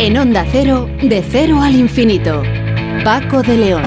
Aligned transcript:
En 0.00 0.18
Onda 0.18 0.44
Cero, 0.50 0.90
de 1.00 1.22
cero 1.22 1.62
al 1.62 1.76
infinito. 1.76 2.42
Paco 3.04 3.42
de 3.42 3.56
León. 3.56 3.84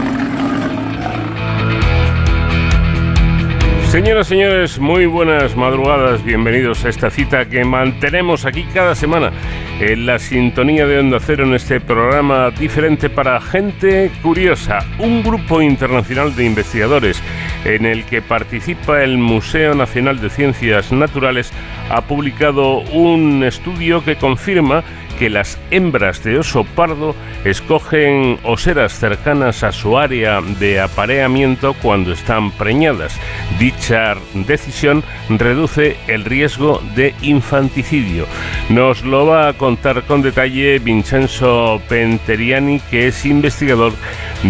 Señoras 3.92 4.28
y 4.28 4.30
señores, 4.30 4.80
muy 4.80 5.06
buenas 5.06 5.56
madrugadas, 5.56 6.24
bienvenidos 6.24 6.84
a 6.86 6.90
esta 6.90 7.12
cita 7.12 7.48
que 7.48 7.64
mantenemos 7.64 8.46
aquí 8.46 8.66
cada 8.74 8.96
semana 8.96 9.32
en 9.80 10.06
la 10.06 10.20
sintonía 10.20 10.88
de 10.88 11.00
Onda 11.00 11.20
Cero 11.20 11.44
en 11.44 11.54
este 11.54 11.82
programa 11.82 12.50
diferente 12.52 13.10
para 13.10 13.42
gente 13.42 14.10
curiosa, 14.22 14.80
un 15.00 15.22
grupo 15.22 15.62
internacional 15.62 16.34
de 16.36 16.46
investigadores 16.46 17.22
en 17.66 17.86
el 17.86 18.06
que 18.06 18.22
participa 18.22 19.04
el 19.04 19.18
Museo 19.18 19.76
Nacional 19.76 20.22
de 20.22 20.30
Ciencias 20.30 20.92
Naturales 20.92 21.52
ha 21.90 22.02
publicado 22.02 22.80
un 22.80 23.44
estudio 23.44 24.04
que 24.04 24.16
confirma 24.16 24.84
que 25.18 25.30
las 25.30 25.60
hembras 25.72 26.24
de 26.24 26.40
oso 26.40 26.64
pardo 26.64 27.16
escogen 27.44 28.38
oseras 28.44 28.94
cercanas 28.94 29.64
a 29.64 29.72
su 29.72 29.98
área 29.98 30.42
de 30.42 30.80
apareamiento 30.80 31.76
cuando 31.82 32.12
están 32.12 32.52
preñadas. 32.52 33.20
Dicha 33.60 34.16
decisión 34.34 35.04
reduce 35.30 35.98
el 36.08 36.26
riesgo 36.26 36.82
de 36.96 37.14
infanticidio. 37.22 38.26
Nos 38.70 39.04
lo 39.04 39.26
va 39.26 39.50
a 39.50 39.54
contar 39.54 40.04
con 40.04 40.22
detalle 40.22 40.80
Vincenzo 40.80 41.82
Penteriani, 41.88 42.80
que 42.92 43.08
es 43.08 43.26
investigador 43.26 43.94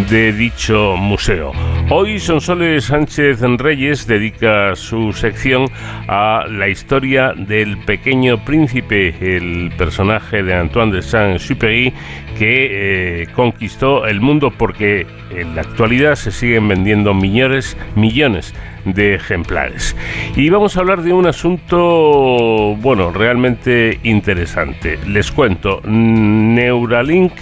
de 0.10 0.34
dicho 0.34 0.96
museo. 0.98 1.52
Hoy 1.90 2.20
Sonsoles 2.20 2.86
Sánchez 2.86 3.42
Reyes 3.58 4.08
dedica 4.08 4.76
su 4.76 5.14
sección 5.14 5.68
a 6.08 6.46
la 6.50 6.68
historia 6.68 7.34
del 7.36 7.78
pequeño 7.78 8.44
príncipe, 8.44 9.16
el 9.22 9.72
personaje 9.78 10.44
de 10.44 10.55
Antoine 10.56 10.92
de 10.92 11.02
Saint-Exupéry 11.02 11.94
que 12.38 13.22
eh, 13.22 13.28
conquistó 13.34 14.06
el 14.06 14.20
mundo 14.22 14.52
porque 14.52 15.08
en 15.32 15.56
la 15.56 15.62
actualidad 15.62 16.16
se 16.16 16.32
siguen 16.32 16.68
vendiendo 16.68 17.14
millones, 17.14 17.78
millones 17.96 18.54
de 18.86 19.16
ejemplares. 19.16 19.96
Y 20.36 20.50
vamos 20.50 20.78
a 20.78 20.82
hablar 20.82 21.02
de 21.02 21.14
un 21.14 21.28
asunto, 21.28 22.76
bueno, 22.80 23.12
realmente 23.12 24.00
interesante. 24.04 25.00
Les 25.08 25.32
cuento, 25.32 25.82
Neuralink 25.86 27.34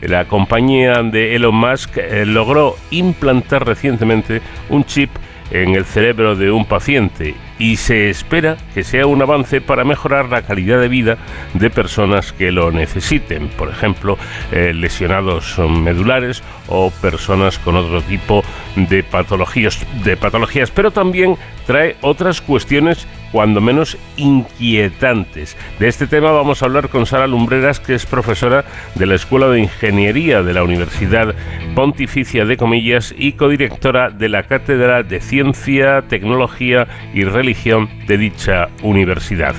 la 0.00 0.26
compañía 0.26 1.02
de 1.02 1.34
Elon 1.34 1.56
Musk 1.56 1.98
eh, 1.98 2.24
logró 2.24 2.76
implantar 2.90 3.66
recientemente 3.66 4.40
un 4.68 4.84
chip 4.84 5.10
en 5.50 5.74
el 5.74 5.84
cerebro 5.84 6.36
de 6.36 6.50
un 6.50 6.64
paciente 6.64 7.34
y 7.58 7.76
se 7.76 8.08
espera 8.08 8.56
que 8.74 8.84
sea 8.84 9.06
un 9.06 9.20
avance 9.20 9.60
para 9.60 9.84
mejorar 9.84 10.28
la 10.28 10.42
calidad 10.42 10.80
de 10.80 10.88
vida 10.88 11.18
de 11.54 11.70
personas 11.70 12.32
que 12.32 12.52
lo 12.52 12.70
necesiten, 12.70 13.48
por 13.48 13.68
ejemplo, 13.68 14.16
eh, 14.52 14.72
lesionados 14.74 15.58
medulares 15.58 16.42
o 16.68 16.90
personas 16.90 17.58
con 17.58 17.76
otro 17.76 18.02
tipo 18.02 18.44
de 18.76 19.02
patologías, 19.02 19.84
de 20.04 20.16
patologías, 20.16 20.70
pero 20.70 20.90
también 20.90 21.36
trae 21.66 21.96
otras 22.00 22.40
cuestiones 22.40 23.06
cuando 23.32 23.60
menos 23.60 23.96
inquietantes. 24.16 25.56
De 25.78 25.88
este 25.88 26.06
tema 26.06 26.32
vamos 26.32 26.62
a 26.62 26.66
hablar 26.66 26.88
con 26.88 27.06
Sara 27.06 27.26
Lumbreras, 27.26 27.80
que 27.80 27.94
es 27.94 28.06
profesora 28.06 28.64
de 28.94 29.06
la 29.06 29.14
Escuela 29.14 29.48
de 29.48 29.60
Ingeniería 29.60 30.42
de 30.42 30.52
la 30.52 30.62
Universidad 30.62 31.34
Pontificia 31.74 32.44
de 32.44 32.56
Comillas 32.56 33.14
y 33.16 33.32
codirectora 33.32 34.10
de 34.10 34.28
la 34.28 34.42
Cátedra 34.44 35.02
de 35.02 35.20
Ciencia, 35.20 36.02
Tecnología 36.02 36.86
y 37.14 37.24
Religión 37.24 37.88
de 38.06 38.18
dicha 38.18 38.68
universidad. 38.82 39.54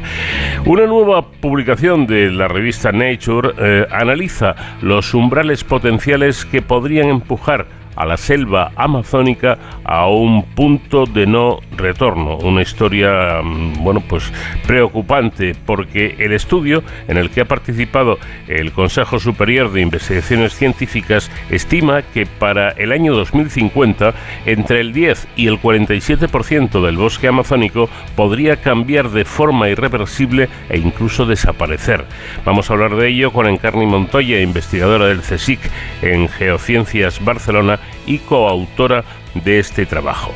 Una 0.65 0.85
nueva 0.85 1.31
publicación 1.31 2.07
de 2.07 2.31
la 2.31 2.47
revista 2.47 2.91
Nature 2.91 3.51
eh, 3.57 3.87
analiza 3.91 4.55
los 4.81 5.13
umbrales 5.13 5.63
potenciales 5.63 6.45
que 6.45 6.61
podrían 6.61 7.09
empujar 7.09 7.78
a 7.95 8.05
la 8.05 8.17
selva 8.17 8.71
amazónica 8.75 9.57
a 9.83 10.07
un 10.07 10.43
punto 10.43 11.05
de 11.05 11.25
no 11.25 11.59
retorno. 11.75 12.37
Una 12.37 12.61
historia, 12.61 13.41
mm, 13.43 13.83
bueno, 13.83 14.01
pues 14.01 14.31
preocupante 14.65 15.55
porque 15.65 16.15
el 16.19 16.33
estudio 16.33 16.83
en 17.07 17.17
el 17.17 17.29
que 17.29 17.41
ha 17.41 17.45
participado 17.45 18.17
el 18.47 18.71
Consejo 18.71 19.19
Superior 19.19 19.71
de 19.71 19.81
Investigaciones 19.81 20.55
Científicas 20.55 21.31
estima 21.49 22.01
que 22.01 22.25
para 22.25 22.69
el 22.69 22.91
año 22.91 23.13
2050 23.15 24.13
entre 24.45 24.81
el 24.81 24.93
10 24.93 25.27
y 25.35 25.47
el 25.47 25.59
47% 25.59 26.85
del 26.85 26.97
bosque 26.97 27.27
amazónico 27.27 27.89
podría 28.15 28.57
cambiar 28.57 29.09
de 29.09 29.25
forma 29.25 29.69
irreversible 29.69 30.49
e 30.69 30.77
incluso 30.77 31.25
desaparecer. 31.25 32.05
Vamos 32.45 32.69
a 32.69 32.73
hablar 32.73 32.95
de 32.95 33.07
ello 33.09 33.31
con 33.31 33.47
Encarni 33.47 33.85
Montoya, 33.85 34.41
investigadora 34.41 35.07
del 35.07 35.21
CSIC 35.21 35.59
en 36.01 36.27
Geociencias 36.29 37.23
Barcelona 37.23 37.79
y 38.05 38.19
coautora 38.19 39.03
de 39.35 39.59
este 39.59 39.85
trabajo. 39.85 40.31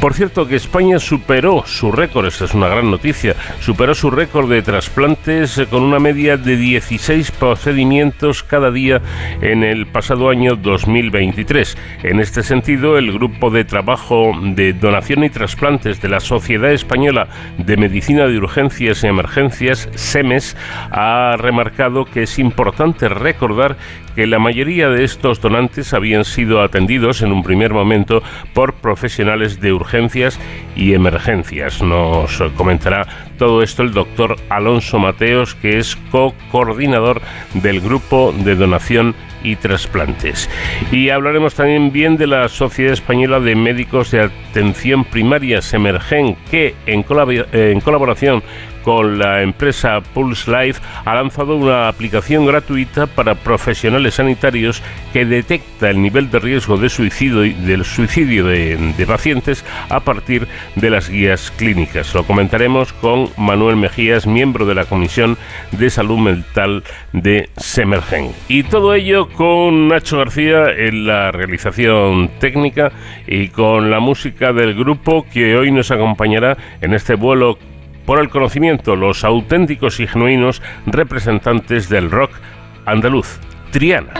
Por 0.00 0.14
cierto 0.14 0.48
que 0.48 0.56
España 0.56 0.98
superó 0.98 1.64
su 1.66 1.92
récord, 1.92 2.26
esta 2.26 2.46
es 2.46 2.54
una 2.54 2.68
gran 2.68 2.90
noticia, 2.90 3.36
superó 3.60 3.94
su 3.94 4.10
récord 4.10 4.48
de 4.48 4.62
trasplantes 4.62 5.60
con 5.68 5.82
una 5.82 5.98
media 5.98 6.38
de 6.38 6.56
16 6.56 7.30
procedimientos 7.32 8.42
cada 8.42 8.70
día 8.70 9.02
en 9.42 9.62
el 9.62 9.86
pasado 9.86 10.30
año 10.30 10.56
2023. 10.56 11.76
En 12.02 12.20
este 12.20 12.42
sentido, 12.42 12.96
el 12.96 13.12
grupo 13.12 13.50
de 13.50 13.64
trabajo 13.64 14.32
de 14.42 14.72
donación 14.72 15.22
y 15.22 15.28
trasplantes 15.28 16.00
de 16.00 16.08
la 16.08 16.20
Sociedad 16.20 16.72
Española 16.72 17.28
de 17.58 17.76
Medicina 17.76 18.26
de 18.26 18.38
Urgencias 18.38 19.04
y 19.04 19.06
Emergencias, 19.06 19.90
SEMES, 19.94 20.56
ha 20.90 21.36
remarcado 21.36 22.06
que 22.06 22.22
es 22.22 22.38
importante 22.38 23.10
recordar 23.10 23.76
que 24.14 24.26
la 24.26 24.38
mayoría 24.38 24.88
de 24.88 25.04
estos 25.04 25.40
donantes 25.40 25.94
habían 25.94 26.24
sido 26.24 26.62
atendidos 26.62 27.22
en 27.22 27.32
un 27.32 27.42
primer 27.42 27.72
momento 27.72 28.22
por 28.54 28.74
profesionales 28.74 29.60
de 29.60 29.72
urgencias 29.72 30.38
y 30.76 30.94
emergencias. 30.94 31.82
Nos 31.82 32.42
comentará 32.56 33.06
todo 33.40 33.62
esto 33.62 33.82
el 33.82 33.94
doctor 33.94 34.36
Alonso 34.50 34.98
Mateos, 34.98 35.54
que 35.54 35.78
es 35.78 35.96
co-coordinador 36.10 37.22
del 37.54 37.80
grupo 37.80 38.34
de 38.36 38.54
donación 38.54 39.14
y 39.42 39.56
trasplantes. 39.56 40.50
Y 40.92 41.08
hablaremos 41.08 41.54
también 41.54 41.90
bien 41.90 42.18
de 42.18 42.26
la 42.26 42.50
Sociedad 42.50 42.92
Española 42.92 43.40
de 43.40 43.56
Médicos 43.56 44.10
de 44.10 44.24
Atención 44.24 45.06
Primaria, 45.06 45.62
Semergen, 45.62 46.36
que 46.50 46.74
en, 46.84 47.02
en 47.52 47.80
colaboración 47.80 48.42
con 48.82 49.18
la 49.18 49.42
empresa 49.42 50.00
Pulse 50.00 50.50
Life 50.50 50.80
ha 51.04 51.14
lanzado 51.14 51.56
una 51.56 51.88
aplicación 51.88 52.46
gratuita 52.46 53.06
para 53.06 53.34
profesionales 53.34 54.14
sanitarios 54.14 54.82
que 55.12 55.24
detecta 55.24 55.90
el 55.90 56.00
nivel 56.00 56.30
de 56.30 56.38
riesgo 56.38 56.76
de 56.76 56.88
suicidio, 56.88 57.40
del 57.40 57.84
suicidio 57.84 58.46
de, 58.46 59.04
pacientes 59.06 59.64
a 59.88 60.00
partir 60.00 60.46
de 60.76 60.90
las 60.90 61.08
guías 61.08 61.50
clínicas. 61.50 62.14
Lo 62.14 62.24
comentaremos 62.24 62.92
con 62.92 63.29
Manuel 63.36 63.76
Mejías, 63.76 64.26
miembro 64.26 64.66
de 64.66 64.74
la 64.74 64.84
Comisión 64.84 65.36
de 65.72 65.90
Salud 65.90 66.18
Mental 66.18 66.82
de 67.12 67.48
Semergen. 67.56 68.32
Y 68.48 68.64
todo 68.64 68.94
ello 68.94 69.28
con 69.28 69.88
Nacho 69.88 70.18
García 70.18 70.70
en 70.70 71.06
la 71.06 71.32
realización 71.32 72.30
técnica 72.38 72.92
y 73.26 73.48
con 73.48 73.90
la 73.90 74.00
música 74.00 74.52
del 74.52 74.74
grupo 74.74 75.26
que 75.32 75.56
hoy 75.56 75.70
nos 75.70 75.90
acompañará 75.90 76.56
en 76.80 76.94
este 76.94 77.14
vuelo 77.14 77.58
por 78.06 78.18
el 78.18 78.28
conocimiento, 78.28 78.96
los 78.96 79.24
auténticos 79.24 80.00
y 80.00 80.06
genuinos 80.06 80.62
representantes 80.86 81.88
del 81.88 82.10
rock 82.10 82.32
andaluz, 82.84 83.38
Triana. 83.70 84.12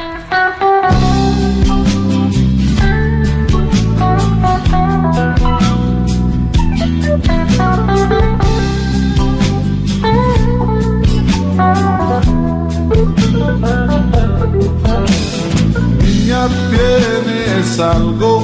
Algo 17.81 18.43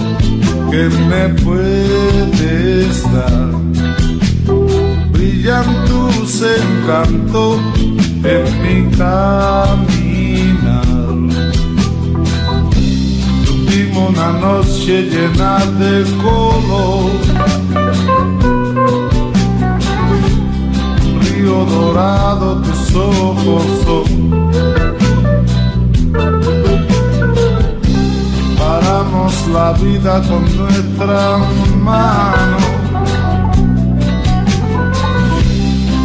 que 0.70 0.88
me 1.08 1.28
puedes 1.42 3.02
dar 3.12 3.50
brillan 5.12 5.84
tus 5.86 6.42
encantos 6.42 7.60
en 8.24 8.44
mi 8.62 8.90
caminar. 8.96 9.76
Tuvimos 13.44 14.10
una 14.10 14.32
noche 14.32 15.02
llena 15.02 15.58
de 15.78 16.04
color. 16.22 17.10
Río 21.22 21.64
dorado, 21.64 22.62
tus 22.62 22.94
ojos 22.94 23.64
son. 23.84 24.35
La 29.52 29.72
vida 29.72 30.20
con 30.28 30.42
nuestra 30.56 31.38
mano. 31.82 32.58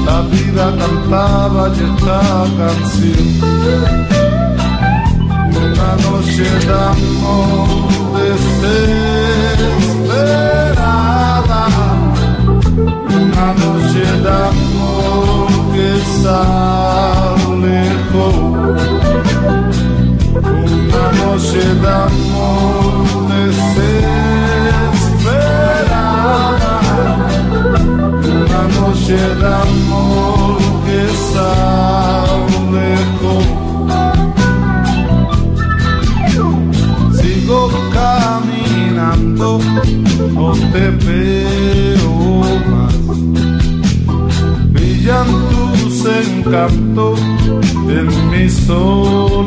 La 0.06 0.21
vida 0.31 0.65
cantaba 0.80 1.63
y 1.69 1.69
esta 1.71 2.19
canción. 2.57 3.27
Una 5.57 5.92
noche 6.06 6.48
de 6.68 6.74
amor 6.74 7.68
desesperada. 8.18 8.83
Una 13.19 13.48
noche 13.62 14.06
de 14.24 14.33
amor 14.50 15.48
que 15.74 15.89
lejos 17.62 18.91
te 40.72 40.89
veo 41.06 42.42
más. 42.69 42.95
Brillan 44.72 45.27
encantos 46.06 47.19
en 47.89 48.30
mi 48.31 48.50
soledad. 48.50 49.42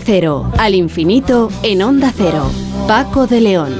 Cero 0.00 0.50
al 0.58 0.74
infinito 0.74 1.48
en 1.62 1.82
Onda 1.82 2.12
Cero. 2.14 2.50
Paco 2.88 3.26
de 3.26 3.40
León. 3.40 3.74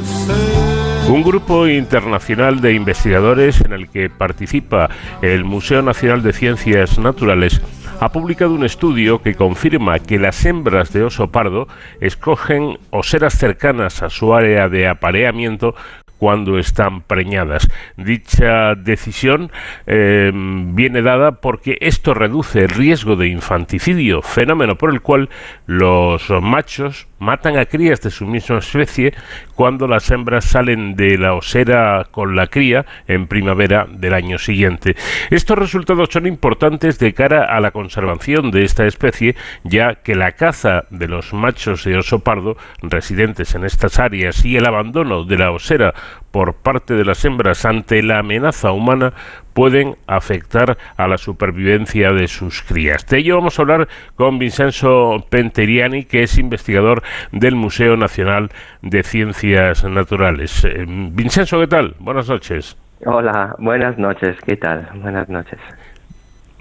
Un 1.08 1.22
grupo 1.22 1.66
internacional 1.66 2.60
de 2.60 2.74
investigadores 2.74 3.60
en 3.62 3.72
el 3.72 3.88
que 3.88 4.08
participa 4.08 4.88
el 5.22 5.44
Museo 5.44 5.82
Nacional 5.82 6.22
de 6.22 6.32
Ciencias 6.32 6.98
Naturales 6.98 7.60
ha 8.00 8.12
publicado 8.12 8.54
un 8.54 8.64
estudio 8.64 9.20
que 9.20 9.34
confirma 9.34 9.98
que 9.98 10.18
las 10.18 10.44
hembras 10.46 10.92
de 10.92 11.02
oso 11.02 11.28
pardo 11.28 11.68
escogen 12.00 12.78
oseras 12.90 13.34
cercanas 13.34 14.02
a 14.02 14.08
su 14.08 14.34
área 14.34 14.68
de 14.68 14.88
apareamiento 14.88 15.74
cuando 16.20 16.58
están 16.58 17.00
preñadas. 17.00 17.70
Dicha 17.96 18.74
decisión 18.74 19.50
eh, 19.86 20.30
viene 20.34 21.00
dada 21.00 21.40
porque 21.40 21.78
esto 21.80 22.12
reduce 22.12 22.60
el 22.64 22.68
riesgo 22.68 23.16
de 23.16 23.28
infanticidio, 23.28 24.20
fenómeno 24.20 24.76
por 24.76 24.90
el 24.90 25.00
cual 25.00 25.30
los 25.64 26.28
machos 26.42 27.08
matan 27.20 27.56
a 27.58 27.66
crías 27.66 28.00
de 28.00 28.10
su 28.10 28.26
misma 28.26 28.58
especie 28.58 29.14
cuando 29.54 29.86
las 29.86 30.10
hembras 30.10 30.46
salen 30.46 30.96
de 30.96 31.16
la 31.16 31.34
osera 31.34 32.08
con 32.10 32.34
la 32.34 32.48
cría 32.48 32.84
en 33.06 33.28
primavera 33.28 33.86
del 33.88 34.14
año 34.14 34.38
siguiente. 34.38 34.96
Estos 35.30 35.58
resultados 35.58 36.08
son 36.10 36.26
importantes 36.26 36.98
de 36.98 37.14
cara 37.14 37.44
a 37.44 37.60
la 37.60 37.70
conservación 37.70 38.50
de 38.50 38.64
esta 38.64 38.86
especie, 38.86 39.36
ya 39.62 39.96
que 39.96 40.14
la 40.14 40.32
caza 40.32 40.84
de 40.90 41.08
los 41.08 41.32
machos 41.32 41.84
de 41.84 41.96
oso 41.96 42.20
pardo 42.20 42.56
residentes 42.82 43.54
en 43.54 43.64
estas 43.64 43.98
áreas 43.98 44.44
y 44.44 44.56
el 44.56 44.66
abandono 44.66 45.24
de 45.24 45.38
la 45.38 45.52
osera 45.52 45.94
por 46.30 46.54
parte 46.54 46.94
de 46.94 47.04
las 47.04 47.24
hembras 47.24 47.64
ante 47.64 48.02
la 48.02 48.18
amenaza 48.18 48.72
humana 48.72 49.12
pueden 49.52 49.96
afectar 50.06 50.78
a 50.96 51.08
la 51.08 51.18
supervivencia 51.18 52.12
de 52.12 52.28
sus 52.28 52.62
crías. 52.62 53.06
De 53.06 53.18
ello 53.18 53.36
vamos 53.36 53.58
a 53.58 53.62
hablar 53.62 53.88
con 54.14 54.38
Vincenzo 54.38 55.24
Penteriani, 55.28 56.04
que 56.04 56.22
es 56.22 56.38
investigador 56.38 57.02
del 57.32 57.56
Museo 57.56 57.96
Nacional 57.96 58.50
de 58.82 59.02
Ciencias 59.02 59.84
Naturales. 59.84 60.64
Eh, 60.64 60.84
Vincenzo, 60.88 61.58
¿qué 61.60 61.66
tal? 61.66 61.94
Buenas 61.98 62.28
noches. 62.28 62.76
Hola, 63.04 63.54
buenas 63.58 63.98
noches, 63.98 64.36
¿qué 64.44 64.56
tal? 64.56 64.88
Buenas 64.94 65.28
noches. 65.28 65.58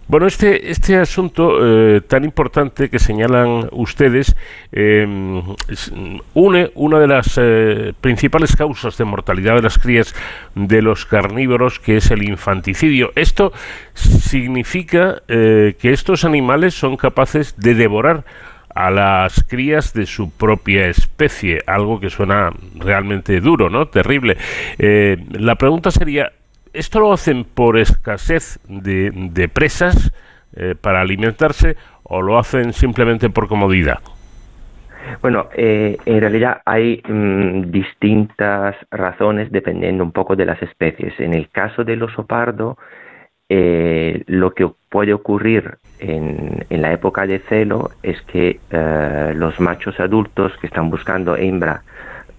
Bueno, 0.09 0.25
este, 0.25 0.71
este 0.71 0.97
asunto 0.97 1.59
eh, 1.61 2.01
tan 2.01 2.23
importante 2.23 2.89
que 2.89 2.97
señalan 2.97 3.69
ustedes 3.71 4.35
em, 4.71 5.39
une 6.33 6.71
una 6.73 6.97
de 6.97 7.07
las 7.07 7.38
eh, 7.39 7.94
principales 8.01 8.56
causas 8.56 8.97
de 8.97 9.06
mortalidad 9.06 9.57
de 9.57 9.61
las 9.61 9.77
crías 9.77 10.15
de 10.56 10.81
los 10.81 11.06
carnívoros, 11.06 11.79
que 11.79 11.97
es 11.97 12.09
el 12.09 12.23
infanticidio. 12.23 13.11
Esto 13.13 13.53
significa 13.94 15.21
eh, 15.27 15.75
que 15.79 15.94
estos 15.94 16.25
animales 16.25 16.73
son 16.73 16.97
capaces 16.97 17.55
de 17.57 17.75
devorar 17.75 18.25
a 18.73 18.89
las 18.89 19.44
crías 19.44 19.94
de 19.94 20.07
su 20.07 20.31
propia 20.31 20.88
especie, 20.88 21.62
algo 21.67 22.00
que 22.00 22.09
suena 22.09 22.51
realmente 22.79 23.39
duro, 23.41 23.69
¿no? 23.69 23.89
Terrible. 23.89 24.38
la 24.77 25.55
pregunta 25.55 25.91
sería, 25.91 26.31
¿Esto 26.74 27.00
lo 27.00 27.12
hacen 27.12 27.45
por 27.45 27.77
escasez 27.77 28.60
de, 28.68 29.50
presas 29.51 30.12
eh, 30.56 30.75
para 30.80 31.01
alimentarse 31.01 31.75
o 32.04 32.21
lo 32.21 32.38
hacen 32.38 32.74
simplemente 32.74 33.30
por 33.30 33.48
comodidad? 33.48 34.00
Bueno, 35.21 35.50
eh, 35.56 35.98
en 36.06 36.19
realidad 36.19 36.62
hay 36.66 37.01
mm, 37.07 37.71
distintas 37.71 38.75
razones 38.92 39.51
dependiendo 39.51 40.04
un 40.04 40.12
poco 40.12 40.36
de 40.36 40.45
las 40.45 40.62
especies. 40.62 41.19
En 41.19 41.33
el 41.33 41.50
caso 41.50 41.84
del 41.84 42.03
oso 42.03 42.25
pardo, 42.27 42.77
eh, 43.50 44.24
lo 44.27 44.51
que 44.53 44.70
puede 44.89 45.13
ocurrir 45.13 45.77
en, 45.98 46.65
la 46.70 46.93
época 46.93 47.25
de 47.25 47.39
celo 47.39 47.89
es 48.03 48.22
que 48.24 48.60
los 49.36 49.60
machos 49.60 50.00
adultos 50.00 50.55
que 50.62 50.67
están 50.67 50.91
buscando 50.91 51.36
hembra 51.36 51.82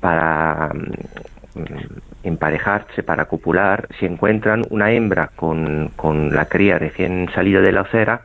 para 0.00 0.70
mm, 0.72 2.09
emparejarse 2.22 3.02
para 3.02 3.26
copular, 3.26 3.88
si 3.98 4.06
encuentran 4.06 4.62
una 4.70 4.92
hembra 4.92 5.30
con, 5.34 5.90
con 5.96 6.34
la 6.34 6.46
cría 6.46 6.78
recién 6.78 7.28
salida 7.34 7.60
de 7.60 7.72
la 7.72 7.82
osera, 7.82 8.22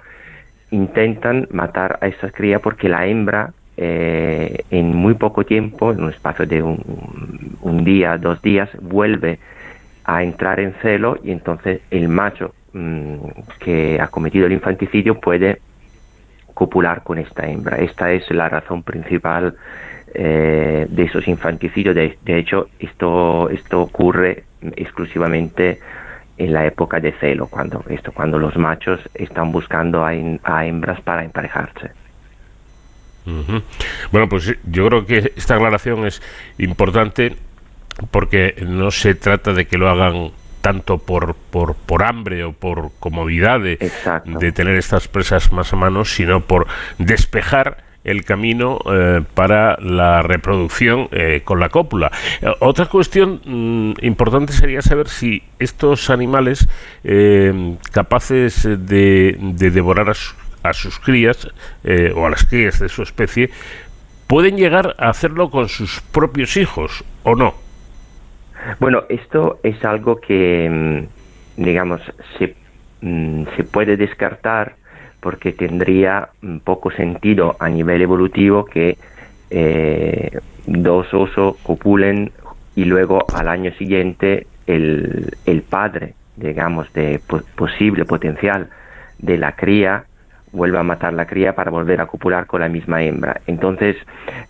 intentan 0.72 1.48
matar 1.52 2.00
a 2.02 2.08
esa 2.08 2.32
cría 2.32 2.60
porque 2.60 2.90
la 2.90 3.06
hembra 3.06 3.52
eh, 3.78 4.64
en 4.72 4.96
muy 4.96 5.16
poco 5.16 5.46
tiempo, 5.46 5.92
en 5.92 6.04
un 6.04 6.10
espacio 6.10 6.46
de 6.46 6.62
un, 6.62 7.58
un, 7.62 7.84
día, 7.84 8.18
dos 8.18 8.42
días, 8.42 8.70
vuelve 8.82 9.40
a 10.04 10.24
entrar 10.24 10.60
en 10.60 10.74
celo 10.82 11.18
y 11.24 11.32
entonces 11.32 11.82
el 11.92 12.08
macho 12.08 12.54
mm, 12.74 13.16
que 13.60 14.00
ha 14.00 14.08
cometido 14.08 14.46
el 14.46 14.54
infanticidio 14.54 15.20
puede 15.20 15.60
copular 16.54 17.04
con 17.04 17.18
esta 17.18 17.48
hembra. 17.48 17.78
Esta 17.78 18.12
es 18.12 18.30
la 18.32 18.50
razón 18.50 18.84
principal 18.84 19.56
eh, 20.18 20.88
de 20.90 21.04
esos 21.04 21.28
infanticidios. 21.28 21.94
De, 21.94 22.40
hecho, 22.40 22.70
esto, 22.80 23.50
esto 23.50 23.82
ocurre 23.82 24.44
exclusivamente 24.76 25.80
en 26.38 26.54
la 26.54 26.66
época 26.66 27.00
de 27.00 27.12
celo, 27.14 27.48
cuando, 27.48 27.84
esto, 27.90 28.12
cuando 28.12 28.40
los 28.40 28.56
machos 28.56 29.00
están 29.14 29.52
buscando 29.52 30.06
a, 30.06 30.14
hembras 30.66 31.02
para 31.02 31.24
emparejarse. 31.24 31.92
Bueno, 34.12 34.30
pues 34.30 34.56
yo 34.66 34.88
creo 34.88 35.06
que 35.06 35.34
esta 35.36 35.56
aclaración 35.56 36.06
es 36.06 36.22
importante 36.60 37.36
porque 38.12 38.56
no 38.66 38.92
se 38.92 39.16
trata 39.16 39.54
de 39.54 39.66
que 39.66 39.78
lo 39.78 39.90
hagan 39.90 40.32
tanto 40.62 40.98
por, 40.98 41.36
por, 41.36 41.76
por 41.76 42.04
hambre 42.04 42.44
o 42.44 42.54
por 42.54 42.92
comodidad 43.00 43.60
de, 43.60 43.92
de, 44.26 44.52
tener 44.52 44.76
estas 44.76 45.08
presas 45.08 45.52
más 45.52 45.74
a 45.74 45.76
mano, 45.76 46.06
sino 46.06 46.42
por 46.42 46.68
despejar 46.98 47.85
el 48.06 48.24
camino 48.24 48.80
eh, 48.86 49.22
para 49.34 49.78
la 49.82 50.22
reproducción 50.22 51.10
eh, 51.12 51.42
con 51.44 51.60
la 51.60 51.70
cópula. 51.70 52.12
Eh, 52.42 52.48
otra 52.60 52.86
cuestión 52.86 53.42
mm, 53.44 54.06
importante 54.06 54.54
sería 54.54 54.82
saber 54.82 55.10
si 55.10 55.44
estos 55.60 56.10
animales 56.10 56.68
capaces 57.92 58.64
de, 58.64 59.38
devorar 59.40 60.14
a, 60.64 60.74
sus 60.74 61.00
crías 61.00 61.48
o 62.16 62.26
a 62.26 62.30
las 62.30 62.44
crías 62.46 62.80
de 62.80 62.90
su 62.90 63.04
especie 63.04 63.50
pueden 64.28 64.58
llegar 64.58 64.96
a 64.98 65.10
hacerlo 65.10 65.50
con 65.50 65.70
sus 65.70 66.02
propios 66.02 66.58
hijos 66.58 67.04
o 67.24 67.36
no. 67.36 67.54
Bueno, 68.80 69.04
esto 69.10 69.60
es 69.64 69.84
algo 69.86 70.20
que, 70.20 70.70
mm, 71.58 71.64
digamos, 71.64 72.02
se, 72.38 72.56
mm, 73.02 73.44
se 73.56 73.64
puede 73.64 73.98
descartar 73.98 74.76
porque 75.26 75.54
tendría 75.54 76.30
poco 76.64 76.92
sentido 76.92 77.56
a 77.60 77.68
nivel 77.68 78.00
evolutivo 78.00 78.64
que 78.64 78.96
eh, 79.50 80.30
dos 80.68 81.12
osos 81.16 81.58
copulen 81.64 82.32
y 82.76 82.86
luego 82.86 83.26
al 83.34 83.48
año 83.48 83.72
siguiente 83.72 84.46
el, 84.68 85.36
el 85.48 85.64
padre, 85.64 86.14
digamos, 86.36 86.94
de 86.94 87.20
posible 87.56 88.06
potencial 88.06 88.70
de 89.18 89.40
la 89.40 89.54
cría 89.54 90.04
vuelva 90.52 90.82
a 90.82 90.84
matar 90.84 91.14
la 91.14 91.26
cría 91.26 91.56
para 91.56 91.72
volver 91.72 92.02
a 92.02 92.06
copular 92.06 92.46
con 92.46 92.62
la 92.62 92.70
misma 92.70 93.02
hembra. 93.02 93.42
Entonces, 93.48 93.96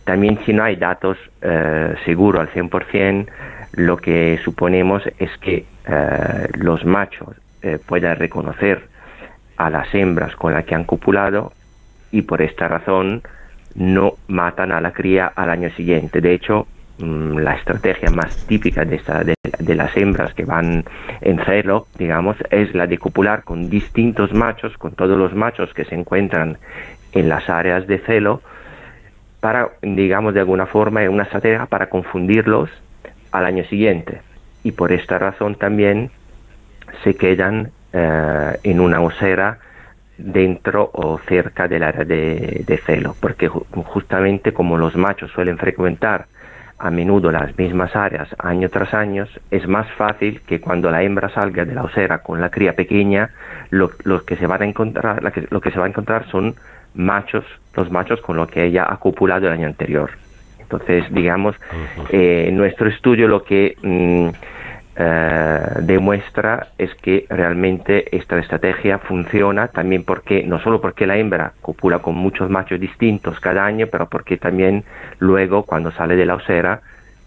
también 0.03 0.39
si 0.45 0.51
no 0.51 0.65
hay 0.65 0.75
datos 0.75 1.17
eh, 1.41 1.95
seguros 2.03 2.41
al 2.41 2.49
100%, 2.51 3.27
lo 3.77 3.95
que 3.95 4.41
suponemos 4.43 5.03
es 5.19 5.31
que 5.37 5.63
eh, 5.87 6.49
los 6.55 6.83
machos 6.83 7.37
eh, 7.61 7.79
puedan 7.87 8.17
reconocer 8.17 8.93
a 9.57 9.69
las 9.69 9.93
hembras 9.93 10.35
con 10.35 10.53
las 10.53 10.65
que 10.65 10.75
han 10.75 10.83
copulado 10.83 11.53
y 12.11 12.21
por 12.23 12.41
esta 12.41 12.67
razón 12.67 13.21
no 13.75 14.13
matan 14.27 14.71
a 14.71 14.81
la 14.81 14.91
cría 14.91 15.31
al 15.35 15.49
año 15.49 15.69
siguiente. 15.71 16.21
De 16.21 16.33
hecho, 16.33 16.67
Mm, 16.97 17.39
la 17.39 17.55
estrategia 17.55 18.09
más 18.09 18.45
típica 18.47 18.85
de, 18.85 18.95
esta, 18.95 19.21
de, 19.21 19.75
las 19.75 19.97
hembras 19.97 20.33
que 20.33 20.45
van 20.45 20.85
en 21.19 21.43
celo, 21.43 21.87
digamos, 21.97 22.37
es 22.49 22.73
la 22.73 22.87
de 22.87 22.97
copular 22.97 23.43
con 23.43 23.69
distintos 23.69 24.31
machos, 24.33 24.77
con 24.77 24.93
todos 24.93 25.17
los 25.17 25.35
machos 25.35 25.73
que 25.73 25.83
se 25.83 25.93
encuentran 25.93 26.57
en 27.11 27.27
las 27.27 27.49
áreas 27.49 27.85
de 27.87 27.99
celo, 27.99 28.41
para, 29.41 29.71
digamos, 29.81 30.33
de 30.33 30.39
alguna 30.39 30.67
forma, 30.67 31.01
una 31.09 31.23
estrategia 31.23 31.65
para 31.65 31.89
confundirlos 31.89 32.69
al 33.33 33.45
año 33.45 33.65
siguiente. 33.65 34.21
Y 34.63 34.71
por 34.71 34.93
esta 34.93 35.19
razón 35.19 35.55
también 35.55 36.11
se 37.03 37.15
quedan 37.15 37.71
eh, 37.97 38.59
en 38.63 38.81
una 38.81 38.99
osera 38.99 39.57
dentro 40.17 40.89
o 40.93 41.17
cerca 41.19 41.67
del 41.69 41.83
área 41.83 42.03
de, 42.03 42.63
de 42.67 42.77
celo, 42.77 43.15
porque 43.19 43.47
justamente 43.47 44.53
como 44.53 44.77
los 44.77 44.95
machos 44.97 45.31
suelen 45.31 45.57
frecuentar 45.57 46.25
a 46.77 46.91
menudo 46.91 47.31
las 47.31 47.57
mismas 47.57 47.95
áreas 47.95 48.27
año 48.37 48.69
tras 48.69 48.93
año, 48.93 49.25
es 49.49 49.67
más 49.67 49.89
fácil 49.93 50.41
que 50.41 50.59
cuando 50.59 50.91
la 50.91 51.03
hembra 51.03 51.29
salga 51.29 51.63
de 51.63 51.73
la 51.73 51.83
osera 51.83 52.17
con 52.19 52.41
la 52.41 52.49
cría 52.49 52.73
pequeña, 52.73 53.29
lo, 53.69 53.89
que 54.25 54.35
se 54.35 54.45
van 54.45 54.61
a 54.61 54.65
encontrar, 54.65 55.21
lo 55.49 55.61
que 55.61 55.71
se 55.71 55.79
va 55.79 55.85
a 55.85 55.89
encontrar 55.89 56.27
son 56.29 56.55
machos, 56.93 57.45
los 57.75 57.89
machos 57.91 58.19
con 58.21 58.35
los 58.35 58.49
que 58.49 58.65
ella 58.65 58.87
ha 58.89 58.97
copulado 58.97 59.47
el 59.47 59.53
año 59.53 59.67
anterior. 59.67 60.11
Entonces, 60.59 61.05
digamos, 61.11 61.55
eh, 62.09 62.45
en 62.49 62.57
nuestro 62.57 62.89
estudio 62.89 63.27
lo 63.27 63.43
que 63.43 63.77
mm, 63.81 64.29
eh, 64.97 65.59
demuestra 65.81 66.69
es 66.77 66.93
que 66.95 67.25
realmente 67.29 68.15
esta 68.15 68.39
estrategia 68.39 68.97
funciona 68.97 69.67
también 69.67 70.03
porque 70.03 70.43
no 70.43 70.59
solo 70.61 70.79
porque 70.79 71.05
la 71.05 71.17
hembra 71.17 71.53
copula 71.61 71.99
con 71.99 72.15
muchos 72.15 72.49
machos 72.49 72.79
distintos 72.79 73.39
cada 73.39 73.65
año, 73.65 73.87
pero 73.91 74.07
porque 74.07 74.37
también 74.37 74.85
luego 75.19 75.63
cuando 75.63 75.91
sale 75.91 76.15
de 76.15 76.25
la 76.25 76.35
osera 76.35 76.81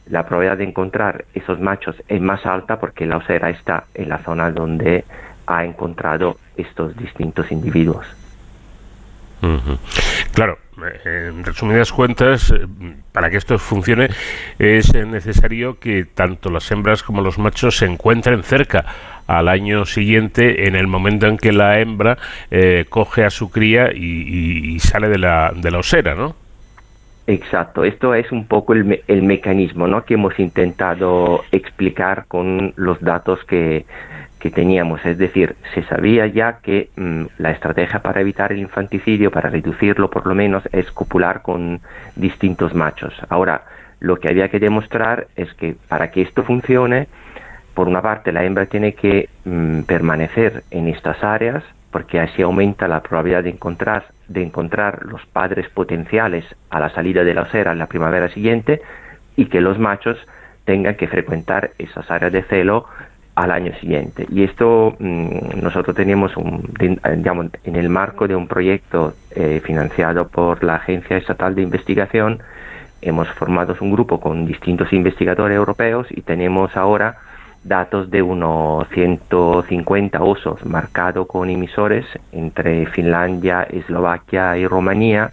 la 0.08 0.24
probabilidad 0.24 0.58
de 0.58 0.64
encontrar 0.64 1.24
esos 1.34 1.60
machos 1.60 1.96
es 2.08 2.20
más 2.20 2.46
alta 2.46 2.80
porque 2.80 3.04
la 3.04 3.18
osera 3.18 3.50
está 3.50 3.84
en 3.94 4.08
la 4.08 4.18
zona 4.18 4.50
donde 4.50 5.04
ha 5.46 5.64
encontrado 5.64 6.38
estos 6.56 6.96
distintos 6.96 7.50
individuos. 7.52 8.06
Claro, 10.32 10.58
en 11.04 11.44
resumidas 11.44 11.92
cuentas, 11.92 12.50
eh, 12.50 12.66
para 13.12 13.30
que 13.30 13.36
esto 13.36 13.58
funcione 13.58 14.08
es 14.58 14.94
necesario 14.94 15.78
que 15.78 16.04
tanto 16.04 16.50
las 16.50 16.70
hembras 16.70 17.02
como 17.02 17.22
los 17.22 17.38
machos 17.38 17.78
se 17.78 17.86
encuentren 17.86 18.42
cerca 18.42 18.84
al 19.26 19.48
año 19.48 19.84
siguiente 19.84 20.66
en 20.66 20.74
el 20.74 20.86
momento 20.86 21.26
en 21.26 21.36
que 21.36 21.52
la 21.52 21.80
hembra 21.80 22.18
eh, 22.50 22.86
coge 22.88 23.24
a 23.24 23.30
su 23.30 23.50
cría 23.50 23.92
y, 23.92 24.78
sale 24.80 25.08
de 25.08 25.18
la, 25.18 25.52
de 25.54 25.70
la 25.70 25.78
osera, 25.78 26.14
¿no? 26.14 26.34
Exacto, 27.26 27.84
esto 27.84 28.14
es 28.14 28.32
un 28.32 28.46
poco 28.46 28.72
el, 28.72 29.02
el 29.06 29.22
mecanismo 29.22 29.86
¿no? 29.86 30.02
que 30.04 30.14
hemos 30.14 30.38
intentado 30.38 31.44
explicar 31.52 32.24
con 32.26 32.72
los 32.76 33.02
datos 33.02 33.44
que, 33.44 33.84
que 34.38 34.50
teníamos, 34.50 35.04
es 35.04 35.18
decir, 35.18 35.56
se 35.74 35.82
sabía 35.84 36.26
ya 36.26 36.58
que 36.62 36.90
mm, 36.96 37.24
la 37.38 37.50
estrategia 37.50 38.00
para 38.00 38.20
evitar 38.20 38.52
el 38.52 38.58
infanticidio, 38.58 39.30
para 39.30 39.50
reducirlo 39.50 40.10
por 40.10 40.26
lo 40.26 40.34
menos, 40.34 40.62
es 40.72 40.90
copular 40.92 41.42
con 41.42 41.80
distintos 42.16 42.74
machos. 42.74 43.14
Ahora, 43.28 43.62
lo 44.00 44.16
que 44.16 44.28
había 44.28 44.48
que 44.48 44.60
demostrar 44.60 45.26
es 45.36 45.52
que 45.54 45.76
para 45.88 46.10
que 46.10 46.22
esto 46.22 46.44
funcione, 46.44 47.08
por 47.74 47.88
una 47.88 48.02
parte 48.02 48.32
la 48.32 48.44
hembra 48.44 48.66
tiene 48.66 48.94
que 48.94 49.28
mm, 49.44 49.82
permanecer 49.82 50.62
en 50.70 50.88
estas 50.88 51.22
áreas, 51.24 51.64
porque 51.90 52.20
así 52.20 52.42
aumenta 52.42 52.86
la 52.86 53.00
probabilidad 53.00 53.44
de 53.44 53.50
encontrar, 53.50 54.06
de 54.28 54.42
encontrar 54.42 55.06
los 55.06 55.24
padres 55.26 55.68
potenciales 55.70 56.44
a 56.70 56.80
la 56.80 56.90
salida 56.90 57.24
de 57.24 57.34
la 57.34 57.42
osera 57.42 57.72
en 57.72 57.78
la 57.78 57.86
primavera 57.86 58.28
siguiente, 58.28 58.82
y 59.36 59.46
que 59.46 59.60
los 59.60 59.78
machos 59.78 60.18
tengan 60.64 60.96
que 60.96 61.08
frecuentar 61.08 61.70
esas 61.78 62.10
áreas 62.10 62.32
de 62.32 62.42
celo 62.42 62.86
al 63.38 63.52
año 63.52 63.72
siguiente. 63.80 64.26
Y 64.32 64.42
esto 64.42 64.96
mm, 64.98 65.60
nosotros 65.62 65.94
teníamos 65.94 66.36
un, 66.36 66.68
digamos, 67.16 67.46
en 67.62 67.76
el 67.76 67.88
marco 67.88 68.26
de 68.26 68.34
un 68.34 68.48
proyecto 68.48 69.14
eh, 69.30 69.60
financiado 69.64 70.26
por 70.26 70.64
la 70.64 70.74
Agencia 70.74 71.16
Estatal 71.16 71.54
de 71.54 71.62
Investigación, 71.62 72.40
hemos 73.00 73.28
formado 73.28 73.76
un 73.80 73.92
grupo 73.92 74.18
con 74.18 74.44
distintos 74.44 74.92
investigadores 74.92 75.56
europeos 75.56 76.08
y 76.10 76.22
tenemos 76.22 76.76
ahora 76.76 77.18
datos 77.62 78.10
de 78.10 78.22
unos 78.22 78.88
150 78.88 80.20
osos 80.20 80.66
marcados 80.66 81.28
con 81.28 81.48
emisores 81.48 82.06
entre 82.32 82.86
Finlandia, 82.86 83.62
Eslovaquia 83.62 84.58
y 84.58 84.66
Rumanía. 84.66 85.30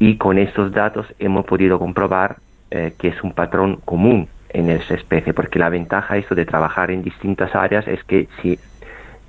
Y 0.00 0.16
con 0.16 0.38
estos 0.38 0.72
datos 0.72 1.06
hemos 1.20 1.46
podido 1.46 1.78
comprobar 1.78 2.36
eh, 2.72 2.94
que 2.98 3.08
es 3.08 3.22
un 3.22 3.30
patrón 3.30 3.76
común 3.84 4.28
en 4.56 4.70
esa 4.70 4.94
especie, 4.94 5.34
porque 5.34 5.58
la 5.58 5.68
ventaja 5.68 6.16
esto 6.16 6.34
de 6.34 6.46
trabajar 6.46 6.90
en 6.90 7.02
distintas 7.02 7.54
áreas 7.54 7.86
es 7.86 8.02
que 8.04 8.26
si 8.40 8.58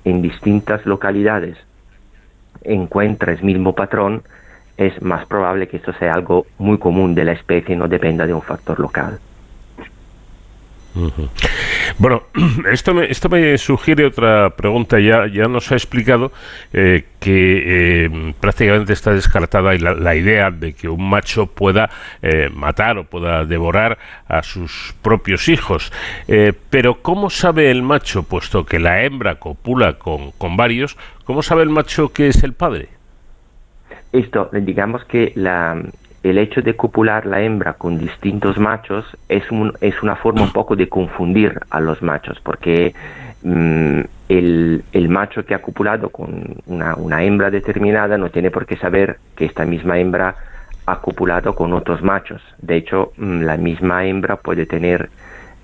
en 0.04 0.22
distintas 0.22 0.86
localidades 0.86 1.58
encuentras 2.64 3.42
mismo 3.42 3.74
patrón, 3.74 4.22
es 4.78 5.02
más 5.02 5.26
probable 5.26 5.68
que 5.68 5.76
esto 5.76 5.92
sea 5.92 6.14
algo 6.14 6.46
muy 6.56 6.78
común 6.78 7.14
de 7.14 7.24
la 7.24 7.32
especie 7.32 7.74
y 7.74 7.78
no 7.78 7.88
dependa 7.88 8.26
de 8.26 8.32
un 8.32 8.40
factor 8.40 8.80
local. 8.80 9.18
Bueno, 11.98 12.22
esto 12.72 12.94
me, 12.94 13.10
esto 13.10 13.28
me 13.28 13.56
sugiere 13.58 14.04
otra 14.06 14.50
pregunta. 14.50 14.98
Ya, 15.00 15.26
ya 15.26 15.48
nos 15.48 15.70
ha 15.72 15.74
explicado 15.74 16.32
eh, 16.72 17.04
que 17.20 18.04
eh, 18.04 18.34
prácticamente 18.40 18.92
está 18.92 19.12
descartada 19.12 19.74
la, 19.74 20.14
idea 20.14 20.50
de 20.50 20.72
que 20.72 20.88
un 20.88 21.08
macho 21.08 21.46
pueda 21.46 21.90
eh, 22.22 22.50
matar 22.52 22.98
o 22.98 23.04
pueda 23.04 23.44
devorar 23.44 23.98
a 24.28 24.42
sus 24.42 24.94
propios 25.02 25.48
hijos. 25.48 25.92
pero 26.70 27.02
¿cómo 27.02 27.30
sabe 27.30 27.70
el 27.70 27.82
macho, 27.82 28.22
puesto 28.22 28.64
que 28.64 28.78
la 28.78 29.02
hembra 29.02 29.36
copula 29.36 29.94
con, 29.94 30.32
con 30.32 30.56
varios, 30.56 30.96
cómo 31.24 31.42
sabe 31.42 31.62
el 31.62 31.70
macho 31.70 32.12
que 32.12 32.28
es 32.28 32.42
el 32.42 32.52
padre? 32.52 32.88
Esto, 34.12 34.48
digamos 34.52 35.04
que 35.04 35.32
la, 35.34 35.82
el 36.28 36.38
hecho 36.38 36.62
de 36.62 36.74
copular 36.74 37.26
la 37.26 37.40
hembra 37.42 37.74
con 37.74 37.98
distintos 37.98 38.58
machos 38.58 39.04
es, 39.28 39.50
un, 39.50 39.72
es 39.80 40.02
una 40.02 40.16
forma 40.16 40.42
un 40.42 40.52
poco 40.52 40.76
de 40.76 40.88
confundir 40.88 41.58
a 41.70 41.80
los 41.80 42.02
machos, 42.02 42.40
porque 42.40 42.94
mm, 43.42 44.00
el, 44.28 45.08
macho 45.08 45.44
que 45.44 45.54
ha 45.54 45.62
copulado 45.62 46.10
con 46.10 46.56
una, 46.66 46.94
una, 46.96 47.22
hembra 47.22 47.50
determinada 47.50 48.18
no 48.18 48.30
tiene 48.30 48.50
por 48.50 48.66
qué 48.66 48.76
saber 48.76 49.18
que 49.36 49.44
esta 49.44 49.64
misma 49.64 49.98
hembra 49.98 50.34
ha 50.86 51.00
copulado 51.00 51.54
con 51.54 51.72
otros 51.72 52.02
machos. 52.02 52.42
De 52.60 52.76
hecho, 52.76 53.12
mm, 53.16 53.42
la 53.42 53.56
misma 53.56 54.06
hembra 54.06 54.36
puede 54.36 54.66
tener 54.66 55.10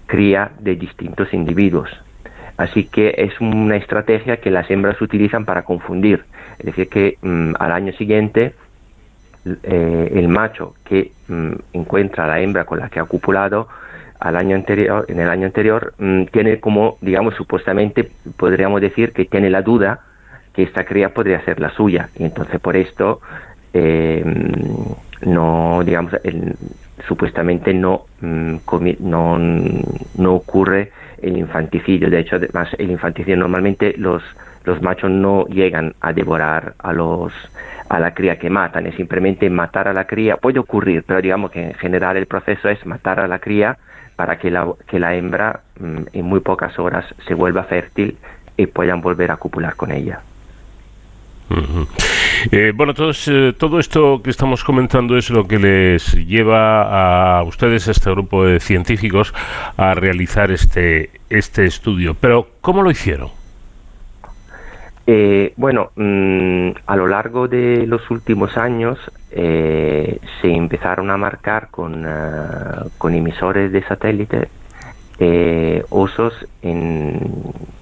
cría 0.07 0.51
de 0.59 0.77
distintos 0.77 1.33
individuos. 1.33 1.91
Así 2.57 2.85
que 2.85 3.15
es 3.19 3.41
una 3.41 3.77
estrategia 3.77 4.37
que 4.37 4.51
las 4.51 4.71
hembras 4.71 5.01
utilizan 5.01 5.45
para 5.45 5.63
confundir. 5.63 6.25
Es 6.59 6.67
decir, 6.67 6.89
que 6.89 7.19
mm, 7.21 7.55
al 7.59 7.73
año 7.73 7.93
siguiente 7.95 8.55
eh, 9.63 10.13
el 10.15 10.29
macho 10.29 10.75
que 10.85 11.13
mm, 11.29 11.53
encuentra 11.73 12.25
a 12.25 12.29
la 12.29 12.41
hembra 12.41 12.65
con 12.65 12.79
la 12.79 12.89
que 12.89 13.01
ha 13.01 13.05
copulado 13.05 13.69
al 14.21 14.37
año 14.37 14.57
anterior, 14.57 15.05
en 15.09 15.21
el 15.21 15.29
año 15.29 15.47
anterior, 15.47 15.95
mm, 15.99 16.25
tiene 16.27 16.61
como, 16.61 16.97
digamos, 17.01 17.35
supuestamente 17.35 18.11
podríamos 18.37 18.81
decir 18.81 19.13
que 19.13 19.27
tiene 19.27 19.51
la 19.51 19.63
duda 19.63 20.01
que 20.55 20.63
esta 20.63 20.85
cría 20.85 21.13
podría 21.13 21.45
ser 21.45 21.61
la 21.61 21.71
suya 21.71 22.09
y 22.17 22.25
entonces 22.25 22.61
por 22.61 22.77
esto 22.77 23.21
eh, 23.73 24.25
no, 25.23 25.83
digamos, 25.85 26.15
supuestamente 27.09 27.75
no, 27.75 28.05
no, 28.21 29.39
no 29.39 30.35
ocurre 30.35 30.93
el 31.21 31.37
infanticidio. 31.37 32.11
De 32.11 32.21
hecho, 32.21 32.37
además, 32.37 32.69
el 32.79 32.91
infanticidio 32.91 33.37
normalmente 33.37 33.95
los, 33.97 34.23
los 34.65 34.83
machos 34.83 35.11
no 35.11 35.47
llegan 35.47 35.95
a 36.01 36.13
devorar 36.13 36.75
a 36.79 36.93
los 36.93 37.33
a 37.89 38.01
la 38.01 38.15
cría 38.15 38.39
que 38.39 38.49
matan, 38.49 38.87
es 38.87 38.95
simplemente 38.97 39.49
matar 39.51 39.89
a 39.89 39.93
la 39.93 40.07
cría, 40.07 40.39
puede 40.39 40.59
ocurrir, 40.59 41.05
pero 41.07 41.21
digamos 41.21 41.51
que 41.51 41.63
en 41.63 41.75
general 41.75 42.17
el 42.17 42.27
proceso 42.27 42.69
es 42.69 42.85
matar 42.87 43.21
a 43.21 43.29
la 43.29 43.39
cría 43.39 43.77
para 44.17 44.39
que 44.39 44.51
la, 44.51 44.67
que 44.89 44.99
la 44.99 45.15
hembra 45.15 45.61
mm, 45.79 46.03
en 46.13 46.25
muy 46.25 46.41
pocas 46.41 46.79
horas 46.79 47.05
se 47.27 47.35
vuelva 47.35 47.65
fértil 47.65 48.17
y 48.57 48.67
puedan 48.67 49.01
volver 49.01 49.31
a 49.31 49.37
copular 49.37 49.77
con 49.77 49.91
ella. 49.93 50.21
Eh, 52.51 52.73
bueno, 52.75 52.95
eh, 52.99 53.53
todo 53.57 53.79
esto 53.79 54.21
que 54.23 54.31
estamos 54.31 54.65
comentando 54.65 55.17
es 55.17 55.31
lo 55.31 55.47
que 55.47 55.59
les 55.59 56.15
lleva 56.27 57.39
a 57.39 57.43
ustedes, 57.43 57.87
a 57.89 57.91
este 57.93 58.11
grupo 58.11 58.45
de 58.45 58.61
científicos, 58.61 59.35
a 59.77 59.95
realizar 59.95 60.51
este, 60.51 61.11
este 61.31 61.67
estudio. 61.67 62.15
Pero, 62.15 62.49
¿cómo 62.61 62.83
lo 62.83 62.91
hicieron? 62.91 63.44
Eh, 65.07 65.53
bueno, 65.57 65.91
mm, 65.97 66.71
a 66.87 66.97
lo 66.97 67.07
largo 67.07 67.47
de 67.47 67.87
los 67.87 68.11
últimos 68.11 68.57
años 68.57 68.99
se 69.31 70.49
empezaron 70.49 71.11
a 71.11 71.17
marcar 71.17 71.69
con, 71.71 72.07
con 72.99 73.15
emisores 73.15 73.73
de 73.73 73.83
satélite 73.83 74.49
osos 75.91 76.47
en 76.63 77.19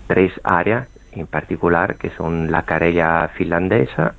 tres 0.07 0.33
áreas 0.43 0.89
en 1.13 1.27
particular, 1.27 1.97
que 1.97 2.11
son 2.11 2.51
la 2.51 2.63
carella 2.63 3.29
finlandesa 3.29 4.15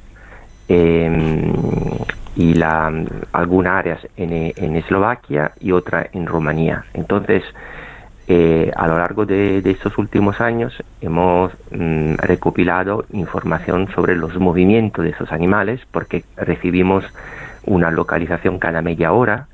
em, 0.68 1.52
y 2.36 2.54
la, 2.54 2.92
algunas 3.32 3.74
áreas 3.74 4.08
en, 4.18 4.76
Eslovaquia 4.76 5.52
y 5.60 5.72
otra 5.72 6.08
en 6.14 6.26
Rumanía. 6.26 6.86
Entonces, 6.94 7.44
eh, 8.28 8.72
a 8.76 8.88
lo 8.88 8.98
largo 8.98 9.26
de, 9.26 9.58
estos 9.66 9.98
últimos 9.98 10.40
años 10.40 10.74
hemos 11.02 11.52
mm, 11.72 12.16
recopilado 12.16 13.06
información 13.12 13.90
sobre 13.94 14.16
los 14.16 14.40
movimientos 14.40 15.04
de 15.04 15.12
esos 15.12 15.32
animales 15.32 15.82
porque 15.92 16.24
recibimos 16.38 17.04
una 17.66 17.92
localización 17.92 18.60
cada 18.60 18.82
media 18.82 19.12
hora 19.12 19.48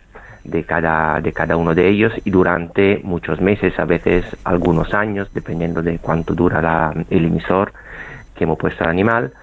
de 0.44 0.64
cada, 0.64 1.20
de 1.20 1.34
cada 1.34 1.58
uno 1.58 1.74
de 1.74 1.90
ellos 1.90 2.14
y 2.24 2.30
durante 2.30 3.02
muchos 3.04 3.42
meses, 3.42 3.78
a 3.80 3.86
veces 3.86 4.26
algunos 4.44 4.94
años, 4.94 5.30
dependiendo 5.34 5.82
de 5.82 5.98
cuánto 6.00 6.34
dura 6.34 6.62
la, 6.62 6.94
el 7.10 7.26
emisor 7.26 7.74
que 8.36 8.44
hemos 8.44 8.58
puesto 8.58 8.84
al 8.84 8.92
animal. 8.92 9.34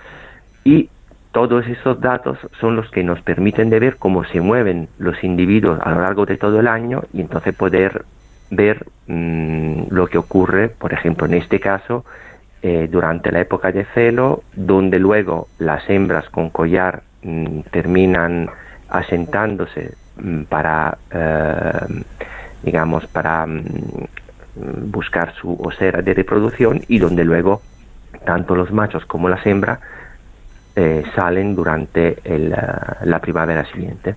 Y 0.65 0.89
todos 1.33 1.67
esos 1.67 2.01
datos 2.01 2.39
son 2.61 2.77
los 2.77 2.91
que 2.91 3.05
nos 3.05 3.21
permiten 3.23 3.71
de 3.71 3.79
ver 3.79 3.97
cómo 3.97 4.25
se 4.25 4.41
mueven 4.41 4.89
los 4.99 5.23
individuos 5.23 5.79
a 5.83 5.91
lo 5.91 6.01
largo 6.01 6.27
de 6.27 6.39
todo 6.39 6.61
el 6.61 6.67
año 6.67 7.03
y 7.13 7.21
entonces 7.21 7.55
poder 7.55 8.05
ver 8.51 8.87
mm, 9.07 9.85
lo 9.91 10.07
que 10.07 10.19
ocurre, 10.19 10.69
por 10.69 10.93
ejemplo, 10.93 11.27
en 11.27 11.35
este 11.35 11.61
caso, 11.61 12.05
eh, 12.63 12.89
durante 12.91 13.31
la 13.33 13.41
época 13.41 13.73
de 13.73 13.85
celo, 13.85 14.43
donde 14.55 14.99
luego 14.99 15.49
las 15.59 15.89
hembras 15.89 16.29
con 16.31 16.51
collar 16.51 17.03
mm, 17.23 17.61
terminan 17.71 18.49
asentándose 18.89 19.95
Mm, 20.19 20.45
para, 20.45 20.97
eh, 21.11 22.03
digamos, 22.63 23.07
para 23.07 23.47
buscar 24.55 25.35
su 25.35 25.55
osera 25.55 26.01
de 26.01 26.15
reproducción 26.15 26.81
y 26.89 26.99
donde 26.99 27.25
luego 27.25 27.61
tanto 28.25 28.57
los 28.57 28.73
machos 28.73 29.05
como 29.05 29.29
las 29.29 29.45
hembras 29.47 29.79
eh, 30.75 31.03
salen 31.15 31.55
durante 31.55 32.19
el, 32.25 32.49
la 32.51 33.19
primavera 33.21 33.67
siguiente. 33.67 34.15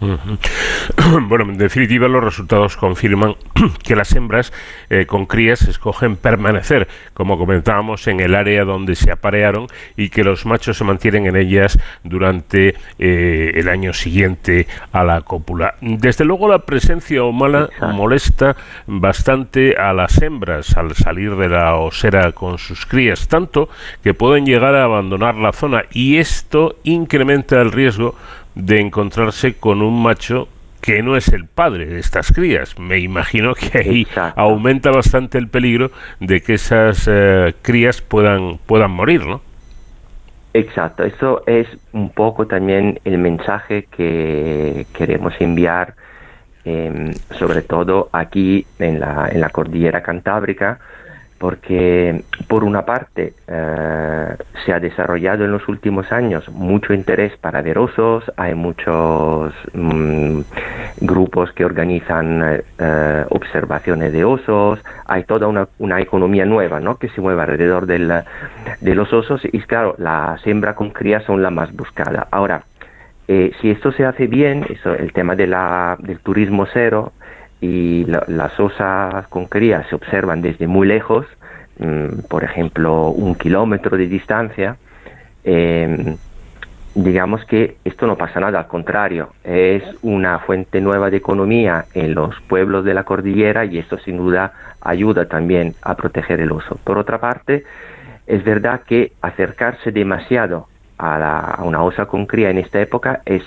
Bueno, 1.28 1.44
en 1.44 1.58
definitiva 1.58 2.08
los 2.08 2.22
resultados 2.22 2.76
confirman 2.76 3.34
que 3.82 3.96
las 3.96 4.14
hembras 4.14 4.52
eh, 4.90 5.06
con 5.06 5.26
crías 5.26 5.62
escogen 5.62 6.16
permanecer, 6.16 6.88
como 7.14 7.38
comentábamos, 7.38 8.06
en 8.06 8.20
el 8.20 8.34
área 8.34 8.64
donde 8.64 8.94
se 8.94 9.10
aparearon 9.10 9.66
y 9.96 10.10
que 10.10 10.24
los 10.24 10.46
machos 10.46 10.78
se 10.78 10.84
mantienen 10.84 11.26
en 11.26 11.36
ellas 11.36 11.78
durante 12.04 12.76
eh, 12.98 13.52
el 13.54 13.68
año 13.68 13.92
siguiente 13.92 14.66
a 14.92 15.04
la 15.04 15.22
cópula. 15.22 15.74
Desde 15.80 16.24
luego 16.24 16.48
la 16.48 16.60
presencia 16.60 17.22
humana 17.24 17.68
molesta 17.80 18.56
bastante 18.86 19.76
a 19.76 19.92
las 19.92 20.20
hembras 20.22 20.76
al 20.76 20.94
salir 20.94 21.36
de 21.36 21.48
la 21.48 21.74
osera 21.76 22.32
con 22.32 22.58
sus 22.58 22.86
crías, 22.86 23.28
tanto 23.28 23.68
que 24.02 24.14
pueden 24.14 24.46
llegar 24.46 24.74
a 24.74 24.84
abandonar 24.84 25.34
la 25.36 25.52
zona 25.52 25.84
y 25.90 26.16
esto 26.16 26.76
incrementa 26.84 27.60
el 27.60 27.72
riesgo 27.72 28.14
de 28.58 28.80
encontrarse 28.80 29.54
con 29.54 29.80
un 29.80 30.02
macho 30.02 30.48
que 30.80 31.02
no 31.02 31.16
es 31.16 31.28
el 31.28 31.46
padre 31.46 31.86
de 31.86 32.00
estas 32.00 32.32
crías. 32.32 32.78
Me 32.78 32.98
imagino 32.98 33.54
que 33.54 33.78
ahí 33.78 34.06
aumenta 34.36 34.90
bastante 34.90 35.38
el 35.38 35.48
peligro 35.48 35.90
de 36.20 36.40
que 36.42 36.54
esas 36.54 37.08
eh, 37.10 37.54
crías 37.62 38.00
puedan, 38.02 38.58
puedan 38.66 38.90
morir, 38.90 39.24
¿no? 39.24 39.40
Exacto, 40.54 41.04
eso 41.04 41.42
es 41.46 41.68
un 41.92 42.10
poco 42.10 42.46
también 42.46 43.00
el 43.04 43.18
mensaje 43.18 43.84
que 43.84 44.86
queremos 44.92 45.34
enviar, 45.40 45.94
em, 46.64 47.12
sobre 47.38 47.62
todo 47.62 48.08
aquí 48.12 48.66
en 48.78 48.98
la, 48.98 49.28
en 49.30 49.40
la 49.40 49.50
cordillera 49.50 50.02
cantábrica, 50.02 50.80
porque 51.38 52.22
por 52.48 52.64
una 52.64 52.84
parte 52.84 53.32
eh, 53.46 54.36
se 54.64 54.72
ha 54.72 54.80
desarrollado 54.80 55.44
en 55.44 55.52
los 55.52 55.68
últimos 55.68 56.10
años 56.12 56.48
mucho 56.48 56.92
interés 56.92 57.36
para 57.36 57.62
ver 57.62 57.78
osos, 57.78 58.24
hay 58.36 58.54
muchos 58.54 59.54
mm, 59.72 60.40
grupos 61.00 61.52
que 61.52 61.64
organizan 61.64 62.62
eh, 62.78 63.24
observaciones 63.30 64.12
de 64.12 64.24
osos, 64.24 64.80
hay 65.06 65.24
toda 65.24 65.46
una, 65.46 65.68
una, 65.78 66.00
economía 66.00 66.44
nueva 66.44 66.80
¿no? 66.80 66.96
que 66.96 67.08
se 67.10 67.20
mueve 67.20 67.42
alrededor 67.42 67.86
del, 67.86 68.12
de 68.80 68.94
los 68.94 69.12
osos 69.12 69.40
y 69.44 69.60
claro, 69.60 69.94
las 69.98 70.44
hembras 70.46 70.74
con 70.74 70.90
crías 70.90 71.24
son 71.24 71.42
las 71.42 71.52
más 71.52 71.74
buscadas. 71.74 72.26
Ahora, 72.30 72.64
eh, 73.28 73.52
si 73.60 73.70
esto 73.70 73.92
se 73.92 74.06
hace 74.06 74.26
bien, 74.26 74.64
eso, 74.70 74.94
el 74.94 75.12
tema 75.12 75.36
del 75.36 76.18
turismo 76.22 76.66
cero, 76.72 77.12
y 77.60 78.04
las 78.04 78.58
osas 78.60 79.26
con 79.28 79.46
cría 79.46 79.84
se 79.88 79.94
observan 79.94 80.42
desde 80.42 80.66
muy 80.66 80.86
lejos, 80.86 81.26
mm, 81.78 82.20
por 82.28 82.44
ejemplo, 82.44 83.08
un 83.08 83.34
kilómetro 83.34 83.96
de 83.96 84.06
distancia, 84.06 84.76
em, 85.44 86.16
digamos 86.94 87.44
que 87.44 87.76
esto 87.84 88.06
no 88.06 88.16
pasa 88.16 88.40
nada, 88.40 88.60
al 88.60 88.66
contrario, 88.66 89.30
es 89.44 89.82
una 90.02 90.38
fuente 90.40 90.80
nueva 90.80 91.10
de 91.10 91.18
economía 91.18 91.86
en 91.94 92.14
los 92.14 92.40
pueblos 92.42 92.84
de 92.84 92.94
la 92.94 93.04
cordillera 93.04 93.64
y 93.64 93.78
esto 93.78 93.98
sin 93.98 94.16
duda 94.16 94.52
ayuda 94.80 95.26
también 95.26 95.74
a 95.82 95.94
proteger 95.96 96.40
el 96.40 96.52
oso. 96.52 96.78
Por 96.84 96.98
otra 96.98 97.18
parte, 97.18 97.64
es 98.26 98.44
verdad 98.44 98.82
que 98.86 99.12
acercarse 99.20 99.90
demasiado 99.90 100.66
a, 100.98 101.54
a 101.54 101.62
una 101.64 101.82
osa 101.82 102.06
con 102.06 102.26
cría 102.26 102.50
en 102.50 102.58
esta 102.58 102.80
época 102.80 103.20
es 103.24 103.42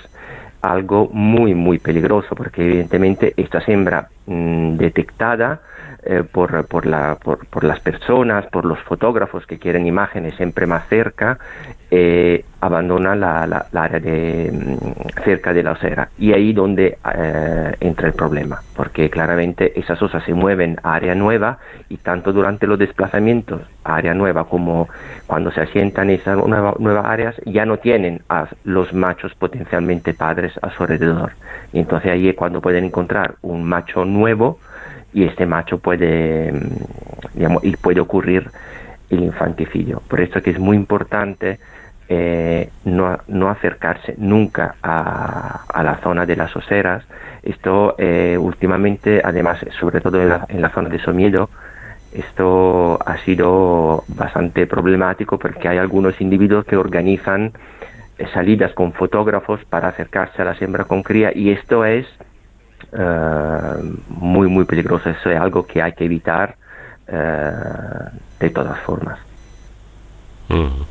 algo 0.62 1.10
muy, 1.12 1.56
muy 1.56 1.80
peligroso, 1.80 2.36
porque 2.36 2.64
evidentemente 2.64 3.34
esta 3.38 3.62
hembra 3.66 4.10
mm, 4.28 4.78
detectada 4.78 5.62
eh, 6.04 6.24
por, 6.24 6.86
la, 6.88 7.16
por, 7.16 7.64
las 7.64 7.80
personas, 7.80 8.48
por 8.48 8.66
los 8.66 8.80
fotógrafos 8.80 9.46
que 9.46 9.60
quieren 9.60 9.86
imágenes 9.86 10.36
siempre 10.36 10.66
más 10.66 10.88
cerca, 10.88 11.38
eh, 11.92 12.44
abandona 12.60 13.16
la, 13.16 13.46
la, 13.46 13.84
área 13.84 14.00
de, 14.00 14.52
mm, 14.52 15.22
cerca 15.24 15.54
de 15.54 15.62
la 15.62 15.74
osera. 15.74 16.10
Y 16.18 16.34
ahí 16.34 16.54
donde 16.54 16.98
eh, 17.14 17.76
entra 17.80 18.08
el 18.08 18.14
problema, 18.14 18.62
porque 18.76 19.12
claramente 19.12 19.80
esas 19.80 20.02
osas 20.02 20.24
se 20.24 20.34
mueven 20.34 20.78
a 20.82 20.96
área 20.96 21.14
nueva 21.14 21.60
y 21.88 21.98
tanto 21.98 22.34
durante 22.34 22.66
los 22.66 22.80
desplazamientos 22.80 23.62
a 23.84 23.96
área 23.96 24.16
nueva 24.16 24.46
como 24.46 24.90
cuando 25.28 25.52
se 25.52 25.62
asientan 25.62 26.10
esas 26.10 26.38
nuevas 26.38 26.80
nueva 26.80 27.12
áreas 27.12 27.36
ya 27.46 27.66
no 27.66 27.78
tienen 27.78 28.22
a 28.28 28.48
los 28.64 28.92
machos 28.92 29.36
potencialmente 29.36 30.16
padres 30.16 30.54
a 30.64 30.72
su 30.72 30.82
alrededor. 30.82 31.34
Y 31.74 31.80
entonces 31.80 32.12
ahí 32.12 32.30
es 32.30 32.36
cuando 32.36 32.60
pueden 32.60 32.86
encontrar 32.86 33.36
un 33.44 33.64
macho 33.64 34.04
nuevo 34.04 34.58
y 35.14 35.24
este 35.24 35.46
macho 35.46 35.78
puede, 35.80 36.52
mm, 36.52 37.36
digamos, 37.36 37.64
y 37.64 37.76
puede 37.76 38.00
ocurrir 38.00 38.50
el 39.10 39.24
infanticidio. 39.24 40.02
Por 40.08 40.22
eso 40.22 40.42
que 40.42 40.52
es 40.52 40.60
muy 40.60 40.78
importante 40.78 41.60
eh, 42.10 42.70
no, 42.84 43.18
no, 43.28 43.50
acercarse 43.50 44.16
nunca 44.18 44.76
a, 44.84 45.64
a, 45.68 45.84
la 45.84 45.98
zona 45.98 46.26
de 46.26 46.36
las 46.36 46.54
oseras. 46.56 47.06
Esto 47.42 47.96
eh, 47.98 48.38
últimamente, 48.38 49.22
además, 49.24 49.60
sobre 49.80 50.02
todo 50.02 50.22
en 50.22 50.30
la, 50.30 50.46
en 50.50 50.62
la 50.62 50.70
zona 50.70 50.90
de 50.90 51.00
Somiedo, 51.00 51.50
esto 52.12 53.00
ha 53.06 53.18
sido 53.20 54.04
bastante 54.10 54.68
problemático 54.68 55.40
porque 55.40 55.70
hay 55.70 55.78
algunos 55.78 56.20
individuos 56.20 56.66
que 56.66 56.76
organizan 56.76 57.54
eh, 58.18 58.28
salidas 58.34 58.74
con 58.74 58.92
fotógrafos 58.92 59.64
para 59.66 59.88
acercarse 59.88 60.42
a 60.42 60.46
la 60.46 60.56
siembra 60.56 60.84
con 60.84 61.04
cría 61.04 61.32
y 61.34 61.52
esto 61.52 61.86
es 61.86 62.06
eh, 62.92 63.96
muy, 64.10 64.48
muy 64.48 64.66
peligroso. 64.66 65.10
Eso 65.10 65.30
es 65.30 65.40
algo 65.40 65.66
que 65.66 65.82
hay 65.82 65.94
que 65.94 66.06
evitar 66.06 66.56
eh, 67.08 67.52
de 68.40 68.50
todas 68.50 68.80
formas. 68.80 69.20
Mm. 70.50 70.84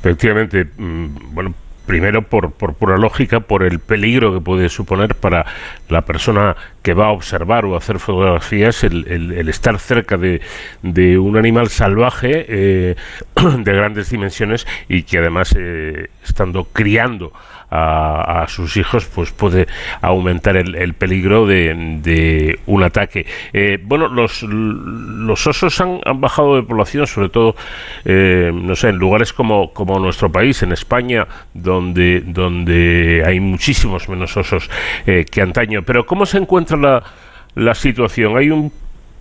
Efectivamente, 0.00 0.66
mm, 0.76 1.34
bueno, 1.34 1.54
primero 1.86 2.22
por, 2.22 2.52
por 2.52 2.74
pura 2.74 2.98
lógica, 2.98 3.40
por 3.40 3.62
el 3.62 3.78
peligro 3.78 4.34
que 4.34 4.40
puede 4.40 4.68
suponer 4.68 5.14
para 5.14 5.46
la 5.88 6.02
persona 6.02 6.56
que 6.82 6.94
va 6.94 7.06
a 7.06 7.10
observar 7.10 7.64
o 7.64 7.76
hacer 7.76 7.98
fotografías 7.98 8.84
el, 8.84 9.06
el, 9.08 9.48
estar 9.48 9.78
cerca 9.78 10.16
de, 10.16 10.40
de, 10.82 11.18
un 11.18 11.36
animal 11.36 11.68
salvaje 11.68 12.46
eh, 12.48 12.96
de 13.58 13.72
grandes 13.72 14.10
dimensiones 14.10 14.66
y 14.88 15.04
que 15.04 15.18
además 15.18 15.54
eh, 15.56 16.10
estando 16.24 16.64
criando 16.64 17.32
a, 17.70 18.46
sus 18.48 18.76
hijos, 18.76 19.06
pues 19.06 19.32
puede 19.32 19.66
aumentar 20.00 20.56
el, 20.56 20.94
peligro 20.94 21.46
de, 21.46 22.58
un 22.66 22.82
ataque. 22.82 23.26
Eh, 23.52 23.78
bueno, 23.82 24.08
los, 24.08 24.42
los 24.42 25.46
osos 25.46 25.80
han, 25.80 26.00
bajado 26.16 26.56
de 26.56 26.62
población, 26.62 27.06
sobre 27.06 27.28
todo, 27.28 27.56
eh, 28.04 28.50
no 28.54 28.74
sé, 28.76 28.88
en 28.88 28.96
lugares 28.96 29.32
como, 29.32 29.72
como 29.72 29.98
nuestro 29.98 30.30
país, 30.30 30.62
en 30.62 30.72
España, 30.72 31.26
donde, 31.54 32.20
donde 32.20 33.22
hay 33.26 33.40
muchísimos 33.40 34.08
menos 34.08 34.36
osos 34.36 34.70
eh, 35.06 35.24
que 35.30 35.42
antaño. 35.42 35.82
Pero 35.82 36.06
¿cómo 36.06 36.26
se 36.26 36.38
encuentra 36.38 36.76
la, 36.76 37.02
la 37.54 37.74
situación? 37.74 38.36
¿Hay 38.36 38.50
un 38.50 38.72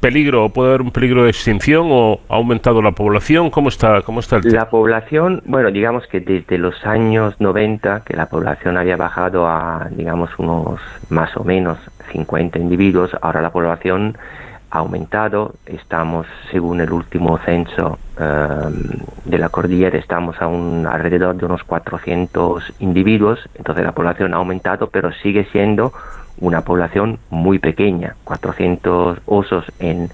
peligro 0.06 0.50
puede 0.50 0.70
haber 0.70 0.82
un 0.84 0.92
peligro 0.92 1.24
de 1.24 1.32
extinción 1.32 1.88
o 1.90 2.20
ha 2.30 2.36
aumentado 2.36 2.80
la 2.80 2.92
población? 2.92 3.50
¿Cómo 3.50 3.70
está, 3.70 4.04
cómo 4.04 4.20
está 4.20 4.36
el 4.36 4.44
tema? 4.44 4.56
La 4.56 4.70
población, 4.70 5.42
bueno, 5.46 5.72
digamos 5.72 6.06
que 6.06 6.20
desde 6.20 6.60
los 6.60 6.86
años 6.86 7.34
90, 7.40 8.04
que 8.06 8.16
la 8.16 8.28
población 8.28 8.78
había 8.78 8.98
bajado 8.98 9.48
a, 9.48 9.88
digamos, 9.90 10.30
unos 10.38 10.80
más 11.10 11.36
o 11.36 11.44
menos 11.44 11.80
50 12.12 12.60
individuos, 12.60 13.18
ahora 13.20 13.42
la 13.42 13.50
población 13.50 14.16
ha 14.70 14.78
aumentado, 14.78 15.56
estamos, 15.66 16.28
según 16.52 16.82
el 16.82 16.92
último 16.92 17.40
censo 17.40 17.98
em, 18.20 19.00
de 19.26 19.38
la 19.40 19.50
cordillera, 19.50 19.98
estamos 19.98 20.40
a 20.40 20.46
un, 20.46 20.86
alrededor 20.86 21.36
de 21.36 21.48
unos 21.48 21.64
400 21.64 22.76
individuos, 22.78 23.40
entonces 23.56 23.84
la 23.84 23.94
población 23.94 24.36
ha 24.36 24.38
aumentado, 24.38 24.88
pero 24.92 25.12
sigue 25.24 25.46
siendo 25.52 25.94
una 26.40 26.62
población 26.62 27.20
muy 27.30 27.60
pequeña, 27.60 28.16
400 28.24 29.20
osos 29.26 29.66
en, 29.80 30.10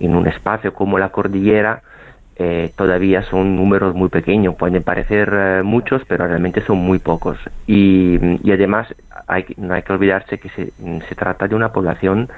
en 0.00 0.16
un 0.16 0.26
espacio 0.26 0.74
como 0.74 0.98
la 0.98 1.10
cordillera, 1.10 1.82
eh, 2.36 2.72
todavía 2.76 3.22
son 3.22 3.56
números 3.56 3.94
muy 3.94 4.08
pequeños, 4.08 4.54
pueden 4.56 4.82
parecer 4.82 5.30
eh, 5.32 5.62
muchos, 5.62 6.02
pero 6.08 6.26
realmente 6.26 6.62
son 6.62 6.78
muy 6.78 6.98
pocos. 6.98 7.38
Y, 7.66 8.18
además 8.50 8.88
hay, 9.26 9.44
no 9.58 9.74
hay 9.74 9.82
que 9.82 9.92
olvidarse 9.92 10.38
que 10.38 10.48
se, 10.48 10.72
se, 11.08 11.14
trata 11.14 11.46
de 11.46 11.54
una 11.54 11.72
población 11.72 12.28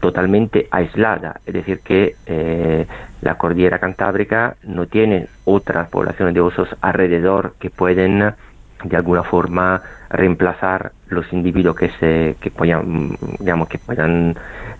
totalmente 0.00 0.68
aislada, 0.70 1.40
es 1.46 1.54
decir, 1.54 1.80
que 1.80 2.16
eh, 2.26 2.86
la 3.22 3.36
cordillera 3.36 3.78
cantábrica 3.78 4.56
no 4.64 4.86
tiene 4.86 5.28
otras 5.44 5.88
poblaciones 5.88 6.34
de 6.34 6.40
osos 6.40 6.68
alrededor 6.82 7.54
que 7.58 7.70
pueden 7.70 8.34
de 8.84 8.96
alguna 8.96 9.22
forma 9.22 9.82
reemplazar 10.10 10.92
los 11.08 11.32
individuos 11.32 11.74
que 11.74 11.88
se 11.98 12.36
que 12.40 12.50
puedan 12.50 13.16
digamos 13.38 13.68
que 13.68 13.78
puedan 13.78 14.36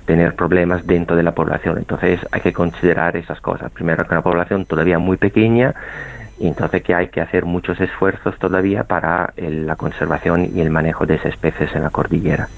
tener 0.07 0.35
problemas 0.35 0.87
dentro 0.87 1.17
de 1.17 1.23
la 1.23 1.33
población. 1.33 1.79
Entonces 1.79 2.21
hay 2.31 2.41
que 2.41 2.53
considerar 2.53 3.17
esas 3.17 3.41
cosas. 3.41 3.73
Primero 3.73 4.05
que 4.05 4.15
una 4.15 4.23
población 4.23 4.67
todavía 4.67 4.99
muy 4.99 5.17
pequeña 5.17 5.75
y 6.39 6.47
entonces 6.47 6.83
que 6.83 6.95
hay 6.95 7.09
que 7.09 7.21
hacer 7.21 7.45
muchos 7.45 7.81
esfuerzos 7.81 8.37
todavía 8.39 8.85
para 8.85 9.33
la 9.37 9.77
conservación 9.77 10.51
y 10.55 10.61
el 10.61 10.71
manejo 10.71 11.07
de 11.07 11.15
esas 11.15 11.33
especies 11.33 11.75
en 11.75 11.83
la 11.83 11.91
cordillera 11.91 12.49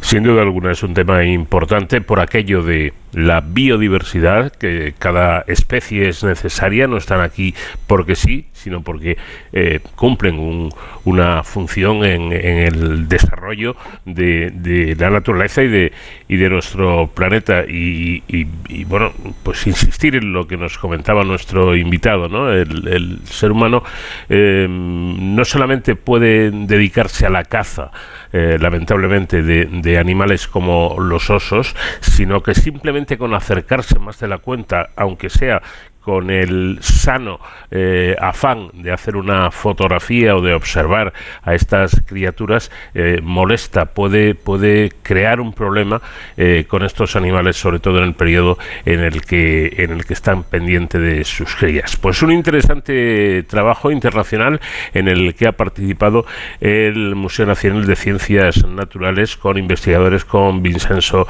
sin 0.00 0.22
duda 0.22 0.42
alguna 0.42 0.72
es 0.72 0.82
un 0.82 0.94
tema 0.94 1.24
importante 1.24 2.00
por 2.00 2.20
aquello 2.20 2.62
de 2.62 2.92
la 3.12 3.40
biodiversidad, 3.40 4.52
que 4.52 4.94
cada 4.98 5.44
especie 5.46 6.08
es 6.08 6.22
necesaria, 6.24 6.86
no 6.86 6.96
están 6.96 7.20
aquí 7.20 7.54
porque 7.86 8.14
sí, 8.14 8.46
sino 8.52 8.82
porque 8.82 9.16
eh, 9.52 9.80
cumplen 9.96 10.70
una 11.04 11.42
función 11.42 12.04
en, 12.04 12.32
el 12.32 13.08
desarrollo 13.08 13.76
de, 14.04 14.94
la 14.98 15.10
naturaleza 15.10 15.62
y 15.62 15.68
de, 15.68 15.92
y 16.28 16.36
de 16.36 16.50
nuestro 16.50 17.08
planeta. 17.08 17.64
Y, 17.66 18.44
bueno, 18.84 19.12
pues 19.42 19.66
insistir 19.66 20.16
en 20.16 20.32
lo 20.32 20.46
que 20.46 20.56
nos 20.56 20.76
comentaba 20.78 21.24
nuestro 21.24 21.76
invitado, 21.76 22.28
¿no? 22.28 22.52
El, 22.52 23.20
ser 23.24 23.52
humano 23.52 23.82
eh, 24.28 24.66
no 24.68 25.44
solamente 25.44 25.94
puede 25.96 26.50
dedicarse 26.50 27.26
a 27.26 27.30
la 27.30 27.44
caza, 27.44 27.90
eh, 28.32 28.58
lamentablemente, 28.60 29.42
de, 29.42 29.98
animales 29.98 30.48
como 30.48 30.96
los 31.00 31.30
osos, 31.30 31.74
sino 32.00 32.42
que 32.42 32.54
simplemente 32.54 33.16
con 33.18 33.34
acercarse 33.34 33.98
más 33.98 34.18
de 34.20 34.28
la 34.28 34.38
cuenta, 34.38 34.90
aunque 34.96 35.30
sea 35.30 35.62
con 36.08 36.30
el 36.30 36.78
sano 36.80 37.38
eh, 37.70 38.16
afán 38.18 38.70
de 38.72 38.92
hacer 38.92 39.14
una 39.14 39.50
fotografía 39.50 40.34
o 40.34 40.40
de 40.40 40.54
observar 40.54 41.12
a 41.42 41.54
estas 41.54 42.02
criaturas 42.06 42.70
eh, 42.94 43.20
molesta, 43.22 43.84
puede, 43.84 44.34
puede 44.34 44.90
crear 45.02 45.38
un 45.38 45.52
problema 45.52 46.00
eh, 46.38 46.64
con 46.66 46.82
estos 46.82 47.14
animales, 47.14 47.58
sobre 47.58 47.78
todo 47.78 47.98
en 47.98 48.04
el 48.04 48.14
periodo 48.14 48.56
en 48.86 49.00
el 49.00 49.20
que, 49.20 49.74
en 49.84 49.90
el 49.90 50.06
que 50.06 50.14
están 50.14 50.44
pendientes 50.44 50.98
de 50.98 51.24
sus 51.24 51.54
crías. 51.56 51.96
Pues 51.96 52.22
un 52.22 52.32
interesante 52.32 53.42
trabajo 53.42 53.90
internacional 53.90 54.62
en 54.94 55.08
el 55.08 55.34
que 55.34 55.46
ha 55.46 55.52
participado 55.52 56.24
el 56.62 57.16
Museo 57.16 57.44
Nacional 57.44 57.86
de 57.86 57.96
Ciencias 57.96 58.64
Naturales 58.66 59.36
con 59.36 59.58
investigadores 59.58 60.24
con 60.24 60.62
Vincenzo 60.62 61.28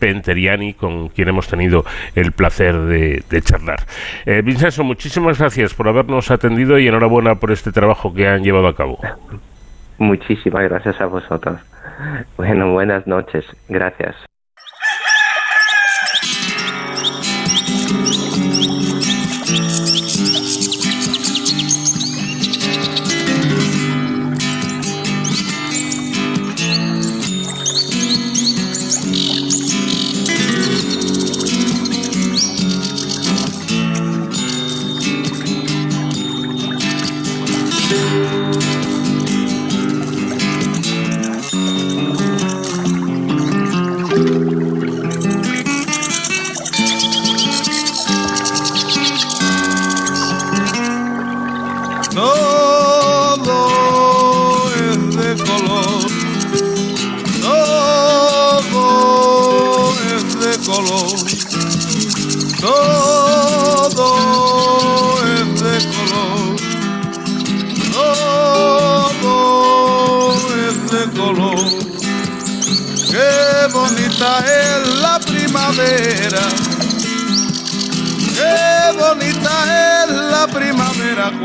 Penteriani, 0.00 0.74
con 0.74 1.08
quien 1.08 1.28
hemos 1.28 1.46
tenido 1.46 1.84
el 2.16 2.32
placer 2.32 2.74
de 2.80 3.42
charlar. 3.42 3.86
Eh, 4.26 4.42
Vincenzo, 4.44 4.84
muchísimas 4.84 5.38
gracias 5.38 5.74
por 5.74 5.88
habernos 5.88 6.30
atendido 6.30 6.78
y 6.78 6.88
enhorabuena 6.88 7.36
por 7.36 7.52
este 7.52 7.72
trabajo 7.72 8.12
que 8.12 8.28
han 8.28 8.42
llevado 8.42 8.68
a 8.68 8.74
cabo. 8.74 8.98
Muchísimas 9.98 10.64
gracias 10.64 11.00
a 11.00 11.06
vosotros. 11.06 11.60
Bueno, 12.36 12.72
buenas 12.72 13.06
noches. 13.06 13.44
Gracias. 13.68 14.14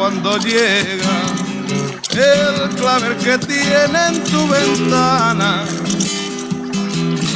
Cuando 0.04 0.38
llega 0.38 1.22
el 2.12 2.70
claver 2.76 3.18
que 3.18 3.38
tiene 3.38 4.08
en 4.08 4.24
tu 4.26 4.48
ventana. 4.48 5.64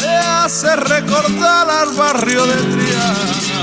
Me 0.02 0.18
hace 0.18 0.76
recordar 0.76 1.70
al 1.70 1.94
barrio 1.96 2.46
de 2.46 2.56
Triana 2.56 3.57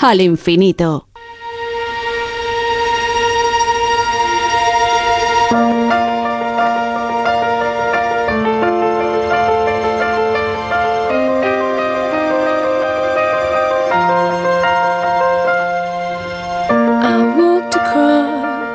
Al 0.00 0.20
infinito. 0.20 1.06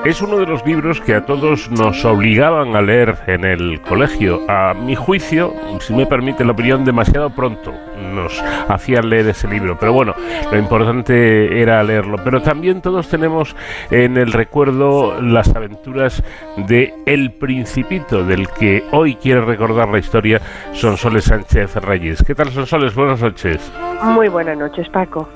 Es 0.05 0.21
uno 0.21 0.37
de 0.37 0.45
los 0.45 0.65
libros 0.65 0.99
que 1.01 1.15
a 1.15 1.25
todos 1.25 1.71
nos 1.71 2.03
obligaban 2.05 2.75
a 2.75 2.81
leer 2.81 3.17
en 3.27 3.45
el 3.45 3.81
colegio. 3.81 4.41
A 4.49 4.73
mi 4.73 4.95
juicio, 4.95 5.53
si 5.79 5.93
me 5.93 6.05
permite 6.05 6.43
la 6.43 6.51
opinión, 6.51 6.83
demasiado 6.85 7.29
pronto 7.29 7.73
nos 8.13 8.41
hacían 8.69 9.09
leer 9.09 9.27
ese 9.27 9.47
libro. 9.47 9.77
Pero 9.79 9.93
bueno, 9.93 10.13
lo 10.51 10.57
importante 10.57 11.61
era 11.61 11.83
leerlo. 11.83 12.17
Pero 12.23 12.41
también 12.41 12.81
todos 12.81 13.09
tenemos 13.09 13.55
en 13.91 14.17
el 14.17 14.31
recuerdo 14.31 15.21
las 15.21 15.55
aventuras 15.55 16.23
de 16.57 16.93
El 17.05 17.33
Principito, 17.33 18.23
del 18.23 18.47
que 18.49 18.83
hoy 18.91 19.15
quiere 19.15 19.41
recordar 19.41 19.89
la 19.89 19.99
historia 19.99 20.41
Sonsoles 20.73 21.25
Sánchez 21.25 21.75
Reyes. 21.75 22.23
¿Qué 22.25 22.35
tal, 22.35 22.49
Sonsoles? 22.49 22.95
Buenas 22.95 23.21
noches. 23.21 23.71
Muy 24.03 24.27
buenas 24.27 24.57
noches, 24.57 24.87
Paco. 24.89 25.27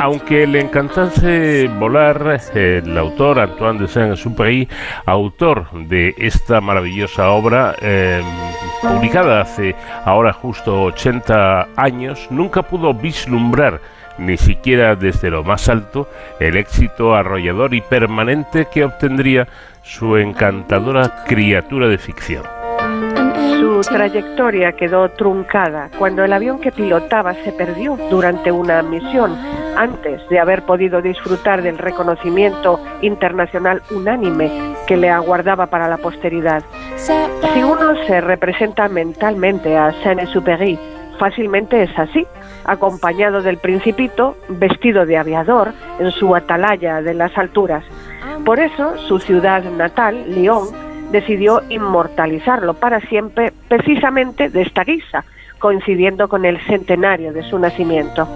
Aunque 0.00 0.46
le 0.46 0.60
encantase 0.60 1.68
volar, 1.78 2.40
el 2.54 2.96
autor 2.96 3.40
Antoine 3.40 3.80
de 3.80 3.88
Saint-Exupéry, 3.88 4.68
autor 5.04 5.70
de 5.72 6.14
esta 6.16 6.60
maravillosa 6.60 7.30
obra, 7.30 7.74
em, 7.80 8.24
publicada 8.82 9.40
hace 9.40 9.74
ahora 10.04 10.32
justo 10.32 10.82
80 10.82 11.68
años, 11.76 12.26
nunca 12.30 12.62
pudo 12.62 12.92
vislumbrar 12.92 13.80
ni 14.18 14.36
siquiera 14.36 14.94
desde 14.94 15.30
lo 15.30 15.42
más 15.42 15.68
alto 15.68 16.08
el 16.38 16.56
éxito 16.56 17.14
arrollador 17.14 17.74
y 17.74 17.80
permanente 17.80 18.66
que 18.72 18.84
obtendría 18.84 19.48
su 19.82 20.16
encantadora 20.16 21.24
criatura 21.26 21.88
de 21.88 21.98
ficción. 21.98 22.44
Su 23.58 23.80
trayectoria 23.80 24.72
quedó 24.72 25.08
truncada 25.10 25.88
cuando 25.98 26.24
el 26.24 26.32
avión 26.32 26.60
que 26.60 26.72
pilotaba 26.72 27.34
se 27.34 27.52
perdió 27.52 27.96
durante 28.10 28.52
una 28.52 28.82
misión, 28.82 29.36
antes 29.76 30.26
de 30.28 30.38
haber 30.38 30.62
podido 30.62 31.02
disfrutar 31.02 31.62
del 31.62 31.78
reconocimiento 31.78 32.80
internacional 33.00 33.82
unánime 33.90 34.50
que 34.86 34.96
le 34.96 35.10
aguardaba 35.10 35.66
para 35.66 35.88
la 35.88 35.98
posteridad. 35.98 36.62
Si 36.96 37.62
uno 37.62 37.94
se 38.06 38.20
representa 38.20 38.88
mentalmente 38.88 39.76
a 39.76 39.92
Saint-Exupéry, 40.02 40.78
fácilmente 41.18 41.82
es 41.82 41.98
así, 41.98 42.26
acompañado 42.64 43.42
del 43.42 43.58
principito, 43.58 44.36
vestido 44.48 45.06
de 45.06 45.16
aviador, 45.16 45.72
en 45.98 46.10
su 46.10 46.34
atalaya 46.34 47.02
de 47.02 47.14
las 47.14 47.36
alturas. 47.36 47.84
Por 48.44 48.58
eso, 48.58 48.96
su 49.08 49.18
ciudad 49.18 49.62
natal, 49.64 50.24
Lyon, 50.28 50.68
decidió 51.10 51.60
inmortalizarlo 51.68 52.74
para 52.74 53.00
siempre 53.02 53.52
precisamente 53.68 54.48
de 54.48 54.62
esta 54.62 54.82
guisa, 54.82 55.24
coincidiendo 55.58 56.28
con 56.28 56.44
el 56.44 56.58
centenario 56.62 57.32
de 57.32 57.42
su 57.42 57.58
nacimiento. 57.58 58.26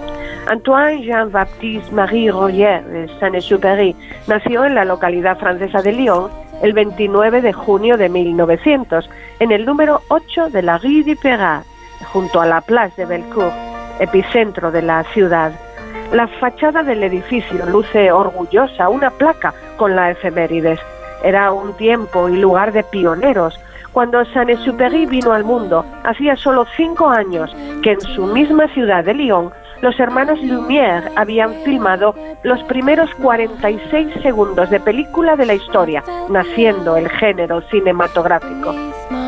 Antoine 0.49 1.03
Jean-Baptiste 1.03 1.91
Marie 1.91 2.31
Royer 2.31 2.83
de 2.85 3.07
Saint-Exupéry 3.19 3.95
nació 4.27 4.63
en 4.63 4.75
la 4.75 4.85
localidad 4.85 5.37
francesa 5.37 5.81
de 5.81 5.91
Lyon 5.91 6.29
el 6.63 6.73
29 6.73 7.41
de 7.41 7.53
junio 7.53 7.97
de 7.97 8.09
1900, 8.09 9.09
en 9.39 9.51
el 9.51 9.65
número 9.65 10.01
8 10.07 10.49
de 10.49 10.61
la 10.61 10.77
Rue 10.77 11.03
du 11.03 11.15
Perrat, 11.21 11.63
junto 12.13 12.39
a 12.39 12.45
la 12.45 12.61
Place 12.61 12.95
de 12.95 13.05
Belcourt, 13.05 13.53
epicentro 13.99 14.71
de 14.71 14.81
la 14.81 15.03
ciudad. 15.13 15.51
La 16.13 16.27
fachada 16.27 16.81
del 16.81 17.03
edificio 17.03 17.65
luce 17.65 18.11
orgullosa 18.11 18.89
una 18.89 19.11
placa 19.11 19.53
con 19.75 19.95
la 19.95 20.11
efemérides 20.11 20.79
era 21.23 21.51
un 21.51 21.75
tiempo 21.75 22.29
y 22.29 22.37
lugar 22.37 22.71
de 22.71 22.83
pioneros. 22.83 23.59
Cuando 23.91 24.23
Saint-Exupéry 24.25 25.07
vino 25.07 25.33
al 25.33 25.43
mundo, 25.43 25.85
hacía 26.03 26.35
solo 26.35 26.65
cinco 26.77 27.09
años 27.09 27.53
que 27.83 27.91
en 27.91 28.01
su 28.01 28.25
misma 28.27 28.67
ciudad 28.69 29.03
de 29.03 29.13
Lyon, 29.13 29.51
los 29.81 29.99
hermanos 29.99 30.39
Lumière 30.41 31.11
habían 31.15 31.53
filmado 31.63 32.15
los 32.43 32.61
primeros 32.63 33.09
46 33.15 34.21
segundos 34.21 34.69
de 34.69 34.79
película 34.79 35.35
de 35.35 35.45
la 35.45 35.55
historia, 35.55 36.03
naciendo 36.29 36.97
el 36.97 37.09
género 37.09 37.61
cinematográfico. 37.69 38.75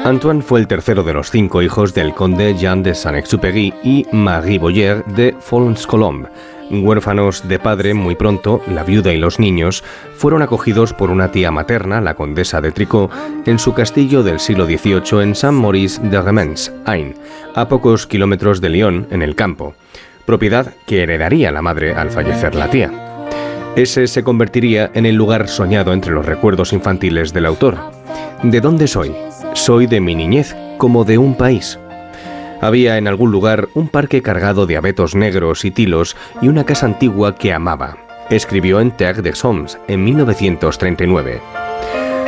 Antoine 0.06 0.42
fue 0.42 0.60
el 0.60 0.68
tercero 0.68 1.04
de 1.04 1.14
los 1.14 1.30
cinco 1.30 1.62
hijos 1.62 1.94
del 1.94 2.14
conde 2.14 2.56
Jean 2.56 2.84
de 2.84 2.96
Saint-Exupéry 2.96 3.74
y 3.84 4.06
Marie 4.12 4.60
Boyer 4.60 5.04
de 5.06 5.36
Fons-Colombe 5.40 6.30
Huérfanos 6.72 7.48
de 7.48 7.58
padre, 7.58 7.96
muy 7.96 8.16
pronto, 8.16 8.62
la 8.68 8.84
viuda 8.84 9.12
y 9.12 9.18
los 9.18 9.40
niños 9.40 9.84
fueron 10.16 10.44
acogidos 10.44 10.94
por 10.94 11.10
una 11.10 11.32
tía 11.32 11.50
materna, 11.50 12.00
la 12.00 12.14
condesa 12.14 12.62
de 12.62 12.72
Tricot, 12.72 13.12
en 13.46 13.58
su 13.58 13.74
castillo 13.74 14.22
del 14.22 14.40
siglo 14.40 14.66
XVIII 14.66 15.24
en 15.24 15.36
Saint-Maurice 15.36 16.00
de 16.02 16.22
Remens, 16.22 16.72
Ain, 16.86 17.16
a 17.56 17.68
pocos 17.68 18.06
kilómetros 18.06 18.62
de 18.62 18.70
Lyon, 18.70 19.08
en 19.10 19.24
el 19.24 19.36
campo, 19.36 19.74
propiedad 20.26 20.74
que 20.86 21.04
heredaría 21.04 21.52
la 21.52 21.62
madre 21.62 21.94
al 21.94 22.12
fallecer 22.12 22.56
la 22.56 22.70
tía. 22.70 22.92
Ese 23.76 24.08
se 24.08 24.24
convertiría 24.24 24.92
en 24.94 25.06
el 25.06 25.16
lugar 25.16 25.48
soñado 25.48 25.94
entre 25.94 26.12
los 26.12 26.26
recuerdos 26.26 26.74
infantiles 26.74 27.34
del 27.34 27.46
autor. 27.46 27.78
¿De 28.44 28.62
dónde 28.62 28.88
soy? 28.88 29.16
Soy 29.54 29.88
de 29.88 30.02
mi 30.02 30.16
niñez, 30.16 30.56
como 30.78 31.06
de 31.06 31.18
un 31.18 31.36
país. 31.36 31.80
Había 32.62 32.98
en 32.98 33.08
algún 33.08 33.32
lugar 33.32 33.70
un 33.74 33.88
parque 33.88 34.22
cargado 34.22 34.66
de 34.66 34.76
abetos 34.76 35.16
negros 35.16 35.64
y 35.64 35.72
tilos 35.72 36.18
y 36.42 36.50
una 36.50 36.66
casa 36.66 36.86
antigua 36.86 37.36
que 37.36 37.54
amaba. 37.54 37.98
Escribió 38.30 38.82
en 38.82 38.92
Terre 38.92 39.22
des 39.22 39.44
Hommes 39.46 39.78
en 39.88 40.04
1939. 40.04 41.42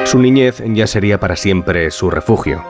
Su 0.05 0.19
niñez 0.19 0.63
ya 0.65 0.87
sería 0.87 1.19
para 1.19 1.35
siempre 1.35 1.91
su 1.91 2.09
refugio. 2.09 2.63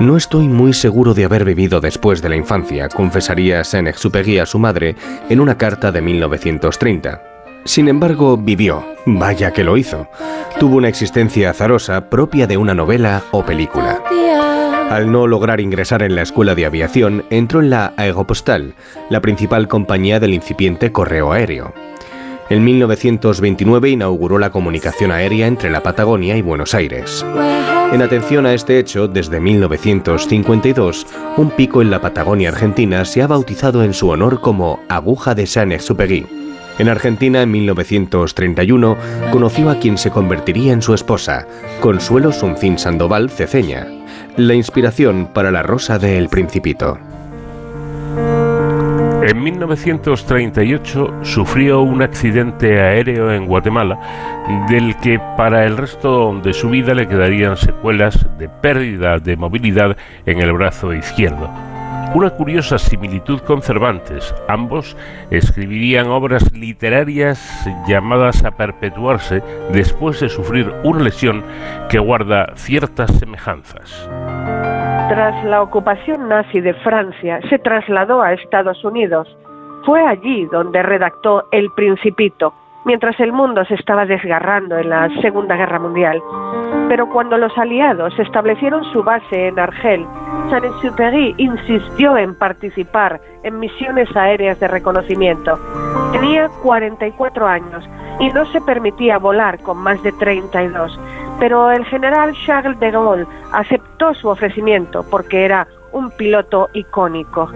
No 0.00 0.16
estoy 0.16 0.48
muy 0.48 0.72
seguro 0.72 1.14
de 1.14 1.24
haber 1.24 1.44
vivido 1.44 1.80
después 1.80 2.20
de 2.20 2.28
la 2.28 2.34
infancia, 2.34 2.88
confesaría 2.88 3.62
Saint-Exupéry 3.62 4.40
a 4.40 4.46
su 4.46 4.58
madre 4.58 4.96
en 5.28 5.38
una 5.38 5.56
carta 5.56 5.92
de 5.92 6.02
1930. 6.02 7.22
Sin 7.64 7.86
embargo, 7.88 8.36
vivió, 8.36 8.84
vaya 9.06 9.52
que 9.52 9.62
lo 9.62 9.76
hizo. 9.76 10.08
Tuvo 10.58 10.78
una 10.78 10.88
existencia 10.88 11.50
azarosa 11.50 12.10
propia 12.10 12.48
de 12.48 12.56
una 12.56 12.74
novela 12.74 13.22
o 13.30 13.44
película. 13.44 14.02
Al 14.90 15.12
no 15.12 15.28
lograr 15.28 15.60
ingresar 15.60 16.02
en 16.02 16.16
la 16.16 16.22
escuela 16.22 16.56
de 16.56 16.66
aviación, 16.66 17.24
entró 17.30 17.60
en 17.60 17.70
la 17.70 17.94
Aeropostal, 17.96 18.74
la 19.10 19.20
principal 19.20 19.68
compañía 19.68 20.18
del 20.18 20.34
incipiente 20.34 20.90
correo 20.90 21.32
aéreo. 21.32 21.72
En 22.54 22.62
1929 22.62 23.90
inauguró 23.90 24.38
la 24.38 24.50
comunicación 24.50 25.10
aérea 25.10 25.48
entre 25.48 25.72
la 25.72 25.82
Patagonia 25.82 26.36
y 26.36 26.40
Buenos 26.40 26.72
Aires. 26.72 27.26
En 27.92 28.00
atención 28.00 28.46
a 28.46 28.54
este 28.54 28.78
hecho, 28.78 29.08
desde 29.08 29.40
1952, 29.40 31.04
un 31.36 31.50
pico 31.50 31.82
en 31.82 31.90
la 31.90 32.00
Patagonia 32.00 32.50
argentina 32.50 33.04
se 33.06 33.22
ha 33.22 33.26
bautizado 33.26 33.82
en 33.82 33.92
su 33.92 34.08
honor 34.08 34.40
como 34.40 34.78
Aguja 34.88 35.34
de 35.34 35.48
Saint-Exupéry. 35.48 36.28
En 36.78 36.88
Argentina, 36.88 37.42
en 37.42 37.50
1931, 37.50 38.98
conoció 39.32 39.68
a 39.68 39.80
quien 39.80 39.98
se 39.98 40.12
convertiría 40.12 40.72
en 40.72 40.80
su 40.80 40.94
esposa, 40.94 41.48
Consuelo 41.80 42.30
Suncín 42.30 42.78
Sandoval 42.78 43.30
Ceceña 43.30 43.88
la 44.36 44.54
inspiración 44.54 45.28
para 45.32 45.50
la 45.50 45.64
rosa 45.64 45.98
de 45.98 46.18
El 46.18 46.28
Principito. 46.28 46.98
En 49.26 49.42
1938 49.42 51.20
sufrió 51.22 51.80
un 51.80 52.02
accidente 52.02 52.78
aéreo 52.78 53.32
en 53.32 53.46
Guatemala 53.46 53.98
del 54.68 54.94
que 54.98 55.18
para 55.38 55.64
el 55.64 55.78
resto 55.78 56.38
de 56.44 56.52
su 56.52 56.68
vida 56.68 56.92
le 56.92 57.08
quedarían 57.08 57.56
secuelas 57.56 58.26
de 58.36 58.50
pérdida 58.50 59.18
de 59.18 59.36
movilidad 59.36 59.96
en 60.26 60.42
el 60.42 60.52
brazo 60.52 60.92
izquierdo 60.92 61.48
una 62.14 62.30
curiosa 62.30 62.78
similitud 62.78 63.40
con 63.40 63.60
Cervantes. 63.60 64.32
Ambos 64.46 64.96
escribirían 65.30 66.06
obras 66.06 66.52
literarias 66.52 67.40
llamadas 67.88 68.44
a 68.44 68.52
perpetuarse 68.52 69.42
después 69.72 70.20
de 70.20 70.28
sufrir 70.28 70.72
una 70.84 71.02
lesión 71.02 71.42
que 71.88 71.98
guarda 71.98 72.52
ciertas 72.54 73.10
semejanzas. 73.18 74.08
Tras 75.08 75.44
la 75.44 75.60
ocupación 75.60 76.28
nazi 76.30 76.62
de 76.62 76.72
Francia, 76.74 77.38
se 77.50 77.58
trasladó 77.58 78.22
a 78.22 78.32
Estados 78.32 78.82
Unidos. 78.84 79.28
Fue 79.84 80.00
allí 80.06 80.46
donde 80.46 80.82
redactó 80.82 81.44
El 81.52 81.70
Principito, 81.72 82.54
mientras 82.86 83.20
el 83.20 83.30
mundo 83.30 83.66
se 83.66 83.74
estaba 83.74 84.06
desgarrando 84.06 84.78
en 84.78 84.88
la 84.88 85.10
Segunda 85.20 85.56
Guerra 85.56 85.78
Mundial. 85.78 86.22
Pero 86.88 87.10
cuando 87.10 87.36
los 87.36 87.56
aliados 87.58 88.18
establecieron 88.18 88.82
su 88.92 89.02
base 89.02 89.48
en 89.48 89.58
Argel, 89.58 90.06
Saint-Exupéry 90.48 91.34
insistió 91.36 92.16
en 92.16 92.34
participar 92.38 93.20
en 93.42 93.60
misiones 93.60 94.08
aéreas 94.16 94.58
de 94.58 94.68
reconocimiento. 94.68 95.58
Tenía 96.12 96.48
44 96.62 97.46
años 97.46 97.88
y 98.20 98.28
no 98.30 98.46
se 98.46 98.60
permitía 98.62 99.18
volar 99.18 99.60
con 99.60 99.78
más 99.78 100.02
de 100.02 100.12
32, 100.12 100.98
pero 101.38 101.70
el 101.70 101.84
general 101.86 102.34
Charles 102.46 102.78
de 102.80 102.90
Gaulle 102.90 103.26
aceptó 103.52 104.14
su 104.14 104.28
ofrecimiento 104.28 105.04
porque 105.10 105.44
era 105.44 105.66
un 105.92 106.10
piloto 106.10 106.68
icónico. 106.72 107.50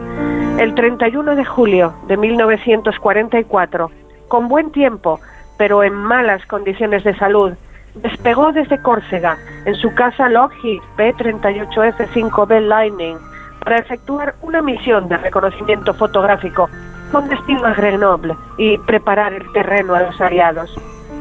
El 0.58 0.74
31 0.74 1.36
de 1.36 1.44
julio 1.44 1.94
de 2.06 2.16
1944, 2.16 3.90
con 4.28 4.48
buen 4.48 4.72
tiempo, 4.72 5.20
pero 5.56 5.82
en 5.82 5.94
malas 5.94 6.44
condiciones 6.46 7.04
de 7.04 7.16
salud, 7.16 7.52
despegó 7.94 8.52
desde 8.52 8.80
Córcega 8.80 9.36
en 9.64 9.74
su 9.74 9.92
casa 9.94 10.28
Lockheed 10.28 10.80
P-38F-5B 10.96 12.60
Lightning 12.60 13.16
para 13.62 13.78
efectuar 13.78 14.34
una 14.42 14.62
misión 14.62 15.08
de 15.08 15.16
reconocimiento 15.16 15.94
fotográfico 15.94 16.68
con 17.10 17.28
destino 17.28 17.66
a 17.66 17.74
Grenoble 17.74 18.36
y 18.56 18.78
preparar 18.78 19.32
el 19.32 19.50
terreno 19.52 19.94
a 19.94 20.02
los 20.02 20.20
aliados. 20.20 20.74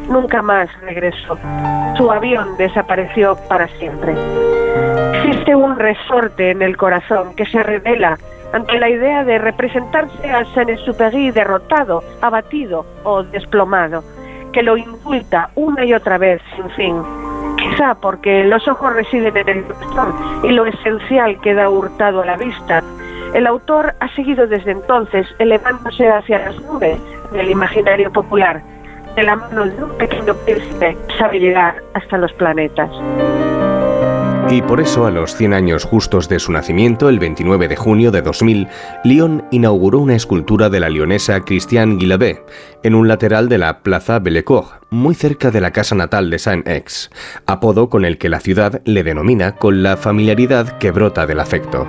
Nunca 0.09 0.41
más 0.41 0.69
regresó. 0.81 1.37
Su 1.97 2.11
avión 2.11 2.55
desapareció 2.57 3.35
para 3.49 3.67
siempre. 3.79 4.15
Existe 5.13 5.55
un 5.55 5.77
resorte 5.77 6.51
en 6.51 6.61
el 6.61 6.77
corazón 6.77 7.35
que 7.35 7.45
se 7.45 7.61
revela 7.61 8.17
ante 8.53 8.79
la 8.79 8.89
idea 8.89 9.23
de 9.23 9.37
representarse 9.37 10.29
a 10.29 10.45
Saint-Exupéry 10.53 11.31
derrotado, 11.31 12.03
abatido 12.21 12.85
o 13.03 13.23
desplomado, 13.23 14.03
que 14.53 14.63
lo 14.63 14.77
indulta 14.77 15.49
una 15.55 15.83
y 15.83 15.93
otra 15.93 16.17
vez 16.17 16.41
sin 16.55 16.69
fin. 16.71 17.03
Quizá 17.57 17.95
porque 17.95 18.45
los 18.45 18.67
ojos 18.67 18.93
residen 18.93 19.35
en 19.35 19.49
el 19.49 19.63
corazón 19.65 20.13
y 20.43 20.51
lo 20.51 20.65
esencial 20.65 21.41
queda 21.41 21.69
hurtado 21.69 22.21
a 22.21 22.25
la 22.25 22.37
vista. 22.37 22.81
El 23.33 23.45
autor 23.47 23.95
ha 23.99 24.07
seguido 24.15 24.47
desde 24.47 24.71
entonces 24.71 25.27
elevándose 25.39 26.07
hacia 26.07 26.39
las 26.39 26.61
nubes 26.61 26.97
del 27.31 27.51
imaginario 27.51 28.11
popular. 28.11 28.61
De 29.17 29.23
la 29.23 29.35
mano 29.35 29.65
de 29.65 29.83
un 29.83 29.97
pequeño 29.97 30.35
príncipe 30.45 30.95
sabe 31.17 31.39
llegar 31.39 31.81
hasta 31.95 32.19
los 32.19 32.31
planetas. 32.33 32.91
Y 34.47 34.61
por 34.61 34.79
eso, 34.79 35.07
a 35.07 35.11
los 35.11 35.35
100 35.35 35.53
años 35.55 35.83
justos 35.83 36.29
de 36.29 36.37
su 36.37 36.51
nacimiento, 36.51 37.09
el 37.09 37.17
29 37.17 37.67
de 37.67 37.75
junio 37.75 38.11
de 38.11 38.21
2000, 38.21 38.67
Lyon 39.03 39.43
inauguró 39.49 39.97
una 39.97 40.15
escultura 40.15 40.69
de 40.69 40.79
la 40.79 40.89
leonesa 40.89 41.41
Christiane 41.41 41.95
Guilabé 41.95 42.45
en 42.83 42.95
un 42.95 43.07
lateral 43.07 43.49
de 43.49 43.57
la 43.57 43.79
Plaza 43.79 44.19
Bellecour, 44.19 44.65
muy 44.89 45.15
cerca 45.15 45.51
de 45.51 45.61
la 45.61 45.71
casa 45.71 45.95
natal 45.95 46.29
de 46.29 46.39
Saint-Ex, 46.39 47.09
apodo 47.45 47.89
con 47.89 48.05
el 48.05 48.17
que 48.17 48.29
la 48.29 48.39
ciudad 48.39 48.81
le 48.85 49.03
denomina 49.03 49.55
con 49.55 49.83
la 49.83 49.97
familiaridad 49.97 50.77
que 50.77 50.91
brota 50.91 51.25
del 51.25 51.39
afecto. 51.39 51.87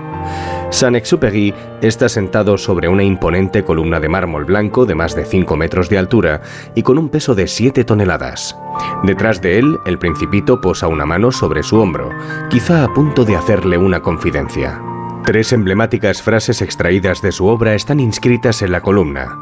Saint-Exupéry 0.70 1.54
está 1.80 2.08
sentado 2.08 2.58
sobre 2.58 2.88
una 2.88 3.02
imponente 3.02 3.64
columna 3.64 4.00
de 4.00 4.08
mármol 4.08 4.44
blanco 4.44 4.84
de 4.84 4.94
más 4.94 5.14
de 5.14 5.24
5 5.24 5.56
metros 5.56 5.88
de 5.88 5.98
altura 5.98 6.42
y 6.74 6.82
con 6.82 6.98
un 6.98 7.08
peso 7.08 7.34
de 7.34 7.46
7 7.46 7.84
toneladas. 7.84 8.56
Detrás 9.04 9.40
de 9.40 9.58
él, 9.58 9.78
el 9.86 9.98
principito 9.98 10.60
posa 10.60 10.88
una 10.88 11.06
mano 11.06 11.32
sobre 11.32 11.62
su 11.62 11.78
hombro, 11.78 12.10
quizá 12.50 12.84
a 12.84 12.92
punto 12.92 13.24
de 13.24 13.36
hacerle 13.36 13.78
una 13.78 14.00
confidencia. 14.00 14.82
Tres 15.24 15.52
emblemáticas 15.52 16.22
frases 16.22 16.62
extraídas 16.62 17.20
de 17.22 17.32
su 17.32 17.46
obra 17.46 17.74
están 17.74 18.00
inscritas 18.00 18.62
en 18.62 18.72
la 18.72 18.80
columna. 18.80 19.38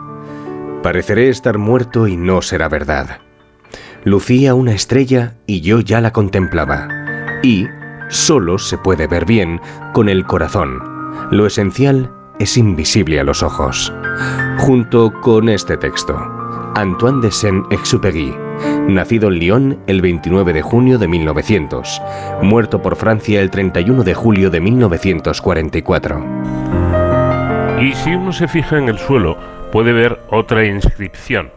Pareceré 0.87 1.29
estar 1.31 1.59
muerto 1.59 2.07
y 2.07 2.17
no 2.17 2.43
será 2.43 2.69
verdad. 2.69 3.19
Lucía 4.05 4.55
una 4.55 4.71
estrella 4.71 5.35
y 5.45 5.61
yo 5.61 5.81
ya 5.81 6.01
la 6.01 6.13
contemplaba. 6.13 6.87
Y 7.43 7.67
solo 8.09 8.57
se 8.57 8.79
puede 8.79 9.09
ver 9.09 9.25
bien 9.25 9.61
con 9.93 10.09
el 10.09 10.25
corazón. 10.27 10.79
Lo 11.33 11.45
esencial 11.45 12.13
es 12.39 12.57
invisible 12.57 13.19
a 13.19 13.25
los 13.25 13.43
ojos. 13.43 13.93
Junto 14.59 15.13
con 15.23 15.49
este 15.49 15.77
texto, 15.77 16.17
Antoine 16.77 17.21
de 17.21 17.33
Saint-Exupéry, 17.33 18.33
nacido 18.87 19.27
en 19.27 19.41
Lyon 19.41 19.81
el 19.89 20.01
29 20.01 20.53
de 20.53 20.63
junio 20.63 20.99
de 20.99 21.09
1900, 21.09 22.01
muerto 22.43 22.81
por 22.81 22.95
Francia 22.95 23.41
el 23.41 23.51
31 23.51 24.05
de 24.05 24.15
julio 24.15 24.51
de 24.51 24.61
1944. 24.61 26.25
Y 27.81 27.93
si 27.93 28.15
uno 28.15 28.33
se 28.33 28.47
fija 28.47 28.79
en 28.79 28.89
el 28.89 29.01
suelo, 29.01 29.37
puede 29.73 29.93
ver 29.93 30.19
otra 30.31 30.65
inscripción. 30.65 31.51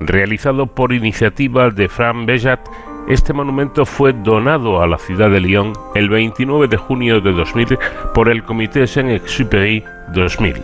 Realizado 0.00 0.66
por 0.66 0.92
iniciativa 0.92 1.70
de 1.70 1.88
Fran 1.88 2.26
Bejat, 2.26 2.60
este 3.08 3.32
monumento 3.32 3.84
fue 3.84 4.12
donado 4.12 4.80
a 4.80 4.86
la 4.86 4.98
ciudad 4.98 5.30
de 5.30 5.40
Lyon 5.40 5.72
el 5.94 6.08
29 6.08 6.68
de 6.68 6.76
junio 6.76 7.20
de 7.20 7.32
2000 7.32 7.78
por 8.14 8.28
el 8.28 8.44
Comité 8.44 8.86
Saint-Exupéry 8.86 9.82
2000. 10.14 10.62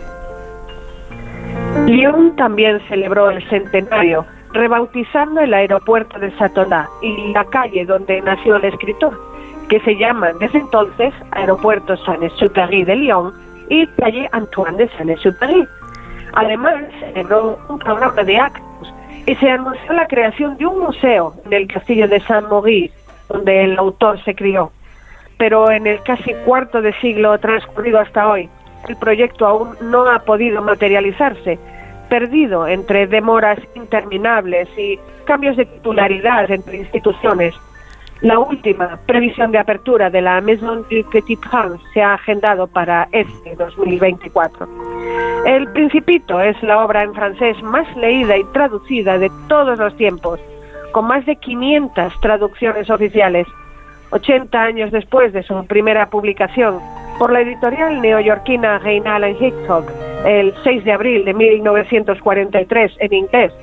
Lyon 1.87 2.35
también 2.35 2.79
celebró 2.87 3.29
el 3.29 3.47
centenario, 3.49 4.25
rebautizando 4.53 5.41
el 5.41 5.53
aeropuerto 5.53 6.17
de 6.19 6.31
Satoná 6.37 6.87
y 7.01 7.33
la 7.33 7.43
calle 7.45 7.85
donde 7.85 8.21
nació 8.21 8.55
el 8.55 8.65
escritor, 8.65 9.19
que 9.67 9.79
se 9.81 9.95
llama 9.97 10.31
desde 10.39 10.59
entonces 10.59 11.13
Aeropuerto 11.31 11.97
Saint-Exupéry 11.97 12.83
de 12.83 12.95
Lyon 12.95 13.33
y 13.69 13.85
calle 13.87 14.29
Antoine 14.31 14.77
de 14.77 14.89
Saint-Exupéry. 14.89 15.67
Además, 16.33 16.83
celebró 16.99 17.59
un 17.69 17.79
programa 17.79 18.23
de 18.23 18.37
actos 18.37 18.93
y 19.25 19.35
se 19.35 19.49
anunció 19.49 19.93
la 19.93 20.07
creación 20.07 20.57
de 20.57 20.65
un 20.65 20.79
museo 20.79 21.33
en 21.45 21.53
el 21.53 21.67
castillo 21.67 22.07
de 22.07 22.19
Saint-Maurice, 22.21 22.93
donde 23.27 23.63
el 23.63 23.77
autor 23.77 24.23
se 24.23 24.35
crió. 24.35 24.71
Pero 25.37 25.71
en 25.71 25.87
el 25.87 26.01
casi 26.03 26.33
cuarto 26.45 26.81
de 26.81 26.93
siglo 26.99 27.37
transcurrido 27.39 27.99
hasta 27.99 28.27
hoy, 28.27 28.49
el 28.87 28.95
proyecto 28.97 29.45
aún 29.45 29.75
no 29.81 30.09
ha 30.09 30.19
podido 30.19 30.61
materializarse, 30.61 31.59
perdido 32.09 32.67
entre 32.67 33.07
demoras 33.07 33.59
interminables 33.75 34.67
y 34.77 34.99
cambios 35.25 35.57
de 35.57 35.65
titularidad 35.65 36.49
entre 36.49 36.77
instituciones. 36.77 37.53
La 38.21 38.37
última 38.37 38.99
previsión 39.05 39.53
de 39.53 39.59
apertura 39.59 40.09
de 40.09 40.21
la 40.21 40.41
Maison 40.41 40.85
du 40.89 41.09
Petit 41.09 41.39
Prince 41.39 41.81
se 41.93 42.01
ha 42.01 42.15
agendado 42.15 42.67
para 42.67 43.07
este 43.13 43.55
2024. 43.55 44.67
El 45.45 45.71
Principito 45.71 46.41
es 46.41 46.61
la 46.61 46.83
obra 46.83 47.03
en 47.03 47.13
francés 47.13 47.55
más 47.63 47.87
leída 47.95 48.35
y 48.35 48.43
traducida 48.51 49.17
de 49.17 49.31
todos 49.47 49.79
los 49.79 49.95
tiempos, 49.95 50.37
con 50.91 51.07
más 51.07 51.25
de 51.25 51.37
500 51.37 52.19
traducciones 52.19 52.89
oficiales. 52.89 53.47
80 54.11 54.61
años 54.61 54.91
después 54.91 55.31
de 55.31 55.43
su 55.43 55.65
primera 55.65 56.09
publicación, 56.09 56.79
por 57.17 57.31
la 57.31 57.39
editorial 57.39 58.01
neoyorquina 58.01 58.79
Reinal 58.79 59.23
Hitchcock, 59.39 59.89
el 60.25 60.53
6 60.65 60.83
de 60.83 60.91
abril 60.91 61.23
de 61.23 61.33
1943 61.33 62.91
en 62.99 63.13
inglés, 63.13 63.53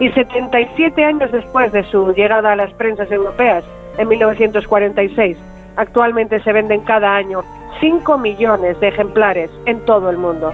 y 0.00 0.10
77 0.10 1.02
años 1.02 1.32
después 1.32 1.72
de 1.72 1.84
su 1.84 2.12
llegada 2.12 2.52
a 2.52 2.56
las 2.56 2.74
prensas 2.74 3.10
europeas, 3.10 3.64
en 3.98 4.08
1946. 4.08 5.36
Actualmente 5.76 6.42
se 6.42 6.52
venden 6.52 6.80
cada 6.82 7.16
año 7.16 7.42
5 7.80 8.18
millones 8.18 8.78
de 8.80 8.88
ejemplares 8.88 9.50
en 9.66 9.80
todo 9.84 10.10
el 10.10 10.18
mundo. 10.18 10.52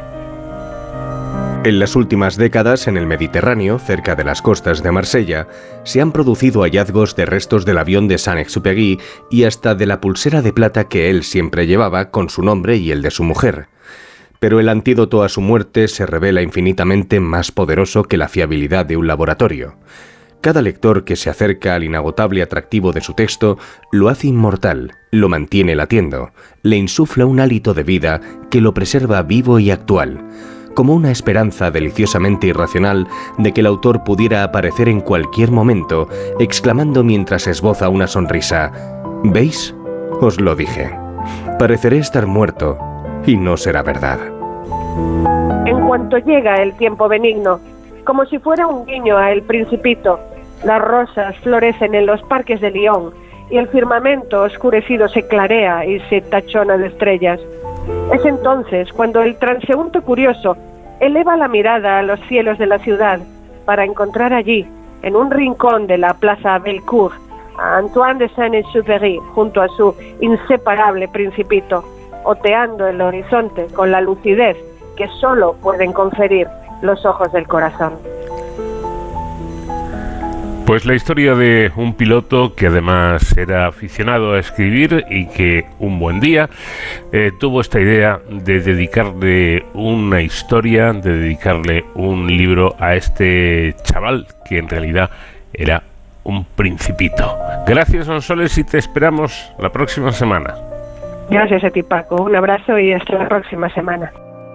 En 1.65 1.81
las 1.81 1.97
últimas 1.97 2.37
décadas, 2.37 2.87
en 2.87 2.97
el 2.97 3.07
Mediterráneo, 3.07 3.81
cerca 3.81 4.15
de 4.15 4.23
las 4.23 4.41
costas 4.41 4.83
de 4.83 4.93
Marsella, 4.93 5.49
se 5.83 6.01
han 6.01 6.13
producido 6.13 6.63
hallazgos 6.63 7.17
de 7.17 7.27
restos 7.27 7.65
del 7.67 7.79
avión 7.79 8.07
de 8.07 8.17
Saint-Exupéry 8.17 9.01
y 9.29 9.45
hasta 9.45 9.75
de 9.75 9.85
la 9.85 10.01
pulsera 10.01 10.41
de 10.41 10.53
plata 10.53 10.89
que 10.89 11.11
él 11.11 11.25
siempre 11.25 11.67
llevaba 11.67 12.11
con 12.11 12.31
su 12.31 12.43
nombre 12.43 12.77
y 12.77 12.93
el 12.93 13.03
de 13.03 13.11
su 13.11 13.25
mujer. 13.25 13.67
Pero 14.39 14.61
el 14.61 14.69
antídoto 14.69 15.25
a 15.25 15.29
su 15.29 15.41
muerte 15.41 15.89
se 15.89 16.07
revela 16.07 16.43
infinitamente 16.43 17.19
más 17.19 17.51
poderoso 17.51 18.05
que 18.05 18.17
la 18.17 18.29
fiabilidad 18.29 18.87
de 18.87 18.97
un 18.97 19.09
laboratorio. 19.09 19.75
Cada 20.41 20.63
lector 20.63 21.05
que 21.05 21.17
se 21.17 21.31
acerca 21.31 21.75
al 21.75 21.83
inagotable 21.83 22.43
atractivo 22.43 22.93
de 22.93 23.01
su 23.01 23.15
texto 23.15 23.59
lo 23.91 24.09
hace 24.09 24.29
inmortal, 24.29 24.93
lo 25.11 25.29
mantiene 25.29 25.75
latiendo, 25.75 26.31
le 26.63 26.77
insufla 26.77 27.27
un 27.27 27.41
hálito 27.41 27.75
de 27.75 27.83
vida 27.83 28.21
que 28.49 28.61
lo 28.61 28.73
preserva 28.73 29.23
vivo 29.23 29.59
y 29.59 29.73
actual, 29.73 30.25
como 30.75 30.95
una 30.95 31.11
esperanza 31.11 31.73
deliciosamente 31.73 32.47
irracional 32.47 33.09
de 33.37 33.53
que 33.53 33.63
el 33.63 33.67
autor 33.67 34.05
pudiera 34.05 34.45
aparecer 34.45 34.89
en 34.89 35.01
cualquier 35.01 35.51
momento, 35.51 36.09
exclamando 36.39 37.03
mientras 37.03 37.49
esboza 37.49 37.89
una 37.89 38.07
sonrisa, 38.07 38.73
¿Veis? 39.25 39.75
Os 40.21 40.41
lo 40.41 40.55
dije. 40.55 40.97
Pareceré 41.59 41.99
estar 41.99 42.29
muerto, 42.29 42.79
y 43.27 43.37
no 43.37 43.57
será 43.57 43.83
verdad. 43.83 44.21
En 45.67 45.85
cuanto 45.87 46.19
llega 46.19 46.63
el 46.63 46.75
tiempo 46.77 47.09
benigno, 47.09 47.61
como 48.09 48.25
si 48.25 48.39
fuera 48.39 48.67
un 48.67 48.87
guiño 48.87 49.19
a 49.19 49.33
El 49.33 49.43
Principito. 49.43 50.19
Las 50.65 50.81
rosas 50.81 51.37
florecen 51.41 51.95
en 51.95 52.07
los 52.07 52.23
parques 52.23 52.59
de 52.59 52.71
Lyon 52.71 53.13
y 53.51 53.59
el 53.59 53.69
firmamento 53.69 54.45
oscurecido 54.45 55.11
se 55.11 55.29
clarea 55.29 55.85
y 55.85 56.01
se 56.09 56.23
tachona 56.23 56.79
de 56.79 56.87
estrellas. 56.87 57.39
Es 58.15 58.25
entonces 58.25 58.91
cuando 58.95 59.21
el 59.21 59.37
transeúnte 59.37 60.01
curioso 60.01 60.57
eleva 61.01 61.37
la 61.37 61.49
mirada 61.49 61.99
a 61.99 62.03
los 62.03 62.19
cielos 62.29 62.57
de 62.57 62.65
la 62.65 62.79
ciudad 62.79 63.21
para 63.67 63.85
encontrar 63.85 64.33
allí, 64.33 64.67
en 65.03 65.15
un 65.15 65.31
rincón 65.31 65.87
de 65.87 65.99
la 65.99 66.15
Plaza 66.15 66.59
Bellecour, 66.61 67.13
a 67.59 67.77
Antoine 67.77 68.21
de 68.21 68.31
Saint-Exupéry 68.31 69.19
junto 69.35 69.61
a 69.61 69.69
su 69.69 69.95
inseparable 70.23 71.09
principito, 71.09 71.85
oteando 72.25 72.87
el 72.87 73.03
horizonte 73.03 73.67
con 73.67 73.91
la 73.91 74.01
lucidez 74.01 74.57
que 74.97 75.09
solo 75.21 75.57
pueden 75.63 75.93
conferir 75.93 76.49
los 76.83 77.05
ojos 77.05 77.33
del 77.33 77.47
corazón. 77.47 77.95
Pues 80.69 80.85
la 80.85 80.95
historia 80.95 81.35
de 81.35 81.73
un 81.77 81.95
piloto 81.95 82.55
que 82.55 82.67
además 82.67 83.35
era 83.39 83.67
aficionado 83.67 84.35
a 84.35 84.39
escribir 84.39 85.07
y 85.09 85.27
que 85.29 85.65
un 85.79 85.99
buen 85.99 86.21
día 86.21 86.51
eh, 87.11 87.33
tuvo 87.41 87.63
esta 87.63 87.81
idea 87.81 88.21
de 88.29 88.61
dedicarle 88.61 89.65
una 89.73 90.21
historia, 90.21 90.93
de 90.93 91.17
dedicarle 91.17 91.87
un 91.95 92.27
libro 92.27 92.77
a 92.79 92.97
este 92.97 93.77
chaval 93.83 94.27
que 94.47 94.59
en 94.59 94.69
realidad 94.69 95.09
era 95.55 95.83
un 96.25 96.45
principito. 96.45 97.35
Gracias, 97.67 98.05
Sonsoles, 98.05 98.59
y 98.59 98.65
te 98.65 98.77
esperamos 98.77 99.51
la 99.59 99.71
próxima 99.71 100.13
semana. 100.13 100.55
Gracias 101.31 101.65
a 101.65 101.71
ti, 101.71 101.83
Paco. 101.83 102.23
Un 102.23 102.37
abrazo 102.37 102.79
y 102.79 102.93
hasta 102.93 103.15
la 103.15 103.27
próxima 103.27 103.71
semana. 103.71 104.13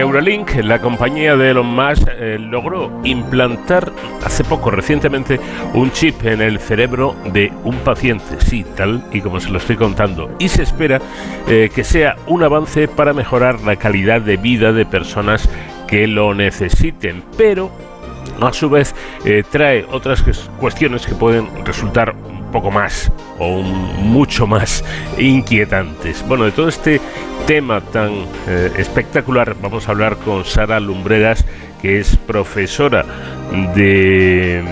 Neuralink, 0.00 0.54
la 0.64 0.78
compañía 0.78 1.36
de 1.36 1.50
Elon 1.50 1.66
Musk, 1.66 2.08
eh, 2.08 2.38
logró 2.40 2.90
implantar 3.04 3.92
hace 4.24 4.44
poco, 4.44 4.70
recientemente, 4.70 5.38
un 5.74 5.92
chip 5.92 6.24
en 6.24 6.40
el 6.40 6.58
cerebro 6.58 7.14
de 7.34 7.52
un 7.64 7.76
paciente, 7.80 8.40
sí, 8.40 8.64
tal 8.74 9.04
y 9.12 9.20
como 9.20 9.40
se 9.40 9.50
lo 9.50 9.58
estoy 9.58 9.76
contando. 9.76 10.34
Y 10.38 10.48
se 10.48 10.62
espera 10.62 11.02
eh, 11.48 11.68
que 11.74 11.84
sea 11.84 12.16
un 12.26 12.42
avance 12.42 12.88
para 12.88 13.12
mejorar 13.12 13.60
la 13.60 13.76
calidad 13.76 14.22
de 14.22 14.38
vida 14.38 14.72
de 14.72 14.86
personas 14.86 15.46
que 15.86 16.06
lo 16.06 16.32
necesiten. 16.32 17.22
Pero 17.36 17.70
a 18.40 18.54
su 18.54 18.70
vez 18.70 18.94
eh, 19.26 19.42
trae 19.50 19.84
otras 19.92 20.24
cuestiones 20.58 21.06
que 21.06 21.14
pueden 21.14 21.46
resultar 21.66 22.14
poco 22.50 22.70
más 22.70 23.12
o 23.38 23.60
mucho 23.60 24.46
más 24.46 24.82
inquietantes. 25.18 26.26
Bueno, 26.26 26.44
de 26.44 26.52
todo 26.52 26.68
este 26.68 27.02
tema 27.50 27.80
tan 27.80 28.12
eh, 28.46 28.70
espectacular 28.76 29.56
vamos 29.60 29.88
a 29.88 29.90
hablar 29.90 30.18
con 30.18 30.44
Sara 30.44 30.78
Lumbreras, 30.78 31.44
que 31.82 31.98
es 31.98 32.16
profesora 32.16 33.04
de, 33.74 34.62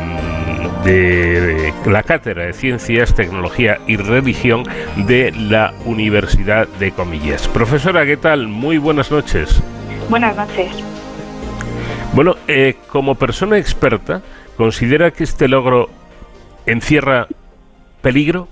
de 0.85 1.75
la 1.87 2.05
Cátedra 2.05 2.45
de 2.47 2.53
Ciencias, 2.53 3.17
Tecnología 3.17 3.81
y 3.89 3.97
Religión 3.97 4.63
de 4.95 5.33
la 5.33 5.75
Universidad 5.87 6.69
de 6.79 6.93
Comillas. 6.93 7.49
Profesora, 7.49 8.07
¿qué 8.07 8.17
tal? 8.17 8.47
Muy 8.47 8.79
buenas 8.79 9.11
noches. 9.11 9.61
Buenas 10.09 10.37
noches. 10.37 10.71
Bueno, 12.13 12.37
eh, 12.47 12.77
como 12.93 13.17
persona 13.17 13.59
experta, 13.59 14.23
¿considera 14.57 15.11
que 15.11 15.25
este 15.25 15.49
logro 15.49 15.91
encierra 16.65 17.27
peligro? 18.03 18.47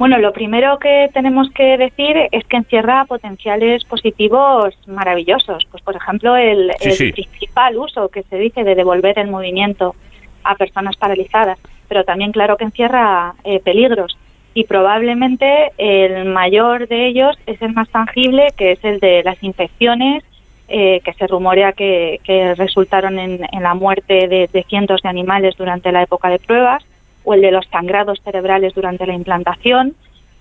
Bueno, 0.00 0.16
lo 0.16 0.32
primero 0.32 0.78
que 0.78 1.10
tenemos 1.12 1.50
que 1.50 1.76
decir 1.76 2.16
es 2.32 2.46
que 2.46 2.56
encierra 2.56 3.04
potenciales 3.04 3.84
positivos 3.84 4.74
maravillosos. 4.86 5.66
Pues, 5.70 5.82
por 5.82 5.94
ejemplo, 5.94 6.36
el, 6.36 6.72
principal 7.12 7.76
uso 7.76 8.08
que 8.08 8.22
se 8.22 8.38
dice 8.38 8.64
de 8.64 8.74
devolver 8.74 9.18
el 9.18 9.28
movimiento 9.28 9.94
a 10.42 10.54
personas 10.54 10.96
paralizadas, 10.96 11.58
pero 11.86 12.04
también, 12.04 12.32
claro, 12.32 12.56
que 12.56 12.64
encierra 12.64 13.34
eh, 13.44 13.60
peligros. 13.60 14.16
Y 14.54 14.64
probablemente 14.64 15.72
el 15.76 16.24
mayor 16.24 16.88
de 16.88 17.06
ellos 17.06 17.36
es 17.44 17.60
el 17.60 17.74
más 17.74 17.90
tangible, 17.90 18.54
que 18.56 18.72
es 18.72 18.82
el 18.82 19.00
de 19.00 19.22
las 19.22 19.42
infecciones, 19.42 20.24
eh, 20.68 21.02
que 21.04 21.12
se 21.12 21.26
rumorea 21.26 21.74
que, 21.74 22.20
resultaron 22.56 23.18
en, 23.18 23.42
la 23.60 23.74
muerte 23.74 24.48
de 24.50 24.64
cientos 24.66 25.02
de 25.02 25.10
animales 25.10 25.56
durante 25.58 25.92
la 25.92 26.04
época 26.04 26.30
de 26.30 26.38
pruebas 26.38 26.82
o 27.24 27.34
el 27.34 27.42
de 27.42 27.50
los 27.50 27.66
sangrados 27.66 28.20
cerebrales 28.22 28.74
durante 28.74 29.06
la 29.06 29.14
implantación, 29.14 29.94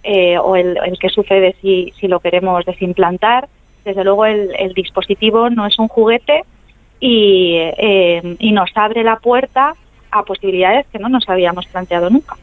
eh, 0.03 0.37
o 0.37 0.55
el, 0.55 0.77
que 0.99 1.09
sucede 1.09 1.55
si, 1.61 1.93
si 1.99 2.07
lo 2.07 2.19
queremos 2.19 2.65
desimplantar. 2.65 3.47
Desde 3.83 4.03
luego 4.03 4.25
el, 4.25 4.73
dispositivo 4.73 5.49
no 5.49 5.65
es 5.65 5.77
un 5.79 5.87
juguete 5.87 6.43
y, 6.99 7.55
eh, 7.57 8.35
y 8.39 8.51
nos 8.51 8.71
abre 8.75 9.03
la 9.03 9.17
puerta 9.17 9.73
a 10.11 10.23
posibilidades 10.23 10.87
que 10.87 10.99
no 10.99 11.09
nos 11.09 11.27
habíamos 11.29 11.65
planteado 11.67 12.09
nunca. 12.09 12.35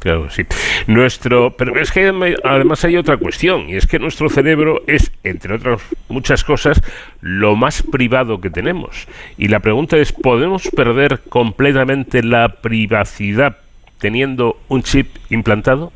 Claro, 0.00 0.30
sí. 0.30 0.44
Nuestro, 0.86 1.54
pero 1.56 1.78
es 1.78 1.92
que 1.92 2.10
además 2.42 2.84
hay 2.84 2.96
otra 2.96 3.18
cuestión, 3.18 3.68
y 3.68 3.76
es 3.76 3.86
que 3.86 3.98
nuestro 3.98 4.30
cerebro 4.30 4.80
es, 4.86 5.12
entre 5.22 5.54
otras 5.54 5.82
muchas 6.08 6.42
cosas, 6.42 6.82
lo 7.20 7.54
más 7.54 7.82
privado 7.82 8.40
que 8.40 8.48
tenemos. 8.48 9.06
Y 9.36 9.48
la 9.48 9.60
pregunta 9.60 9.98
es, 9.98 10.12
¿podemos 10.12 10.68
perder 10.74 11.20
completamente 11.28 12.22
la 12.22 12.48
privacidad 12.48 13.58
teniendo 13.98 14.56
un 14.68 14.82
chip 14.82 15.06
implantado? 15.28 15.92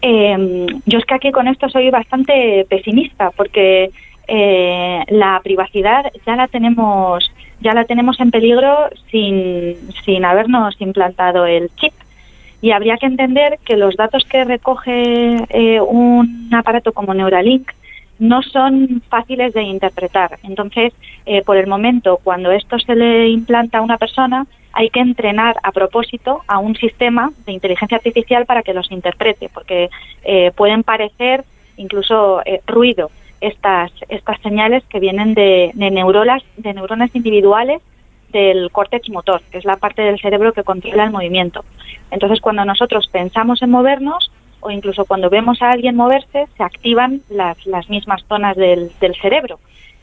Em, 0.00 0.66
yo 0.86 0.98
es 0.98 1.04
que 1.04 1.14
aquí 1.14 1.30
con 1.30 1.46
esto 1.46 1.68
soy 1.68 1.90
bastante 1.90 2.64
pesimista, 2.70 3.30
porque 3.32 3.90
eh, 4.28 5.00
la 5.08 5.40
privacidad 5.44 6.10
ya 6.26 6.36
la 6.36 6.48
tenemos 6.48 7.30
ya 7.60 7.72
la 7.72 7.84
tenemos 7.84 8.20
en 8.20 8.30
peligro 8.30 8.90
sin, 9.10 9.76
sin 10.04 10.24
habernos 10.24 10.78
implantado 10.80 11.46
el 11.46 11.70
chip 11.76 11.94
y 12.64 12.70
habría 12.70 12.96
que 12.96 13.04
entender 13.04 13.58
que 13.62 13.76
los 13.76 13.94
datos 13.94 14.24
que 14.24 14.42
recoge 14.42 15.36
eh, 15.50 15.82
un 15.82 16.48
aparato 16.50 16.92
como 16.92 17.12
Neuralink 17.12 17.70
no 18.18 18.40
son 18.40 19.02
fáciles 19.10 19.52
de 19.52 19.64
interpretar. 19.64 20.38
Entonces, 20.42 20.94
eh, 21.26 21.42
por 21.42 21.58
el 21.58 21.66
momento, 21.66 22.18
cuando 22.24 22.50
esto 22.52 22.78
se 22.78 22.94
le 22.94 23.28
implanta 23.28 23.76
a 23.76 23.82
una 23.82 23.98
persona, 23.98 24.46
hay 24.72 24.88
que 24.88 25.00
entrenar 25.00 25.56
a 25.62 25.72
propósito 25.72 26.40
a 26.46 26.58
un 26.58 26.74
sistema 26.74 27.32
de 27.44 27.52
inteligencia 27.52 27.98
artificial 27.98 28.46
para 28.46 28.62
que 28.62 28.72
los 28.72 28.90
interprete, 28.90 29.50
porque 29.52 29.90
eh, 30.24 30.50
pueden 30.56 30.84
parecer 30.84 31.44
incluso 31.76 32.40
ruido 32.66 33.10
estas, 33.42 33.92
estas 34.08 34.40
señales 34.40 34.82
que 34.88 35.00
vienen 35.00 35.34
de, 35.34 35.70
de, 35.74 35.90
de 36.56 36.72
neuronas 36.72 37.14
individuales 37.14 37.82
del 38.38 38.70
córtex 38.70 39.08
motor, 39.10 39.40
que 39.50 39.58
es 39.58 39.64
la 39.64 39.76
parte 39.76 40.02
del 40.02 40.20
cerebro 40.20 40.52
que 40.52 40.64
controla 40.64 41.04
el 41.04 41.10
movimiento. 41.10 41.64
Entonces, 42.10 42.40
cuando 42.40 42.64
nosotros 42.64 43.08
pensamos 43.08 43.62
en 43.62 43.70
movernos 43.70 44.30
o 44.60 44.70
incluso 44.70 45.04
cuando 45.04 45.30
vemos 45.30 45.62
a 45.62 45.70
alguien 45.70 45.94
moverse, 45.94 46.46
se 46.56 46.62
activan 46.62 47.20
las, 47.28 47.64
las 47.66 47.88
mismas 47.88 48.24
zonas 48.28 48.56
del, 48.56 48.90
del 49.00 49.14
cerebro. 49.14 49.58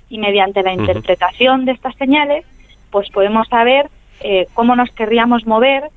Y 0.09 0.17
mediante 0.17 0.63
la 0.63 0.73
interpretación 0.73 1.65
de 1.65 1.73
estas 1.73 1.95
señales, 1.95 2.45
pues 2.89 3.09
podemos 3.09 3.47
saber 3.47 3.89
eh, 4.21 4.47
cómo 4.53 4.75
nos 4.75 4.91
querríamos 4.91 5.45
mover, 5.45 5.89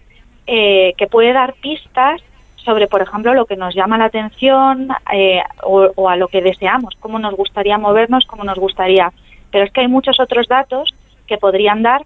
eh, 0.47 0.95
que 0.97 1.07
puede 1.07 1.33
dar 1.33 1.55
pistas 1.55 2.21
sobre, 2.57 2.87
por 2.87 3.03
ejemplo, 3.03 3.35
lo 3.35 3.47
que 3.47 3.57
nos 3.57 3.75
llama 3.75 3.99
la 3.99 4.07
atención 4.07 4.89
eh, 5.13 5.43
o, 5.63 5.91
o, 5.95 6.09
a 6.09 6.17
lo 6.17 6.29
que 6.29 6.41
deseamos, 6.41 6.95
cómo 6.99 7.19
nos 7.19 7.35
gustaría 7.35 7.79
movernos, 7.79 8.25
cómo 8.25 8.45
nos 8.45 8.59
gustaría. 8.59 9.13
Pero 9.51 9.65
es 9.65 9.73
que 9.73 9.83
hay 9.83 9.89
muchos 9.89 10.19
otros 10.19 10.49
datos 10.49 10.95
que 11.27 11.37
podrían 11.37 11.83
dar 11.83 12.03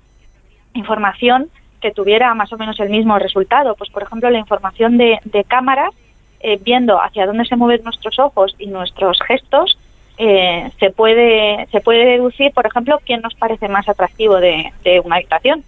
información 0.75 1.49
que 1.81 1.91
tuviera 1.93 2.35
más 2.35 2.53
o 2.53 2.59
menos 2.59 2.79
el 2.81 2.91
mismo 2.91 3.19
resultado. 3.19 3.75
Pues, 3.77 3.91
por 3.91 4.03
ejemplo, 4.03 4.31
la 4.31 4.39
información 4.39 4.99
de, 4.99 5.19
de 5.25 5.45
cámaras, 5.45 5.91
eh, 6.41 6.59
viendo 6.63 7.01
hacia 7.01 7.27
dónde 7.27 7.45
se 7.45 7.57
mueven 7.57 7.85
nuestros 7.85 8.19
ojos 8.19 8.55
y 8.59 8.67
nuestros 8.67 9.19
gestos, 9.27 9.79
eh, 10.19 10.71
se, 10.81 10.91
puede, 10.91 11.67
se 11.71 11.81
puede 11.81 12.05
deducir, 12.05 12.53
por 12.53 12.67
ejemplo, 12.67 13.01
quién 13.05 13.21
nos 13.21 13.35
parece 13.35 13.69
más 13.69 13.89
atractivo 13.89 14.37
de, 14.37 14.73
una 15.05 15.17
habitación. 15.17 15.65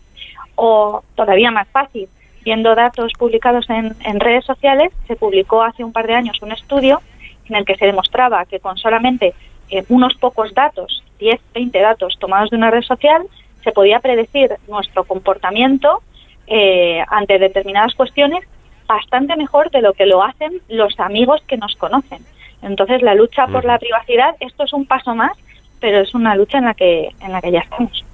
O 0.56 1.02
todavía 1.14 1.50
más 1.50 1.68
fácil, 1.68 2.08
viendo 2.44 2.74
datos 2.74 3.12
publicados 3.18 3.70
en, 3.70 3.94
en 4.04 4.20
redes 4.20 4.44
sociales, 4.44 4.92
se 5.06 5.16
publicó 5.16 5.62
hace 5.62 5.84
un 5.84 5.92
par 5.92 6.06
de 6.06 6.14
años 6.14 6.42
un 6.42 6.52
estudio 6.52 7.00
en 7.48 7.56
el 7.56 7.64
que 7.64 7.76
se 7.76 7.86
demostraba 7.86 8.44
que 8.44 8.60
con 8.60 8.76
solamente 8.76 9.34
eh, 9.70 9.84
unos 9.88 10.14
pocos 10.14 10.52
datos, 10.54 11.02
10, 11.18 11.40
20 11.54 11.78
datos 11.78 12.16
tomados 12.18 12.50
de 12.50 12.56
una 12.56 12.70
red 12.70 12.82
social, 12.82 13.22
se 13.62 13.72
podía 13.72 14.00
predecir 14.00 14.54
nuestro 14.68 15.04
comportamiento 15.04 16.02
eh, 16.46 17.02
ante 17.08 17.38
determinadas 17.38 17.94
cuestiones 17.94 18.44
bastante 18.86 19.36
mejor 19.36 19.70
de 19.70 19.82
lo 19.82 19.92
que 19.92 20.06
lo 20.06 20.22
hacen 20.22 20.60
los 20.68 20.98
amigos 20.98 21.40
que 21.46 21.56
nos 21.56 21.76
conocen. 21.76 22.24
Entonces, 22.62 23.02
la 23.02 23.14
lucha 23.14 23.46
por 23.46 23.64
la 23.64 23.78
privacidad, 23.78 24.34
esto 24.40 24.64
es 24.64 24.72
un 24.72 24.84
paso 24.84 25.14
más, 25.14 25.32
pero 25.78 26.00
es 26.00 26.14
una 26.14 26.34
lucha 26.34 26.58
en 26.58 26.64
la 26.64 26.74
que, 26.74 27.10
en 27.20 27.32
la 27.32 27.40
que 27.40 27.52
ya 27.52 27.60
estamos. 27.60 28.04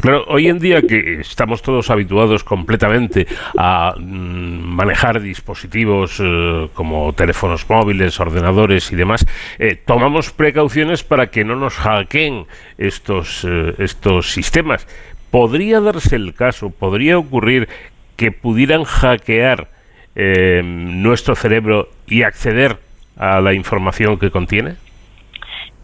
Claro, 0.00 0.24
hoy 0.28 0.48
en 0.48 0.58
día 0.58 0.82
que 0.82 1.20
estamos 1.20 1.62
todos 1.62 1.90
habituados 1.90 2.44
completamente 2.44 3.26
a 3.56 3.94
mm, 3.96 4.02
manejar 4.02 5.20
dispositivos 5.20 6.20
eh, 6.20 6.68
como 6.74 7.12
teléfonos 7.14 7.68
móviles, 7.68 8.20
ordenadores 8.20 8.92
y 8.92 8.96
demás, 8.96 9.24
eh, 9.58 9.76
tomamos 9.76 10.30
precauciones 10.32 11.02
para 11.02 11.28
que 11.28 11.44
no 11.44 11.56
nos 11.56 11.74
hackeen 11.74 12.46
estos, 12.76 13.46
eh, 13.48 13.74
estos 13.78 14.32
sistemas. 14.32 14.86
¿Podría 15.30 15.80
darse 15.80 16.16
el 16.16 16.34
caso, 16.34 16.70
podría 16.70 17.18
ocurrir 17.18 17.68
que 18.16 18.32
pudieran 18.32 18.84
hackear 18.84 19.68
nuestro 20.14 21.34
cerebro 21.34 21.90
y 22.06 22.22
acceder 22.22 22.78
a 23.18 23.42
la 23.42 23.52
información 23.52 24.18
que 24.18 24.30
contiene? 24.30 24.76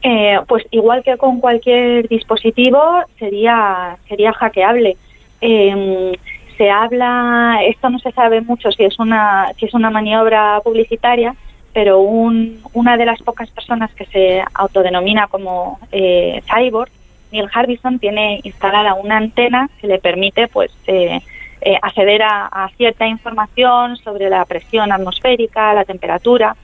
Eh, 0.03 0.41
pues 0.49 0.65
igual 0.73 1.05
que 1.05 1.17
con 1.17 1.41
cualquier 1.41 2.09
dispositivo 2.09 2.81
sería 3.19 3.97
sería 4.09 4.33
hackeable. 4.33 4.97
Em, 5.41 6.13
se 6.57 6.71
habla, 6.71 7.61
esto 7.65 7.89
no 7.89 7.99
se 7.99 8.13
sabe 8.13 8.41
mucho 8.41 8.73
si 8.73 8.85
es 8.85 8.99
una 8.99 9.53
si 9.59 9.67
es 9.67 9.75
una 9.75 9.91
maniobra 9.91 10.61
publicitaria, 10.63 11.35
pero 11.73 12.01
una 12.01 12.97
de 12.97 13.07
las 13.07 13.23
pocas 13.23 13.51
personas 13.51 13.95
que 13.95 14.07
se 14.07 14.43
autodenomina 14.55 15.29
como 15.29 15.79
eh, 15.91 16.43
cyborg, 16.47 16.91
Neil 17.31 17.49
Harbison, 17.53 17.99
tiene 17.99 18.41
instalada 18.43 18.95
una 18.95 19.17
antena 19.17 19.71
que 19.81 19.87
le 19.87 19.99
permite 19.99 20.49
pues 20.49 20.71
eh, 20.87 21.21
eh, 21.63 21.79
acceder 21.81 22.23
a, 22.23 22.69
cierta 22.77 23.07
información 23.07 23.97
sobre 23.99 24.29
la 24.29 24.45
presión 24.45 24.93
atmosférica, 24.93 25.73
la 25.73 25.85
temperatura, 25.85 26.57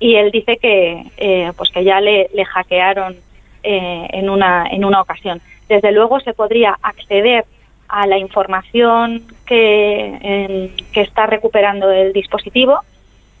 y 0.00 0.16
él 0.16 0.30
dice 0.30 0.56
que 0.56 1.52
pues 1.56 1.70
que 1.70 1.84
ya 1.84 2.00
le, 2.00 2.28
hackearon 2.44 3.16
en 3.62 4.30
una 4.30 4.66
en 4.70 4.84
una 4.84 5.00
ocasión. 5.00 5.40
Desde 5.68 5.92
luego 5.92 6.20
se 6.20 6.34
podría 6.34 6.78
acceder 6.82 7.44
a 7.88 8.06
la 8.06 8.18
información 8.18 9.22
que, 9.46 10.18
em, 10.20 10.70
que 10.92 11.00
está 11.00 11.26
recuperando 11.26 11.90
el 11.90 12.12
dispositivo 12.12 12.80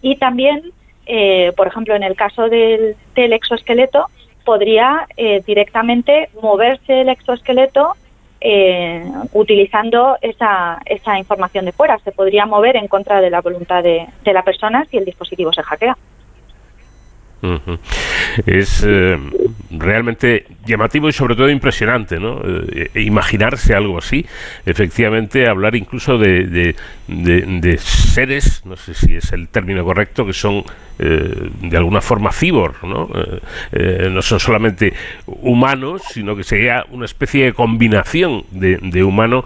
y 0.00 0.16
también 0.16 0.72
eh, 1.06 1.52
por 1.56 1.66
ejemplo, 1.66 1.94
en 1.94 2.02
el 2.02 2.16
caso 2.16 2.48
del, 2.48 2.96
exoesqueleto, 3.14 4.06
podría 4.44 5.06
eh, 5.16 5.42
directamente 5.46 6.28
moverse 6.40 7.02
el 7.02 7.08
exoesqueleto 7.08 7.94
eh, 8.40 9.04
utilizando 9.32 10.18
esa, 10.20 10.78
esa 10.84 11.18
información 11.18 11.64
de 11.64 11.72
fuera. 11.72 11.98
Se 12.00 12.12
podría 12.12 12.46
mover 12.46 12.76
en 12.76 12.88
contra 12.88 13.20
de 13.20 13.30
la 13.30 13.40
voluntad 13.40 13.82
de, 13.82 14.06
de 14.22 14.32
la 14.32 14.42
persona 14.42 14.86
si 14.90 14.98
el 14.98 15.04
dispositivo 15.04 15.52
se 15.52 15.62
hackea. 15.62 15.96
Es 18.46 18.84
eh, 18.86 19.18
realmente 19.70 20.46
llamativo 20.66 21.08
y 21.08 21.12
sobre 21.12 21.36
todo 21.36 21.48
impresionante, 21.48 22.18
¿no? 22.18 22.40
Eh, 22.44 22.90
imaginarse 22.94 23.74
algo 23.74 23.98
así, 23.98 24.24
efectivamente 24.64 25.46
hablar 25.46 25.76
incluso 25.76 26.18
de, 26.18 26.74
de, 27.06 27.78
seres, 27.78 28.62
no 28.64 28.76
sé 28.76 28.94
si 28.94 29.16
es 29.16 29.32
el 29.32 29.48
término 29.48 29.84
correcto, 29.84 30.26
que 30.26 30.32
son 30.32 30.64
eh, 30.98 31.50
de 31.62 31.76
alguna 31.76 32.00
forma 32.00 32.32
cibor, 32.32 32.76
¿no? 32.82 33.10
no 34.10 34.22
son 34.22 34.40
solamente 34.40 34.94
humanos, 35.26 36.02
sino 36.12 36.36
que 36.36 36.44
sería 36.44 36.84
una 36.90 37.04
especie 37.04 37.46
de 37.46 37.52
combinación 37.52 38.44
de, 38.50 39.04
humano 39.04 39.44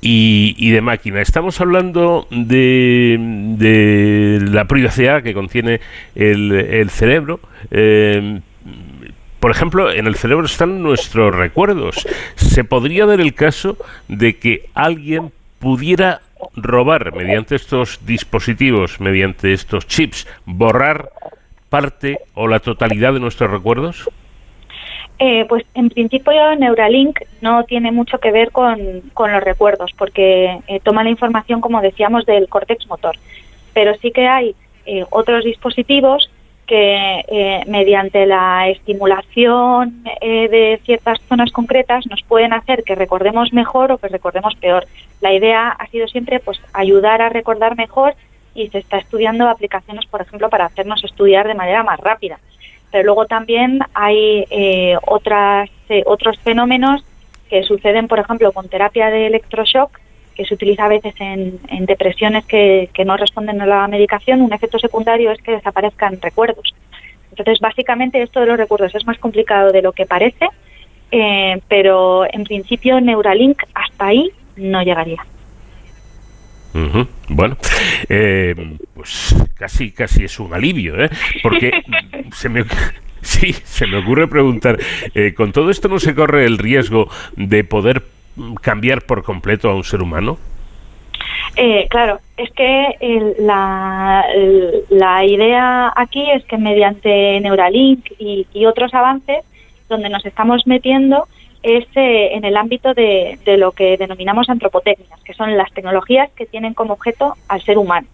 y, 0.00 0.70
de 0.70 0.80
máquina. 0.80 1.20
Estamos 1.20 1.60
hablando 1.60 2.26
de, 2.30 3.16
de 3.58 4.40
la 4.50 4.66
privacidad 4.66 5.22
que 5.22 5.34
contiene 5.34 5.80
el, 6.14 6.88
cerebro. 6.90 7.40
Eh, 7.70 8.40
por 9.40 9.50
ejemplo, 9.50 9.92
en 9.92 10.06
el 10.06 10.16
cerebro 10.16 10.46
están 10.46 10.82
nuestros 10.82 11.34
recuerdos. 11.34 12.06
¿Se 12.36 12.64
podría 12.64 13.06
dar 13.06 13.20
el 13.20 13.34
caso 13.34 13.76
de 14.08 14.36
que 14.36 14.68
alguien 14.74 15.32
pudiera 15.58 16.20
robar 16.54 17.14
mediante 17.14 17.54
estos 17.54 18.00
dispositivos, 18.04 19.00
mediante 19.00 19.52
estos 19.52 19.86
chips, 19.86 20.26
borrar 20.44 21.10
parte 21.68 22.18
o 22.34 22.48
la 22.48 22.60
totalidad 22.60 23.12
de 23.12 23.20
nuestros 23.20 23.50
recuerdos? 23.50 24.08
Eh, 25.18 25.46
pues 25.48 25.64
en 25.74 25.88
principio 25.88 26.54
Neuralink 26.56 27.20
no 27.40 27.64
tiene 27.64 27.90
mucho 27.90 28.18
que 28.18 28.32
ver 28.32 28.52
con, 28.52 28.78
los 28.78 29.42
recuerdos, 29.42 29.92
porque 29.96 30.60
eh, 30.66 30.80
toma 30.80 31.04
la 31.04 31.10
información, 31.10 31.60
como 31.60 31.80
decíamos, 31.80 32.26
del 32.26 32.48
córtex 32.48 32.86
motor. 32.86 33.16
Pero 33.72 33.94
sí 33.94 34.10
que 34.10 34.28
hay 34.28 34.54
eh, 34.84 35.04
otros 35.10 35.44
dispositivos 35.44 36.30
que 36.66 37.62
mediante 37.68 38.26
la 38.26 38.68
estimulación 38.68 40.02
de 40.02 40.80
ciertas 40.82 41.20
zonas 41.28 41.52
concretas 41.52 42.04
nos 42.08 42.24
pueden 42.24 42.52
hacer 42.52 42.82
que 42.82 42.96
recordemos 42.96 43.52
mejor 43.52 43.92
o 43.92 43.98
que 43.98 44.08
recordemos 44.08 44.56
peor. 44.56 44.84
La 45.20 45.32
idea 45.32 45.68
ha 45.68 45.86
sido 45.86 46.08
siempre 46.08 46.40
pues 46.40 46.60
ayudar 46.72 47.22
a 47.22 47.28
recordar 47.28 47.76
mejor 47.76 48.14
y 48.52 48.66
se 48.66 48.78
está 48.78 48.98
estudiando 48.98 49.48
aplicaciones, 49.48 50.06
por 50.06 50.22
ejemplo, 50.22 50.50
para 50.50 50.64
hacernos 50.64 51.04
estudiar 51.04 51.46
de 51.46 51.54
manera 51.54 51.84
más 51.84 52.00
rápida 52.00 52.40
pero 52.90 53.04
luego 53.04 53.26
también 53.26 53.80
hay 53.94 54.44
eh, 54.50 54.96
otras, 55.06 55.70
eh, 55.88 56.02
otros 56.06 56.38
fenómenos 56.38 57.04
que 57.48 57.62
suceden, 57.62 58.08
por 58.08 58.18
ejemplo, 58.18 58.52
con 58.52 58.68
terapia 58.68 59.10
de 59.10 59.26
electroshock, 59.26 60.00
que 60.34 60.44
se 60.44 60.54
utiliza 60.54 60.84
a 60.84 60.88
veces 60.88 61.14
en, 61.18 61.86
depresiones 61.86 62.44
que, 62.44 62.90
no 63.04 63.16
responden 63.16 63.60
a 63.60 63.66
la 63.66 63.88
medicación. 63.88 64.42
Un 64.42 64.52
efecto 64.52 64.78
secundario 64.78 65.30
es 65.30 65.40
que 65.40 65.52
desaparezcan 65.52 66.20
recuerdos. 66.20 66.74
Entonces, 67.30 67.58
básicamente, 67.60 68.22
esto 68.22 68.40
de 68.40 68.46
los 68.46 68.58
recuerdos 68.58 68.94
es 68.94 69.06
más 69.06 69.18
complicado 69.18 69.72
de 69.72 69.82
lo 69.82 69.92
que 69.92 70.06
parece, 70.06 70.48
eh, 71.10 71.60
pero 71.68 72.26
en 72.30 72.44
principio 72.44 73.00
Neuralink 73.00 73.62
hasta 73.74 74.06
ahí 74.06 74.30
no 74.56 74.82
llegaría. 74.82 75.24
Bueno, 77.28 77.56
eh, 78.08 78.54
pues 78.94 79.34
casi, 79.54 79.92
casi 79.92 80.24
es 80.24 80.38
un 80.38 80.52
alivio, 80.54 81.02
¿eh? 81.02 81.10
Porque 81.42 81.82
se 82.32 82.48
me, 82.48 82.64
sí, 83.22 83.52
se 83.52 83.86
me 83.86 83.98
ocurre 83.98 84.28
preguntar, 84.28 84.78
eh, 85.14 85.34
¿con 85.34 85.52
todo 85.52 85.70
esto 85.70 85.88
no 85.88 85.98
se 85.98 86.14
corre 86.14 86.44
el 86.44 86.58
riesgo 86.58 87.08
de 87.36 87.64
poder 87.64 88.02
cambiar 88.60 89.02
por 89.02 89.22
completo 89.22 89.70
a 89.70 89.74
un 89.74 89.84
ser 89.84 90.02
humano? 90.02 90.38
Eh, 91.56 91.86
claro, 91.88 92.20
es 92.36 92.50
que 92.52 93.34
la, 93.38 94.24
la, 94.90 95.24
idea 95.24 95.90
aquí 95.96 96.30
es 96.30 96.44
que 96.44 96.58
mediante 96.58 97.40
Neuralink 97.40 98.10
y 98.18 98.66
otros 98.66 98.92
avances, 98.92 99.42
donde 99.88 100.10
nos 100.10 100.26
estamos 100.26 100.66
metiendo 100.66 101.26
es 101.62 101.84
eh, 101.94 102.34
en 102.34 102.44
el 102.44 102.56
ámbito 102.56 102.94
de, 102.94 103.38
lo 103.58 103.72
que 103.72 103.96
denominamos 103.96 104.48
antropotécnicas, 104.48 105.20
que 105.22 105.34
son 105.34 105.56
las 105.56 105.72
tecnologías 105.72 106.30
que 106.32 106.46
tienen 106.46 106.74
como 106.74 106.94
objeto 106.94 107.34
al 107.48 107.62
ser 107.62 107.78
humano. 107.78 108.06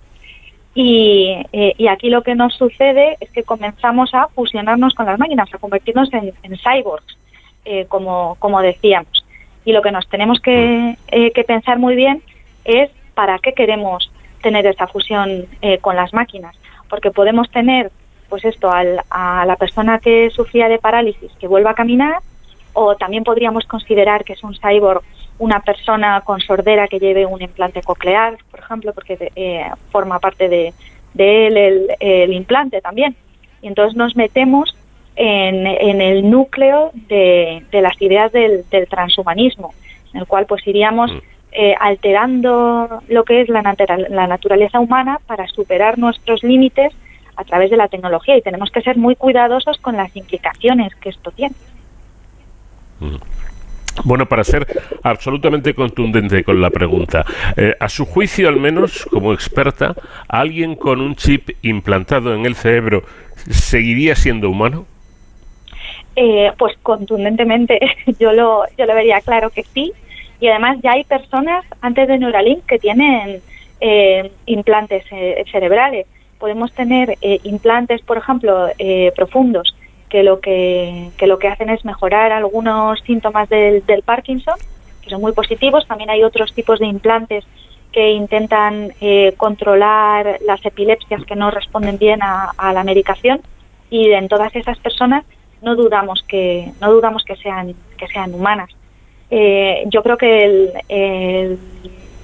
Y, 0.75 1.37
eh, 1.53 1.89
aquí 1.91 2.09
lo 2.09 2.23
que 2.23 2.35
nos 2.35 2.55
sucede 2.55 3.17
es 3.21 3.31
que 3.31 3.43
comenzamos 3.43 4.15
a 4.15 4.29
fusionarnos 4.29 4.95
con 4.95 5.07
las 5.07 5.19
máquinas, 5.19 5.53
a 5.53 5.59
convertirnos 5.59 6.09
en, 6.13 6.33
cyborgs, 6.57 7.19
eh, 7.65 7.87
como, 7.89 8.37
como 8.39 8.63
decíamos. 8.63 9.25
Y 9.65 9.73
lo 9.73 9.83
que 9.83 9.93
nos 9.93 10.09
tenemos 10.09 10.41
que, 10.41 10.97
que, 11.09 11.45
pensar 11.45 11.79
muy 11.79 11.95
bien 11.95 12.23
es 12.65 12.91
para 13.15 13.39
qué 13.39 13.53
queremos 13.53 14.11
tener 14.43 14.67
esa 14.67 14.87
fusión 14.87 15.47
con 15.83 15.95
las 15.95 16.13
máquinas. 16.13 16.57
Porque 16.89 17.13
podemos 17.13 17.49
tener, 17.51 17.93
pues 18.29 18.45
esto, 18.45 18.71
a 18.73 19.45
la 19.47 19.57
persona 19.57 20.01
que 20.01 20.31
sufría 20.31 20.69
de 20.69 20.79
parálisis 20.79 21.31
que 21.39 21.47
vuelva 21.47 21.71
a 21.71 21.75
caminar, 21.75 22.23
o 22.73 22.97
también 22.97 23.25
podríamos 23.25 23.65
considerar 23.67 24.25
que 24.25 24.35
es 24.35 24.43
un 24.43 24.55
cyborg 24.55 25.03
una 25.39 25.61
persona 25.61 26.21
con 26.21 26.41
sordera 26.41 26.87
que 26.87 27.01
lleve 27.01 27.27
un 27.27 27.43
implante 27.43 27.83
coclear, 27.83 28.37
por 28.51 28.61
ejemplo, 28.61 28.93
porque 28.93 29.33
eh, 29.35 29.65
forma 29.91 30.21
parte 30.21 30.49
de, 30.49 30.73
él 31.19 31.89
el, 31.99 32.33
implante 32.33 32.81
también. 32.81 33.17
Y 33.61 33.67
entonces 33.67 33.97
nos 33.97 34.15
metemos 34.15 34.73
en, 35.17 35.67
el 35.67 36.31
núcleo 36.31 36.93
de, 36.95 37.65
las 37.73 38.01
ideas 38.01 38.31
del, 38.31 38.65
transhumanismo, 38.89 39.75
en 40.15 40.21
el 40.21 40.27
cual 40.27 40.47
pues 40.47 40.65
iríamos 40.67 41.13
mm. 41.13 41.19
eh, 41.53 41.75
alterando 41.81 43.03
lo 43.09 43.25
que 43.25 43.41
es 43.41 43.49
la, 43.49 43.63
la 44.11 44.27
naturaleza 44.29 44.79
humana 44.79 45.19
para 45.27 45.49
superar 45.49 45.99
nuestros 45.99 46.45
límites 46.45 46.93
a 47.37 47.45
través 47.45 47.71
de 47.71 47.77
la 47.77 47.89
tecnología 47.89 48.37
y 48.37 48.43
tenemos 48.43 48.71
que 48.71 48.83
ser 48.83 48.97
muy 48.97 49.17
cuidadosos 49.17 49.79
con 49.79 49.97
las 49.97 50.15
implicaciones 50.17 50.95
que 50.97 51.09
esto 51.09 51.31
tiene. 51.31 51.55
Bueno, 54.05 54.27
para 54.27 54.43
ser 54.43 54.67
absolutamente 55.03 55.75
contundente 55.75 56.43
con 56.45 56.61
la 56.61 56.71
pregunta, 56.71 57.25
eh, 57.57 57.77
a 57.79 57.89
su 57.89 58.07
juicio 58.07 58.49
al 58.49 58.59
menos, 58.59 59.07
como 59.11 59.33
experta, 59.33 59.95
¿alguien 60.29 60.77
con 60.77 61.01
un 61.01 61.15
chip 61.15 61.51
implantado 61.63 62.35
en 62.35 62.47
el 62.47 62.55
cerebro 62.55 63.05
seguiría 63.51 64.17
siendo 64.17 64.49
humano? 64.49 64.87
Eh, 66.17 66.53
pues 66.59 66.77
contundentemente 66.83 67.79
yo 68.19 68.33
lo, 68.33 68.63
yo 68.79 68.87
lo 68.87 68.95
vería 68.95 69.21
claro 69.21 69.51
que 69.51 69.63
sí. 69.63 69.93
Y 70.41 70.49
además 70.49 70.79
ya 70.83 70.93
hay 70.93 71.05
personas 71.05 71.65
antes 71.81 72.09
de 72.09 72.19
Neuralink 72.19 72.65
que 72.67 72.79
tienen 72.79 73.41
eh, 73.81 74.33
implantes 74.47 75.05
cerebrales. 75.53 76.07
Podemos 76.39 76.73
tener 76.73 77.17
implantes, 77.45 78.03
por 78.03 78.17
ejemplo, 78.17 78.69
profundos 79.15 79.73
que 80.13 80.23
lo 80.23 80.41
que, 80.41 81.11
lo 81.23 81.39
que 81.39 81.49
hacen 81.49 81.71
es 81.71 81.87
mejorar 81.87 82.33
algunos 82.33 83.01
síntomas 83.01 83.49
del, 83.49 83.83
del, 83.87 84.03
Parkinson, 84.03 84.57
que 85.01 85.09
son 85.09 85.23
muy 85.23 85.33
positivos. 85.33 85.87
También 85.87 86.11
hay 86.11 86.23
otros 86.23 86.53
tipos 86.53 86.79
de 86.81 86.87
implantes 86.87 87.47
que 87.93 88.11
intentan 88.11 88.93
eh, 89.01 89.33
controlar 89.39 90.39
las 90.47 90.63
epilepsias 90.67 91.25
que 91.25 91.35
no 91.35 91.51
responden 91.51 91.97
bien 91.97 92.21
a, 92.23 92.73
la 92.75 92.85
medicación 92.85 93.41
y 93.89 94.11
en 94.11 94.29
todas 94.29 94.55
esas 94.55 94.79
personas 94.81 95.25
no 95.63 95.77
dudamos 95.77 96.23
que 96.29 96.73
no 96.79 96.93
dudamos 96.93 97.25
que 97.25 97.37
sean 97.37 97.75
que 97.97 98.07
sean 98.09 98.35
humanas. 98.35 98.69
Eh, 99.31 99.85
yo 99.87 100.03
creo 100.03 100.19
que 100.19 101.57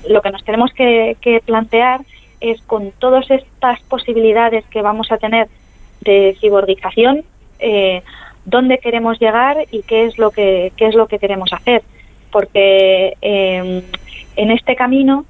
lo 0.06 0.20
que 0.20 0.30
nos 0.30 0.44
tenemos 0.44 0.74
que, 0.74 1.16
que 1.22 1.40
plantear 1.40 2.02
es 2.42 2.60
con 2.62 2.92
todas 2.98 3.30
estas 3.30 3.80
posibilidades 3.84 4.66
que 4.66 4.82
vamos 4.82 5.10
a 5.10 5.16
tener 5.16 5.48
de 6.02 6.36
cibordización, 6.38 7.24
eh, 7.58 8.02
dónde 8.44 8.78
queremos 8.78 9.18
llegar 9.18 9.66
y 9.70 9.82
qué 9.82 10.06
es 10.06 10.18
lo 10.18 10.30
que, 10.30 10.72
qué 10.76 10.86
es 10.86 10.94
lo 10.94 11.06
que 11.06 11.18
queremos 11.18 11.52
hacer. 11.52 11.82
Porque 12.30 13.16
em, 13.20 13.82
en 14.36 14.50
este 14.50 14.76
camino 14.76 15.24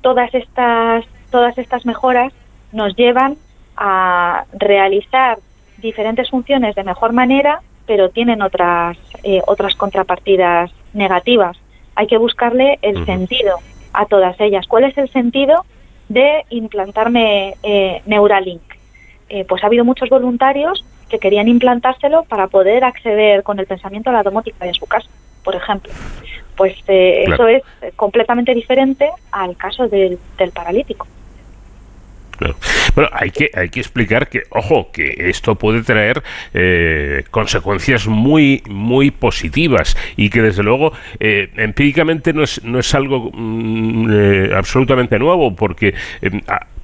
todas 0.00 0.34
estas, 0.34 1.04
todas 1.30 1.56
estas 1.58 1.84
mejoras 1.84 2.32
nos 2.72 2.96
llevan 2.96 3.36
a 3.76 4.44
realizar 4.52 5.38
diferentes 5.78 6.30
funciones 6.30 6.74
de 6.74 6.84
mejor 6.84 7.12
manera, 7.12 7.60
pero 7.86 8.10
tienen 8.10 8.42
otras, 8.42 8.98
eh, 9.22 9.40
otras 9.46 9.74
contrapartidas 9.74 10.70
negativas. 10.92 11.56
Hay 11.94 12.06
que 12.06 12.18
buscarle 12.18 12.78
el 12.82 13.04
sentido 13.06 13.56
a 13.92 14.06
todas 14.06 14.38
ellas. 14.40 14.66
¿Cuál 14.66 14.84
es 14.84 14.98
el 14.98 15.08
sentido 15.10 15.64
de 16.08 16.44
implantarme 16.50 17.54
eh, 17.62 18.02
Neuralink? 18.06 18.62
Eh, 19.28 19.44
pues 19.44 19.62
ha 19.62 19.66
habido 19.66 19.84
muchos 19.84 20.08
voluntarios 20.08 20.84
que 21.08 21.18
querían 21.18 21.48
implantárselo 21.48 22.24
para 22.24 22.48
poder 22.48 22.84
acceder 22.84 23.42
con 23.42 23.58
el 23.58 23.66
pensamiento 23.66 24.10
a 24.10 24.12
la 24.12 24.22
domótica 24.22 24.66
en 24.66 24.74
su 24.74 24.86
casa, 24.86 25.08
por 25.44 25.54
ejemplo. 25.54 25.92
Pues 26.56 26.74
eso 26.86 27.46
es 27.46 27.62
completamente 27.94 28.52
diferente 28.52 29.10
al 29.30 29.56
caso 29.56 29.88
del 29.88 30.18
paralítico. 30.52 31.06
Bueno, 32.94 33.10
hay 33.12 33.30
que, 33.30 33.50
hay 33.54 33.68
que 33.68 33.80
explicar 33.80 34.28
que, 34.28 34.42
ojo, 34.50 34.90
que 34.92 35.28
esto 35.28 35.56
puede 35.56 35.82
traer 35.82 36.22
eh, 36.54 37.24
consecuencias 37.30 38.06
muy, 38.06 38.62
muy 38.68 39.10
positivas 39.10 39.96
y 40.16 40.30
que 40.30 40.42
desde 40.42 40.62
luego 40.62 40.92
eh, 41.18 41.50
empíricamente 41.56 42.32
no 42.32 42.42
es, 42.42 42.62
no 42.64 42.78
es 42.78 42.94
algo 42.94 43.30
mm, 43.32 44.10
eh, 44.10 44.50
absolutamente 44.54 45.18
nuevo 45.18 45.54
porque 45.54 45.94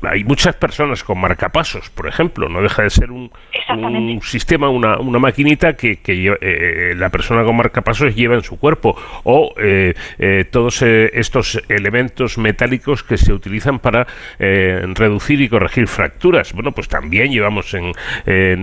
hay 0.07 0.24
muchas 0.24 0.55
personas 0.57 1.05
con 1.05 1.20
marcapasos, 1.20 1.90
por 1.90 2.07
ejemplo, 2.07 2.48
no 2.48 2.62
deja 2.62 2.82
de 2.82 2.90
ser 2.90 3.11
un, 3.11 3.30
sistema, 4.22 4.68
una, 4.68 4.98
una 4.98 5.18
maquinita 5.18 5.74
que, 5.74 5.96
que 5.96 6.94
la 6.96 7.11
persona 7.11 7.44
con 7.44 7.57
marcapasos 7.57 8.14
lleva 8.14 8.34
en 8.34 8.42
su 8.42 8.59
cuerpo 8.59 8.96
o 9.24 9.55
todos 10.50 10.82
estos 10.82 11.62
elementos 11.68 12.38
metálicos 12.38 13.02
que 13.02 13.16
se 13.16 13.32
utilizan 13.32 13.78
para 13.78 14.07
reducir 14.38 15.40
y 15.40 15.48
corregir 15.48 15.88
fracturas. 15.88 16.52
Bueno, 16.52 16.72
pues 16.72 16.88
también 16.88 17.32
llevamos 17.32 17.74
en, 17.74 17.92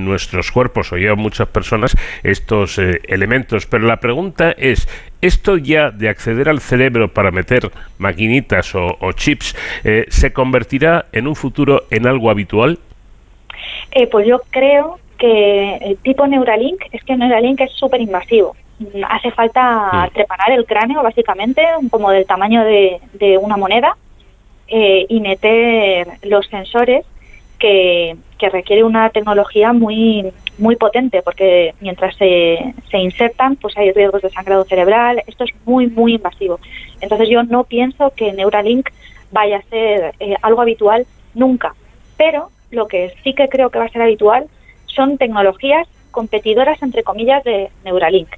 nuestros 0.06 0.52
cuerpos 0.52 0.92
o 0.92 0.98
llevan 0.98 1.20
muchas 1.20 1.48
personas 1.48 1.96
estos 2.24 2.78
eh, 2.78 3.02
elementos. 3.08 3.66
Pero 3.66 3.86
la 3.86 3.98
pregunta 3.98 4.52
es, 4.52 4.88
¿esto 5.22 5.58
ya 5.58 5.92
de 5.92 6.10
acceder 6.10 6.50
al 6.50 6.60
cerebro 6.60 7.08
para 7.08 7.32
meter 7.32 7.72
maquinitas 7.98 8.74
o, 8.76 9.12
chips 9.14 9.56
eh, 9.84 10.06
se 10.10 10.34
convertirá 10.34 11.06
en 11.12 11.28
un 11.28 11.36
futuro 11.36 11.84
en 11.90 12.08
algo 12.08 12.30
habitual? 12.30 12.80
Eh, 13.92 14.08
pues 14.08 14.28
yo 14.28 14.42
creo 14.50 15.00
que 15.18 15.76
el 15.78 15.98
tipo 15.98 16.26
Neuralink 16.28 16.84
es 16.92 17.04
que 17.04 17.16
Neuralink 17.16 17.62
es 17.62 17.72
súper 17.74 18.02
invasivo. 18.02 18.56
Hace 19.08 19.30
falta 19.30 20.10
preparar 20.12 20.52
el 20.52 20.66
cráneo, 20.66 21.04
básicamente, 21.04 21.62
como 21.92 22.10
del 22.10 22.26
tamaño 22.26 22.64
de, 22.64 23.00
de 23.14 23.38
una 23.38 23.56
moneda, 23.56 23.96
eh, 24.74 25.06
y 25.10 25.20
meter 25.20 26.08
los 26.24 26.48
sensores 26.48 27.06
que, 27.60 28.16
requiere 28.40 28.86
una 28.86 29.10
tecnología 29.10 29.74
muy 29.74 30.32
muy 30.58 30.76
potente 30.76 31.22
porque 31.22 31.74
mientras 31.80 32.16
se, 32.18 32.74
se 32.90 32.98
insertan 32.98 33.56
pues 33.56 33.78
hay 33.78 33.92
riesgos 33.92 34.22
de 34.22 34.30
sangrado 34.30 34.64
cerebral. 34.66 35.24
Esto 35.28 35.44
es 35.44 35.52
muy 35.66 35.88
muy 35.88 36.16
invasivo. 36.16 36.60
Entonces 37.00 37.30
yo 37.30 37.44
no 37.44 37.64
pienso 37.64 38.12
que 38.16 38.32
Neuralink 38.34 38.90
vaya 39.32 39.58
a 39.58 39.70
ser 39.70 40.14
eh, 40.20 40.36
algo 40.42 40.62
habitual 40.62 41.06
nunca. 41.34 41.74
Pero 42.18 42.50
lo 42.70 42.88
que 42.88 43.14
sí 43.24 43.34
que 43.34 43.50
creo 43.50 43.70
que 43.70 43.80
va 43.80 43.86
a 43.86 43.90
ser 43.90 44.02
habitual 44.02 44.46
son 44.86 45.18
tecnologías 45.18 45.88
competidoras 46.12 46.82
entre 46.84 47.04
comillas 47.04 47.44
de 47.44 47.70
Neuralink 47.84 48.30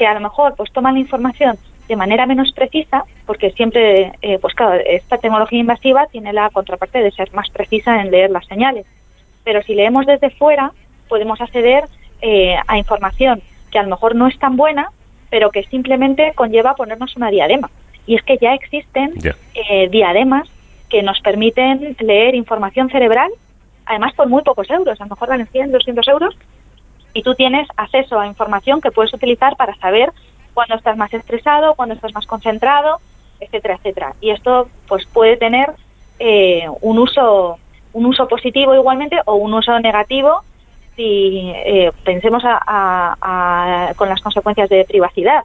que 0.00 0.06
a 0.06 0.14
lo 0.14 0.20
mejor 0.20 0.54
pues 0.56 0.72
toman 0.72 0.94
la 0.94 1.00
información 1.00 1.58
de 1.86 1.96
manera 1.96 2.24
menos 2.24 2.52
precisa, 2.52 3.04
porque 3.26 3.50
siempre, 3.50 4.12
eh, 4.22 4.38
pues 4.40 4.54
claro, 4.54 4.80
esta 4.86 5.18
tecnología 5.18 5.58
invasiva 5.58 6.06
tiene 6.06 6.32
la 6.32 6.48
contraparte 6.48 7.00
de 7.00 7.10
ser 7.10 7.34
más 7.34 7.50
precisa 7.50 8.00
en 8.00 8.12
leer 8.12 8.30
las 8.30 8.46
señales. 8.46 8.86
Pero 9.44 9.60
si 9.62 9.74
leemos 9.74 10.06
desde 10.06 10.30
fuera, 10.30 10.72
podemos 11.10 11.40
acceder 11.40 11.84
eh, 12.22 12.56
a 12.66 12.78
información 12.78 13.42
que 13.70 13.78
a 13.78 13.82
lo 13.82 13.90
mejor 13.90 14.14
no 14.14 14.26
es 14.28 14.38
tan 14.38 14.56
buena, 14.56 14.90
pero 15.28 15.50
que 15.50 15.64
simplemente 15.64 16.32
conlleva 16.34 16.74
ponernos 16.74 17.16
una 17.16 17.30
diadema. 17.30 17.70
Y 18.06 18.14
es 18.14 18.22
que 18.22 18.38
ya 18.38 18.54
existen 18.54 19.12
eh, 19.54 19.88
diademas 19.90 20.48
que 20.88 21.02
nos 21.02 21.20
permiten 21.20 21.96
leer 22.00 22.34
información 22.34 22.88
cerebral, 22.88 23.30
además 23.84 24.14
por 24.14 24.28
muy 24.28 24.42
pocos 24.42 24.70
euros, 24.70 25.00
a 25.00 25.04
lo 25.04 25.10
mejor 25.10 25.28
valen 25.28 25.46
100, 25.46 25.72
200 25.72 26.08
euros, 26.08 26.34
y 27.12 27.22
tú 27.22 27.34
tienes 27.34 27.68
acceso 27.76 28.18
a 28.18 28.26
información 28.26 28.80
que 28.80 28.90
puedes 28.90 29.12
utilizar 29.12 29.56
para 29.56 29.74
saber 29.76 30.10
cuando 30.54 30.76
estás 30.76 30.96
más 30.96 31.12
estresado, 31.12 31.74
cuando 31.74 31.94
estás 31.94 32.14
más 32.14 32.26
concentrado, 32.26 32.98
etcétera, 33.40 33.74
etcétera. 33.74 34.14
Y 34.20 34.30
esto 34.30 34.68
pues 34.88 35.06
puede 35.06 35.36
tener 35.36 35.70
eh, 36.18 36.66
un 36.80 36.98
uso 36.98 37.58
un 37.92 38.06
uso 38.06 38.28
positivo 38.28 38.74
igualmente 38.74 39.18
o 39.24 39.34
un 39.34 39.52
uso 39.52 39.78
negativo 39.80 40.42
si 40.96 41.52
eh, 41.54 41.90
pensemos 42.04 42.42
con 42.42 44.08
las 44.08 44.20
consecuencias 44.20 44.68
de 44.68 44.84
privacidad 44.84 45.44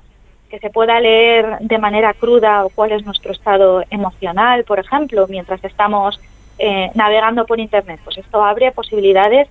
que 0.49 0.59
se 0.59 0.69
pueda 0.69 0.99
leer 0.99 1.57
de 1.59 1.77
manera 1.77 2.13
cruda 2.13 2.65
cuál 2.75 2.91
es 2.91 3.05
nuestro 3.05 3.31
estado 3.31 3.83
emocional, 3.89 4.63
por 4.63 4.79
ejemplo, 4.79 5.25
mientras 5.27 5.63
estamos 5.63 6.19
eh, 6.59 6.91
navegando 6.93 7.45
por 7.45 7.59
Internet. 7.59 7.99
Pues 8.03 8.17
esto 8.17 8.43
abre 8.43 8.71
posibilidades 8.71 9.47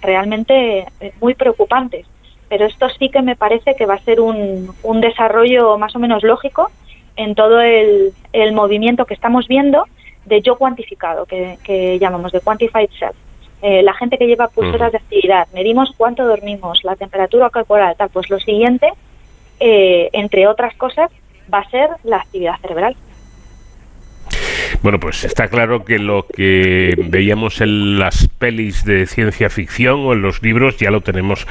realmente 0.00 0.86
muy 1.20 1.34
preocupantes 1.34 2.06
pero 2.48 2.66
esto 2.66 2.88
sí 2.98 3.10
que 3.10 3.22
me 3.22 3.36
parece 3.36 3.74
que 3.74 3.86
va 3.86 3.94
a 3.94 4.02
ser 4.02 4.20
un, 4.20 4.74
un 4.82 5.00
desarrollo 5.00 5.78
más 5.78 5.94
o 5.94 5.98
menos 5.98 6.22
lógico 6.22 6.70
en 7.16 7.34
todo 7.34 7.60
el, 7.60 8.12
el 8.32 8.52
movimiento 8.52 9.04
que 9.04 9.14
estamos 9.14 9.46
viendo 9.48 9.84
de 10.24 10.40
yo 10.40 10.56
cuantificado, 10.56 11.26
que, 11.26 11.98
llamamos 12.00 12.32
de 12.32 12.40
quantified 12.40 12.90
self. 12.98 13.16
Eh, 13.60 13.82
la 13.82 13.92
gente 13.94 14.18
que 14.18 14.26
lleva 14.26 14.48
pulseras 14.48 14.92
de 14.92 14.98
actividad, 14.98 15.48
medimos 15.52 15.92
cuánto 15.96 16.24
dormimos, 16.24 16.84
la 16.84 16.94
temperatura 16.94 17.50
corporal, 17.50 17.96
tal, 17.96 18.08
pues 18.10 18.30
lo 18.30 18.38
siguiente, 18.38 18.88
eh, 19.58 20.08
entre 20.12 20.46
otras 20.46 20.76
cosas, 20.76 21.10
va 21.52 21.58
a 21.60 21.70
ser 21.70 21.90
la 22.04 22.18
actividad 22.18 22.54
cerebral. 22.60 22.94
Bueno, 24.82 25.00
pues 25.00 25.24
está 25.24 25.48
claro 25.48 25.84
que 25.84 25.98
lo 25.98 26.26
que 26.26 26.94
veíamos 27.08 27.60
en 27.60 27.98
las 27.98 28.28
pelis 28.28 28.84
de 28.84 29.06
ciencia 29.06 29.50
ficción 29.50 30.00
o 30.00 30.12
en 30.12 30.22
los 30.22 30.42
libros 30.42 30.76
ya 30.76 30.90
lo 30.90 31.00
tenemos 31.00 31.46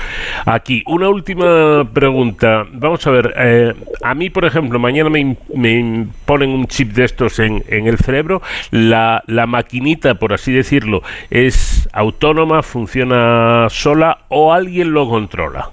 aquí. 0.45 0.84
Una 0.86 1.09
última 1.09 1.88
pregunta. 1.93 2.65
Vamos 2.71 3.05
a 3.05 3.11
ver, 3.11 3.34
eh, 3.38 3.73
a 4.01 4.15
mí, 4.15 4.30
por 4.30 4.45
ejemplo, 4.45 4.80
mañana 4.80 5.09
me, 5.09 5.36
me 5.53 6.07
ponen 6.25 6.51
un 6.51 6.67
chip 6.67 6.93
de 6.93 7.03
estos 7.03 7.39
en, 7.39 7.63
en 7.67 7.88
el 7.88 7.97
cerebro. 7.97 8.41
La, 8.71 9.23
la 9.28 9.45
maquinita, 9.45 10.15
por 10.15 10.34
así 10.34 10.53
decirlo, 10.53 11.03
es 11.30 11.89
autónoma, 11.91 12.63
funciona 12.63 13.67
sola 13.69 14.19
o 14.30 14.53
alguien 14.53 14.93
lo 14.93 15.09
controla. 15.09 15.71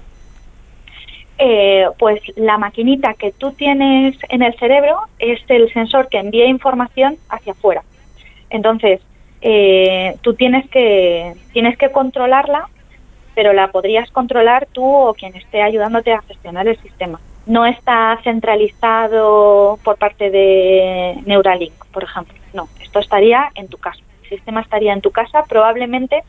Eh, 1.37 1.85
pues 1.99 2.21
la 2.37 2.57
maquinita 2.57 3.13
que 3.13 3.31
tú 3.31 3.51
tienes 3.51 4.15
en 4.29 4.41
el 4.41 4.57
cerebro 4.57 5.01
es 5.19 5.41
el 5.49 5.71
sensor 5.73 6.07
que 6.07 6.17
envía 6.17 6.45
información 6.45 7.17
hacia 7.29 7.51
afuera. 7.51 7.83
Entonces, 8.49 9.01
eh, 9.41 10.15
tú 10.21 10.33
tienes 10.33 10.69
que, 10.69 11.35
tienes 11.51 11.77
que 11.77 11.91
controlarla, 11.91 12.69
pero 13.33 13.51
la 13.51 13.67
podrías 13.67 14.09
controlar 14.11 14.67
tú 14.71 14.85
o 14.85 15.13
quien 15.13 15.35
esté 15.35 15.61
ayudándote 15.61 16.13
a 16.13 16.21
gestionar 16.21 16.67
el 16.67 16.77
sistema. 16.77 17.19
No 17.45 17.65
está 17.65 18.17
centralizado 18.23 19.77
por 19.83 19.97
parte 19.97 20.31
de 20.31 21.19
Neuralink, 21.25 21.73
por 21.91 22.03
ejemplo. 22.03 22.33
No, 22.53 22.69
esto 22.81 22.99
estaría 22.99 23.51
en 23.55 23.67
tu 23.67 23.77
casa. 23.77 23.99
El 24.23 24.29
sistema 24.29 24.61
estaría 24.61 24.93
en 24.93 25.01
tu 25.01 25.11
casa. 25.11 25.43
Probablemente, 25.43 26.23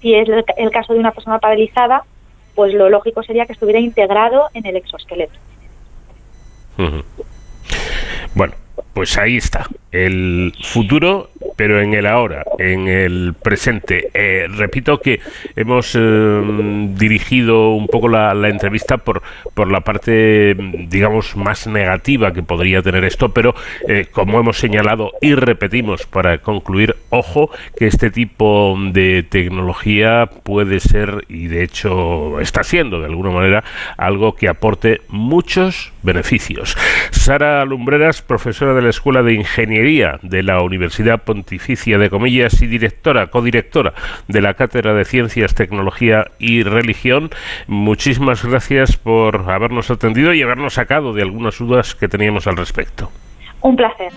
si 0.00 0.14
es 0.14 0.28
el 0.56 0.70
caso 0.70 0.94
de 0.94 1.00
una 1.00 1.10
persona 1.10 1.40
paralizada, 1.40 2.04
pues 2.56 2.74
lo 2.74 2.88
lógico 2.88 3.22
sería 3.22 3.46
que 3.46 3.52
estuviera 3.52 3.78
integrado 3.78 4.48
en 4.54 4.66
el 4.66 4.76
exoesqueleto. 4.76 5.38
Bueno, 8.34 8.54
pues 8.96 9.18
ahí 9.18 9.36
está, 9.36 9.68
el 9.92 10.54
futuro, 10.62 11.28
pero 11.54 11.82
en 11.82 11.92
el 11.92 12.06
ahora, 12.06 12.44
en 12.58 12.88
el 12.88 13.34
presente. 13.34 14.08
Eh, 14.14 14.46
repito 14.48 15.00
que 15.00 15.20
hemos 15.54 15.94
eh, 15.94 16.88
dirigido 16.94 17.72
un 17.72 17.88
poco 17.88 18.08
la, 18.08 18.32
entrevista 18.48 18.96
por, 18.96 19.22
por 19.52 19.70
la 19.70 19.80
parte, 19.80 20.56
digamos, 20.88 21.36
más 21.36 21.66
negativa 21.66 22.32
que 22.32 22.42
podría 22.42 22.80
tener 22.80 23.04
esto, 23.04 23.34
pero 23.34 23.54
eh, 23.86 24.06
como 24.10 24.40
hemos 24.40 24.56
señalado 24.56 25.12
y 25.20 25.34
repetimos 25.34 26.06
para 26.06 26.38
concluir, 26.38 26.96
ojo, 27.10 27.50
que 27.76 27.86
este 27.86 28.10
tipo 28.10 28.78
de 28.92 29.22
tecnología 29.28 30.30
puede 30.42 30.80
ser, 30.80 31.26
y 31.28 31.48
de 31.48 31.64
hecho 31.64 32.40
está 32.40 32.62
siendo 32.64 33.00
de 33.00 33.06
alguna 33.06 33.30
manera, 33.30 33.62
algo 33.98 34.36
que 34.36 34.48
aporte 34.48 35.02
muchos 35.08 35.92
beneficios. 36.02 36.78
Sara 37.10 37.64
Lumbreras, 37.66 38.22
profesora 38.22 38.72
de 38.72 38.82
la 38.86 38.90
Escuela 38.90 39.24
de 39.24 39.34
Ingeniería 39.34 40.20
de 40.22 40.44
la 40.44 40.62
Universidad 40.62 41.24
pontificia 41.24 41.98
de 41.98 42.08
comillas 42.08 42.62
y 42.62 42.68
directora, 42.68 43.26
codirectora 43.26 43.94
de 44.28 44.40
la 44.40 44.54
Cátedra 44.54 44.94
de 44.94 45.04
Ciencias, 45.04 45.56
Tecnología 45.56 46.28
y 46.38 46.62
Religión. 46.62 47.30
Muchísimas 47.66 48.44
gracias 48.44 48.96
por 48.96 49.50
habernos 49.50 49.90
atendido 49.90 50.32
y 50.32 50.42
habernos 50.42 50.74
sacado 50.74 51.12
de 51.12 51.22
algunas 51.22 51.58
dudas 51.58 51.96
que 51.96 52.06
teníamos 52.06 52.46
al 52.46 52.56
respecto. 52.56 53.10
Un 53.60 53.74
placer. 53.74 54.12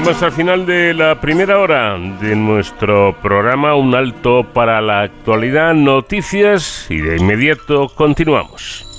Llegamos 0.00 0.22
al 0.22 0.32
final 0.32 0.64
de 0.64 0.94
la 0.94 1.20
primera 1.20 1.58
hora 1.58 1.98
de 1.98 2.34
nuestro 2.34 3.14
programa, 3.20 3.74
un 3.74 3.94
alto 3.94 4.44
para 4.44 4.80
la 4.80 5.02
actualidad, 5.02 5.74
noticias 5.74 6.86
y 6.88 7.00
de 7.00 7.18
inmediato 7.18 7.86
continuamos. 7.94 8.89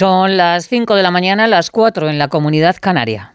Son 0.00 0.38
las 0.38 0.64
5 0.64 0.94
de 0.94 1.02
la 1.02 1.10
mañana, 1.10 1.46
las 1.46 1.70
4 1.70 2.08
en 2.08 2.16
la 2.16 2.28
comunidad 2.28 2.76
canaria. 2.80 3.34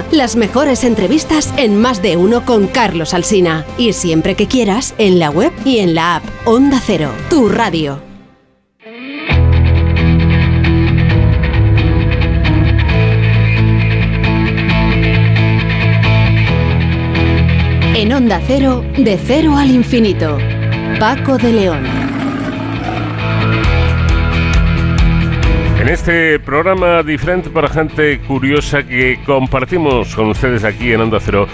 las 0.11 0.35
mejores 0.35 0.83
entrevistas 0.83 1.53
en 1.57 1.79
más 1.79 2.01
de 2.01 2.17
uno 2.17 2.45
con 2.45 2.67
Carlos 2.67 3.13
Alsina. 3.13 3.65
Y 3.77 3.93
siempre 3.93 4.35
que 4.35 4.47
quieras, 4.47 4.93
en 4.97 5.19
la 5.19 5.29
web 5.29 5.51
y 5.65 5.79
en 5.79 5.95
la 5.95 6.17
app. 6.17 6.23
Onda 6.45 6.81
Cero, 6.85 7.11
tu 7.29 7.49
radio. 7.49 8.01
En 17.93 18.13
Onda 18.13 18.41
Cero, 18.47 18.83
de 18.97 19.19
cero 19.23 19.55
al 19.57 19.69
infinito. 19.69 20.37
Paco 20.99 21.37
de 21.37 21.53
León. 21.53 22.00
Este 25.91 26.39
programa 26.39 27.03
diferente 27.03 27.49
para 27.49 27.67
gente 27.67 28.19
curiosa 28.19 28.83
que 28.83 29.19
compartimos 29.25 30.15
con 30.15 30.29
ustedes 30.29 30.63
aquí 30.63 30.93
en 30.93 31.01
Onda 31.01 31.19
Cero 31.19 31.49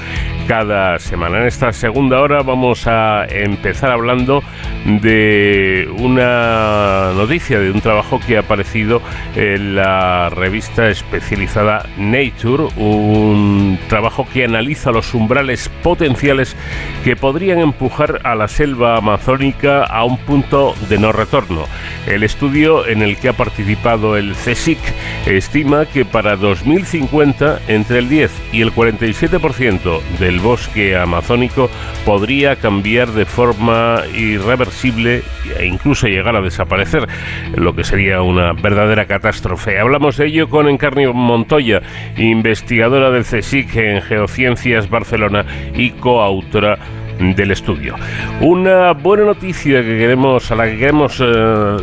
cada 0.47 0.99
semana. 0.99 1.39
En 1.39 1.47
esta 1.47 1.73
segunda 1.73 2.21
hora 2.21 2.43
vamos 2.43 2.85
a 2.85 3.25
empezar 3.25 3.91
hablando 3.91 4.43
de 4.85 5.89
una 5.97 7.11
noticia, 7.15 7.59
de 7.59 7.71
un 7.71 7.81
trabajo 7.81 8.19
que 8.25 8.37
ha 8.37 8.41
aparecido 8.41 9.01
en 9.35 9.75
la 9.75 10.29
revista 10.29 10.87
especializada 10.87 11.85
Nature, 11.97 12.67
un 12.77 13.79
trabajo 13.89 14.27
que 14.31 14.45
analiza 14.45 14.91
los 14.91 15.13
umbrales 15.15 15.69
potenciales 15.81 16.55
que 17.03 17.15
podrían 17.15 17.59
empujar 17.59 18.21
a 18.23 18.35
la 18.35 18.47
selva 18.47 18.97
amazónica 18.97 19.83
a 19.83 20.03
un 20.03 20.17
punto 20.17 20.75
de 20.89 20.99
no 20.99 21.11
retorno. 21.11 21.65
El 22.05 22.23
estudio 22.23 22.87
en 22.87 23.01
el 23.01 23.17
que 23.17 23.29
ha 23.29 23.33
participado 23.33 24.15
el 24.15 24.26
CSIC 24.35 24.79
estima 25.25 25.85
que 25.85 26.05
para 26.05 26.35
2050 26.35 27.59
entre 27.67 27.99
el 27.99 28.09
10 28.09 28.31
y 28.53 28.61
el 28.61 28.73
47% 28.73 30.01
del 30.19 30.39
bosque 30.39 30.97
amazónico 30.97 31.69
podría 32.05 32.55
cambiar 32.55 33.09
de 33.09 33.25
forma 33.25 34.01
irreversible 34.15 35.23
e 35.57 35.65
incluso 35.65 36.07
llegar 36.07 36.35
a 36.35 36.41
desaparecer, 36.41 37.07
lo 37.55 37.75
que 37.75 37.83
sería 37.83 38.21
una 38.21 38.53
verdadera 38.53 39.05
catástrofe. 39.05 39.79
Hablamos 39.79 40.17
de 40.17 40.27
ello 40.27 40.49
con 40.49 40.67
Encarnio 40.67 41.13
Montoya, 41.13 41.81
investigadora 42.17 43.11
del 43.11 43.23
CSIC 43.23 43.75
en 43.75 44.01
Geociencias 44.01 44.89
Barcelona 44.89 45.45
y 45.75 45.91
coautora 45.91 46.77
del 47.19 47.51
estudio. 47.51 47.95
Una 48.41 48.93
buena 48.93 49.25
noticia 49.25 49.81
que 49.81 49.97
queremos, 49.97 50.51
a 50.51 50.55
la 50.55 50.65
que 50.65 50.77
queremos 50.77 51.21
eh, 51.23 51.77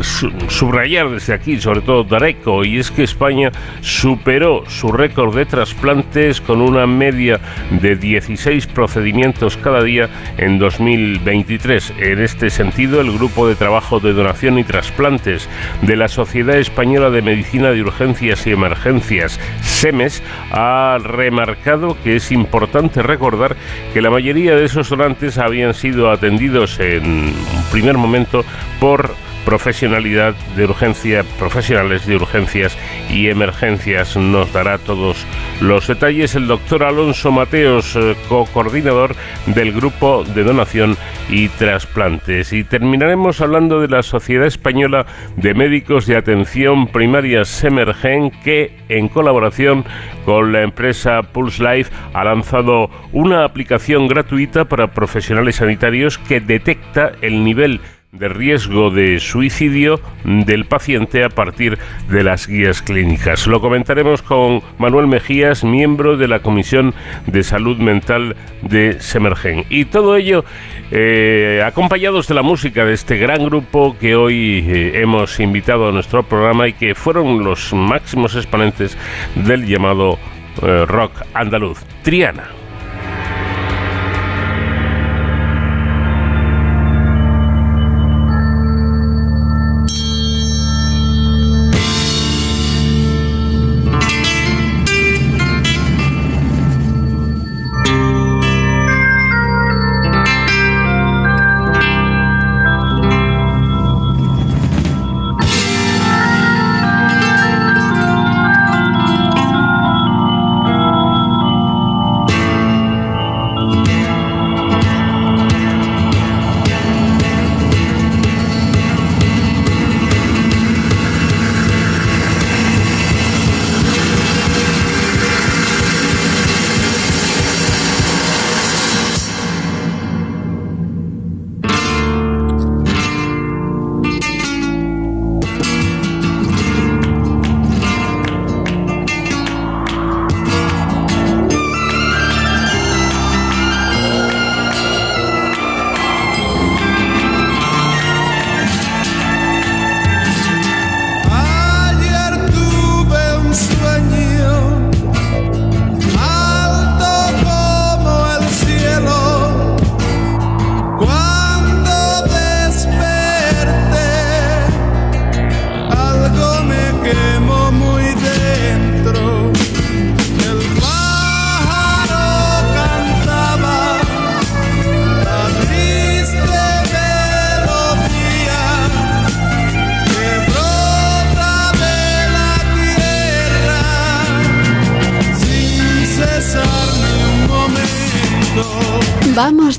subrayar 0.48 1.10
desde 1.10 1.34
aquí, 1.34 1.60
sobre 1.60 1.80
todo 1.80 2.04
Dareco, 2.04 2.64
y 2.64 2.78
es 2.78 2.90
que 2.90 3.02
España 3.02 3.50
superó 3.80 4.64
su 4.68 4.92
récord 4.92 5.34
de 5.34 5.46
trasplantes 5.46 6.40
con 6.40 6.60
una 6.60 6.86
media 6.86 7.40
de 7.70 7.96
16 7.96 8.66
procedimientos 8.68 9.56
cada 9.56 9.82
día 9.82 10.08
en 10.38 10.58
2023. 10.58 11.94
En 11.98 12.20
este 12.20 12.50
sentido, 12.50 13.00
el 13.00 13.12
grupo 13.12 13.48
de 13.48 13.54
trabajo 13.54 14.00
de 14.00 14.12
donación 14.12 14.58
y 14.58 14.64
trasplantes 14.64 15.48
de 15.82 15.96
la 15.96 16.08
Sociedad 16.08 16.58
Española 16.58 17.10
de 17.10 17.22
Medicina 17.22 17.70
de 17.70 17.82
Urgencias 17.82 18.46
y 18.46 18.52
Emergencias, 18.52 19.40
SEMES, 19.62 20.22
ha 20.52 20.98
remarcado 21.02 21.96
que 22.02 22.16
es 22.16 22.30
importante 22.32 23.02
recordar 23.02 23.56
que 23.92 24.02
la 24.02 24.10
mayoría 24.10 24.54
de 24.56 24.64
esos 24.64 24.88
donantes 24.88 25.23
habían 25.38 25.74
sido 25.74 26.10
atendidos 26.10 26.78
en 26.80 27.04
un 27.04 27.64
primer 27.70 27.96
momento 27.96 28.44
por 28.80 29.14
profesionalidad 29.44 30.34
de 30.56 30.64
urgencia, 30.64 31.24
profesionales 31.38 32.06
de 32.06 32.16
urgencias 32.16 32.76
y 33.10 33.28
emergencias. 33.28 34.16
Nos 34.16 34.52
dará 34.52 34.78
todos 34.78 35.26
los 35.60 35.86
detalles 35.86 36.34
el 36.34 36.46
doctor 36.46 36.84
Alonso 36.84 37.30
Mateos, 37.30 37.96
eh, 37.96 38.16
co-coordinador 38.28 39.14
del 39.46 39.72
grupo 39.72 40.24
de 40.24 40.44
donación 40.44 40.96
y 41.28 41.48
trasplantes. 41.48 42.52
Y 42.52 42.64
terminaremos 42.64 43.40
hablando 43.40 43.80
de 43.80 43.88
la 43.88 44.02
Sociedad 44.02 44.46
Española 44.46 45.06
de 45.36 45.54
Médicos 45.54 46.06
de 46.06 46.16
Atención 46.16 46.88
Primaria 46.88 47.44
Semergen, 47.44 48.30
que 48.42 48.76
en 48.88 49.08
colaboración 49.08 49.84
con 50.24 50.52
la 50.52 50.62
empresa 50.62 51.22
Pulse 51.22 51.62
Life 51.62 51.92
ha 52.12 52.24
lanzado 52.24 52.90
una 53.12 53.44
aplicación 53.44 54.08
gratuita 54.08 54.64
para 54.66 54.92
profesionales 54.92 55.56
sanitarios 55.56 56.18
que 56.18 56.40
detecta 56.40 57.12
el 57.20 57.44
nivel 57.44 57.80
de 58.18 58.28
riesgo 58.28 58.90
de 58.90 59.18
suicidio 59.18 60.00
del 60.24 60.64
paciente 60.66 61.24
a 61.24 61.28
partir 61.28 61.78
de 62.08 62.22
las 62.22 62.46
guías 62.46 62.80
clínicas. 62.80 63.46
Lo 63.46 63.60
comentaremos 63.60 64.22
con 64.22 64.62
Manuel 64.78 65.06
Mejías, 65.06 65.64
miembro 65.64 66.16
de 66.16 66.28
la 66.28 66.40
Comisión 66.40 66.94
de 67.26 67.42
Salud 67.42 67.76
Mental 67.78 68.36
de 68.62 69.00
Semergen. 69.00 69.64
Y 69.68 69.86
todo 69.86 70.16
ello 70.16 70.44
eh, 70.90 71.62
acompañados 71.66 72.28
de 72.28 72.34
la 72.34 72.42
música 72.42 72.84
de 72.84 72.94
este 72.94 73.16
gran 73.16 73.44
grupo 73.44 73.96
que 73.98 74.14
hoy 74.14 74.64
eh, 74.68 75.00
hemos 75.00 75.40
invitado 75.40 75.88
a 75.88 75.92
nuestro 75.92 76.22
programa 76.22 76.68
y 76.68 76.72
que 76.72 76.94
fueron 76.94 77.42
los 77.42 77.72
máximos 77.72 78.36
exponentes 78.36 78.96
del 79.34 79.66
llamado 79.66 80.18
eh, 80.62 80.84
rock 80.86 81.12
andaluz, 81.34 81.80
Triana. 82.02 82.63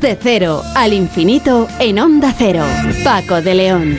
De 0.05 0.15
cero 0.21 0.61
al 0.75 0.93
infinito 0.93 1.67
en 1.79 1.97
Onda 1.97 2.31
Cero. 2.37 2.63
Paco 3.03 3.41
de 3.41 3.55
León. 3.55 3.97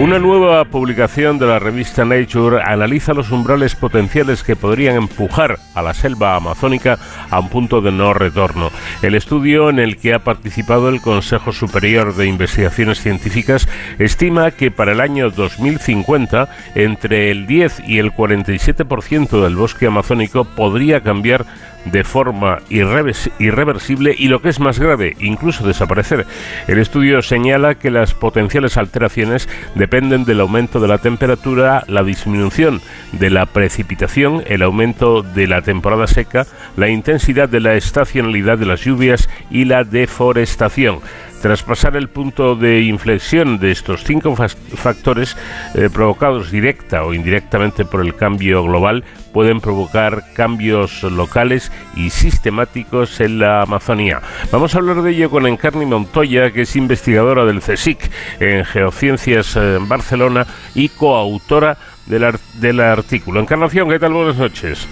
Una 0.00 0.18
nueva 0.18 0.64
publicación 0.64 1.38
de 1.38 1.46
la 1.46 1.58
revista 1.58 2.06
Nature 2.06 2.62
analiza 2.64 3.12
los 3.12 3.30
umbrales 3.30 3.76
potenciales 3.76 4.42
que 4.42 4.56
podrían 4.56 4.96
empujar 4.96 5.58
a 5.74 5.82
la 5.82 5.92
selva 5.92 6.34
amazónica 6.34 6.98
a 7.30 7.40
un 7.40 7.50
punto 7.50 7.82
de 7.82 7.92
no 7.92 8.14
retorno. 8.14 8.70
El 9.02 9.14
estudio 9.14 9.68
en 9.68 9.78
el 9.78 9.98
que 9.98 10.14
ha 10.14 10.20
participado 10.20 10.88
el 10.88 11.02
Consejo 11.02 11.52
Superior 11.52 12.16
de 12.16 12.26
Investigaciones 12.26 13.02
Científicas 13.02 13.68
estima 13.98 14.50
que 14.50 14.70
para 14.70 14.92
el 14.92 15.00
año 15.00 15.30
2050 15.30 16.48
entre 16.74 17.30
el 17.30 17.46
10 17.46 17.82
y 17.86 17.98
el 17.98 18.12
47% 18.12 19.42
del 19.42 19.56
bosque 19.56 19.86
amazónico 19.86 20.44
podría 20.44 21.02
cambiar 21.02 21.44
de 21.84 22.04
forma 22.04 22.58
irreversible 22.68 24.14
y 24.16 24.28
lo 24.28 24.40
que 24.40 24.48
es 24.48 24.60
más 24.60 24.78
grave, 24.78 25.16
incluso 25.20 25.66
desaparecer. 25.66 26.26
El 26.66 26.78
estudio 26.78 27.22
señala 27.22 27.76
que 27.76 27.90
las 27.90 28.14
potenciales 28.14 28.76
alteraciones 28.76 29.48
dependen 29.74 30.24
del 30.24 30.40
aumento 30.40 30.80
de 30.80 30.88
la 30.88 30.98
temperatura, 30.98 31.84
la 31.88 32.02
disminución 32.02 32.80
de 33.12 33.30
la 33.30 33.46
precipitación, 33.46 34.42
el 34.46 34.62
aumento 34.62 35.22
de 35.22 35.46
la 35.46 35.62
temporada 35.62 36.06
seca, 36.06 36.46
la 36.76 36.88
intensidad 36.88 37.48
de 37.48 37.60
la 37.60 37.74
estacionalidad 37.74 38.58
de 38.58 38.66
las 38.66 38.80
lluvias 38.80 39.28
y 39.50 39.64
la 39.64 39.84
deforestación. 39.84 41.00
Tras 41.44 41.62
pasar 41.62 41.94
el 41.94 42.08
punto 42.08 42.56
de 42.56 42.80
inflexión 42.84 43.58
de 43.58 43.70
estos 43.70 44.02
cinco 44.02 44.34
factores 44.34 45.36
eh, 45.74 45.90
provocados 45.92 46.50
directa 46.50 47.04
o 47.04 47.12
indirectamente 47.12 47.84
por 47.84 48.00
el 48.00 48.14
cambio 48.14 48.62
global, 48.62 49.04
pueden 49.34 49.60
provocar 49.60 50.24
cambios 50.32 51.02
locales 51.02 51.70
y 51.96 52.08
sistemáticos 52.08 53.20
en 53.20 53.40
la 53.40 53.60
Amazonía. 53.60 54.22
Vamos 54.50 54.74
a 54.74 54.78
hablar 54.78 55.02
de 55.02 55.10
ello 55.10 55.28
con 55.28 55.46
Encarni 55.46 55.84
Montoya, 55.84 56.50
que 56.50 56.62
es 56.62 56.76
investigadora 56.76 57.44
del 57.44 57.60
CSIC 57.60 58.10
en 58.40 58.64
Geociencias 58.64 59.54
en 59.56 59.62
eh, 59.62 59.78
Barcelona 59.82 60.46
y 60.74 60.88
coautora 60.88 61.76
del, 62.06 62.24
del 62.54 62.80
artículo. 62.80 63.38
Encarnación, 63.40 63.90
¿qué 63.90 63.98
tal? 63.98 64.14
Buenas 64.14 64.38
noches. 64.38 64.88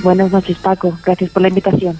Buenas 0.00 0.32
noches, 0.32 0.58
Paco. 0.58 0.98
Gracias 1.04 1.30
por 1.30 1.42
la 1.42 1.48
invitación. 1.48 1.96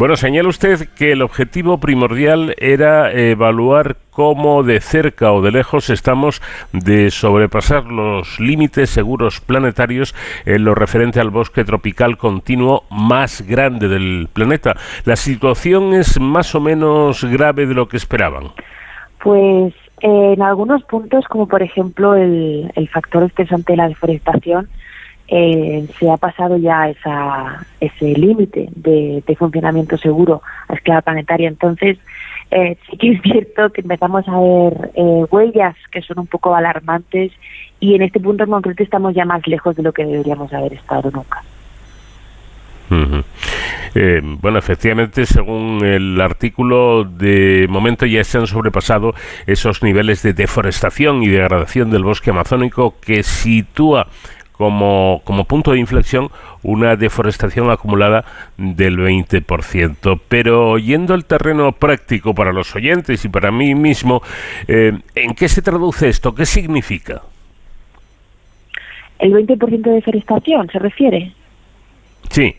Bueno, 0.00 0.16
señala 0.16 0.48
usted 0.48 0.88
que 0.96 1.12
el 1.12 1.20
objetivo 1.20 1.76
primordial 1.76 2.54
era 2.56 3.12
evaluar 3.12 3.98
cómo 4.10 4.62
de 4.62 4.80
cerca 4.80 5.30
o 5.30 5.42
de 5.42 5.50
lejos 5.50 5.90
estamos 5.90 6.40
de 6.72 7.10
sobrepasar 7.10 7.84
los 7.84 8.40
límites 8.40 8.88
seguros 8.88 9.42
planetarios 9.42 10.14
en 10.46 10.64
lo 10.64 10.74
referente 10.74 11.20
al 11.20 11.28
bosque 11.28 11.64
tropical 11.64 12.16
continuo 12.16 12.84
más 12.90 13.42
grande 13.42 13.88
del 13.88 14.28
planeta. 14.32 14.74
¿La 15.04 15.16
situación 15.16 15.92
es 15.92 16.18
más 16.18 16.54
o 16.54 16.62
menos 16.62 17.22
grave 17.24 17.66
de 17.66 17.74
lo 17.74 17.86
que 17.86 17.98
esperaban? 17.98 18.44
Pues 19.22 19.74
en 20.00 20.40
algunos 20.40 20.82
puntos, 20.84 21.26
como 21.26 21.46
por 21.46 21.62
ejemplo 21.62 22.14
el, 22.14 22.72
el 22.74 22.88
factor 22.88 23.24
estresante 23.24 23.74
de 23.74 23.76
la 23.76 23.88
deforestación, 23.88 24.66
eh, 25.32 25.86
se 25.96 26.10
ha 26.10 26.16
pasado 26.16 26.56
ya 26.56 26.88
esa, 26.88 27.64
ese 27.78 28.06
límite 28.18 28.68
de, 28.74 29.22
funcionamiento 29.38 29.96
seguro 29.96 30.42
a 30.68 30.74
escala 30.74 31.02
planetaria. 31.02 31.46
Entonces, 31.46 31.98
eh, 32.50 32.76
sí 32.90 32.96
que 32.96 33.12
es 33.12 33.22
cierto 33.22 33.70
que 33.70 33.82
empezamos 33.82 34.26
a 34.26 34.40
ver 34.40 34.90
eh, 34.94 35.24
huellas 35.30 35.76
que 35.92 36.02
son 36.02 36.18
un 36.18 36.26
poco 36.26 36.52
alarmantes 36.52 37.30
y 37.78 37.94
en 37.94 38.02
este 38.02 38.18
punto 38.18 38.42
en 38.42 38.50
concreto 38.50 38.82
estamos 38.82 39.14
ya 39.14 39.24
más 39.24 39.46
lejos 39.46 39.76
de 39.76 39.84
lo 39.84 39.92
que 39.92 40.04
deberíamos 40.04 40.52
haber 40.52 40.72
estado 40.72 41.12
nunca. 41.12 41.44
bueno, 44.42 44.58
efectivamente, 44.58 45.26
según 45.26 45.84
el 45.84 46.20
artículo, 46.20 47.04
de 47.04 47.66
momento 47.70 48.04
ya 48.04 48.24
se 48.24 48.38
han 48.38 48.48
sobrepasado 48.48 49.14
esos 49.46 49.84
niveles 49.84 50.24
de 50.24 50.32
deforestación 50.32 51.22
y 51.22 51.28
degradación 51.28 51.90
del 51.90 52.02
bosque 52.02 52.30
amazónico 52.30 52.96
que 53.00 53.22
sitúa 53.22 54.08
como, 54.60 55.22
como 55.24 55.44
punto 55.44 55.72
de 55.72 55.78
inflexión 55.78 56.28
una 56.62 56.94
deforestación 56.94 57.70
acumulada 57.70 58.26
del 58.58 58.98
20%. 58.98 60.20
Pero 60.28 60.76
yendo 60.76 61.14
al 61.14 61.24
terreno 61.24 61.72
práctico 61.72 62.34
para 62.34 62.52
los 62.52 62.76
oyentes 62.76 63.24
y 63.24 63.30
para 63.30 63.50
mí 63.50 63.74
mismo, 63.74 64.20
eh, 64.68 64.92
¿en 65.14 65.34
qué 65.34 65.48
se 65.48 65.62
traduce 65.62 66.10
esto? 66.10 66.34
¿Qué 66.34 66.44
significa? 66.44 67.22
¿El 69.18 69.32
20% 69.32 69.80
de 69.80 69.92
deforestación 69.92 70.68
se 70.68 70.78
refiere? 70.78 71.32
Sí. 72.28 72.54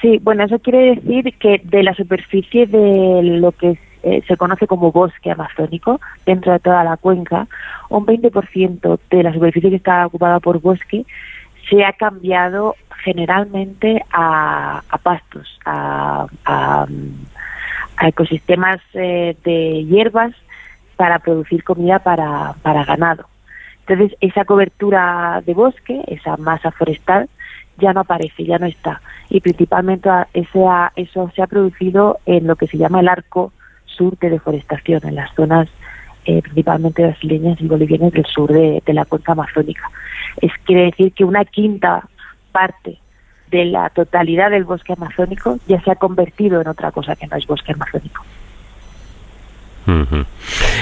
Sí, 0.00 0.18
bueno, 0.22 0.44
eso 0.44 0.58
quiere 0.60 0.94
decir 0.94 1.34
que 1.38 1.60
de 1.62 1.82
la 1.82 1.94
superficie 1.94 2.64
de 2.64 3.22
lo 3.22 3.52
que 3.52 3.76
eh, 4.04 4.22
se 4.28 4.36
conoce 4.36 4.66
como 4.66 4.92
bosque 4.92 5.30
amazónico 5.30 5.98
dentro 6.26 6.52
de 6.52 6.58
toda 6.58 6.84
la 6.84 6.98
cuenca, 6.98 7.46
un 7.88 8.04
20% 8.04 8.98
de 9.08 9.22
la 9.22 9.32
superficie 9.32 9.70
que 9.70 9.76
está 9.76 10.06
ocupada 10.06 10.40
por 10.40 10.60
bosque 10.60 11.06
se 11.70 11.82
ha 11.86 11.94
cambiado 11.94 12.76
generalmente 13.02 14.04
a, 14.12 14.82
pastos, 15.02 15.58
a, 15.64 16.26
ecosistemas 18.02 18.82
eh, 18.92 19.36
de 19.42 19.84
hierbas 19.84 20.34
para 20.96 21.18
producir 21.20 21.64
comida 21.64 21.98
para, 21.98 22.54
para 22.60 22.84
ganado. 22.84 23.24
Entonces, 23.86 24.18
esa 24.20 24.44
cobertura 24.44 25.42
de 25.46 25.54
bosque, 25.54 26.02
esa 26.08 26.36
masa 26.36 26.70
forestal, 26.72 27.30
ya 27.78 27.94
no 27.94 28.00
aparece, 28.00 28.44
ya 28.44 28.58
no 28.58 28.66
está. 28.66 29.00
Y 29.30 29.40
principalmente 29.40 30.10
ese, 30.34 30.60
eso 30.96 31.32
se 31.34 31.42
ha 31.42 31.46
producido 31.46 32.18
en 32.26 32.46
lo 32.46 32.56
que 32.56 32.66
se 32.66 32.76
llama 32.76 33.00
el 33.00 33.08
arco 33.08 33.50
sur 33.94 34.18
de 34.18 34.30
deforestación, 34.30 35.00
en 35.04 35.14
las 35.14 35.34
zonas 35.34 35.68
eh, 36.26 36.40
principalmente 36.42 37.02
brasileñas 37.02 37.60
y 37.60 37.66
bolivianas 37.66 38.12
del 38.12 38.26
sur 38.26 38.52
de, 38.52 38.82
de 38.84 38.92
la 38.92 39.04
cuenca 39.04 39.32
amazónica. 39.32 39.90
Es 40.40 40.52
quiere 40.64 40.84
decir 40.86 41.12
que 41.12 41.24
una 41.24 41.44
quinta 41.44 42.08
parte 42.52 42.98
de 43.50 43.64
la 43.66 43.90
totalidad 43.90 44.50
del 44.50 44.64
bosque 44.64 44.94
amazónico 44.94 45.58
ya 45.68 45.80
se 45.82 45.90
ha 45.90 45.96
convertido 45.96 46.60
en 46.60 46.68
otra 46.68 46.90
cosa 46.92 47.14
que 47.14 47.26
no 47.26 47.36
es 47.36 47.46
bosque 47.46 47.72
amazónico. 47.72 48.24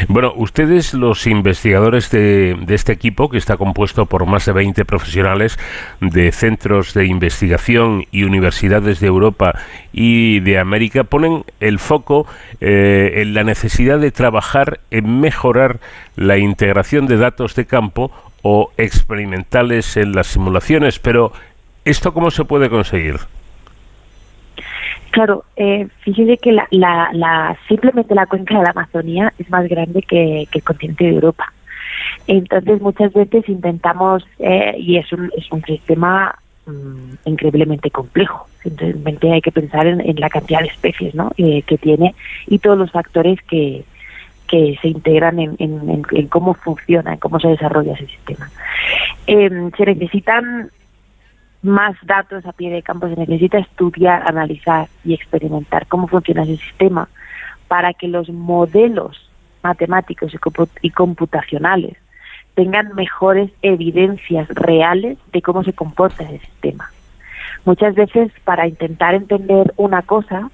Bueno, 0.08 0.32
ustedes, 0.36 0.94
los 0.94 1.26
investigadores 1.26 2.10
de, 2.10 2.56
este 2.68 2.92
equipo, 2.92 3.28
que 3.28 3.38
está 3.38 3.56
compuesto 3.56 4.06
por 4.06 4.26
más 4.26 4.46
de 4.46 4.52
20 4.52 4.84
profesionales 4.84 5.58
de 6.00 6.32
centros 6.32 6.94
de 6.94 7.06
investigación 7.06 8.04
y 8.10 8.24
universidades 8.24 9.00
de 9.00 9.06
Europa 9.06 9.58
y 9.92 10.40
de 10.40 10.58
América, 10.58 11.04
ponen 11.04 11.44
el 11.60 11.78
foco 11.78 12.26
eh, 12.60 13.14
en 13.16 13.34
la 13.34 13.44
necesidad 13.44 13.98
de 13.98 14.10
trabajar 14.10 14.80
en 14.90 15.20
mejorar 15.20 15.80
la 16.16 16.38
integración 16.38 17.06
de 17.06 17.16
datos 17.16 17.54
de 17.54 17.66
campo 17.66 18.12
o 18.42 18.72
experimentales 18.76 19.96
en 19.96 20.12
las 20.12 20.28
simulaciones. 20.28 20.98
Pero, 20.98 21.32
¿esto 21.84 22.12
cómo 22.12 22.30
se 22.30 22.44
puede 22.44 22.68
conseguir? 22.68 23.20
Claro, 25.12 25.44
eh, 25.56 25.88
fíjese 26.00 26.38
que 26.38 26.52
la, 26.52 26.66
la, 26.70 27.56
simplemente 27.68 28.14
la 28.14 28.24
cuenca 28.24 28.56
de 28.56 28.64
la 28.64 28.70
Amazonía 28.70 29.30
es 29.38 29.48
más 29.50 29.68
grande 29.68 30.00
que, 30.00 30.48
el 30.50 30.62
continente 30.62 31.04
de 31.04 31.10
Europa. 31.10 31.52
Entonces 32.26 32.80
muchas 32.80 33.12
veces 33.12 33.46
intentamos, 33.46 34.26
eh, 34.38 34.74
y 34.78 34.96
es 34.96 35.12
un, 35.12 35.30
es 35.36 35.52
un 35.52 35.62
sistema 35.64 36.34
mm, 36.64 37.12
increíblemente 37.26 37.90
complejo, 37.90 38.46
simplemente 38.62 39.30
hay 39.30 39.42
que 39.42 39.52
pensar 39.52 39.86
en, 39.86 40.18
la 40.18 40.30
cantidad 40.30 40.60
de 40.60 40.68
especies 40.68 41.14
¿no? 41.14 41.30
Eh, 41.36 41.60
que 41.60 41.76
tiene 41.76 42.14
y 42.46 42.58
todos 42.58 42.78
los 42.78 42.90
factores 42.90 43.38
que, 43.42 43.84
que 44.48 44.78
se 44.80 44.88
integran 44.88 45.38
en, 45.38 45.56
en, 45.58 46.04
en, 46.10 46.26
cómo 46.28 46.54
funciona, 46.54 47.12
en 47.12 47.18
cómo 47.18 47.38
se 47.38 47.48
desarrolla 47.48 47.92
ese 47.92 48.06
sistema. 48.06 48.50
Em, 49.26 49.70
se 49.72 49.84
necesitan 49.84 50.70
más 51.62 51.96
datos 52.02 52.44
a 52.44 52.52
pie 52.52 52.70
de 52.70 52.82
campo, 52.82 53.08
se 53.08 53.16
necesita 53.16 53.58
estudiar, 53.58 54.28
analizar 54.28 54.88
y 55.04 55.14
experimentar 55.14 55.86
cómo 55.86 56.08
funciona 56.08 56.42
ese 56.42 56.56
sistema 56.56 57.08
para 57.68 57.94
que 57.94 58.08
los 58.08 58.28
modelos 58.28 59.30
matemáticos 59.62 60.32
y 60.82 60.90
computacionales 60.90 61.96
tengan 62.54 62.94
mejores 62.94 63.50
evidencias 63.62 64.48
reales 64.48 65.18
de 65.32 65.42
cómo 65.42 65.64
se 65.64 65.72
comporta 65.72 66.24
ese 66.24 66.40
sistema. 66.40 66.90
Muchas 67.64 67.94
veces 67.94 68.32
para 68.44 68.66
intentar 68.66 69.14
entender 69.14 69.72
una 69.76 70.02
cosa 70.02 70.50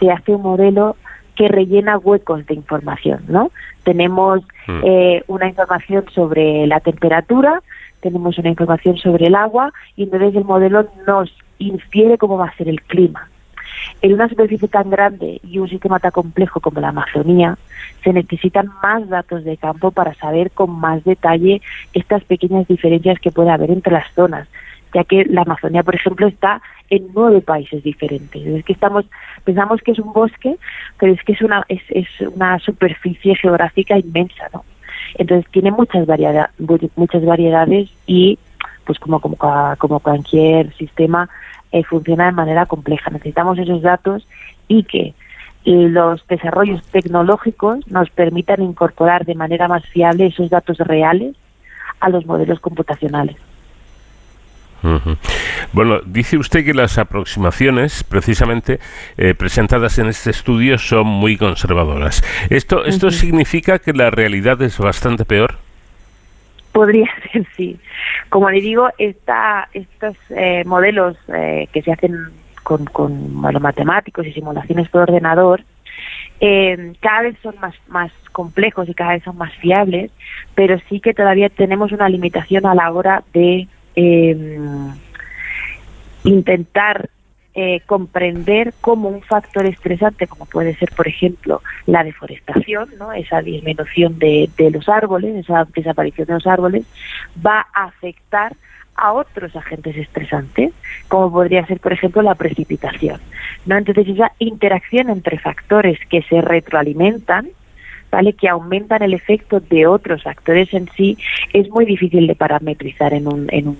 se 0.00 0.10
hace 0.10 0.32
un 0.32 0.42
modelo 0.42 0.96
que 1.34 1.48
rellena 1.48 1.98
huecos 1.98 2.46
de 2.46 2.54
información, 2.54 3.20
¿no? 3.28 3.50
Tenemos 3.84 4.40
hmm. 4.66 4.80
eh, 4.82 5.24
una 5.26 5.48
información 5.48 6.06
sobre 6.12 6.66
la 6.66 6.80
temperatura, 6.80 7.62
tenemos 8.06 8.38
una 8.38 8.50
información 8.50 8.96
sobre 8.98 9.26
el 9.26 9.34
agua 9.34 9.72
y 9.96 10.04
entonces 10.04 10.36
el 10.36 10.44
modelo 10.44 10.86
nos 11.08 11.28
infiere 11.58 12.18
cómo 12.18 12.38
va 12.38 12.46
a 12.46 12.56
ser 12.56 12.68
el 12.68 12.80
clima. 12.82 13.28
En 14.00 14.12
una 14.12 14.28
superficie 14.28 14.68
tan 14.68 14.90
grande 14.90 15.40
y 15.42 15.58
un 15.58 15.68
sistema 15.68 15.98
tan 15.98 16.12
complejo 16.12 16.60
como 16.60 16.80
la 16.80 16.90
Amazonía, 16.90 17.58
se 18.04 18.12
necesitan 18.12 18.70
más 18.80 19.08
datos 19.08 19.42
de 19.42 19.56
campo 19.56 19.90
para 19.90 20.14
saber 20.14 20.52
con 20.52 20.70
más 20.70 21.02
detalle 21.02 21.60
estas 21.94 22.22
pequeñas 22.22 22.68
diferencias 22.68 23.18
que 23.18 23.32
puede 23.32 23.50
haber 23.50 23.72
entre 23.72 23.92
las 23.92 24.08
zonas. 24.14 24.46
ya 24.94 25.02
que 25.02 25.24
la 25.24 25.42
Amazonía, 25.42 25.82
por 25.82 25.96
ejemplo, 25.96 26.28
está 26.28 26.62
en 26.88 27.08
nueve 27.12 27.40
países 27.40 27.82
diferentes. 27.82 28.46
Es 28.46 28.64
que 28.64 28.72
estamos, 28.72 29.04
pensamos 29.44 29.82
que 29.82 29.90
es 29.90 29.98
un 29.98 30.12
bosque, 30.12 30.54
pero 30.98 31.12
es 31.12 31.22
que 31.24 31.32
es 31.32 31.42
una, 31.42 31.64
es, 31.68 31.82
es 31.88 32.08
una 32.34 32.58
superficie 32.60 33.34
geográfica 33.34 33.98
inmensa, 33.98 34.44
¿no? 34.54 34.64
Entonces 35.14 35.50
tiene 35.50 35.70
muchas 35.70 36.06
variedades, 36.06 36.50
muchas 36.96 37.24
variedades 37.24 37.88
y, 38.06 38.38
pues 38.84 38.98
como, 38.98 39.20
como, 39.20 39.36
como 39.78 40.00
cualquier 40.00 40.74
sistema, 40.74 41.28
eh, 41.72 41.84
funciona 41.84 42.26
de 42.26 42.32
manera 42.32 42.66
compleja. 42.66 43.10
Necesitamos 43.10 43.58
esos 43.58 43.82
datos 43.82 44.26
y 44.68 44.84
que 44.84 45.14
los 45.64 46.24
desarrollos 46.28 46.82
tecnológicos 46.84 47.86
nos 47.88 48.08
permitan 48.10 48.62
incorporar 48.62 49.24
de 49.24 49.34
manera 49.34 49.66
más 49.66 49.84
fiable 49.84 50.26
esos 50.26 50.48
datos 50.48 50.78
reales 50.78 51.34
a 51.98 52.08
los 52.08 52.24
modelos 52.24 52.60
computacionales. 52.60 53.36
Bueno, 55.72 56.00
dice 56.04 56.36
usted 56.36 56.64
que 56.64 56.74
las 56.74 56.98
aproximaciones, 56.98 58.04
precisamente 58.04 58.78
eh, 59.16 59.34
presentadas 59.34 59.98
en 59.98 60.06
este 60.06 60.30
estudio, 60.30 60.78
son 60.78 61.06
muy 61.06 61.36
conservadoras. 61.36 62.22
¿Esto, 62.50 62.84
esto 62.84 63.10
significa 63.10 63.78
que 63.78 63.92
la 63.92 64.10
realidad 64.10 64.60
es 64.62 64.78
bastante 64.78 65.24
peor? 65.24 65.56
Podría 66.72 67.08
ser, 67.32 67.46
sí. 67.56 67.78
Como 68.28 68.50
le 68.50 68.60
digo, 68.60 68.88
esta, 68.98 69.68
estos 69.72 70.16
eh, 70.30 70.62
modelos 70.66 71.16
eh, 71.28 71.68
que 71.72 71.82
se 71.82 71.92
hacen 71.92 72.14
con, 72.62 72.84
con 72.86 73.34
modelos 73.34 73.62
matemáticos 73.62 74.26
y 74.26 74.32
simulaciones 74.32 74.88
por 74.88 75.02
ordenador, 75.02 75.62
cada 77.00 77.22
vez 77.22 77.36
son 77.42 77.54
más, 77.60 77.74
más 77.88 78.12
complejos 78.32 78.86
y 78.88 78.94
cada 78.94 79.12
vez 79.12 79.22
son 79.22 79.38
más 79.38 79.54
fiables, 79.54 80.10
pero 80.54 80.78
sí 80.88 81.00
que 81.00 81.14
todavía 81.14 81.48
tenemos 81.48 81.92
una 81.92 82.10
limitación 82.10 82.66
a 82.66 82.74
la 82.74 82.92
hora 82.92 83.22
de 83.32 83.66
eh, 83.96 84.58
intentar 86.24 87.10
eh, 87.54 87.80
comprender 87.86 88.74
cómo 88.82 89.08
un 89.08 89.22
factor 89.22 89.64
estresante, 89.64 90.26
como 90.26 90.44
puede 90.44 90.76
ser, 90.76 90.90
por 90.94 91.08
ejemplo, 91.08 91.62
la 91.86 92.04
deforestación, 92.04 92.90
¿no? 92.98 93.12
esa 93.14 93.40
disminución 93.40 94.18
de, 94.18 94.50
de 94.58 94.70
los 94.70 94.88
árboles, 94.90 95.34
esa 95.36 95.66
desaparición 95.74 96.26
de 96.26 96.34
los 96.34 96.46
árboles, 96.46 96.84
va 97.44 97.66
a 97.72 97.84
afectar 97.84 98.54
a 98.94 99.12
otros 99.12 99.54
agentes 99.56 99.96
estresantes, 99.96 100.72
como 101.08 101.30
podría 101.30 101.64
ser, 101.66 101.80
por 101.80 101.92
ejemplo, 101.94 102.22
la 102.22 102.34
precipitación. 102.34 103.20
¿no? 103.64 103.78
Entonces, 103.78 104.08
esa 104.08 104.32
interacción 104.38 105.10
entre 105.10 105.38
factores 105.38 105.98
que 106.10 106.22
se 106.22 106.40
retroalimentan, 106.40 107.48
¿vale? 108.16 108.32
que 108.32 108.48
aumentan 108.48 109.02
el 109.02 109.12
efecto 109.12 109.60
de 109.60 109.86
otros 109.86 110.22
factores 110.22 110.72
en 110.72 110.88
sí, 110.96 111.18
es 111.52 111.68
muy 111.68 111.84
difícil 111.84 112.26
de 112.26 112.34
parametrizar 112.34 113.12
en 113.12 113.28
un, 113.28 113.46
en 113.50 113.68
un, 113.68 113.78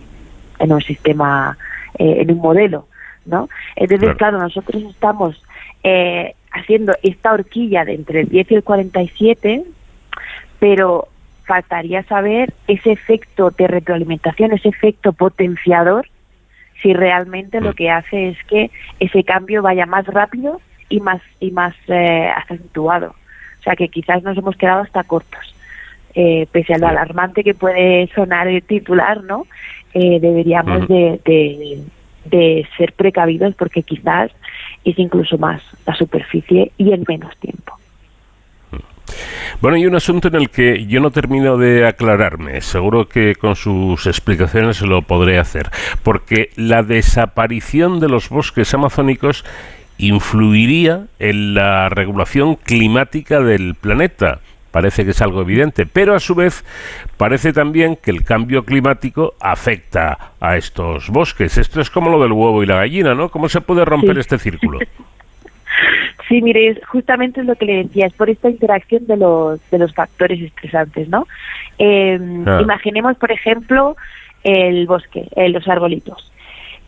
en 0.59 0.73
un 0.73 0.83
sistema, 0.83 1.57
eh, 1.99 2.19
en 2.21 2.31
un 2.33 2.39
modelo. 2.39 2.87
¿no? 3.25 3.49
Entonces, 3.77 4.15
claro, 4.17 4.39
nosotros 4.39 4.83
estamos 4.83 5.43
eh, 5.83 6.35
haciendo 6.53 6.93
esta 7.03 7.33
horquilla 7.33 7.87
de 7.87 7.95
entre 7.95 8.21
el 8.21 8.29
10 8.29 8.51
y 8.51 8.55
el 8.57 8.63
47, 8.63 9.65
pero 10.59 11.09
faltaría 11.45 12.03
saber 12.03 12.53
ese 12.69 12.93
efecto 12.93 13.51
de 13.53 13.69
retroalimentación, 13.69 14.53
ese 14.53 14.69
efecto 14.69 15.15
potenciador, 15.15 16.07
si 16.83 16.93
realmente 16.93 17.63
lo 17.63 17.71
mm. 17.71 17.75
que 17.75 17.91
hace 17.91 18.29
es 18.29 18.45
que 18.45 18.71
ese 19.01 19.25
cambio 19.25 19.63
vaya 19.63 19.87
más 19.87 20.07
rápido 20.07 20.61
y 20.91 21.01
más 21.01 21.23
y 21.41 21.53
más 21.53 21.75
eh, 21.89 22.29
acentuado. 22.37 23.15
O 23.67 23.69
sea 23.69 23.75
que 23.75 23.89
quizás 23.89 24.23
nos 24.23 24.39
hemos 24.39 24.55
quedado 24.55 24.83
hasta 24.83 25.03
cortos. 25.03 25.53
Eh, 26.15 26.47
pese 26.53 26.75
a 26.75 26.79
lo 26.79 26.87
alarmante 26.87 27.43
que 27.43 27.53
puede 27.53 28.07
sonar 28.15 28.47
el 28.47 28.63
titular, 28.63 29.25
¿no? 29.25 29.45
Eh, 29.93 30.21
deberíamos 30.21 30.87
de, 30.87 31.21
de, 31.25 31.81
de 32.27 32.69
ser 32.79 32.93
precavidos 32.93 33.57
porque 33.57 33.83
quizás 33.83 34.31
es 34.85 34.97
incluso 35.01 35.37
más 35.37 35.61
la 35.85 35.97
superficie 35.97 36.71
y 36.79 36.93
en 36.93 37.05
menos 37.09 37.37
tiempo. 37.39 37.77
Bueno, 39.61 39.77
hay 39.77 39.87
un 39.87 39.97
asunto 39.97 40.29
en 40.29 40.37
el 40.37 40.49
que 40.49 40.87
yo 40.87 41.01
no 41.01 41.11
termino 41.11 41.57
de 41.57 41.89
aclararme. 41.89 42.61
Seguro 42.61 43.09
que 43.09 43.35
con 43.35 43.57
sus 43.57 44.07
explicaciones 44.07 44.81
lo 44.83 45.03
podré 45.03 45.39
hacer. 45.39 45.71
Porque 46.05 46.51
la 46.55 46.85
desaparición 46.85 47.99
de 47.99 48.09
los 48.09 48.29
bosques 48.29 48.73
amazónicos 48.75 49.45
influiría 49.99 51.07
en 51.19 51.55
la 51.55 51.89
regulación 51.89 52.57
climática 52.57 53.41
del 53.41 53.75
planeta. 53.75 54.41
Parece 54.71 55.05
que 55.05 55.13
es 55.13 55.23
algo 55.23 55.41
evidente, 55.41 55.87
pero 55.87 56.15
a 56.15 56.21
su 56.21 56.35
vez 56.35 56.65
parece 57.17 57.53
también 57.53 57.97
que 57.97 58.11
el 58.11 58.25
cambio 58.25 58.65
climático 58.65 59.35
afecta 59.41 60.33
a 60.39 60.57
estos 60.57 61.09
bosques. 61.09 61.57
Esto 61.57 61.81
es 61.81 61.89
como 61.89 62.11
lo 62.11 62.23
del 62.23 62.33
huevo 62.33 62.63
y 62.63 62.67
la 62.67 62.77
gallina, 62.77 63.15
¿no? 63.15 63.31
¿Cómo 63.31 63.49
se 63.49 63.63
puede 63.63 63.85
romper 63.85 64.19
este 64.19 64.39
círculo? 64.39 64.81
Sí, 66.29 66.43
mire, 66.43 66.81
justamente 66.89 67.41
es 67.41 67.47
lo 67.47 67.55
que 67.55 67.67
le 67.67 67.85
decía, 67.85 68.07
es 68.07 68.13
por 68.13 68.29
esta 68.29 68.51
interacción 68.51 69.07
de 69.07 69.17
los, 69.17 69.61
de 69.71 69.79
los 69.79 69.95
factores 69.95 70.41
estresantes, 70.41 71.09
¿no? 71.09 71.27
Ah. 71.79 72.59
Imaginemos, 72.61 73.17
por 73.17 73.31
ejemplo, 73.31 73.97
el 74.43 74.87
bosque, 74.87 75.29
eh, 75.37 75.49
los 75.51 75.69
arbolitos. 75.69 76.33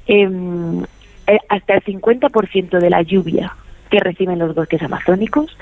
Eh, 0.08 0.28
hasta 1.48 1.74
el 1.74 1.84
50% 1.84 2.78
de 2.78 2.90
la 2.90 3.02
lluvia 3.02 3.54
que 3.90 4.00
reciben 4.00 4.38
los 4.38 4.54
bosques 4.54 4.82
amazónicos 4.82 5.56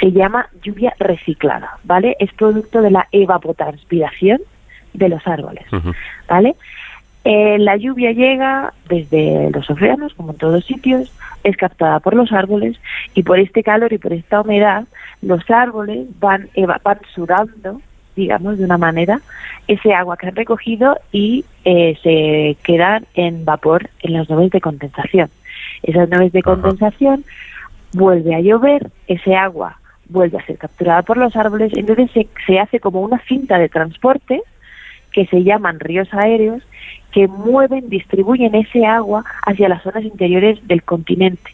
se 0.00 0.12
llama 0.12 0.48
lluvia 0.62 0.94
reciclada, 0.98 1.78
¿vale? 1.84 2.16
Es 2.18 2.32
producto 2.32 2.82
de 2.82 2.90
la 2.90 3.08
evapotranspiración 3.12 4.40
de 4.92 5.08
los 5.08 5.26
árboles, 5.26 5.64
¿vale? 6.28 6.54
Eh, 7.24 7.58
la 7.58 7.76
lluvia 7.76 8.12
llega 8.12 8.72
desde 8.88 9.50
los 9.50 9.68
océanos, 9.70 10.12
como 10.14 10.32
en 10.32 10.38
todos 10.38 10.64
sitios, 10.64 11.10
es 11.42 11.56
captada 11.56 12.00
por 12.00 12.14
los 12.14 12.32
árboles 12.32 12.78
y 13.14 13.22
por 13.22 13.38
este 13.38 13.62
calor 13.62 13.92
y 13.92 13.98
por 13.98 14.12
esta 14.12 14.42
humedad, 14.42 14.84
los 15.22 15.50
árboles 15.50 16.06
van, 16.20 16.48
van 16.82 16.98
sudando, 17.14 17.80
digamos, 18.16 18.58
de 18.58 18.64
una 18.64 18.78
manera, 18.78 19.20
ese 19.68 19.92
agua 19.94 20.16
que 20.16 20.28
han 20.28 20.36
recogido 20.36 20.98
y 21.12 21.44
eh, 21.64 21.96
se 22.02 22.56
quedan 22.62 23.06
en 23.14 23.44
vapor 23.44 23.90
en 24.00 24.12
las 24.12 24.28
nubes 24.28 24.50
de 24.50 24.60
condensación. 24.60 25.30
Esas 25.82 26.08
nubes 26.08 26.32
de 26.32 26.42
condensación 26.42 27.24
vuelve 27.92 28.34
a 28.34 28.40
llover, 28.40 28.90
ese 29.06 29.36
agua 29.36 29.78
vuelve 30.08 30.38
a 30.38 30.46
ser 30.46 30.58
capturada 30.58 31.02
por 31.02 31.16
los 31.16 31.34
árboles, 31.34 31.72
entonces 31.74 32.10
se, 32.10 32.28
se 32.46 32.58
hace 32.58 32.78
como 32.78 33.00
una 33.00 33.18
cinta 33.20 33.58
de 33.58 33.68
transporte 33.68 34.42
que 35.12 35.26
se 35.26 35.44
llaman 35.44 35.80
ríos 35.80 36.12
aéreos 36.12 36.62
que 37.12 37.28
mueven, 37.28 37.88
distribuyen 37.88 38.54
ese 38.54 38.84
agua 38.84 39.24
hacia 39.46 39.68
las 39.68 39.82
zonas 39.82 40.04
interiores 40.04 40.66
del 40.66 40.82
continente. 40.82 41.53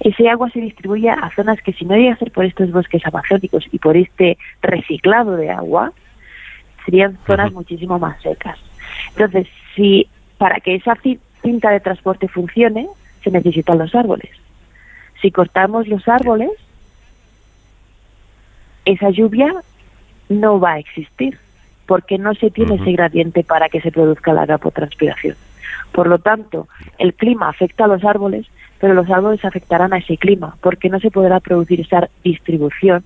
Ese 0.00 0.28
agua 0.28 0.50
se 0.50 0.60
distribuye 0.60 1.10
a 1.10 1.30
zonas 1.34 1.60
que 1.62 1.72
si 1.72 1.84
no 1.84 1.96
llega 1.96 2.14
a 2.14 2.18
ser 2.18 2.32
por 2.32 2.44
estos 2.44 2.70
bosques 2.72 3.04
amazónicos 3.06 3.66
y 3.72 3.78
por 3.78 3.96
este 3.96 4.38
reciclado 4.62 5.36
de 5.36 5.50
agua, 5.50 5.92
serían 6.84 7.18
zonas 7.26 7.52
muchísimo 7.52 7.98
más 7.98 8.20
secas. 8.22 8.58
Entonces, 9.10 9.46
si 9.74 10.08
para 10.38 10.60
que 10.60 10.74
esa 10.74 10.96
cinta 11.42 11.70
de 11.70 11.80
transporte 11.80 12.28
funcione, 12.28 12.88
se 13.22 13.30
necesitan 13.30 13.78
los 13.78 13.94
árboles. 13.94 14.30
Si 15.20 15.30
cortamos 15.30 15.86
los 15.86 16.08
árboles, 16.08 16.50
esa 18.84 19.10
lluvia 19.10 19.52
no 20.28 20.58
va 20.58 20.72
a 20.72 20.78
existir 20.78 21.38
porque 21.86 22.18
no 22.18 22.34
se 22.34 22.50
tiene 22.50 22.76
ese 22.76 22.92
gradiente 22.92 23.42
para 23.42 23.68
que 23.68 23.80
se 23.80 23.90
produzca 23.90 24.32
la 24.32 24.44
evapotranspiración. 24.44 25.36
Por 25.92 26.06
lo 26.06 26.18
tanto, 26.18 26.68
el 26.98 27.14
clima 27.14 27.48
afecta 27.48 27.84
a 27.84 27.88
los 27.88 28.04
árboles, 28.04 28.46
pero 28.80 28.94
los 28.94 29.08
árboles 29.10 29.44
afectarán 29.44 29.92
a 29.92 29.98
ese 29.98 30.16
clima, 30.16 30.56
porque 30.60 30.88
no 30.88 30.98
se 31.00 31.10
podrá 31.10 31.40
producir 31.40 31.80
esa 31.80 32.08
distribución 32.24 33.04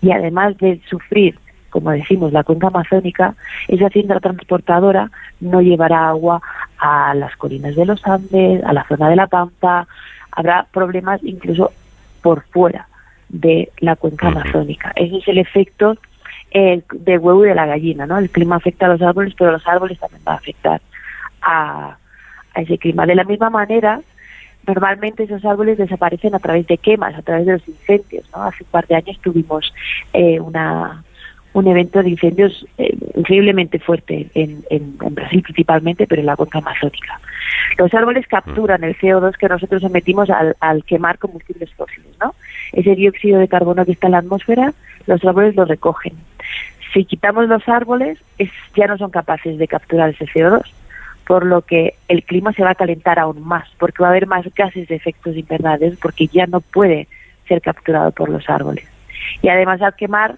y 0.00 0.10
además 0.10 0.58
de 0.58 0.80
sufrir, 0.88 1.38
como 1.70 1.90
decimos, 1.90 2.32
la 2.32 2.44
cuenca 2.44 2.66
amazónica, 2.66 3.34
esa 3.68 3.88
cinta 3.88 4.20
transportadora 4.20 5.10
no 5.40 5.62
llevará 5.62 6.08
agua 6.08 6.42
a 6.78 7.14
las 7.14 7.36
colinas 7.36 7.76
de 7.76 7.86
los 7.86 8.06
Andes, 8.06 8.62
a 8.64 8.72
la 8.72 8.84
zona 8.84 9.08
de 9.08 9.16
la 9.16 9.28
Pampa, 9.28 9.86
habrá 10.32 10.66
problemas 10.70 11.22
incluso 11.22 11.72
por 12.20 12.42
fuera 12.42 12.88
de 13.28 13.70
la 13.78 13.96
cuenca 13.96 14.28
amazónica. 14.28 14.92
Ese 14.96 15.18
es 15.18 15.28
el 15.28 15.38
efecto 15.38 15.96
el 16.52 16.84
del 16.92 17.18
huevo 17.18 17.44
y 17.44 17.48
de 17.48 17.54
la 17.54 17.66
gallina, 17.66 18.06
¿no? 18.06 18.18
El 18.18 18.30
clima 18.30 18.56
afecta 18.56 18.86
a 18.86 18.90
los 18.90 19.02
árboles, 19.02 19.34
pero 19.36 19.52
los 19.52 19.66
árboles 19.66 19.98
también 19.98 20.22
van 20.24 20.34
a 20.34 20.38
afectar 20.38 20.80
a, 21.40 21.96
ese 22.54 22.76
clima. 22.76 23.06
De 23.06 23.14
la 23.14 23.24
misma 23.24 23.48
manera, 23.48 24.00
normalmente 24.66 25.24
esos 25.24 25.44
árboles 25.44 25.78
desaparecen 25.78 26.34
a 26.34 26.38
través 26.38 26.66
de 26.66 26.78
quemas, 26.78 27.14
a 27.14 27.22
través 27.22 27.46
de 27.46 27.52
los 27.52 27.68
incendios, 27.68 28.24
¿no? 28.34 28.42
Hace 28.42 28.64
un 28.64 28.70
par 28.70 28.86
de 28.86 28.96
años 28.96 29.18
tuvimos 29.20 29.72
eh, 30.12 30.40
una 30.40 31.02
un 31.54 31.66
evento 31.66 32.02
de 32.02 32.08
incendios 32.08 32.66
eh, 32.78 32.96
increíblemente 33.14 33.78
fuerte 33.78 34.30
en, 34.32 34.64
en, 34.70 34.96
Brasil 35.14 35.42
principalmente, 35.42 36.06
pero 36.06 36.20
en 36.20 36.26
la 36.26 36.34
cuenca 36.34 36.60
amazónica. 36.60 37.20
Los 37.76 37.92
árboles 37.92 38.26
capturan 38.26 38.82
el 38.84 38.96
CO2 38.96 39.36
que 39.36 39.48
nosotros 39.48 39.82
emitimos 39.82 40.30
al, 40.30 40.56
al 40.60 40.82
quemar 40.84 41.18
combustibles 41.18 41.70
fósiles, 41.74 42.16
¿no? 42.18 42.34
Ese 42.72 42.94
dióxido 42.94 43.38
de 43.38 43.48
carbono 43.48 43.84
que 43.84 43.92
está 43.92 44.06
en 44.06 44.12
la 44.12 44.18
atmósfera, 44.18 44.72
los 45.06 45.22
árboles 45.26 45.54
lo 45.54 45.66
recogen 45.66 46.14
si 46.92 47.04
quitamos 47.04 47.48
los 47.48 47.66
árboles, 47.68 48.18
es, 48.38 48.50
ya 48.76 48.86
no 48.86 48.98
son 48.98 49.10
capaces 49.10 49.58
de 49.58 49.68
capturar 49.68 50.10
ese 50.10 50.26
CO2. 50.26 50.62
Por 51.32 51.46
lo 51.46 51.62
que 51.62 51.94
el 52.08 52.24
clima 52.24 52.52
se 52.52 52.62
va 52.62 52.72
a 52.72 52.74
calentar 52.74 53.18
aún 53.18 53.40
más, 53.40 53.66
porque 53.78 54.02
va 54.02 54.08
a 54.08 54.10
haber 54.10 54.26
más 54.26 54.44
gases 54.54 54.86
de 54.86 54.96
efectos 54.96 55.34
invernadero, 55.34 55.96
porque 56.02 56.26
ya 56.26 56.46
no 56.46 56.60
puede 56.60 57.08
ser 57.48 57.62
capturado 57.62 58.10
por 58.10 58.28
los 58.28 58.50
árboles. 58.50 58.84
Y 59.40 59.48
además 59.48 59.80
al 59.80 59.96
quemar 59.96 60.36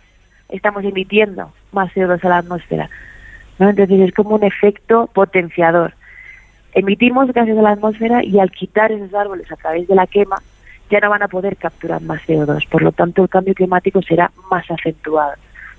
estamos 0.51 0.85
emitiendo 0.85 1.53
más 1.73 1.93
CO2 1.93 2.25
a 2.25 2.29
la 2.29 2.39
atmósfera. 2.39 2.91
Entonces 3.59 3.91
es 3.91 4.15
como 4.15 4.37
un 4.37 4.45
efecto 4.45 5.11
potenciador. 5.13 5.95
Emitimos 6.75 7.33
gases 7.33 7.59
a 7.59 7.63
la 7.63 7.73
atmósfera 7.73 8.23
y 8.23 8.39
al 8.39 8.53
quitar 8.53 8.93
esos 8.93 9.13
árboles 9.15 9.51
a 9.51 9.57
través 9.57 9.89
de 9.89 9.97
la 9.97 10.07
quema 10.07 10.41
ya 10.93 11.01
no 11.01 11.11
van 11.11 11.25
a 11.25 11.29
poder 11.29 11.57
capturar 11.57 12.03
más 12.03 12.23
CO2. 12.23 12.69
Por 12.69 12.83
lo 12.83 12.93
tanto, 12.93 13.25
el 13.25 13.29
cambio 13.29 13.55
climático 13.55 14.01
será 14.01 14.31
más 14.49 14.71
acentuado 14.71 15.33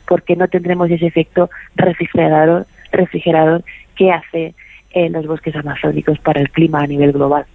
porque 0.09 0.35
no 0.35 0.49
tendremos 0.49 0.91
ese 0.91 1.05
efecto 1.05 1.49
refrigerador, 1.77 2.65
refrigerador 2.91 3.63
que 3.95 4.11
hace 4.11 4.53
en 4.95 5.11
los 5.11 5.27
bosques 5.27 5.55
amazónicos 5.55 6.17
para 6.19 6.41
el 6.41 6.49
clima 6.49 6.81
a 6.81 6.87
nivel 6.87 7.11
global. 7.11 7.45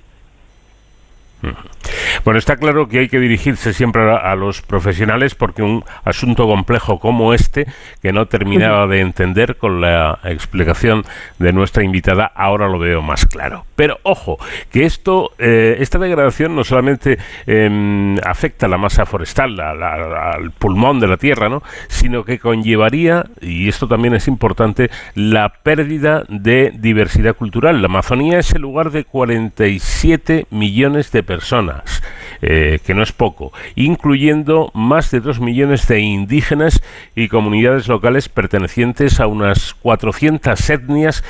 Bueno, 2.25 2.39
está 2.39 2.57
claro 2.57 2.89
que 2.89 2.99
hay 2.99 3.09
que 3.09 3.19
dirigirse 3.19 3.73
siempre 3.73 4.03
a, 4.03 4.35
los 4.35 4.61
profesionales 4.63 5.35
porque 5.35 5.63
un 5.63 5.85
asunto 6.05 6.47
complejo 6.47 6.99
como 6.99 7.33
este, 7.33 7.67
que 8.03 8.13
no 8.13 8.27
terminaba 8.27 8.87
de 8.87 9.01
entender 9.01 9.57
con 9.57 9.81
la 9.81 10.19
explicación 10.25 11.05
de 11.39 11.53
nuestra 11.53 11.83
invitada, 11.83 12.31
ahora 12.35 12.69
lo 12.69 12.79
veo 12.79 13.01
más 13.01 13.27
claro. 13.27 13.65
Pero 13.75 13.99
ojo, 14.03 14.39
que 14.71 14.85
esto, 14.85 15.33
eh, 15.39 15.77
esta 15.81 15.99
degradación 15.99 16.55
no 16.55 16.65
solamente 16.65 17.19
em, 17.47 18.19
afecta 18.19 18.67
a 18.67 18.69
la 18.69 18.77
masa 18.77 19.07
forestal, 19.07 19.59
al 19.59 20.51
pulmón 20.53 21.01
de 21.01 21.09
la 21.09 21.17
tierra, 21.17 21.49
¿no? 21.49 21.63
sino 21.89 22.25
que 22.25 22.39
conllevaría, 22.39 23.27
y 23.41 23.69
esto 23.69 23.89
también 23.89 24.15
es 24.15 24.29
importante, 24.29 24.91
la 25.15 25.49
pérdida 25.49 26.25
de 26.29 26.73
diversidad 26.75 27.35
cultural. 27.35 27.81
La 27.81 27.87
Amazonía 27.87 28.39
es 28.39 28.53
el 28.53 28.63
lugar 28.63 28.91
de 28.91 29.05
47 29.05 30.47
millones 30.51 31.11
de 31.13 31.23
personas. 31.23 32.03
Eh, 32.43 32.79
que 32.87 32.95
no 32.95 33.03
es 33.03 33.13
poco, 33.13 33.53
incluyendo 33.75 34.71
más 34.73 35.11
de 35.11 35.21
dos 35.21 35.41
millones 35.41 35.87
de 35.89 36.01
indígenas 36.01 36.83
y 37.15 37.29
comunidades 37.29 37.87
locales 37.87 38.31
pertenecientes 38.31 39.21
a 39.21 39.27
unas 39.27 39.75
400 39.75 40.71
etnias 40.71 41.23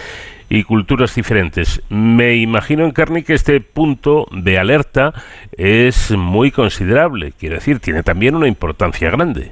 y 0.48 0.62
culturas 0.62 1.14
diferentes. 1.14 1.82
Me 1.88 2.36
imagino, 2.36 2.84
en 2.84 2.92
carne 2.92 3.24
que 3.24 3.34
este 3.34 3.60
punto 3.60 4.28
de 4.30 4.58
alerta 4.58 5.12
es 5.56 6.12
muy 6.12 6.52
considerable, 6.52 7.32
quiero 7.38 7.56
decir, 7.56 7.80
tiene 7.80 8.04
también 8.04 8.36
una 8.36 8.46
importancia 8.46 9.10
grande. 9.10 9.50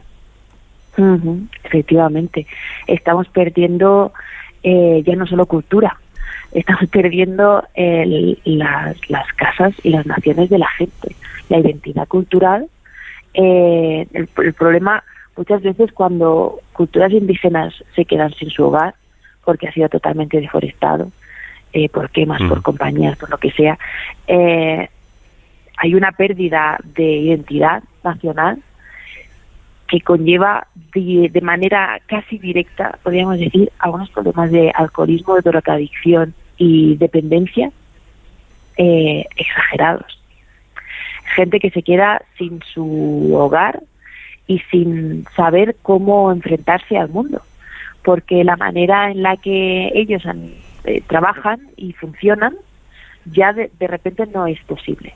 efectivamente, 1.65 2.47
estamos 2.87 3.29
perdiendo 3.29 4.13
eh, 4.63 5.03
ya 5.05 5.17
no 5.17 5.27
solo 5.27 5.47
cultura, 5.47 5.99
estamos 6.53 6.89
perdiendo 6.91 7.63
las, 7.75 9.11
las 9.11 9.33
casas 9.35 9.75
y 9.83 9.91
las 9.91 10.07
naciones 10.07 10.51
de 10.51 10.59
la 10.59 10.69
gente 10.69 11.15
la 11.49 11.59
identidad 11.59 12.07
cultural. 12.07 12.69
Eh, 13.35 14.07
el, 14.13 14.53
problema 14.55 15.03
muchas 15.37 15.63
veces 15.63 15.93
cuando 15.93 16.61
culturas 16.73 17.13
indígenas 17.13 17.75
se 17.95 18.05
quedan 18.05 18.33
sin 18.35 18.51
su 18.51 18.65
hogar 18.65 18.95
porque 19.45 19.69
ha 19.69 19.73
sido 19.73 19.89
totalmente 19.89 20.41
deforestado, 20.41 21.11
eh, 21.73 21.89
por 21.89 22.11
quemas, 22.11 22.41
por 22.43 22.63
compañías, 22.63 23.17
por 23.17 23.31
lo 23.31 23.39
que 23.39 23.51
sea, 23.51 23.79
eh, 24.27 24.89
hay 25.77 25.95
una 25.95 26.13
pérdida 26.13 26.79
de 26.83 27.05
identidad 27.05 27.83
nacional 28.03 28.59
que 29.89 30.01
conlleva 30.01 30.67
de, 30.95 31.41
manera 31.43 32.01
casi 32.07 32.39
directa, 32.39 32.99
podríamos 33.03 33.39
decir, 33.39 33.71
algunos 33.79 34.11
problemas 34.11 34.51
de 34.51 34.71
alcoholismo, 34.75 35.35
de 35.37 35.43
drogadicción 35.43 36.35
y 36.57 36.97
dependencia 36.97 37.71
exagerados. 38.77 40.21
Gente 41.35 41.59
que 41.59 41.71
se 41.71 41.83
queda 41.83 42.23
sin 42.37 42.63
su 42.63 43.35
hogar 43.35 43.83
y 44.47 44.61
sin 44.71 45.25
saber 45.37 45.77
cómo 45.83 46.33
enfrentarse 46.33 46.97
al 46.97 47.09
mundo, 47.11 47.43
porque 48.03 48.43
la 48.45 48.57
manera 48.57 49.11
en 49.11 49.23
la 49.23 49.37
que 49.37 49.93
ellos 49.95 50.23
eh, 50.85 51.03
trabajan 51.07 51.61
y 51.77 51.93
funcionan 51.93 52.55
ya 53.27 53.53
de, 53.53 53.71
repente 53.81 54.27
no 54.27 54.47
es 54.47 54.59
posible, 54.65 55.15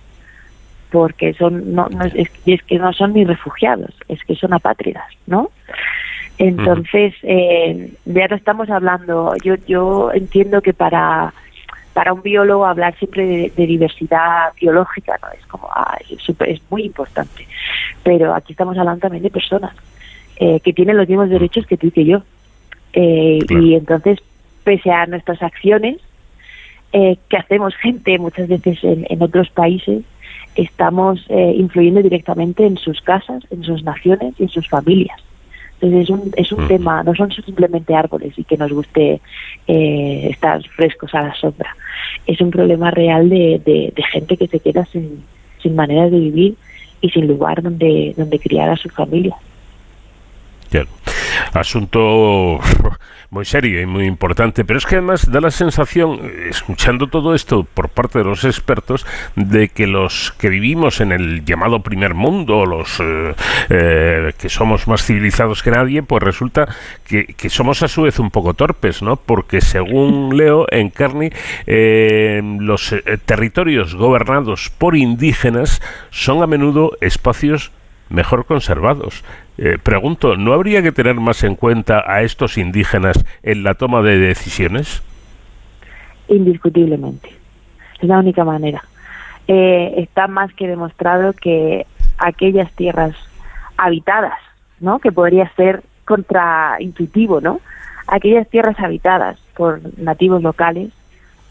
porque 0.92 1.34
son 1.34 1.74
no, 1.74 1.88
es, 2.14 2.62
que 2.62 2.78
no 2.78 2.92
son 2.92 3.14
ni 3.14 3.24
refugiados, 3.24 3.94
es 4.08 4.22
que 4.24 4.36
son 4.36 4.52
apátridas, 4.52 5.06
¿no? 5.26 5.50
Entonces, 6.38 7.14
eh, 7.22 7.92
ya 8.04 8.28
no 8.28 8.36
estamos 8.36 8.70
hablando, 8.70 9.34
yo, 9.42 9.54
yo 9.66 10.12
entiendo 10.12 10.60
que 10.60 10.72
para 10.72 11.32
para 11.94 12.14
un 12.14 12.22
biólogo 12.22 12.64
hablar 12.64 12.96
siempre 12.96 13.52
de, 13.54 13.66
diversidad 13.66 14.54
biológica 14.58 15.18
no 15.20 15.28
es 15.28 15.44
como 15.46 15.68
ah, 15.70 15.98
es, 16.08 16.62
muy 16.70 16.84
importante 16.84 17.46
pero 18.02 18.34
aquí 18.34 18.52
estamos 18.52 18.78
hablando 18.78 19.00
también 19.00 19.22
de 19.22 19.30
personas 19.30 19.74
eh, 20.36 20.60
que 20.60 20.72
tienen 20.72 20.96
los 20.96 21.08
mismos 21.08 21.28
derechos 21.28 21.66
que 21.66 21.76
tú 21.76 21.88
y 21.88 21.90
que 21.90 22.04
yo. 22.04 22.22
Eh, 22.94 23.38
y 23.48 23.74
entonces 23.74 24.18
pese 24.64 24.90
a 24.90 25.06
nuestras 25.06 25.42
acciones 25.42 25.98
eh, 26.92 27.16
que 27.28 27.36
hacemos 27.36 27.74
gente 27.76 28.18
muchas 28.18 28.48
veces 28.48 28.78
en, 28.82 29.22
otros 29.22 29.48
países 29.50 30.02
estamos 30.54 31.26
influyendo 31.28 32.02
directamente 32.02 32.66
en 32.66 32.76
sus 32.76 33.00
casas 33.00 33.42
en 33.50 33.64
sus 33.64 33.82
naciones 33.82 34.34
y 34.38 34.44
en 34.44 34.48
sus 34.48 34.68
familias 34.68 35.18
entonces 35.82 36.04
es 36.04 36.10
un, 36.10 36.32
es 36.36 36.52
un 36.52 36.68
tema, 36.68 37.02
no 37.02 37.12
son 37.16 37.32
simplemente 37.32 37.92
árboles 37.92 38.38
y 38.38 38.44
que 38.44 38.56
nos 38.56 38.70
guste 38.70 39.20
eh, 39.66 40.28
estar 40.30 40.62
frescos 40.68 41.12
a 41.12 41.22
la 41.22 41.34
sombra. 41.34 41.74
Es 42.24 42.40
un 42.40 42.52
problema 42.52 42.92
real 42.92 43.28
de, 43.28 43.60
de, 43.64 44.02
gente 44.12 44.36
que 44.36 44.46
se 44.46 44.60
queda 44.60 44.84
sin, 44.86 45.24
sin 45.60 45.74
manera 45.74 46.08
de 46.08 46.20
vivir 46.20 46.54
y 47.00 47.10
sin 47.10 47.26
lugar 47.26 47.62
donde, 47.62 48.14
donde 48.16 48.38
criar 48.38 48.70
a 48.70 48.76
su 48.76 48.88
familia. 48.90 49.34
Asunto 51.52 52.60
muy 53.32 53.46
serio 53.46 53.80
y 53.80 53.86
muy 53.86 54.04
importante, 54.04 54.62
pero 54.62 54.78
es 54.78 54.84
que 54.84 54.96
además 54.96 55.30
da 55.30 55.40
la 55.40 55.50
sensación, 55.50 56.20
escuchando 56.50 57.06
todo 57.06 57.34
esto 57.34 57.64
por 57.64 57.88
parte 57.88 58.18
de 58.18 58.26
los 58.26 58.44
expertos, 58.44 59.06
de 59.36 59.70
que 59.70 59.86
los 59.86 60.32
que 60.32 60.50
vivimos 60.50 61.00
en 61.00 61.12
el 61.12 61.42
llamado 61.42 61.80
primer 61.80 62.12
mundo, 62.12 62.66
los 62.66 63.00
eh, 63.00 63.34
eh, 63.70 64.32
que 64.38 64.50
somos 64.50 64.86
más 64.86 65.02
civilizados 65.02 65.62
que 65.62 65.70
nadie, 65.70 66.02
pues 66.02 66.22
resulta 66.22 66.68
que, 67.06 67.48
somos 67.48 67.82
a 67.82 67.88
su 67.88 68.02
vez 68.02 68.18
un 68.18 68.30
poco 68.30 68.52
torpes, 68.52 69.00
¿no? 69.00 69.16
Porque 69.16 69.62
según 69.62 70.36
leo 70.36 70.66
en 70.70 70.90
Carney, 70.90 71.30
eh, 71.66 72.42
los 72.60 72.94
territorios 73.24 73.94
gobernados 73.94 74.68
por 74.76 74.94
indígenas 74.94 75.80
son 76.10 76.42
a 76.42 76.46
menudo 76.46 76.98
espacios 77.00 77.72
mejor 78.12 78.44
conservados. 78.44 79.24
Eh, 79.58 79.78
pregunto, 79.82 80.36
¿no 80.36 80.52
habría 80.52 80.82
que 80.82 80.92
tener 80.92 81.14
más 81.14 81.42
en 81.44 81.56
cuenta 81.56 82.04
a 82.06 82.22
estos 82.22 82.58
indígenas 82.58 83.24
en 83.42 83.64
la 83.64 83.74
toma 83.74 84.02
de 84.02 84.18
decisiones? 84.18 85.02
Indiscutiblemente. 86.28 87.30
Es 88.00 88.08
la 88.08 88.18
única 88.18 88.44
manera. 88.44 88.84
Eh, 89.48 89.94
está 89.96 90.28
más 90.28 90.52
que 90.54 90.68
demostrado 90.68 91.32
que 91.32 91.86
aquellas 92.18 92.70
tierras 92.72 93.14
habitadas, 93.76 94.38
¿no? 94.80 94.98
Que 94.98 95.10
podría 95.10 95.50
ser 95.54 95.82
contraintuitivo, 96.04 97.40
¿no? 97.40 97.60
Aquellas 98.06 98.48
tierras 98.48 98.78
habitadas 98.78 99.38
por 99.56 99.80
nativos 99.98 100.42
locales 100.42 100.90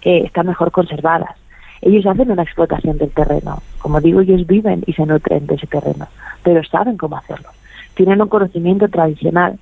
eh, 0.04 0.24
están 0.26 0.48
mejor 0.48 0.72
conservadas 0.72 1.41
ellos 1.82 2.06
hacen 2.06 2.32
una 2.32 2.44
explotación 2.44 2.98
del 2.98 3.12
terreno. 3.12 3.62
Como 3.80 4.00
digo, 4.00 4.22
ellos 4.22 4.46
viven 4.46 4.84
y 4.86 4.94
se 4.94 5.06
nutren 5.06 5.48
de 5.48 5.56
ese 5.56 5.68
terreno, 5.68 6.08
pero 6.44 6.64
saben 6.64 6.98
cómo 6.98 7.18
hacerlo. 7.18 7.50
Tienen 7.96 8.22
un 8.22 8.30
conocimiento 8.30 8.88
tradicional 8.88 9.58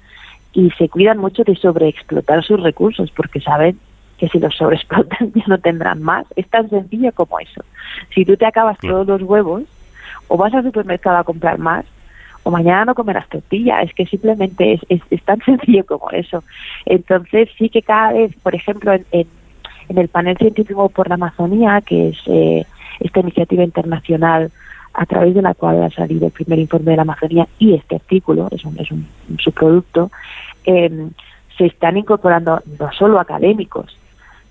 y 0.54 0.70
se 0.72 0.90
cuidan 0.90 1.18
mucho 1.18 1.44
de 1.44 1.56
sobreexplotar 1.56 2.44
sus 2.44 2.62
recursos 2.62 3.12
porque 3.12 3.40
saben 3.40 3.78
que 4.18 4.28
si 4.28 4.40
los 4.40 4.56
sobreexplotan 4.56 5.32
ya 5.36 5.44
no 5.48 5.58
tendrán 5.58 6.02
más. 6.04 6.26
Es 6.36 6.48
tan 6.50 6.70
sencillo 6.70 7.12
como 7.14 7.40
eso. 7.40 7.64
Si 8.14 8.26
tú 8.26 8.36
te 8.36 8.46
acabas 8.46 8.78
todos 8.80 9.08
los 9.08 9.22
huevos, 9.24 9.64
o 10.28 10.38
vas 10.38 10.54
al 10.54 10.64
supermercado 10.64 11.18
a 11.18 11.24
comprar 11.24 11.58
más, 11.58 11.86
o 12.44 12.52
mañana 12.52 12.86
no 12.86 12.96
comerás 12.96 13.28
tortilla. 13.30 13.82
Es 13.82 13.94
que 13.94 14.06
simplemente 14.06 14.80
es, 14.90 15.02
es, 15.10 15.24
tan 15.24 15.42
sencillo 15.46 15.86
como 15.86 16.10
eso. 16.12 16.44
Entonces 16.86 17.50
sí 17.58 17.70
que 17.70 17.82
cada 17.82 18.14
vez, 18.14 18.36
por 18.44 18.54
ejemplo, 18.54 18.94
en 18.94 19.06
en 19.12 19.28
el 19.98 20.08
panel 20.08 20.38
científico 20.38 20.90
por 20.90 21.10
la 21.10 21.16
Amazonía, 21.16 21.82
que 21.82 22.10
es 22.10 22.18
eh, 22.28 22.66
esta 23.00 23.20
iniciativa 23.22 23.64
internacional 23.64 24.52
a 24.94 25.06
través 25.06 25.34
de 25.34 25.42
la 25.42 25.54
cual 25.54 25.84
ha 25.84 25.90
salido 25.90 26.28
el 26.28 26.32
primer 26.32 26.60
informe 26.60 26.92
de 26.92 26.98
la 26.98 27.04
Amazonía 27.04 27.48
y 27.58 27.74
este 27.74 27.96
artículo, 27.96 28.48
es 28.52 28.66
un, 28.66 28.80
es 28.80 28.92
un, 28.92 29.08
subproducto, 29.40 30.12
em, 30.66 31.12
se 31.58 31.66
están 31.68 31.98
incorporando 31.98 32.62
no 32.80 32.92
solo 32.92 33.20
académicos, 33.20 33.98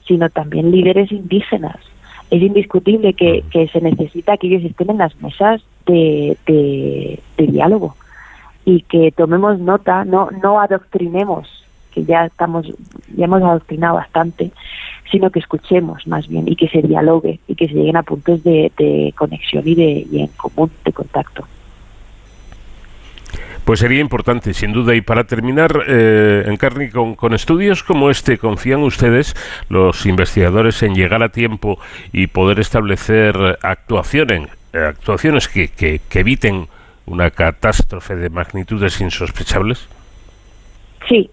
sino 0.07 0.29
también 0.31 0.71
líderes 0.71 1.13
indígenas. 1.13 1.77
Es 2.31 2.43
indiscutible 2.43 3.15
que, 3.15 3.45
que 3.51 3.69
se 3.69 3.81
necesita 3.81 4.37
que 4.37 4.49
ellos 4.49 4.65
estén 4.65 4.91
en 4.91 4.99
las 4.99 5.21
mesas 5.23 5.63
de, 5.87 6.37
de, 6.47 7.21
diálogo 7.47 7.97
y 8.65 8.83
que 8.83 9.13
tomemos 9.13 9.59
nota, 9.59 10.05
no, 10.05 10.29
no 10.43 10.61
adoctrinemos 10.61 11.49
que 11.99 12.05
ya 12.05 12.27
estamos, 12.27 12.67
ya 13.17 13.25
hemos 13.25 13.43
adoctrinado 13.43 13.97
bastante, 13.97 14.53
sino 15.11 15.31
que 15.31 15.41
escuchemos 15.41 16.07
más 16.07 16.29
bien 16.29 16.47
y 16.47 16.55
que 16.55 16.69
se 16.69 16.83
dialogue 16.83 17.41
y 17.49 17.55
que 17.55 17.67
se 17.67 17.75
lleguen 17.75 17.97
a 17.97 18.03
puntos 18.03 18.45
de, 18.45 19.13
conexión 19.17 19.67
y, 19.67 19.75
de, 19.75 20.07
y 20.11 20.21
en 20.21 20.29
común 20.29 20.71
de 20.85 20.93
contacto. 20.93 21.45
Pues 23.65 23.81
sería 23.81 24.01
importante, 24.01 24.55
sin 24.55 24.73
duda. 24.73 24.95
Y 24.95 25.03
para 25.03 25.25
terminar, 25.25 25.85
eh, 25.87 26.45
Encarni, 26.47 26.89
con, 26.89 27.17
con, 27.17 27.35
estudios 27.35 27.83
como 27.83 28.09
este, 28.09 28.39
¿confían 28.39 28.81
ustedes, 28.81 29.35
los 29.69 30.07
investigadores, 30.07 30.83
en 30.83 30.95
llegar 30.95 31.23
a 31.23 31.29
tiempo 31.29 31.79
y 32.13 32.29
poder 32.29 32.61
establecer 32.61 33.59
actuaciones, 33.63 34.49
actuaciones 34.73 35.49
que, 35.49 35.69
que, 35.69 36.01
que 36.09 36.21
eviten 36.21 36.69
una 37.05 37.31
catástrofe 37.31 38.17
de 38.17 38.31
magnitudes 38.31 39.01
insospechables? 39.03 39.87
Sí, 41.09 41.31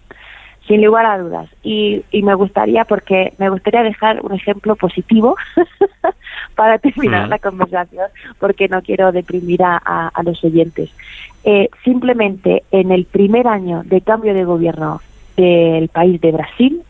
sin 0.66 0.84
lugar 0.84 1.06
a 1.06 1.18
dudas. 1.18 1.48
Y, 1.62 2.04
y, 2.10 2.22
me 2.22 2.34
gustaría, 2.34 2.84
porque 2.84 3.32
me 3.38 3.48
gustaría 3.48 3.82
dejar 3.82 4.24
un 4.24 4.32
ejemplo 4.32 4.76
positivo 4.76 5.36
para 6.54 6.78
terminar 6.78 7.28
la 7.28 7.38
conversación, 7.38 8.06
porque 8.38 8.68
no 8.68 8.82
quiero 8.82 9.12
deprimir 9.12 9.62
a, 9.62 9.76
a, 9.76 10.22
los 10.22 10.42
oyentes. 10.44 10.90
Eh, 11.44 11.68
simplemente 11.84 12.64
en 12.70 12.90
el 12.90 13.04
primer 13.04 13.46
año 13.46 13.82
de 13.84 14.00
cambio 14.00 14.34
de 14.34 14.44
gobierno 14.44 15.00
del 15.36 15.88
país 15.88 16.20
de 16.20 16.32
Brasil, 16.32 16.82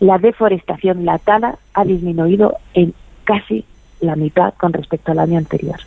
la 0.00 0.18
deforestación, 0.18 1.04
la 1.04 1.18
tala, 1.18 1.56
ha 1.74 1.84
disminuido 1.84 2.56
en 2.74 2.94
casi 3.24 3.64
la 4.00 4.16
mitad 4.16 4.54
con 4.54 4.72
respecto 4.72 5.12
al 5.12 5.20
año 5.20 5.38
anterior. 5.38 5.78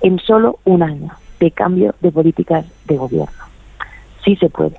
En 0.00 0.18
solo 0.18 0.58
un 0.64 0.82
año 0.82 1.12
de 1.40 1.50
cambio 1.50 1.94
de 2.00 2.10
políticas 2.10 2.66
de 2.86 2.96
gobierno. 2.96 3.44
Sí 4.24 4.36
se 4.36 4.48
puede 4.48 4.76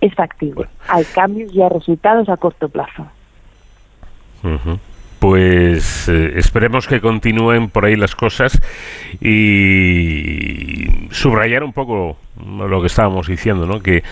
es 0.00 0.14
factible. 0.14 0.66
Hay 0.88 1.04
cambios 1.04 1.52
y 1.54 1.62
hay 1.62 1.68
resultados 1.68 2.28
a 2.28 2.36
corto 2.36 2.68
plazo. 2.68 3.06
Pues 5.18 6.08
eh, 6.08 6.34
esperemos 6.36 6.86
que 6.86 7.00
continúen 7.00 7.70
por 7.70 7.84
ahí 7.84 7.96
las 7.96 8.14
cosas 8.14 8.60
y 9.20 10.86
subrayar 11.10 11.64
un 11.64 11.72
poco 11.72 12.16
lo 12.46 12.80
que 12.80 12.86
estábamos 12.86 13.26
diciendo, 13.26 13.66
¿no? 13.66 13.80
que, 13.80 14.04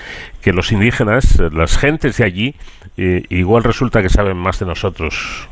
que 0.43 0.53
los 0.53 0.73
indígenas, 0.73 1.39
las 1.53 1.79
gentes 1.79 2.17
de 2.17 2.25
allí, 2.25 2.55
eh, 2.97 3.23
igual 3.29 3.63
resulta 3.63 4.03
que 4.03 4.09
saben 4.09 4.37
más 4.37 4.59
de 4.59 4.67
nosotros 4.67 5.49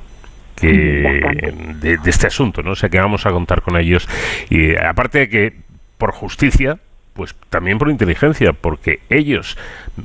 que 0.56 0.68
de, 0.68 1.98
de, 1.98 2.10
este 2.10 2.28
asunto, 2.28 2.62
¿no? 2.62 2.72
O 2.72 2.76
sea 2.76 2.88
que 2.88 2.98
vamos 2.98 3.26
a 3.26 3.30
contar 3.30 3.62
con 3.62 3.76
ellos. 3.76 4.08
Y 4.50 4.76
aparte 4.76 5.20
de 5.20 5.28
que, 5.28 5.56
por 5.98 6.12
justicia, 6.12 6.78
pues 7.14 7.34
también 7.48 7.78
por 7.78 7.90
inteligencia, 7.90 8.52
porque 8.52 9.00
ellos 9.08 9.56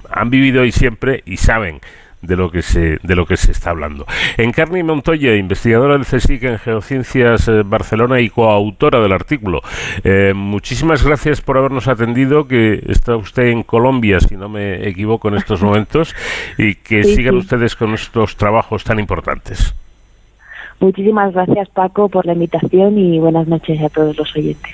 han 0.10 0.30
vivido 0.30 0.62
ahí 0.62 0.72
siempre 0.72 1.24
y 1.26 1.38
saben 1.38 1.82
de 2.22 2.36
lo 2.36 2.52
que 2.52 2.62
se 2.62 2.98
de 3.02 3.16
lo 3.16 3.26
que 3.26 3.38
se 3.38 3.52
está 3.52 3.72
hablando. 3.72 4.06
Encarni 4.38 4.84
Montoya, 4.84 5.36
investigadora 5.36 5.94
del 5.94 6.06
CSIC 6.06 6.44
en 6.44 6.60
Geociencias 6.60 7.48
eh, 7.48 7.64
Barcelona 7.66 8.20
y 8.20 8.30
coautora 8.30 9.00
del 9.00 9.12
artículo. 9.12 9.62
Eh, 10.04 10.34
muchísimas 10.36 11.04
gracias 11.04 11.42
por 11.42 11.58
habernos 11.58 11.88
atendido, 11.88 12.48
que 12.48 12.84
está 12.88 13.16
usted 13.16 13.48
en 13.48 13.64
Colombia, 13.64 14.20
si 14.20 14.36
no 14.36 14.50
me 14.50 14.88
equivoco 14.88 15.30
en 15.30 15.36
estos 15.36 15.62
momentos, 15.64 16.16
y 16.58 16.76
que 16.76 17.04
sigan 17.04 17.36
ustedes 17.36 17.76
con 17.76 17.94
estos 17.94 18.36
trabajos 18.36 18.84
tan 18.84 19.00
importantes. 19.00 19.74
Muchísimas 20.80 21.34
gracias 21.34 21.70
Paco 21.70 22.08
por 22.08 22.26
la 22.26 22.34
invitación 22.34 22.98
y 22.98 23.20
buenas 23.20 23.48
noches 23.48 23.82
a 23.82 23.90
todos 23.90 24.18
los 24.18 24.34
oyentes. 24.36 24.74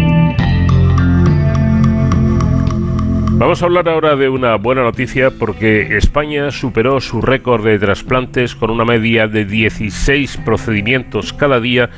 Vamos 3.41 3.61
a 3.63 3.65
hablar 3.65 3.89
ahora 3.89 4.15
de 4.15 4.29
una 4.29 4.55
buena 4.57 4.83
noticia 4.83 5.31
porque 5.31 5.97
España 5.97 6.51
superó 6.51 7.01
su 7.01 7.23
récord 7.23 7.65
de 7.65 7.79
trasplantes 7.79 8.53
con 8.53 8.69
una 8.69 8.85
media 8.85 9.27
de 9.27 9.45
16 9.45 10.37
procedimientos 10.45 11.33
cada 11.33 11.59
día 11.59 11.89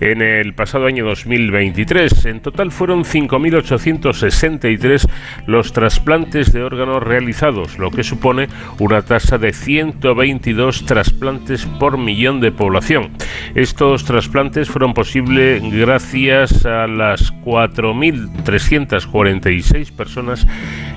en 0.00 0.20
el 0.20 0.52
pasado 0.52 0.84
año 0.84 1.06
2023. 1.06 2.26
En 2.26 2.40
total 2.40 2.70
fueron 2.70 3.04
5.863 3.04 5.08
los 5.46 5.72
trasplantes 5.72 6.52
de 6.52 6.62
órganos 6.62 7.02
realizados, 7.02 7.78
lo 7.78 7.90
que 7.90 8.04
supone 8.04 8.48
una 8.78 9.00
tasa 9.00 9.38
de 9.38 9.54
122 9.54 10.84
trasplantes 10.84 11.64
por 11.64 11.96
millón 11.96 12.42
de 12.42 12.52
población. 12.52 13.12
Estos 13.54 14.04
trasplantes 14.04 14.68
fueron 14.68 14.92
posibles 14.92 15.62
gracias 15.62 16.66
a 16.66 16.86
las 16.86 17.32
4.346 17.42 19.92
personas 19.92 20.46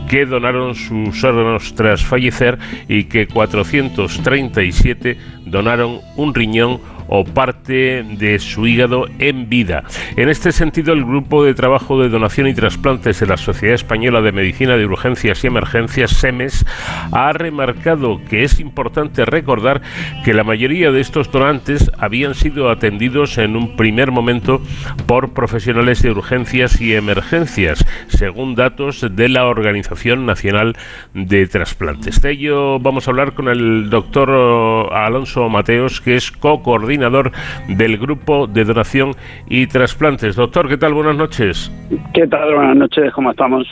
que 0.10 0.26
donaron 0.26 0.76
sus 0.76 1.24
órganos 1.24 1.74
tras 1.76 2.04
fallecer 2.04 2.58
y 2.88 3.06
que 3.06 3.28
437 3.28 5.18
donaron 5.46 6.00
un 6.16 6.34
riñón 6.34 6.80
o 7.08 7.24
parte 7.24 8.04
de 8.04 8.40
su 8.40 8.66
hígado 8.66 9.08
en 9.20 9.50
vida. 9.50 9.84
En 10.16 10.30
este 10.30 10.52
sentido, 10.52 10.94
el 10.94 11.04
Grupo 11.06 11.44
de 11.44 11.54
Trabajo 11.54 12.02
de 12.02 12.10
Donación 12.10 12.48
y 12.48 12.54
Trasplantes 12.54 13.20
de 13.20 13.28
la 13.28 13.38
Sociedad 13.38 13.76
Española 13.76 14.22
de 14.22 14.32
Medicina 14.32 14.78
de 14.78 14.86
Urgencias 14.86 15.44
y 15.44 15.48
Emergencias, 15.48 16.12
SEMES, 16.12 16.66
ha 17.12 17.34
remarcado 17.34 18.22
que 18.30 18.44
es 18.44 18.60
importante 18.60 19.26
recordar 19.26 19.82
que 20.24 20.34
la 20.34 20.44
mayoría 20.44 20.92
de 20.92 21.02
estos 21.02 21.32
donantes 21.32 21.92
habían 21.98 22.36
sido 22.36 22.70
atendidos 22.70 23.38
en 23.38 23.56
un 23.56 23.76
primer 23.76 24.12
momento 24.12 24.62
por 25.06 25.34
profesionales 25.34 26.02
de 26.02 26.12
urgencias 26.12 26.80
y 26.82 26.96
emergencias, 26.96 27.86
según 28.08 28.56
datos 28.56 29.06
de 29.16 29.30
la 29.30 29.46
Organización 29.46 30.26
Nacional 30.26 30.78
de 31.14 31.48
Trasplantes. 31.48 32.22
De 32.22 32.32
ello 32.32 32.80
vamos 32.80 33.08
a 33.08 33.12
hablar 33.12 33.34
con 33.34 33.50
el 33.50 33.90
doctor 33.90 34.94
Alonso 34.94 35.50
Mateos, 35.50 36.02
que 36.02 36.16
es 36.16 36.32
co-coordinador 36.32 36.93
del 36.98 37.98
Grupo 37.98 38.48
de 38.48 38.64
Donación 38.64 39.12
y 39.48 39.68
Trasplantes. 39.68 40.36
Doctor, 40.36 40.68
¿qué 40.68 40.78
tal? 40.78 40.94
Buenas 40.94 41.16
noches. 41.16 41.72
¿Qué 42.14 42.28
tal? 42.28 42.54
Buenas 42.54 42.76
noches, 42.76 43.12
¿cómo 43.14 43.32
estamos? 43.32 43.68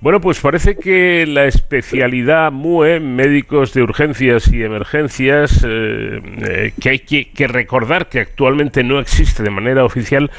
Bueno, 0.00 0.20
pues 0.20 0.40
parece 0.40 0.76
que 0.76 1.26
la 1.26 1.46
especialidad 1.46 2.52
MUE, 2.52 3.00
médicos 3.00 3.74
de 3.74 3.82
urgencias 3.82 4.52
y 4.52 4.62
emergencias, 4.62 5.64
eh, 5.66 6.20
eh, 6.48 6.72
que 6.80 6.90
hay 6.90 6.98
que, 7.00 7.32
que 7.32 7.48
recordar 7.48 8.08
que 8.08 8.20
actualmente 8.20 8.84
no 8.84 9.00
existe 9.00 9.42
de 9.42 9.50
manera 9.50 9.84
oficial, 9.84 10.30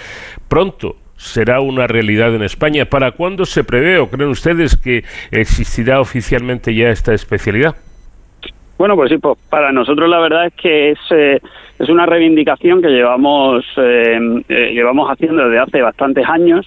pronto 0.47 0.95
será 1.17 1.59
una 1.59 1.87
realidad 1.87 2.33
en 2.33 2.43
España. 2.43 2.85
¿Para 2.85 3.11
cuándo 3.11 3.45
se 3.45 3.65
prevé 3.65 3.99
o 3.99 4.09
creen 4.09 4.29
ustedes 4.29 4.77
que 4.77 5.03
existirá 5.29 5.99
oficialmente 5.99 6.73
ya 6.73 6.89
esta 6.89 7.13
especialidad? 7.13 7.75
Bueno, 8.79 8.95
pues 8.95 9.09
sí, 9.09 9.17
pues 9.17 9.37
para 9.49 9.73
nosotros 9.73 10.09
la 10.09 10.19
verdad 10.19 10.45
es 10.45 10.53
que 10.53 10.91
es, 10.91 10.99
eh, 11.11 11.41
es 11.79 11.89
una 11.89 12.05
reivindicación 12.05 12.81
que 12.81 12.87
llevamos, 12.87 13.65
eh, 13.75 14.17
eh, 14.47 14.71
llevamos 14.73 15.11
haciendo 15.11 15.43
desde 15.43 15.59
hace 15.59 15.81
bastantes 15.81 16.25
años, 16.25 16.65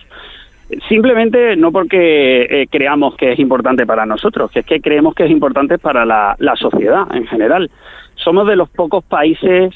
simplemente 0.91 1.57
no 1.57 1.73
porque 1.73 2.69
creamos 2.71 3.17
que 3.17 3.33
es 3.33 3.39
importante 3.39 3.87
para 3.87 4.05
nosotros, 4.05 4.51
que 4.51 4.61
es 4.61 4.67
que 4.67 4.83
creemos 4.83 5.15
que 5.15 5.25
es 5.25 5.31
importante 5.31 5.79
para 5.79 6.05
la, 6.05 6.37
la 6.39 6.55
sociedad 6.55 7.05
en 7.15 7.27
general. 7.29 7.71
Somos 8.17 8.47
de 8.47 8.57
los 8.57 8.69
pocos 8.69 9.03
países 9.05 9.75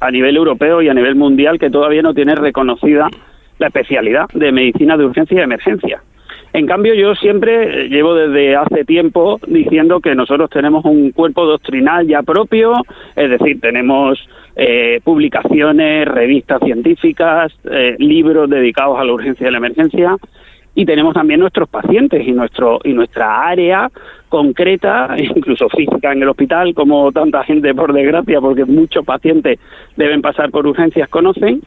a 0.00 0.10
nivel 0.10 0.36
europeo 0.36 0.82
y 0.82 0.88
a 0.88 0.94
nivel 0.94 1.14
mundial 1.14 1.60
que 1.60 1.70
todavía 1.70 2.02
no 2.02 2.12
tiene 2.12 2.34
reconocida 2.34 3.08
la 3.60 3.68
especialidad 3.68 4.26
de 4.34 4.50
medicina 4.50 4.96
de 4.96 5.04
urgencia 5.04 5.38
y 5.38 5.42
emergencia. 5.42 6.02
En 6.56 6.66
cambio, 6.66 6.94
yo 6.94 7.14
siempre 7.14 7.86
llevo 7.90 8.14
desde 8.14 8.56
hace 8.56 8.86
tiempo 8.86 9.38
diciendo 9.46 10.00
que 10.00 10.14
nosotros 10.14 10.48
tenemos 10.48 10.86
un 10.86 11.10
cuerpo 11.12 11.44
doctrinal 11.44 12.06
ya 12.06 12.22
propio, 12.22 12.72
es 13.14 13.28
decir, 13.28 13.60
tenemos 13.60 14.18
eh, 14.56 15.02
publicaciones, 15.04 16.08
revistas 16.08 16.60
científicas, 16.64 17.52
eh, 17.70 17.96
libros 17.98 18.48
dedicados 18.48 18.98
a 18.98 19.04
la 19.04 19.12
urgencia 19.12 19.46
y 19.46 19.50
la 19.50 19.58
emergencia, 19.58 20.16
y 20.74 20.86
tenemos 20.86 21.12
también 21.12 21.40
nuestros 21.40 21.68
pacientes 21.68 22.26
y 22.26 22.32
nuestro 22.32 22.80
y 22.84 22.94
nuestra 22.94 23.46
área 23.46 23.90
concreta, 24.30 25.14
incluso 25.18 25.68
física 25.68 26.10
en 26.12 26.22
el 26.22 26.28
hospital, 26.30 26.72
como 26.72 27.12
tanta 27.12 27.44
gente 27.44 27.74
por 27.74 27.92
desgracia, 27.92 28.40
porque 28.40 28.64
muchos 28.64 29.04
pacientes 29.04 29.58
deben 29.94 30.22
pasar 30.22 30.50
por 30.50 30.66
urgencias 30.66 31.10
conocen. 31.10 31.60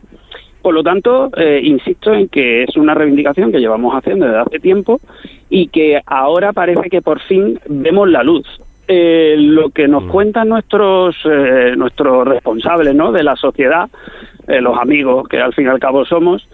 Por 0.62 0.74
lo 0.74 0.84
tanto, 0.84 1.30
eh, 1.38 1.62
insisto 1.64 2.14
en 2.14 2.28
que 2.28 2.64
es 2.64 2.76
una 2.76 2.94
reivindicación 2.94 3.52
que 3.52 3.60
llevamos 3.60 3.96
haciendo 3.96 4.26
desde 4.26 4.40
hace 4.40 4.60
tiempo 4.60 5.00
y 5.50 5.68
que 5.68 6.02
ahora 6.06 6.52
parece 6.52 6.90
que 6.90 7.02
por 7.02 7.22
fin 7.22 7.60
vemos 7.68 8.10
la 8.10 8.24
luz. 8.24 8.46
Eh, 8.88 9.36
lo 9.38 9.70
que 9.70 9.88
nos 9.88 10.06
mm. 10.06 10.10
cuentan 10.10 10.50
nuestros 10.50 11.16
eh, 11.24 11.76
nuestros 11.78 12.28
responsables 12.28 12.96
¿no? 12.96 13.12
de 13.12 13.24
la 13.24 13.36
sociedad, 13.36 13.88
los 14.48 14.80
amigos 14.80 15.28
que 15.28 15.40
al 15.40 15.54
fin 15.54 15.68
y 15.68 15.70
al 15.70 15.80
cabo 15.80 16.06
somos, 16.06 16.50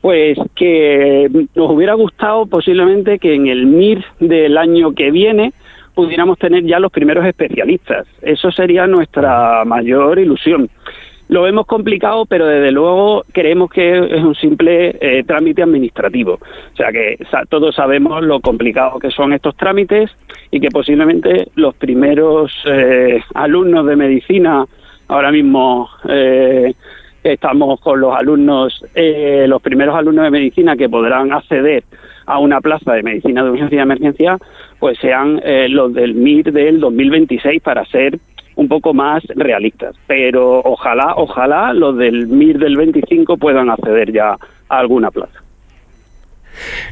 pues 0.00 0.36
que 0.56 1.30
nos 1.54 1.70
hubiera 1.70 1.94
gustado 1.94 2.46
posiblemente 2.46 3.20
que 3.20 3.34
en 3.34 3.46
el 3.46 3.66
MIR 3.66 4.04
del 4.18 4.58
año 4.58 4.92
que 4.92 5.12
viene 5.12 5.52
pudiéramos 5.94 6.38
tener 6.38 6.64
ya 6.64 6.78
los 6.78 6.92
primeros 6.92 7.24
especialistas. 7.24 8.06
Eso 8.20 8.50
sería 8.50 8.86
nuestra 8.86 9.64
mayor 9.64 10.18
ilusión. 10.18 10.68
Lo 11.28 11.42
vemos 11.42 11.66
complicado, 11.66 12.24
pero 12.24 12.46
desde 12.46 12.70
luego 12.70 13.24
creemos 13.32 13.70
que 13.70 13.98
es 13.98 14.22
un 14.22 14.36
simple 14.36 14.96
eh, 15.00 15.24
trámite 15.26 15.62
administrativo. 15.62 16.34
O 16.34 16.76
sea 16.76 16.92
que 16.92 17.18
todos 17.48 17.74
sabemos 17.74 18.22
lo 18.22 18.40
complicado 18.40 19.00
que 19.00 19.10
son 19.10 19.32
estos 19.32 19.56
trámites 19.56 20.10
y 20.52 20.60
que 20.60 20.68
posiblemente 20.68 21.48
los 21.56 21.74
primeros 21.74 22.52
eh, 22.66 23.20
alumnos 23.34 23.86
de 23.86 23.96
medicina, 23.96 24.64
ahora 25.08 25.32
mismo 25.32 25.88
eh, 26.08 26.72
estamos 27.24 27.80
con 27.80 28.00
los 28.00 28.14
alumnos, 28.14 28.84
los 28.94 29.60
primeros 29.60 29.96
alumnos 29.96 30.26
de 30.26 30.30
medicina 30.30 30.76
que 30.76 30.88
podrán 30.88 31.32
acceder 31.32 31.82
a 32.26 32.38
una 32.38 32.60
plaza 32.60 32.92
de 32.92 33.02
medicina 33.02 33.42
de 33.42 33.50
urgencia 33.50 33.78
y 33.78 33.82
emergencia, 33.82 34.38
pues 34.78 34.96
sean 35.00 35.40
los 35.70 35.92
del 35.92 36.14
MIR 36.14 36.52
del 36.52 36.78
2026 36.78 37.60
para 37.62 37.84
ser 37.86 38.16
un 38.56 38.68
poco 38.68 38.92
más 38.92 39.22
realistas. 39.34 39.94
Pero 40.06 40.60
ojalá, 40.60 41.14
ojalá 41.16 41.72
los 41.72 41.96
del 41.96 42.26
MIR 42.26 42.58
del 42.58 42.76
25 42.76 43.36
puedan 43.36 43.70
acceder 43.70 44.12
ya 44.12 44.32
a 44.32 44.78
alguna 44.78 45.10
plaza. 45.10 45.45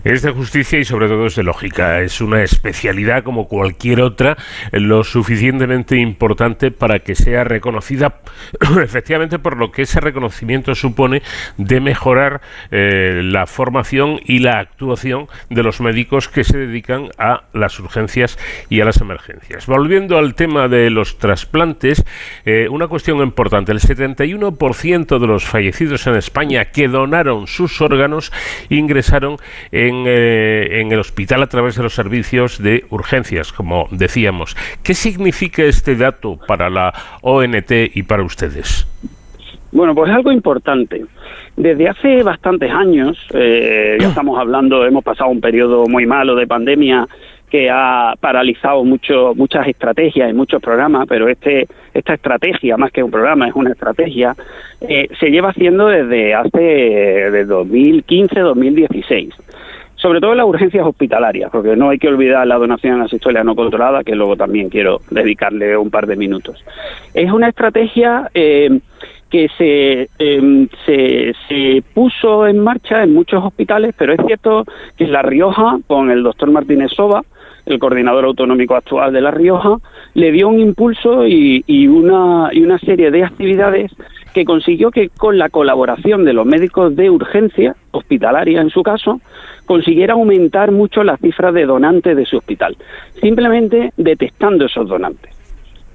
Es 0.04 0.22
de 0.22 0.30
justicia 0.30 0.78
y 0.78 0.84
sobre 0.84 1.08
todo 1.08 1.26
es 1.26 1.36
de 1.36 1.42
lógica. 1.42 2.00
Es 2.00 2.20
una 2.20 2.42
especialidad 2.42 3.22
como 3.22 3.48
cualquier 3.48 4.00
otra, 4.00 4.36
lo 4.72 5.04
suficientemente 5.04 5.96
importante 5.96 6.70
para 6.70 7.00
que 7.00 7.14
sea 7.14 7.44
reconocida 7.44 8.20
efectivamente 8.82 9.38
por 9.38 9.56
lo 9.56 9.70
que 9.70 9.82
ese 9.82 10.00
reconocimiento 10.00 10.74
supone 10.74 11.22
de 11.56 11.80
mejorar 11.80 12.40
eh, 12.70 13.20
la 13.22 13.46
formación 13.46 14.20
y 14.24 14.38
la 14.40 14.58
actuación 14.58 15.28
de 15.50 15.62
los 15.62 15.80
médicos 15.80 16.28
que 16.28 16.44
se 16.44 16.58
dedican 16.58 17.08
a 17.18 17.44
las 17.52 17.78
urgencias 17.80 18.38
y 18.68 18.80
a 18.80 18.84
las 18.84 19.00
emergencias. 19.00 19.66
Volviendo 19.66 20.18
al 20.18 20.34
tema 20.34 20.68
de 20.68 20.90
los 20.90 21.18
trasplantes, 21.18 22.04
eh, 22.44 22.68
una 22.70 22.88
cuestión 22.88 23.18
importante. 23.18 23.72
El 23.72 23.80
71% 23.80 25.18
de 25.18 25.26
los 25.26 25.44
fallecidos 25.44 26.06
en 26.06 26.16
España 26.16 26.66
que 26.66 26.88
donaron 26.88 27.46
sus 27.46 27.80
órganos 27.80 28.32
ingresaron 28.68 29.36
en, 29.72 30.04
eh, 30.06 30.80
en 30.80 30.92
el 30.92 31.00
hospital 31.00 31.42
a 31.42 31.46
través 31.46 31.76
de 31.76 31.82
los 31.82 31.94
servicios 31.94 32.62
de 32.62 32.84
urgencias, 32.90 33.52
como 33.52 33.88
decíamos. 33.90 34.56
¿Qué 34.82 34.94
significa 34.94 35.62
este 35.62 35.96
dato 35.96 36.38
para 36.46 36.70
la 36.70 36.92
ONT 37.22 37.70
y 37.94 38.02
para 38.02 38.22
ustedes? 38.22 38.86
Bueno, 39.74 39.92
pues 39.92 40.08
es 40.08 40.16
algo 40.16 40.30
importante. 40.30 41.04
Desde 41.56 41.88
hace 41.88 42.22
bastantes 42.22 42.70
años, 42.70 43.18
eh, 43.34 43.96
ya 44.00 44.08
estamos 44.10 44.38
hablando, 44.38 44.86
hemos 44.86 45.02
pasado 45.02 45.30
un 45.30 45.40
periodo 45.40 45.86
muy 45.88 46.06
malo 46.06 46.36
de 46.36 46.46
pandemia 46.46 47.06
que 47.54 47.70
ha 47.70 48.14
paralizado 48.18 48.82
mucho, 48.82 49.32
muchas 49.36 49.68
estrategias 49.68 50.28
y 50.28 50.32
muchos 50.32 50.60
programas, 50.60 51.06
pero 51.08 51.28
este, 51.28 51.68
esta 51.94 52.14
estrategia, 52.14 52.76
más 52.76 52.90
que 52.90 53.00
un 53.00 53.12
programa, 53.12 53.46
es 53.46 53.54
una 53.54 53.70
estrategia, 53.70 54.34
eh, 54.80 55.06
se 55.20 55.30
lleva 55.30 55.50
haciendo 55.50 55.86
desde 55.86 56.34
hace 56.34 56.58
de 56.58 57.46
2015-2016 57.46 59.34
sobre 59.94 60.20
todo 60.20 60.32
en 60.32 60.38
las 60.38 60.46
urgencias 60.46 60.84
hospitalarias, 60.84 61.48
porque 61.50 61.76
no 61.76 61.90
hay 61.90 61.98
que 61.98 62.08
olvidar 62.08 62.44
la 62.46 62.56
donación 62.56 63.00
asistolia 63.00 63.44
no 63.44 63.54
controlada, 63.54 64.02
que 64.02 64.16
luego 64.16 64.36
también 64.36 64.68
quiero 64.68 65.00
dedicarle 65.10 65.76
un 65.78 65.90
par 65.90 66.08
de 66.08 66.16
minutos. 66.16 66.62
Es 67.14 67.32
una 67.32 67.48
estrategia 67.48 68.30
eh, 68.34 68.80
que 69.30 69.48
se, 69.56 70.08
em, 70.18 70.68
se, 70.84 71.32
se, 71.48 71.82
puso 71.94 72.46
en 72.46 72.58
marcha 72.58 73.02
en 73.02 73.14
muchos 73.14 73.42
hospitales, 73.42 73.94
pero 73.96 74.12
es 74.12 74.20
cierto 74.26 74.64
que 74.98 75.04
en 75.04 75.12
La 75.12 75.22
Rioja, 75.22 75.78
con 75.86 76.10
el 76.10 76.22
doctor 76.22 76.50
Martínez 76.50 76.90
Soba, 76.90 77.22
el 77.66 77.78
coordinador 77.78 78.24
autonómico 78.24 78.74
actual 78.74 79.12
de 79.12 79.20
La 79.20 79.30
Rioja, 79.30 79.78
le 80.14 80.32
dio 80.32 80.48
un 80.48 80.60
impulso 80.60 81.26
y, 81.26 81.88
una, 81.88 82.50
y 82.52 82.62
una 82.62 82.78
serie 82.78 83.10
de 83.10 83.24
actividades 83.24 83.92
que 84.34 84.44
consiguió 84.44 84.90
que 84.90 85.08
con 85.08 85.38
la 85.38 85.48
colaboración 85.48 86.24
de 86.24 86.32
los 86.32 86.44
médicos 86.44 86.94
de 86.96 87.08
urgencia, 87.08 87.76
hospitalaria 87.92 88.60
en 88.60 88.70
su 88.70 88.82
caso, 88.82 89.20
consiguiera 89.64 90.14
aumentar 90.14 90.72
mucho 90.72 91.04
las 91.04 91.20
cifras 91.20 91.54
de 91.54 91.66
donantes 91.66 92.16
de 92.16 92.26
su 92.26 92.38
hospital, 92.38 92.76
simplemente 93.20 93.92
detectando 93.96 94.66
esos 94.66 94.88
donantes. 94.88 95.32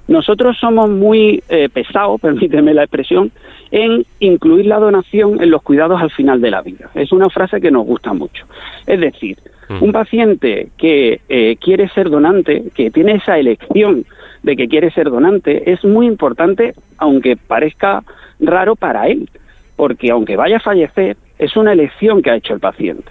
Nosotros 0.08 0.56
somos 0.58 0.90
muy 0.90 1.42
eh, 1.48 1.68
pesados, 1.68 2.20
permíteme 2.22 2.74
la 2.74 2.82
expresión, 2.82 3.30
en 3.70 4.04
incluir 4.18 4.66
la 4.66 4.78
donación 4.78 5.40
en 5.40 5.50
los 5.50 5.62
cuidados 5.62 6.02
al 6.02 6.10
final 6.10 6.40
de 6.40 6.50
la 6.50 6.62
vida. 6.62 6.90
Es 6.94 7.12
una 7.12 7.28
frase 7.28 7.60
que 7.60 7.70
nos 7.70 7.86
gusta 7.86 8.12
mucho. 8.12 8.44
Es 8.86 8.98
decir, 8.98 9.36
mm. 9.70 9.82
un 9.82 9.92
paciente 9.92 10.68
que 10.76 11.20
eh, 11.28 11.56
quiere 11.56 11.88
ser 11.88 12.10
donante, 12.10 12.64
que 12.74 12.90
tiene 12.90 13.12
esa 13.14 13.38
elección 13.38 14.04
de 14.42 14.56
que 14.56 14.68
quiere 14.68 14.90
ser 14.90 15.10
donante, 15.10 15.70
es 15.70 15.84
muy 15.84 16.06
importante, 16.06 16.74
aunque 16.98 17.36
parezca 17.36 18.02
raro 18.40 18.76
para 18.76 19.06
él, 19.06 19.28
porque 19.76 20.10
aunque 20.10 20.36
vaya 20.36 20.56
a 20.56 20.60
fallecer, 20.60 21.16
es 21.38 21.56
una 21.56 21.72
elección 21.72 22.22
que 22.22 22.30
ha 22.30 22.36
hecho 22.36 22.54
el 22.54 22.60
paciente. 22.60 23.10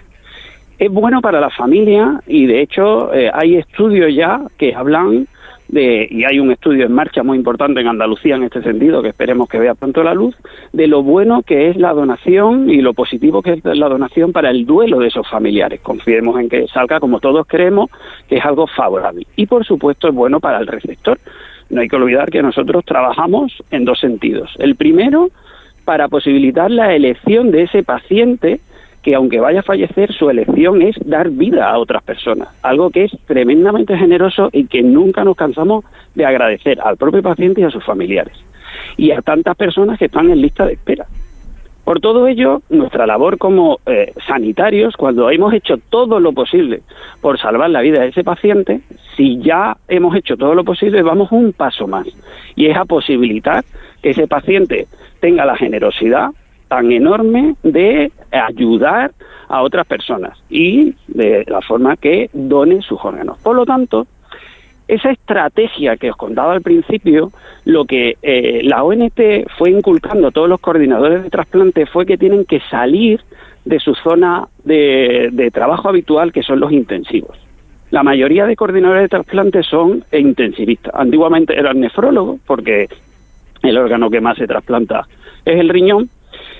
Es 0.78 0.90
bueno 0.90 1.20
para 1.20 1.40
la 1.40 1.50
familia 1.50 2.20
y 2.26 2.46
de 2.46 2.62
hecho 2.62 3.12
eh, 3.12 3.30
hay 3.32 3.56
estudios 3.56 4.14
ya 4.14 4.40
que 4.58 4.74
hablan 4.74 5.26
de, 5.70 6.08
y 6.10 6.24
hay 6.24 6.40
un 6.40 6.50
estudio 6.50 6.86
en 6.86 6.92
marcha 6.92 7.22
muy 7.22 7.38
importante 7.38 7.80
en 7.80 7.86
Andalucía 7.86 8.36
en 8.36 8.42
este 8.42 8.62
sentido, 8.62 9.02
que 9.02 9.10
esperemos 9.10 9.48
que 9.48 9.58
vea 9.58 9.74
pronto 9.74 10.02
la 10.02 10.14
luz, 10.14 10.36
de 10.72 10.86
lo 10.86 11.02
bueno 11.02 11.42
que 11.42 11.68
es 11.68 11.76
la 11.76 11.92
donación 11.92 12.68
y 12.68 12.80
lo 12.80 12.92
positivo 12.92 13.40
que 13.40 13.52
es 13.52 13.64
la 13.64 13.88
donación 13.88 14.32
para 14.32 14.50
el 14.50 14.66
duelo 14.66 14.98
de 14.98 15.08
esos 15.08 15.28
familiares. 15.28 15.80
Confiemos 15.80 16.40
en 16.40 16.48
que 16.48 16.66
salga 16.68 16.98
como 16.98 17.20
todos 17.20 17.46
creemos, 17.46 17.90
que 18.28 18.38
es 18.38 18.44
algo 18.44 18.66
favorable. 18.66 19.26
Y 19.36 19.46
por 19.46 19.64
supuesto 19.64 20.08
es 20.08 20.14
bueno 20.14 20.40
para 20.40 20.58
el 20.58 20.66
receptor. 20.66 21.18
No 21.70 21.80
hay 21.80 21.88
que 21.88 21.96
olvidar 21.96 22.30
que 22.30 22.42
nosotros 22.42 22.84
trabajamos 22.84 23.62
en 23.70 23.84
dos 23.84 24.00
sentidos. 24.00 24.52
El 24.58 24.74
primero, 24.74 25.30
para 25.84 26.08
posibilitar 26.08 26.70
la 26.70 26.94
elección 26.94 27.52
de 27.52 27.62
ese 27.62 27.84
paciente 27.84 28.60
que 29.02 29.14
aunque 29.14 29.40
vaya 29.40 29.60
a 29.60 29.64
fallecer, 29.64 30.12
su 30.12 30.28
elección 30.28 30.82
es 30.82 30.96
dar 31.04 31.30
vida 31.30 31.70
a 31.70 31.78
otras 31.78 32.02
personas, 32.02 32.48
algo 32.62 32.90
que 32.90 33.04
es 33.04 33.12
tremendamente 33.26 33.96
generoso 33.96 34.50
y 34.52 34.66
que 34.66 34.82
nunca 34.82 35.24
nos 35.24 35.36
cansamos 35.36 35.84
de 36.14 36.26
agradecer 36.26 36.80
al 36.80 36.96
propio 36.96 37.22
paciente 37.22 37.62
y 37.62 37.64
a 37.64 37.70
sus 37.70 37.84
familiares, 37.84 38.34
y 38.96 39.12
a 39.12 39.22
tantas 39.22 39.56
personas 39.56 39.98
que 39.98 40.06
están 40.06 40.30
en 40.30 40.40
lista 40.40 40.66
de 40.66 40.74
espera. 40.74 41.06
Por 41.84 42.00
todo 42.00 42.28
ello, 42.28 42.62
nuestra 42.68 43.06
labor 43.06 43.38
como 43.38 43.80
eh, 43.86 44.12
sanitarios, 44.26 44.96
cuando 44.96 45.30
hemos 45.30 45.54
hecho 45.54 45.76
todo 45.88 46.20
lo 46.20 46.32
posible 46.32 46.82
por 47.20 47.40
salvar 47.40 47.70
la 47.70 47.80
vida 47.80 48.00
de 48.00 48.08
ese 48.08 48.22
paciente, 48.22 48.82
si 49.16 49.40
ya 49.40 49.76
hemos 49.88 50.14
hecho 50.14 50.36
todo 50.36 50.54
lo 50.54 50.62
posible, 50.62 51.02
vamos 51.02 51.32
un 51.32 51.52
paso 51.52 51.88
más. 51.88 52.06
Y 52.54 52.66
es 52.66 52.76
a 52.76 52.84
posibilitar 52.84 53.64
que 54.02 54.10
ese 54.10 54.28
paciente 54.28 54.86
tenga 55.20 55.44
la 55.44 55.56
generosidad 55.56 56.30
tan 56.70 56.92
enorme 56.92 57.56
de 57.64 58.12
ayudar 58.30 59.10
a 59.48 59.62
otras 59.62 59.84
personas 59.88 60.38
y 60.48 60.94
de 61.08 61.44
la 61.48 61.60
forma 61.60 61.96
que 61.96 62.30
donen 62.32 62.80
sus 62.80 62.98
órganos. 63.04 63.38
Por 63.38 63.56
lo 63.56 63.66
tanto, 63.66 64.06
esa 64.86 65.10
estrategia 65.10 65.96
que 65.96 66.10
os 66.10 66.16
contaba 66.16 66.52
al 66.52 66.62
principio, 66.62 67.32
lo 67.64 67.84
que 67.84 68.16
eh, 68.22 68.60
la 68.62 68.84
ONT 68.84 69.20
fue 69.58 69.70
inculcando 69.70 70.28
a 70.28 70.30
todos 70.30 70.48
los 70.48 70.60
coordinadores 70.60 71.24
de 71.24 71.30
trasplante 71.30 71.86
fue 71.86 72.06
que 72.06 72.16
tienen 72.16 72.44
que 72.44 72.60
salir 72.70 73.20
de 73.64 73.80
su 73.80 73.94
zona 73.96 74.46
de, 74.64 75.30
de 75.32 75.50
trabajo 75.50 75.88
habitual, 75.88 76.32
que 76.32 76.44
son 76.44 76.60
los 76.60 76.70
intensivos. 76.70 77.36
La 77.90 78.04
mayoría 78.04 78.46
de 78.46 78.54
coordinadores 78.54 79.02
de 79.02 79.08
trasplante 79.08 79.64
son 79.64 80.04
intensivistas. 80.12 80.94
Antiguamente 80.94 81.58
eran 81.58 81.80
nefrólogos, 81.80 82.40
porque 82.46 82.88
el 83.62 83.76
órgano 83.76 84.08
que 84.08 84.20
más 84.20 84.38
se 84.38 84.46
trasplanta 84.46 85.08
es 85.44 85.58
el 85.58 85.68
riñón, 85.68 86.08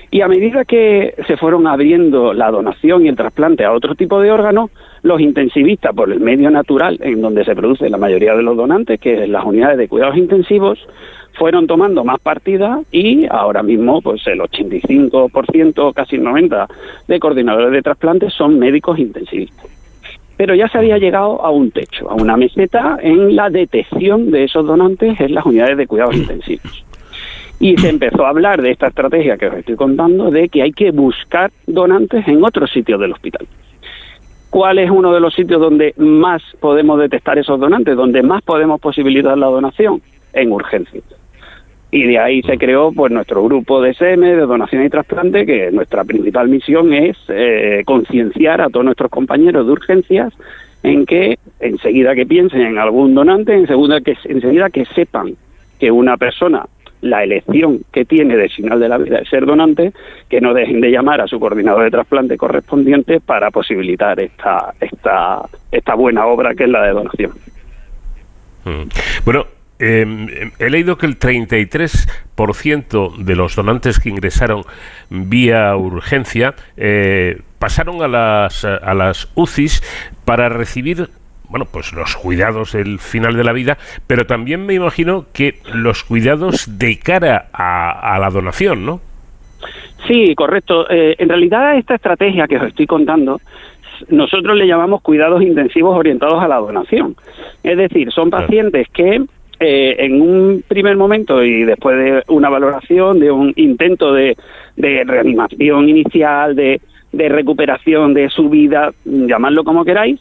y 0.09 0.21
a 0.21 0.27
medida 0.27 0.65
que 0.65 1.15
se 1.25 1.37
fueron 1.37 1.67
abriendo 1.67 2.33
la 2.33 2.51
donación 2.51 3.05
y 3.05 3.09
el 3.09 3.15
trasplante 3.15 3.63
a 3.63 3.71
otro 3.71 3.95
tipo 3.95 4.19
de 4.19 4.31
órganos, 4.31 4.69
los 5.03 5.21
intensivistas, 5.21 5.95
por 5.95 6.11
el 6.11 6.19
medio 6.19 6.51
natural 6.51 6.99
en 7.01 7.21
donde 7.21 7.45
se 7.45 7.55
produce 7.55 7.89
la 7.89 7.97
mayoría 7.97 8.35
de 8.35 8.43
los 8.43 8.57
donantes, 8.57 8.99
que 8.99 9.23
es 9.23 9.29
las 9.29 9.45
unidades 9.45 9.77
de 9.77 9.87
cuidados 9.87 10.17
intensivos, 10.17 10.79
fueron 11.33 11.65
tomando 11.65 12.03
más 12.03 12.19
partidas 12.19 12.81
y 12.91 13.25
ahora 13.29 13.63
mismo 13.63 14.01
pues 14.01 14.25
el 14.27 14.39
85%, 14.41 15.93
casi 15.93 16.17
el 16.17 16.23
90% 16.23 16.67
de 17.07 17.19
coordinadores 17.19 17.71
de 17.71 17.81
trasplantes 17.81 18.33
son 18.33 18.59
médicos 18.59 18.99
intensivistas. 18.99 19.65
Pero 20.35 20.55
ya 20.55 20.67
se 20.67 20.77
había 20.77 20.97
llegado 20.97 21.41
a 21.41 21.51
un 21.51 21.71
techo, 21.71 22.09
a 22.09 22.15
una 22.15 22.35
meseta 22.35 22.97
en 23.01 23.35
la 23.35 23.49
detección 23.49 24.31
de 24.31 24.43
esos 24.43 24.65
donantes 24.65 25.19
en 25.19 25.35
las 25.35 25.45
unidades 25.45 25.77
de 25.77 25.87
cuidados 25.87 26.15
intensivos. 26.15 26.83
Y 27.61 27.77
se 27.77 27.89
empezó 27.89 28.25
a 28.25 28.29
hablar 28.29 28.59
de 28.59 28.71
esta 28.71 28.87
estrategia 28.87 29.37
que 29.37 29.45
os 29.45 29.53
estoy 29.53 29.75
contando, 29.75 30.31
de 30.31 30.49
que 30.49 30.63
hay 30.63 30.71
que 30.71 30.89
buscar 30.89 31.51
donantes 31.67 32.27
en 32.27 32.43
otros 32.43 32.71
sitios 32.71 32.99
del 32.99 33.11
hospital. 33.11 33.45
¿Cuál 34.49 34.79
es 34.79 34.89
uno 34.89 35.13
de 35.13 35.19
los 35.19 35.35
sitios 35.35 35.61
donde 35.61 35.93
más 35.95 36.41
podemos 36.59 36.99
detectar 36.99 37.37
esos 37.37 37.59
donantes, 37.59 37.95
donde 37.95 38.23
más 38.23 38.41
podemos 38.41 38.81
posibilitar 38.81 39.37
la 39.37 39.45
donación? 39.45 40.01
En 40.33 40.51
urgencias. 40.51 41.03
y 41.91 42.03
de 42.03 42.17
ahí 42.17 42.41
se 42.41 42.57
creó 42.57 42.91
pues 42.93 43.11
nuestro 43.11 43.43
grupo 43.43 43.81
de 43.81 43.91
SM 43.91 44.25
de 44.25 44.45
donación 44.45 44.83
y 44.83 44.89
trasplante 44.89 45.45
que 45.45 45.71
nuestra 45.71 46.03
principal 46.03 46.47
misión 46.47 46.93
es 46.93 47.17
eh, 47.27 47.83
concienciar 47.85 48.61
a 48.61 48.69
todos 48.69 48.85
nuestros 48.85 49.11
compañeros 49.11 49.65
de 49.67 49.71
urgencias 49.73 50.33
en 50.83 51.05
que 51.05 51.37
enseguida 51.59 52.15
que 52.15 52.25
piensen 52.25 52.61
en 52.61 52.77
algún 52.77 53.13
donante 53.13 53.53
enseguida 53.53 53.99
que 53.99 54.15
enseguida 54.23 54.69
que 54.69 54.85
sepan 54.85 55.35
que 55.79 55.91
una 55.91 56.15
persona 56.15 56.65
la 57.01 57.23
elección 57.23 57.81
que 57.91 58.05
tiene 58.05 58.37
de 58.37 58.49
final 58.49 58.79
de 58.79 58.89
la 58.89 58.97
vida 58.97 59.19
es 59.19 59.29
ser 59.29 59.45
donante, 59.45 59.93
que 60.29 60.41
no 60.41 60.53
dejen 60.53 60.81
de 60.81 60.91
llamar 60.91 61.21
a 61.21 61.27
su 61.27 61.39
coordinador 61.39 61.83
de 61.83 61.91
trasplante 61.91 62.37
correspondiente 62.37 63.19
para 63.19 63.51
posibilitar 63.51 64.19
esta, 64.19 64.73
esta, 64.79 65.41
esta 65.71 65.95
buena 65.95 66.25
obra 66.27 66.55
que 66.55 66.63
es 66.63 66.69
la 66.69 66.83
de 66.83 66.91
donación. 66.91 67.31
Mm. 68.65 68.83
Bueno, 69.25 69.47
em, 69.79 70.27
he 70.59 70.69
leído 70.69 70.97
que 70.97 71.07
el 71.07 71.17
33% 71.17 73.17
de 73.17 73.35
los 73.35 73.55
donantes 73.55 73.99
que 73.99 74.09
ingresaron 74.09 74.63
vía 75.09 75.75
urgencia 75.75 76.53
eh, 76.77 77.41
pasaron 77.57 78.03
a 78.03 78.07
las, 78.07 78.63
a 78.65 78.93
las 78.93 79.27
UCIs 79.35 79.81
para 80.25 80.49
recibir 80.49 81.09
bueno, 81.51 81.67
pues 81.71 81.91
los 81.91 82.15
cuidados 82.15 82.71
del 82.71 82.97
final 82.99 83.35
de 83.35 83.43
la 83.43 83.51
vida, 83.51 83.77
pero 84.07 84.25
también 84.25 84.65
me 84.65 84.73
imagino 84.73 85.25
que 85.33 85.55
los 85.73 86.03
cuidados 86.03 86.79
de 86.79 86.97
cara 86.97 87.47
a, 87.51 88.17
la 88.19 88.29
donación, 88.29 88.85
¿no? 88.85 89.01
Sí, 90.07 90.33
correcto. 90.33 90.89
Eh, 90.89 91.15
en 91.19 91.27
realidad 91.27 91.77
esta 91.77 91.95
estrategia 91.95 92.47
que 92.47 92.57
os 92.57 92.63
estoy 92.63 92.87
contando, 92.87 93.41
nosotros 94.09 94.55
le 94.57 94.65
llamamos 94.65 95.01
cuidados 95.01 95.41
intensivos 95.43 95.95
orientados 95.95 96.41
a 96.41 96.47
la 96.47 96.57
donación. 96.57 97.15
Es 97.63 97.77
decir, 97.77 98.11
son 98.11 98.29
pacientes 98.29 98.87
que 98.93 99.21
eh, 99.59 99.95
en 99.99 100.21
un 100.21 100.63
primer 100.65 100.95
momento 100.95 101.43
y 101.43 101.65
después 101.65 101.97
de 101.97 102.23
una 102.29 102.49
valoración, 102.49 103.19
de 103.19 103.29
un 103.29 103.53
intento 103.57 104.13
de, 104.13 104.37
de 104.77 105.03
reanimación 105.03 105.89
inicial, 105.89 106.55
de, 106.55 106.79
de 107.11 107.29
recuperación 107.29 108.13
de 108.13 108.29
su 108.29 108.49
vida, 108.49 108.91
llamadlo 109.05 109.63
como 109.63 109.83
queráis, 109.83 110.19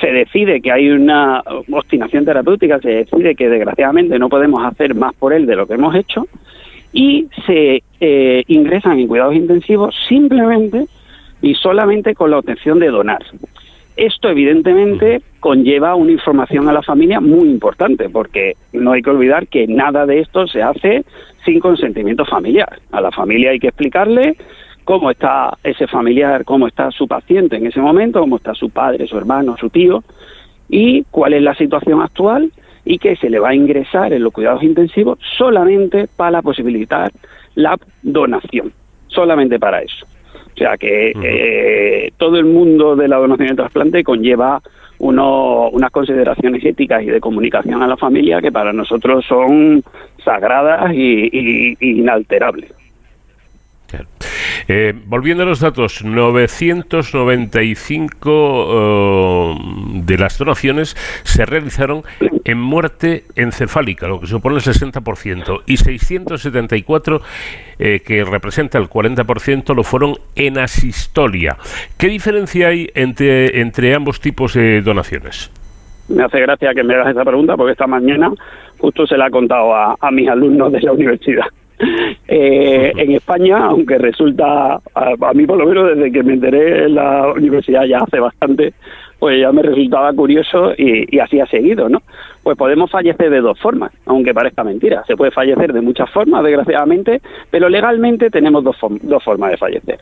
se 0.00 0.12
decide 0.12 0.60
que 0.60 0.72
hay 0.72 0.90
una 0.90 1.42
obstinación 1.70 2.24
terapéutica, 2.24 2.78
se 2.80 2.90
decide 2.90 3.34
que 3.34 3.48
desgraciadamente 3.48 4.18
no 4.18 4.28
podemos 4.28 4.64
hacer 4.64 4.94
más 4.94 5.14
por 5.14 5.32
él 5.32 5.46
de 5.46 5.56
lo 5.56 5.66
que 5.66 5.74
hemos 5.74 5.94
hecho 5.94 6.26
y 6.92 7.28
se 7.46 7.82
eh, 8.00 8.44
ingresan 8.48 8.98
en 8.98 9.08
cuidados 9.08 9.34
intensivos 9.34 9.94
simplemente 10.08 10.86
y 11.42 11.54
solamente 11.54 12.14
con 12.14 12.30
la 12.30 12.38
obtención 12.38 12.78
de 12.78 12.88
donar. 12.88 13.22
Esto 13.96 14.30
evidentemente 14.30 15.20
conlleva 15.40 15.94
una 15.94 16.12
información 16.12 16.68
a 16.68 16.72
la 16.72 16.82
familia 16.82 17.20
muy 17.20 17.48
importante 17.48 18.08
porque 18.08 18.54
no 18.72 18.92
hay 18.92 19.02
que 19.02 19.10
olvidar 19.10 19.46
que 19.48 19.66
nada 19.66 20.06
de 20.06 20.20
esto 20.20 20.46
se 20.46 20.62
hace 20.62 21.04
sin 21.44 21.60
consentimiento 21.60 22.24
familiar. 22.24 22.78
A 22.92 23.00
la 23.00 23.10
familia 23.10 23.50
hay 23.50 23.58
que 23.58 23.68
explicarle 23.68 24.36
cómo 24.84 25.10
está 25.10 25.56
ese 25.62 25.86
familiar, 25.86 26.44
cómo 26.44 26.66
está 26.66 26.90
su 26.90 27.06
paciente 27.06 27.56
en 27.56 27.66
ese 27.66 27.80
momento, 27.80 28.20
cómo 28.20 28.36
está 28.36 28.54
su 28.54 28.70
padre, 28.70 29.06
su 29.06 29.16
hermano, 29.16 29.56
su 29.56 29.70
tío, 29.70 30.02
y 30.68 31.04
cuál 31.10 31.34
es 31.34 31.42
la 31.42 31.54
situación 31.54 32.00
actual 32.00 32.50
y 32.84 32.98
que 32.98 33.16
se 33.16 33.28
le 33.28 33.38
va 33.38 33.50
a 33.50 33.54
ingresar 33.54 34.12
en 34.12 34.22
los 34.22 34.32
cuidados 34.32 34.62
intensivos 34.62 35.18
solamente 35.36 36.08
para 36.16 36.42
posibilitar 36.42 37.10
la 37.54 37.76
donación, 38.02 38.72
solamente 39.08 39.58
para 39.58 39.82
eso. 39.82 40.06
O 40.54 40.56
sea 40.56 40.76
que 40.76 41.12
eh, 41.22 42.12
todo 42.16 42.36
el 42.36 42.44
mundo 42.44 42.96
de 42.96 43.08
la 43.08 43.16
donación 43.16 43.48
de 43.48 43.54
trasplante 43.56 44.04
conlleva 44.04 44.60
unas 44.98 45.90
consideraciones 45.90 46.62
éticas 46.62 47.02
y 47.02 47.06
de 47.06 47.20
comunicación 47.20 47.82
a 47.82 47.86
la 47.86 47.96
familia 47.96 48.42
que 48.42 48.52
para 48.52 48.72
nosotros 48.72 49.24
son 49.26 49.82
sagradas 50.22 50.92
y 50.92 51.76
inalterables. 51.80 52.79
Eh, 54.68 54.94
volviendo 55.06 55.42
a 55.42 55.46
los 55.46 55.60
datos, 55.60 56.04
995 56.04 58.68
eh, 58.70 59.54
de 60.04 60.18
las 60.18 60.38
donaciones 60.38 60.94
se 61.24 61.46
realizaron 61.46 62.02
en 62.44 62.58
muerte 62.58 63.24
encefálica, 63.36 64.08
lo 64.08 64.20
que 64.20 64.26
supone 64.26 64.56
el 64.56 64.62
60%, 64.62 65.62
y 65.66 65.76
674, 65.76 67.20
eh, 67.78 68.00
que 68.04 68.24
representa 68.24 68.78
el 68.78 68.88
40%, 68.88 69.74
lo 69.74 69.82
fueron 69.82 70.14
en 70.34 70.58
asistolia. 70.58 71.56
¿Qué 71.96 72.08
diferencia 72.08 72.68
hay 72.68 72.90
entre, 72.94 73.60
entre 73.60 73.94
ambos 73.94 74.20
tipos 74.20 74.54
de 74.54 74.82
donaciones? 74.82 75.50
Me 76.08 76.24
hace 76.24 76.40
gracia 76.40 76.74
que 76.74 76.82
me 76.82 76.94
hagas 76.94 77.10
esa 77.10 77.24
pregunta 77.24 77.56
porque 77.56 77.72
esta 77.72 77.86
mañana 77.86 78.32
justo 78.78 79.06
se 79.06 79.16
la 79.16 79.28
he 79.28 79.30
contado 79.30 79.74
a 79.74 80.10
mis 80.10 80.28
alumnos 80.28 80.72
de 80.72 80.80
la 80.80 80.92
universidad. 80.92 81.44
Eh, 82.32 82.92
en 82.96 83.10
España, 83.12 83.58
aunque 83.66 83.98
resulta, 83.98 84.80
a, 84.94 85.34
mí 85.34 85.46
por 85.46 85.58
lo 85.58 85.66
menos 85.66 85.96
desde 85.96 86.12
que 86.12 86.22
me 86.22 86.34
enteré 86.34 86.84
en 86.84 86.94
la 86.94 87.32
universidad 87.32 87.84
ya 87.86 87.98
hace 87.98 88.20
bastante, 88.20 88.72
pues 89.18 89.40
ya 89.40 89.50
me 89.50 89.62
resultaba 89.62 90.12
curioso 90.12 90.72
y, 90.76 91.18
así 91.18 91.40
ha 91.40 91.46
seguido, 91.46 91.88
¿no? 91.88 92.02
Pues 92.42 92.56
podemos 92.56 92.90
fallecer 92.90 93.30
de 93.30 93.40
dos 93.40 93.58
formas, 93.58 93.92
aunque 94.06 94.32
parezca 94.32 94.62
mentira. 94.62 95.02
Se 95.06 95.16
puede 95.16 95.30
fallecer 95.30 95.72
de 95.72 95.80
muchas 95.80 96.08
formas, 96.10 96.44
desgraciadamente, 96.44 97.20
pero 97.50 97.68
legalmente 97.68 98.30
tenemos 98.30 98.62
dos, 98.62 98.76
dos 99.02 99.22
formas 99.24 99.50
de 99.50 99.56
fallecer. 99.56 99.98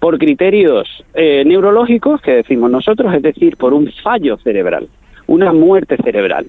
Por 0.00 0.18
criterios 0.18 1.04
eh, 1.14 1.44
neurológicos, 1.44 2.20
que 2.20 2.36
decimos 2.36 2.70
nosotros, 2.70 3.14
es 3.14 3.22
decir, 3.22 3.56
por 3.56 3.74
un 3.74 3.92
fallo 4.02 4.36
cerebral, 4.38 4.88
una 5.26 5.52
muerte 5.52 5.96
cerebral. 5.98 6.46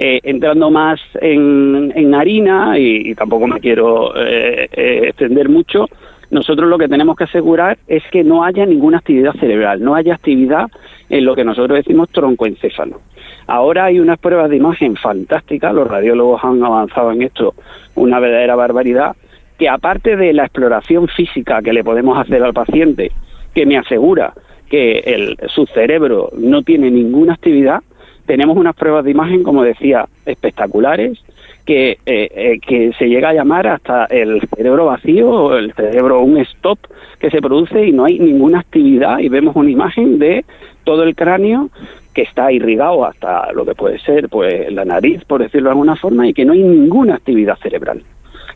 Eh, 0.00 0.20
entrando 0.22 0.70
más 0.70 1.00
en, 1.20 2.14
harina, 2.14 2.78
y, 2.78 3.16
tampoco 3.16 3.48
me 3.48 3.58
quiero 3.58 4.16
eh, 4.16 4.68
eh, 4.70 5.00
extender 5.08 5.48
mucho, 5.48 5.88
nosotros 6.30 6.70
lo 6.70 6.78
que 6.78 6.86
tenemos 6.86 7.16
que 7.16 7.24
asegurar 7.24 7.78
es 7.88 8.04
que 8.12 8.22
no 8.22 8.44
haya 8.44 8.64
ninguna 8.64 8.98
actividad 8.98 9.32
cerebral, 9.40 9.82
no 9.82 9.96
haya 9.96 10.14
actividad 10.14 10.68
en 11.08 11.24
lo 11.24 11.34
que 11.34 11.42
nosotros 11.42 11.78
decimos 11.78 12.10
troncoencéfalo. 12.10 13.00
Ahora 13.48 13.86
hay 13.86 13.98
unas 13.98 14.20
pruebas 14.20 14.50
de 14.50 14.58
imagen 14.58 14.94
fantásticas, 14.94 15.74
los 15.74 15.88
radiólogos 15.88 16.44
han 16.44 16.62
avanzado 16.62 17.10
en 17.10 17.22
esto 17.22 17.54
una 17.96 18.20
verdadera 18.20 18.54
barbaridad, 18.54 19.16
que 19.58 19.68
aparte 19.68 20.16
de 20.16 20.32
la 20.32 20.44
exploración 20.44 21.08
física 21.08 21.60
que 21.60 21.72
le 21.72 21.82
podemos 21.82 22.16
hacer 22.16 22.40
al 22.44 22.54
paciente, 22.54 23.10
que 23.52 23.66
me 23.66 23.76
asegura 23.76 24.32
que 24.70 25.00
el, 25.00 25.36
su 25.48 25.66
cerebro 25.66 26.30
no 26.38 26.62
tiene 26.62 26.88
ninguna 26.88 27.32
actividad, 27.32 27.80
tenemos 28.28 28.58
unas 28.58 28.76
pruebas 28.76 29.06
de 29.06 29.10
imagen, 29.10 29.42
como 29.42 29.62
decía, 29.62 30.06
espectaculares, 30.26 31.18
que, 31.64 31.92
eh, 31.92 31.98
eh, 32.06 32.60
que 32.60 32.92
se 32.98 33.08
llega 33.08 33.30
a 33.30 33.32
llamar 33.32 33.66
hasta 33.66 34.04
el 34.04 34.40
cerebro 34.54 34.84
vacío 34.84 35.30
o 35.30 35.56
el 35.56 35.72
cerebro 35.72 36.20
un 36.20 36.36
stop 36.38 36.78
que 37.18 37.30
se 37.30 37.40
produce 37.40 37.86
y 37.86 37.92
no 37.92 38.04
hay 38.04 38.18
ninguna 38.18 38.60
actividad 38.60 39.18
y 39.18 39.30
vemos 39.30 39.56
una 39.56 39.70
imagen 39.70 40.18
de 40.18 40.44
todo 40.84 41.04
el 41.04 41.16
cráneo 41.16 41.70
que 42.14 42.22
está 42.22 42.52
irrigado 42.52 43.06
hasta 43.06 43.50
lo 43.52 43.64
que 43.64 43.74
puede 43.74 43.98
ser 43.98 44.28
pues 44.28 44.70
la 44.72 44.84
nariz, 44.84 45.24
por 45.24 45.40
decirlo 45.40 45.68
de 45.68 45.72
alguna 45.72 45.96
forma, 45.96 46.28
y 46.28 46.34
que 46.34 46.44
no 46.44 46.52
hay 46.52 46.62
ninguna 46.62 47.14
actividad 47.14 47.56
cerebral. 47.56 48.02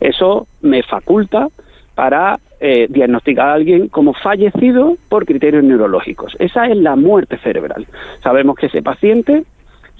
Eso 0.00 0.48
me 0.60 0.82
faculta 0.82 1.48
para 1.94 2.38
eh, 2.60 2.86
diagnosticar 2.88 3.48
a 3.48 3.54
alguien 3.54 3.88
como 3.88 4.14
fallecido 4.14 4.96
por 5.08 5.26
criterios 5.26 5.64
neurológicos. 5.64 6.36
Esa 6.38 6.66
es 6.68 6.76
la 6.76 6.94
muerte 6.94 7.36
cerebral. 7.38 7.86
Sabemos 8.22 8.56
que 8.56 8.66
ese 8.66 8.82
paciente 8.82 9.44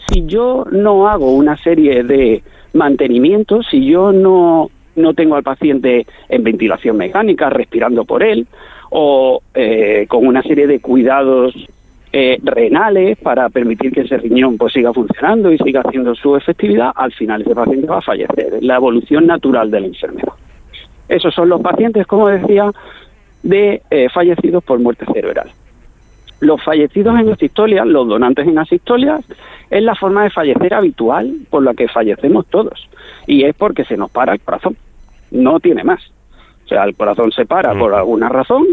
si 0.09 0.27
yo 0.27 0.65
no 0.71 1.09
hago 1.09 1.33
una 1.33 1.57
serie 1.57 2.03
de 2.03 2.43
mantenimientos, 2.75 3.67
si 3.71 3.85
yo 3.85 4.13
no, 4.13 4.71
no 4.97 5.15
tengo 5.15 5.37
al 5.37 5.43
paciente 5.43 6.07
en 6.29 6.43
ventilación 6.43 6.97
mecánica, 6.97 7.51
respirando 7.51 8.05
por 8.05 8.23
él, 8.23 8.47
o 8.91 9.43
eh, 9.55 10.07
con 10.09 10.27
una 10.27 10.43
serie 10.43 10.67
de 10.67 10.81
cuidados 10.81 11.55
eh, 12.13 12.39
renales 12.43 13.17
para 13.19 13.49
permitir 13.49 13.91
que 13.91 14.03
ese 14.03 14.19
riñón 14.19 14.59
pues, 14.59 14.75
siga 14.75 14.93
funcionando 14.93 15.51
y 15.51 15.57
siga 15.59 15.81
haciendo 15.81 16.15
su 16.15 16.37
efectividad, 16.37 16.93
al 16.95 17.13
final 17.13 17.41
ese 17.41 17.55
paciente 17.55 17.87
va 17.87 17.99
a 17.99 18.03
fallecer. 18.03 18.55
Es 18.55 18.63
la 18.63 18.77
evolución 18.77 19.27
natural 19.27 19.71
de 19.71 19.81
la 19.81 19.87
enfermedad. 19.87 20.35
Esos 21.09 21.35
son 21.35 21.49
los 21.49 21.63
pacientes, 21.63 22.07
como 22.07 22.29
decía, 22.29 22.71
de 23.43 23.81
eh, 23.91 24.09
fallecidos 24.13 24.63
por 24.63 24.79
muerte 24.79 25.07
cerebral. 25.13 25.51
Los 26.43 26.61
fallecidos 26.61 27.17
en 27.21 27.31
asistolia, 27.31 27.85
los 27.85 28.09
donantes 28.09 28.49
en 28.49 28.59
asistolia, 28.59 29.21
es 29.71 29.83
la 29.83 29.95
forma 29.95 30.25
de 30.25 30.31
fallecer 30.31 30.75
habitual 30.75 31.33
por 31.49 31.63
la 31.63 31.73
que 31.73 31.87
fallecemos 31.87 32.47
todos. 32.47 32.89
Y 33.29 33.45
es 33.45 33.55
porque 33.55 33.85
se 33.85 33.97
nos 33.97 34.11
para 34.11 34.33
el 34.33 34.41
corazón. 34.41 34.77
No 35.31 35.61
tiene 35.61 35.85
más. 35.85 36.03
O 36.65 36.69
sea, 36.69 36.83
el 36.83 36.97
corazón 36.97 37.31
se 37.31 37.47
para 37.47 37.75
por 37.75 37.95
alguna 37.95 38.29
razón, 38.29 38.67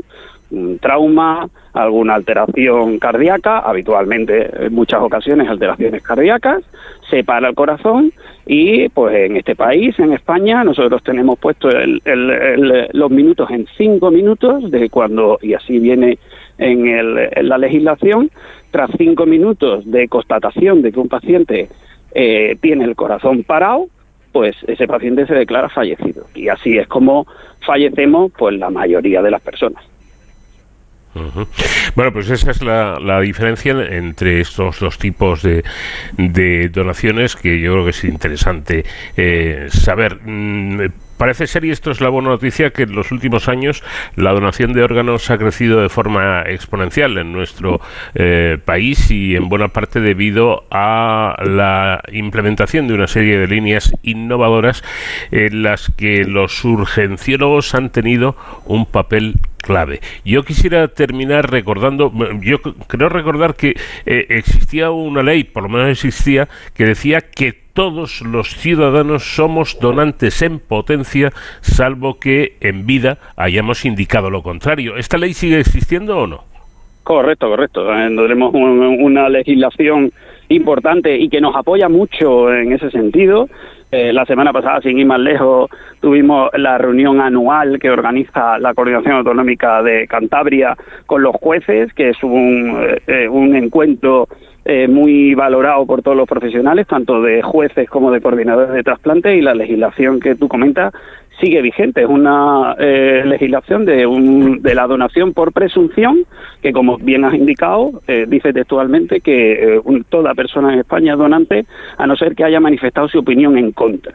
un 0.49 0.79
trauma, 0.79 1.47
alguna 1.73 2.15
alteración 2.15 2.97
cardíaca, 2.97 3.59
habitualmente 3.59 4.65
en 4.65 4.73
muchas 4.73 5.01
ocasiones 5.01 5.47
alteraciones 5.47 6.01
cardíacas, 6.01 6.63
se 7.07 7.23
para 7.23 7.49
el 7.49 7.55
corazón 7.55 8.11
y 8.47 8.89
pues 8.89 9.15
en 9.15 9.37
este 9.37 9.55
país, 9.55 9.97
en 9.99 10.13
España, 10.13 10.63
nosotros 10.63 11.03
tenemos 11.03 11.37
puesto 11.37 11.69
los 11.69 13.11
minutos 13.11 13.51
en 13.51 13.67
cinco 13.77 14.09
minutos 14.09 14.71
de 14.71 14.89
cuando, 14.89 15.37
y 15.41 15.53
así 15.53 15.77
viene 15.77 16.17
en, 16.59 17.47
la 17.49 17.57
legislación, 17.57 18.29
tras 18.71 18.91
cinco 18.97 19.25
minutos 19.25 19.89
de 19.89 20.07
constatación 20.07 20.81
de 20.81 20.91
que 20.91 20.99
un 20.99 21.09
paciente 21.09 21.69
eh, 22.13 22.57
tiene 22.61 22.85
el 22.85 22.95
corazón 22.95 23.43
parado, 23.43 23.87
pues 24.31 24.55
ese 24.67 24.87
paciente 24.87 25.25
se 25.25 25.33
declara 25.33 25.69
fallecido. 25.69 26.25
Y 26.35 26.49
así 26.49 26.77
es 26.77 26.87
como 26.87 27.25
fallecemos 27.65 28.31
pues 28.37 28.57
la 28.57 28.69
mayoría 28.69 29.21
de 29.21 29.31
las 29.31 29.41
personas. 29.41 29.83
Bueno, 31.95 32.13
pues 32.13 32.29
esa 32.29 32.51
es 32.51 32.61
la, 32.61 33.19
diferencia 33.19 33.71
entre 33.71 34.41
estos 34.41 34.79
dos 34.79 34.99
tipos 34.99 35.41
de, 35.41 35.63
donaciones 36.71 37.35
que 37.35 37.59
yo 37.59 37.73
creo 37.73 37.83
que 37.83 37.89
es 37.91 38.03
interesante 38.03 38.85
eh, 39.17 39.67
saber. 39.69 40.19
Parece 41.19 41.47
ser, 41.47 41.65
y 41.65 41.71
esto 41.71 41.91
es 41.91 41.99
la 41.99 42.07
buena 42.07 42.29
noticia, 42.29 42.69
que 42.69 42.83
en 42.83 42.95
los 42.95 43.11
últimos 43.11 43.49
años 43.49 43.83
la 44.15 44.31
donación 44.31 44.71
de 44.71 44.83
órganos 44.83 45.29
ha 45.29 45.37
crecido 45.37 45.81
de 45.81 45.89
forma 45.89 46.43
exponencial 46.43 47.17
en 47.17 47.33
nuestro 47.33 47.81
eh, 48.15 48.57
país 48.63 49.11
y 49.11 49.35
en 49.35 49.49
buena 49.49 49.67
parte 49.67 49.99
debido 49.99 50.63
a 50.71 51.35
la 51.43 52.01
implementación 52.13 52.87
de 52.87 52.93
una 52.93 53.07
serie 53.07 53.37
de 53.37 53.47
líneas 53.47 53.93
innovadoras 54.01 54.81
en 55.31 55.61
las 55.61 55.91
que 55.97 56.23
los 56.23 56.63
urgenciólogos 56.63 57.75
han 57.75 57.89
tenido 57.89 58.37
un 58.63 58.85
papel 58.85 59.35
clave. 59.57 59.99
Yo 60.23 60.43
quisiera 60.43 60.87
terminar 60.87 61.51
recordando, 61.51 62.13
yo 62.39 62.61
creo 62.61 63.09
recordar 63.09 63.55
que 63.55 63.75
eh, 64.05 64.25
existía 64.29 64.89
una 64.89 65.21
ley, 65.21 65.43
por 65.43 65.63
lo 65.63 65.69
menos 65.69 65.89
existía, 65.89 66.47
que 66.73 66.85
decía 66.85 67.19
que 67.19 67.67
todos 67.79 68.21
los 68.23 68.49
ciudadanos 68.57 69.23
somos 69.23 69.79
donantes 69.79 70.41
en 70.41 70.59
potencia, 70.59 71.31
salvo 71.61 72.19
que 72.19 72.57
en 72.59 72.85
vida 72.85 73.19
hayamos 73.37 73.85
indicado 73.85 74.29
lo 74.29 74.43
contrario. 74.43 74.97
¿Esta 74.97 75.17
ley 75.17 75.31
sigue 75.31 75.61
existiendo 75.61 76.17
o 76.17 76.27
no? 76.27 76.43
Correcto, 77.03 77.47
correcto. 77.47 77.89
Eh, 77.89 78.13
tenemos 78.17 78.53
una 78.53 79.29
legislación 79.29 80.11
importante 80.49 81.17
y 81.17 81.29
que 81.29 81.39
nos 81.39 81.55
apoya 81.55 81.87
mucho 81.87 82.53
en 82.53 82.73
ese 82.73 82.91
sentido. 82.91 83.47
Eh, 83.93 84.11
la 84.11 84.25
semana 84.25 84.51
pasada, 84.51 84.81
sin 84.81 84.99
ir 84.99 85.05
más 85.05 85.21
lejos, 85.21 85.71
tuvimos 86.01 86.49
la 86.57 86.77
reunión 86.77 87.21
anual 87.21 87.79
que 87.79 87.89
organiza 87.89 88.59
la 88.59 88.73
Coordinación 88.73 89.15
Autonómica 89.15 89.81
de 89.83 90.05
Cantabria 90.05 90.75
con 91.05 91.23
los 91.23 91.33
jueces, 91.37 91.93
que 91.93 92.09
es 92.09 92.21
un, 92.23 92.77
eh, 93.07 93.29
un 93.29 93.55
encuentro 93.55 94.27
eh, 94.71 94.87
muy 94.87 95.33
valorado 95.33 95.83
por 95.87 96.03
todos 96.03 96.15
los 96.15 96.29
profesionales, 96.29 96.85
tanto 96.85 97.23
de 97.23 97.41
jueces 97.41 97.89
como 97.89 98.11
de 98.11 98.21
coordinadores 98.21 98.71
de 98.71 98.83
trasplante, 98.83 99.35
y 99.35 99.41
la 99.41 99.55
legislación 99.55 100.19
que 100.19 100.35
tú 100.35 100.47
comentas 100.47 100.93
sigue 101.39 101.59
vigente. 101.63 102.03
Es 102.03 102.07
una 102.07 102.75
eh, 102.77 103.23
legislación 103.25 103.83
de, 103.85 104.05
un, 104.05 104.61
de 104.61 104.75
la 104.75 104.85
donación 104.85 105.33
por 105.33 105.53
presunción, 105.53 106.19
que 106.61 106.71
como 106.71 106.99
bien 106.99 107.25
has 107.25 107.33
indicado, 107.33 108.01
eh, 108.07 108.25
dice 108.27 108.53
textualmente 108.53 109.21
que 109.21 109.81
toda 110.07 110.35
persona 110.35 110.71
en 110.71 110.81
España 110.81 111.13
es 111.13 111.17
donante, 111.17 111.65
a 111.97 112.05
no 112.05 112.15
ser 112.15 112.35
que 112.35 112.43
haya 112.43 112.59
manifestado 112.59 113.07
su 113.07 113.17
opinión 113.17 113.57
en 113.57 113.71
contra. 113.71 114.13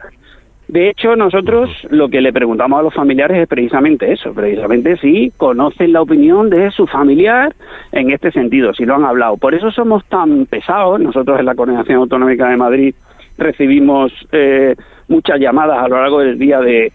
De 0.67 0.89
hecho, 0.89 1.15
nosotros 1.15 1.69
lo 1.91 2.09
que 2.09 2.21
le 2.21 2.33
preguntamos 2.33 2.79
a 2.79 2.83
los 2.83 2.93
familiares 2.93 3.37
es 3.37 3.47
precisamente 3.47 4.11
eso, 4.11 4.33
precisamente 4.33 4.97
si 4.97 5.31
conocen 5.37 5.93
la 5.93 6.01
opinión 6.01 6.49
de 6.49 6.71
su 6.71 6.87
familiar 6.87 7.53
en 7.91 8.11
este 8.11 8.31
sentido, 8.31 8.73
si 8.73 8.83
lo 8.83 8.95
han 8.95 9.05
hablado. 9.05 9.37
Por 9.37 9.53
eso 9.53 9.69
somos 9.69 10.03
tan 10.05 10.47
pesados. 10.47 10.99
Nosotros 10.99 11.39
en 11.39 11.45
la 11.45 11.55
Coordinación 11.55 11.99
Autonómica 11.99 12.49
de 12.49 12.57
Madrid 12.57 12.95
recibimos 13.37 14.11
eh, 14.31 14.75
muchas 15.07 15.39
llamadas 15.39 15.83
a 15.83 15.87
lo 15.87 16.01
largo 16.01 16.19
del 16.19 16.39
día 16.39 16.59
de, 16.59 16.91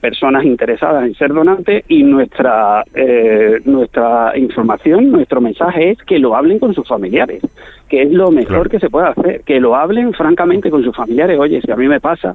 personas 0.00 0.44
interesadas 0.44 1.04
en 1.06 1.14
ser 1.14 1.32
donantes 1.32 1.84
y 1.88 2.02
nuestra 2.02 2.84
eh, 2.94 3.60
nuestra 3.64 4.36
información, 4.36 5.10
nuestro 5.10 5.40
mensaje 5.40 5.90
es 5.90 5.98
que 5.98 6.18
lo 6.18 6.34
hablen 6.34 6.58
con 6.58 6.74
sus 6.74 6.86
familiares, 6.86 7.40
que 7.88 8.02
es 8.02 8.10
lo 8.10 8.30
mejor 8.30 8.68
que 8.68 8.80
se 8.80 8.90
puede 8.90 9.08
hacer, 9.08 9.42
que 9.42 9.60
lo 9.60 9.76
hablen 9.76 10.12
francamente 10.12 10.70
con 10.70 10.82
sus 10.82 10.94
familiares. 10.94 11.38
Oye, 11.38 11.60
si 11.62 11.70
a 11.70 11.76
mí 11.76 11.88
me 11.88 12.00
pasa 12.00 12.34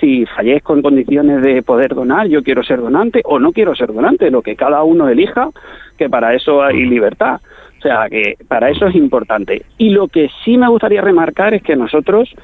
si 0.00 0.26
fallezco 0.26 0.74
en 0.74 0.82
condiciones 0.82 1.42
de 1.42 1.62
poder 1.62 1.94
donar, 1.94 2.28
yo 2.28 2.42
quiero 2.42 2.62
ser 2.62 2.80
donante 2.80 3.22
o 3.24 3.38
no 3.38 3.52
quiero 3.52 3.74
ser 3.74 3.92
donante, 3.92 4.30
lo 4.30 4.42
que 4.42 4.56
cada 4.56 4.82
uno 4.82 5.08
elija, 5.08 5.50
que 5.96 6.08
para 6.08 6.34
eso 6.34 6.62
hay 6.62 6.84
libertad. 6.84 7.40
O 7.78 7.82
sea, 7.82 8.08
que 8.08 8.36
para 8.48 8.70
eso 8.70 8.86
es 8.86 8.94
importante. 8.94 9.62
Y 9.78 9.90
lo 9.90 10.08
que 10.08 10.28
sí 10.44 10.56
me 10.56 10.68
gustaría 10.68 11.00
remarcar 11.00 11.54
es 11.54 11.62
que 11.62 11.76
nosotros 11.76 12.34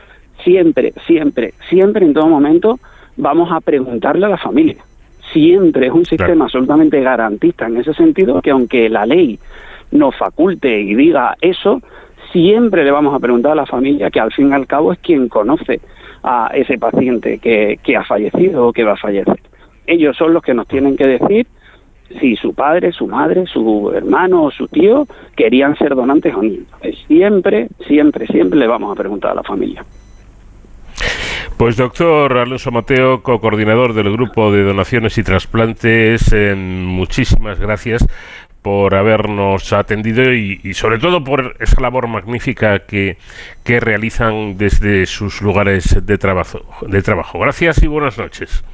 siempre, 0.44 0.92
siempre, 1.06 1.52
siempre, 1.68 2.04
en 2.04 2.14
todo 2.14 2.26
momento, 2.28 2.78
vamos 3.16 3.50
a 3.52 3.60
preguntarle 3.60 4.26
a 4.26 4.30
la 4.30 4.38
familia. 4.38 4.76
Siempre 5.32 5.86
es 5.86 5.92
un 5.92 6.04
sistema 6.04 6.44
absolutamente 6.44 7.00
garantista 7.00 7.66
en 7.66 7.78
ese 7.78 7.94
sentido, 7.94 8.42
que 8.42 8.50
aunque 8.50 8.88
la 8.88 9.06
ley 9.06 9.38
nos 9.90 10.16
faculte 10.16 10.80
y 10.80 10.94
diga 10.94 11.36
eso, 11.40 11.80
siempre 12.32 12.84
le 12.84 12.90
vamos 12.90 13.14
a 13.14 13.18
preguntar 13.18 13.52
a 13.52 13.56
la 13.56 13.66
familia, 13.66 14.10
que 14.10 14.20
al 14.20 14.32
fin 14.32 14.50
y 14.50 14.52
al 14.52 14.66
cabo 14.66 14.92
es 14.92 14.98
quien 14.98 15.28
conoce 15.28 15.80
a 16.22 16.50
ese 16.54 16.78
paciente 16.78 17.38
que, 17.38 17.78
que 17.82 17.96
ha 17.96 18.04
fallecido 18.04 18.68
o 18.68 18.72
que 18.72 18.84
va 18.84 18.92
a 18.92 18.96
fallecer. 18.96 19.40
Ellos 19.86 20.16
son 20.16 20.32
los 20.32 20.42
que 20.42 20.54
nos 20.54 20.66
tienen 20.68 20.96
que 20.96 21.06
decir 21.06 21.46
si 22.20 22.36
su 22.36 22.54
padre, 22.54 22.92
su 22.92 23.06
madre, 23.06 23.46
su 23.46 23.90
hermano 23.94 24.44
o 24.44 24.50
su 24.50 24.68
tío 24.68 25.06
querían 25.34 25.76
ser 25.76 25.94
donantes 25.94 26.34
o 26.34 26.42
no. 26.42 26.52
Siempre, 27.06 27.68
siempre, 27.86 28.26
siempre 28.26 28.58
le 28.58 28.66
vamos 28.66 28.92
a 28.92 28.98
preguntar 28.98 29.32
a 29.32 29.36
la 29.36 29.42
familia. 29.42 29.84
Pues 31.56 31.76
doctor 31.76 32.38
Alonso 32.38 32.70
Mateo, 32.70 33.22
co-coordinador 33.22 33.94
del 33.94 34.10
grupo 34.12 34.50
de 34.52 34.64
donaciones 34.64 35.16
y 35.18 35.22
trasplantes, 35.22 36.34
muchísimas 36.56 37.60
gracias 37.60 38.06
por 38.62 38.94
habernos 38.94 39.72
atendido 39.72 40.32
y, 40.32 40.72
sobre 40.74 40.98
todo 40.98 41.22
por 41.22 41.56
esa 41.58 41.80
labor 41.80 42.06
magnífica 42.06 42.80
que, 42.80 43.16
que 43.64 43.80
realizan 43.80 44.56
desde 44.56 45.06
sus 45.06 45.42
lugares 45.42 46.06
de 46.06 46.18
trabajo, 46.18 46.60
de 46.86 47.02
trabajo. 47.02 47.40
Gracias 47.40 47.82
y 47.82 47.88
buenas 47.88 48.18
noches. 48.18 48.64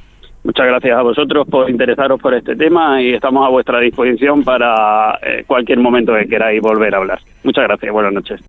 Muchas 0.43 0.67
gracias 0.67 0.97
a 0.97 1.01
vosotros 1.01 1.47
por 1.49 1.69
interesaros 1.69 2.21
por 2.21 2.33
este 2.33 2.55
tema 2.55 3.01
y 3.01 3.13
estamos 3.13 3.45
a 3.45 3.49
vuestra 3.49 3.79
disposición 3.79 4.43
para 4.43 5.19
eh, 5.21 5.43
cualquier 5.45 5.79
momento 5.79 6.13
que 6.15 6.27
queráis 6.27 6.61
volver 6.61 6.95
a 6.95 6.99
hablar. 6.99 7.19
Muchas 7.43 7.65
gracias, 7.65 7.91
buenas 7.91 8.13
noches. 8.13 8.39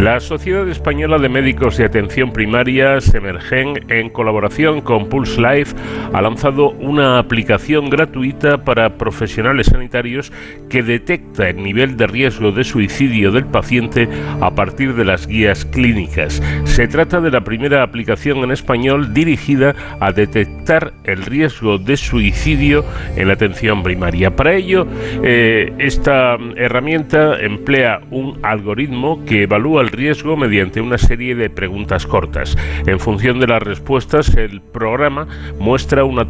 La 0.00 0.18
Sociedad 0.18 0.66
Española 0.66 1.18
de 1.18 1.28
Médicos 1.28 1.76
de 1.76 1.84
Atención 1.84 2.32
Primaria, 2.32 3.02
Semergen, 3.02 3.84
en 3.90 4.08
colaboración 4.08 4.80
con 4.80 5.10
Pulse 5.10 5.38
Life, 5.38 5.76
ha 6.14 6.22
lanzado 6.22 6.70
una 6.70 7.18
aplicación 7.18 7.90
gratuita 7.90 8.64
para 8.64 8.96
profesionales 8.96 9.66
sanitarios 9.66 10.32
que 10.70 10.82
detecta 10.82 11.50
el 11.50 11.62
nivel 11.62 11.98
de 11.98 12.06
riesgo 12.06 12.50
de 12.50 12.64
suicidio 12.64 13.30
del 13.30 13.44
paciente 13.44 14.08
a 14.40 14.54
partir 14.54 14.94
de 14.94 15.04
las 15.04 15.26
guías 15.26 15.66
clínicas. 15.66 16.42
Se 16.64 16.88
trata 16.88 17.20
de 17.20 17.30
la 17.30 17.42
primera 17.42 17.82
aplicación 17.82 18.38
en 18.38 18.52
español 18.52 19.12
dirigida 19.12 19.74
a 20.00 20.12
detectar 20.12 20.94
el 21.04 21.26
riesgo 21.26 21.76
de 21.76 21.98
suicidio 21.98 22.86
en 23.16 23.28
la 23.28 23.34
atención 23.34 23.82
primaria. 23.82 24.34
Para 24.34 24.54
ello, 24.54 24.86
eh, 25.22 25.74
esta 25.76 26.38
herramienta 26.56 27.38
emplea 27.38 28.00
un 28.10 28.38
algoritmo 28.42 29.22
que 29.26 29.42
evalúa 29.42 29.82
el 29.82 29.89
riesgo 29.90 30.36
mediante 30.36 30.80
una 30.80 30.98
serie 30.98 31.34
de 31.34 31.50
preguntas 31.50 32.06
cortas. 32.06 32.56
En 32.86 33.00
función 33.00 33.40
de 33.40 33.46
las 33.46 33.62
respuestas, 33.62 34.34
el 34.36 34.60
programa 34.60 35.26
muestra 35.58 36.04
una, 36.04 36.26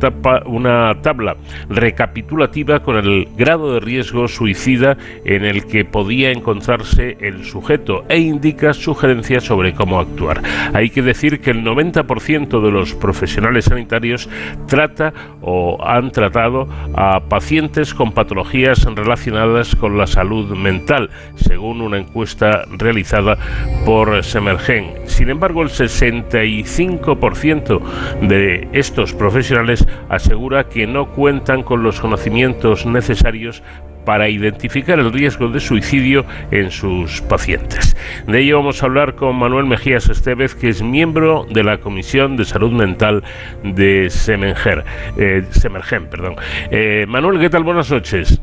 una 0.47 1.01
tabla 1.03 1.37
recapitulativa 1.69 2.81
con 2.81 2.97
el 2.97 3.29
grado 3.37 3.75
de 3.75 3.81
riesgo 3.81 4.29
suicida 4.29 4.97
en 5.25 5.45
el 5.45 5.67
que 5.67 5.85
podía 5.85 6.31
encontrarse 6.31 7.17
el 7.21 7.45
sujeto 7.45 8.05
e 8.09 8.19
indica 8.19 8.73
sugerencias 8.73 9.45
sobre 9.45 9.75
cómo 9.75 10.01
actuar. 10.01 10.43
Hay 10.73 10.91
que 10.91 11.03
decir 11.03 11.41
que 11.41 11.51
el 11.51 11.65
90% 11.65 12.63
de 12.63 12.71
los 12.71 12.95
profesionales 12.95 13.67
sanitarios 13.67 14.29
trata 14.67 15.13
o 15.41 15.79
han 15.85 16.11
tratado 16.11 16.69
a 16.95 17.21
pacientes 17.21 17.95
con 17.95 18.13
patologías 18.13 18.85
relacionadas 18.85 19.75
con 19.77 19.97
la 19.97 20.07
salud 20.07 20.57
mental, 20.57 21.11
según 21.37 21.81
una 21.81 21.99
encuesta 21.99 22.65
realizada 22.77 23.39
por 23.85 24.25
Semergen. 24.25 24.95
Sin 25.07 25.31
embargo, 25.31 25.63
el 25.63 25.69
65% 25.69 27.81
de 28.23 28.69
estos 28.73 29.15
profesionales 29.15 29.87
asegura 30.09 30.65
que 30.65 30.87
no 30.87 31.09
cuentan 31.09 31.63
con 31.63 31.83
los 31.83 32.01
conocimientos 32.01 32.87
necesarios 32.87 33.63
para 34.05 34.29
identificar 34.29 34.99
el 34.99 35.13
riesgo 35.13 35.49
de 35.49 35.61
suicidio 35.61 36.25
en 36.51 36.71
sus 36.71 37.21
pacientes. 37.23 37.97
De 38.27 38.41
ello 38.41 38.59
vamos 38.59 38.83
a 38.83 38.87
hablar 38.87 39.15
con 39.15 39.37
Manuel 39.37 39.67
Mejías 39.67 40.09
Estevez, 40.09 40.55
que 40.55 40.69
es 40.69 40.83
miembro 40.83 41.47
de 41.51 41.63
la 41.63 41.79
Comisión 41.79 42.37
de 42.37 42.45
Salud 42.45 42.73
Mental 42.73 43.23
de 43.63 44.09
Semergen. 44.11 44.83
Eh, 45.17 45.45
Semergen 45.51 46.07
perdón. 46.07 46.37
Eh, 46.71 47.05
Manuel, 47.09 47.41
¿qué 47.41 47.51
tal? 47.51 47.63
Buenas 47.63 47.91
noches. 47.91 48.41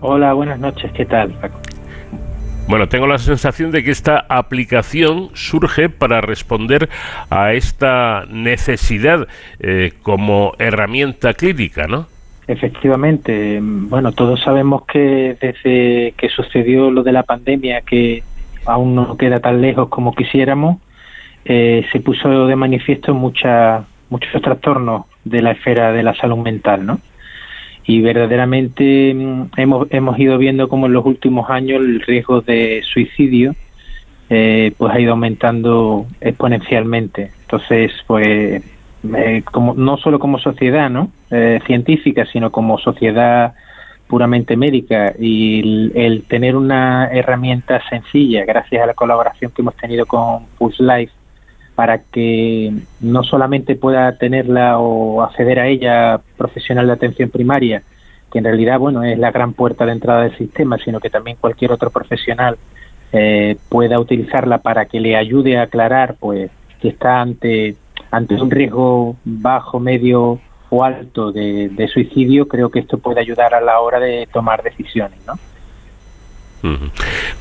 Hola, 0.00 0.32
buenas 0.34 0.58
noches, 0.58 0.92
¿qué 0.92 1.04
tal? 1.04 1.34
Bueno, 2.68 2.88
tengo 2.88 3.06
la 3.06 3.18
sensación 3.18 3.70
de 3.70 3.84
que 3.84 3.92
esta 3.92 4.26
aplicación 4.28 5.30
surge 5.34 5.88
para 5.88 6.20
responder 6.20 6.88
a 7.30 7.52
esta 7.52 8.24
necesidad 8.28 9.28
eh, 9.60 9.92
como 10.02 10.52
herramienta 10.58 11.34
clínica, 11.34 11.86
¿no? 11.86 12.06
Efectivamente, 12.48 13.60
bueno, 13.62 14.10
todos 14.12 14.40
sabemos 14.40 14.84
que 14.84 15.36
desde 15.40 16.14
que 16.16 16.28
sucedió 16.28 16.90
lo 16.90 17.04
de 17.04 17.12
la 17.12 17.22
pandemia, 17.22 17.82
que 17.82 18.24
aún 18.64 18.96
no 18.96 19.16
queda 19.16 19.38
tan 19.38 19.60
lejos 19.60 19.88
como 19.88 20.14
quisiéramos, 20.14 20.78
eh, 21.44 21.86
se 21.92 22.00
puso 22.00 22.48
de 22.48 22.56
manifiesto 22.56 23.14
mucha, 23.14 23.84
muchos 24.10 24.42
trastornos 24.42 25.06
de 25.24 25.40
la 25.40 25.52
esfera 25.52 25.92
de 25.92 26.02
la 26.02 26.14
salud 26.14 26.38
mental, 26.38 26.84
¿no? 26.84 26.98
Y 27.86 28.00
verdaderamente 28.00 29.14
mm, 29.14 29.50
hemos, 29.56 29.86
hemos 29.90 30.18
ido 30.18 30.38
viendo 30.38 30.68
como 30.68 30.86
en 30.86 30.92
los 30.92 31.06
últimos 31.06 31.50
años 31.50 31.80
el 31.80 32.00
riesgo 32.00 32.40
de 32.40 32.82
suicidio 32.82 33.54
eh, 34.28 34.72
pues 34.76 34.92
ha 34.92 35.00
ido 35.00 35.12
aumentando 35.12 36.06
exponencialmente. 36.20 37.30
Entonces, 37.42 37.92
pues 38.06 38.62
eh, 39.14 39.42
como, 39.44 39.74
no 39.74 39.96
solo 39.98 40.18
como 40.18 40.38
sociedad 40.38 40.90
¿no? 40.90 41.10
Eh, 41.30 41.60
científica, 41.66 42.26
sino 42.26 42.50
como 42.50 42.78
sociedad 42.78 43.54
puramente 44.08 44.56
médica 44.56 45.14
y 45.18 45.90
el, 45.94 46.24
tener 46.28 46.54
una 46.56 47.08
herramienta 47.08 47.80
sencilla, 47.88 48.44
gracias 48.44 48.82
a 48.82 48.86
la 48.86 48.94
colaboración 48.94 49.50
que 49.50 49.62
hemos 49.62 49.76
tenido 49.76 50.06
con 50.06 50.46
Pulse 50.58 50.82
Life, 50.82 51.12
para 51.76 51.98
que 51.98 52.72
no 53.00 53.22
solamente 53.22 53.76
pueda 53.76 54.16
tenerla 54.18 54.78
o 54.78 55.22
acceder 55.22 55.60
a 55.60 55.68
ella 55.68 56.20
profesional 56.36 56.86
de 56.86 56.94
atención 56.94 57.30
primaria, 57.30 57.82
que 58.32 58.38
en 58.38 58.44
realidad 58.44 58.80
bueno 58.80 59.04
es 59.04 59.18
la 59.18 59.30
gran 59.30 59.52
puerta 59.52 59.86
de 59.86 59.92
entrada 59.92 60.22
del 60.22 60.36
sistema, 60.36 60.78
sino 60.78 60.98
que 60.98 61.10
también 61.10 61.36
cualquier 61.38 61.70
otro 61.70 61.90
profesional 61.90 62.56
eh, 63.12 63.56
pueda 63.68 64.00
utilizarla 64.00 64.58
para 64.58 64.86
que 64.86 64.98
le 64.98 65.16
ayude 65.16 65.58
a 65.58 65.62
aclarar 65.62 66.16
pues 66.18 66.50
que 66.80 66.88
está 66.88 67.20
ante 67.20 67.76
ante 68.10 68.34
un 68.34 68.50
riesgo 68.50 69.16
bajo, 69.24 69.78
medio 69.78 70.40
o 70.70 70.84
alto 70.84 71.32
de, 71.32 71.88
suicidio, 71.92 72.48
creo 72.48 72.70
que 72.70 72.80
esto 72.80 72.98
puede 72.98 73.20
ayudar 73.20 73.54
a 73.54 73.60
la 73.60 73.80
hora 73.80 74.00
de 74.00 74.26
tomar 74.32 74.62
decisiones, 74.62 75.18
¿no? 75.26 75.34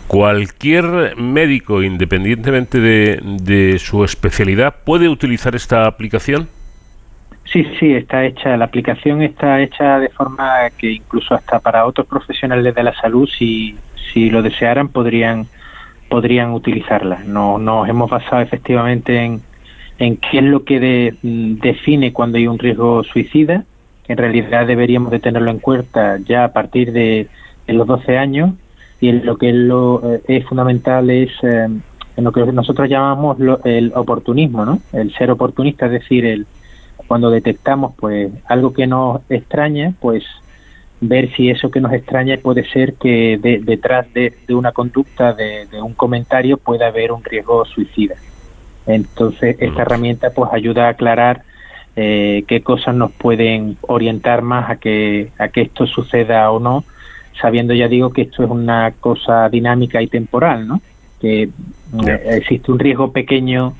Cualquier 0.07 1.15
médico, 1.17 1.81
independientemente 1.81 2.79
de, 2.79 3.79
su 3.79 4.03
especialidad, 4.03 4.75
puede 4.83 5.09
utilizar 5.09 5.55
esta 5.55 5.87
aplicación. 5.87 6.47
Sí, 7.45 7.65
sí, 7.79 7.93
está 7.93 8.25
hecha. 8.25 8.57
La 8.57 8.65
aplicación 8.65 9.21
está 9.21 9.61
hecha 9.61 9.99
de 9.99 10.09
forma 10.09 10.69
que 10.77 10.91
incluso 10.91 11.35
hasta 11.35 11.59
para 11.59 11.85
otros 11.85 12.07
profesionales 12.07 12.73
de 12.73 12.83
la 12.83 12.93
salud, 12.95 13.27
si, 13.27 13.77
si 14.13 14.29
lo 14.29 14.41
desearan, 14.41 14.89
podrían 14.89 15.47
podrían 16.09 16.51
utilizarla. 16.51 17.23
No, 17.25 17.57
nos 17.57 17.89
hemos 17.89 18.09
basado 18.09 18.41
efectivamente 18.41 19.17
en, 19.23 19.41
en 19.97 20.17
qué 20.17 20.37
es 20.37 20.43
lo 20.43 20.63
que 20.63 21.15
define 21.21 22.13
cuando 22.13 22.37
hay 22.37 22.47
un 22.47 22.59
riesgo 22.59 23.03
suicida, 23.03 23.63
en 24.07 24.17
realidad 24.17 24.67
deberíamos 24.67 25.11
de 25.11 25.19
tenerlo 25.19 25.51
en 25.51 25.59
cuenta 25.59 26.17
ya 26.17 26.45
a 26.45 26.53
partir 26.53 26.91
de, 26.91 27.27
los 27.67 27.87
12 27.87 28.17
años, 28.17 28.53
y 28.99 29.09
en 29.09 29.25
lo 29.25 29.37
que 29.37 29.49
es, 29.49 29.55
lo, 29.55 30.01
eh, 30.13 30.21
es 30.27 30.45
fundamental 30.45 31.09
es 31.09 31.31
eh, 31.43 31.67
en 32.17 32.23
lo 32.23 32.31
que 32.31 32.45
nosotros 32.45 32.89
llamamos 32.89 33.37
el 33.65 33.91
oportunismo, 33.95 34.65
¿no? 34.65 34.79
El 34.93 35.13
ser 35.13 35.31
oportunista, 35.31 35.87
es 35.87 35.91
decir, 35.91 36.25
el 36.25 36.45
cuando 37.07 37.29
detectamos 37.29 37.93
pues 37.97 38.31
algo 38.47 38.73
que 38.73 38.87
nos 38.87 39.21
extraña, 39.29 39.93
pues 39.99 40.23
ver 41.01 41.31
si 41.35 41.49
eso 41.49 41.69
que 41.69 41.81
nos 41.81 41.93
extraña 41.93 42.37
puede 42.41 42.67
ser 42.69 42.93
que 42.93 43.37
detrás 43.63 44.11
de, 44.13 44.33
una 44.49 44.71
conducta, 44.71 45.33
de, 45.33 45.67
de, 45.67 45.81
un 45.81 45.93
comentario, 45.93 46.57
pueda 46.57 46.87
haber 46.87 47.11
un 47.11 47.23
riesgo 47.23 47.65
suicida. 47.65 48.15
Entonces, 48.87 49.57
esta 49.59 49.81
herramienta 49.81 50.29
pues 50.31 50.49
ayuda 50.53 50.87
a 50.87 50.89
aclarar 50.89 51.43
eh, 51.95 52.43
qué 52.47 52.61
cosas 52.61 52.95
nos 52.95 53.11
pueden 53.11 53.77
orientar 53.81 54.41
más 54.41 54.69
a 54.69 54.75
que, 54.75 55.29
a 55.37 55.47
que 55.47 55.61
esto 55.61 55.87
suceda 55.87 56.51
o 56.51 56.59
no, 56.59 56.83
sabiendo 57.41 57.73
ya 57.73 57.87
digo 57.87 58.11
que 58.11 58.23
esto 58.23 58.43
es 58.43 58.49
una 58.49 58.91
cosa 58.99 59.49
dinámica 59.49 60.01
y 60.01 60.07
temporal, 60.07 60.67
¿no? 60.67 60.81
Que 61.19 61.43
eh, 61.43 62.21
existe 62.37 62.71
un 62.71 62.79
riesgo 62.79 63.11
pequeño 63.11 63.73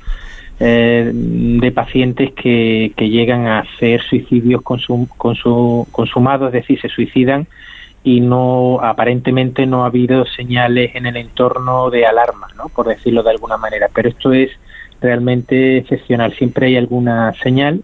eh, 0.58 1.10
de 1.12 1.70
pacientes 1.72 2.32
que, 2.32 2.92
que 2.96 3.08
llegan 3.08 3.46
a 3.46 3.60
hacer 3.60 4.02
suicidios 4.02 4.62
consum, 4.62 5.06
consumados, 5.06 6.48
es 6.48 6.62
decir, 6.62 6.80
se 6.80 6.88
suicidan 6.88 7.46
y 8.02 8.20
no 8.20 8.78
aparentemente 8.80 9.66
no 9.66 9.82
ha 9.82 9.88
habido 9.88 10.24
señales 10.26 10.94
en 10.94 11.06
el 11.06 11.16
entorno 11.16 11.90
de 11.90 12.06
alarma, 12.06 12.48
¿no? 12.56 12.68
Por 12.68 12.86
decirlo 12.86 13.22
de 13.22 13.30
alguna 13.30 13.56
manera. 13.56 13.88
Pero 13.92 14.08
esto 14.08 14.32
es 14.32 14.50
realmente 15.00 15.78
excepcional. 15.78 16.32
Siempre 16.34 16.68
hay 16.68 16.76
alguna 16.76 17.32
señal 17.42 17.82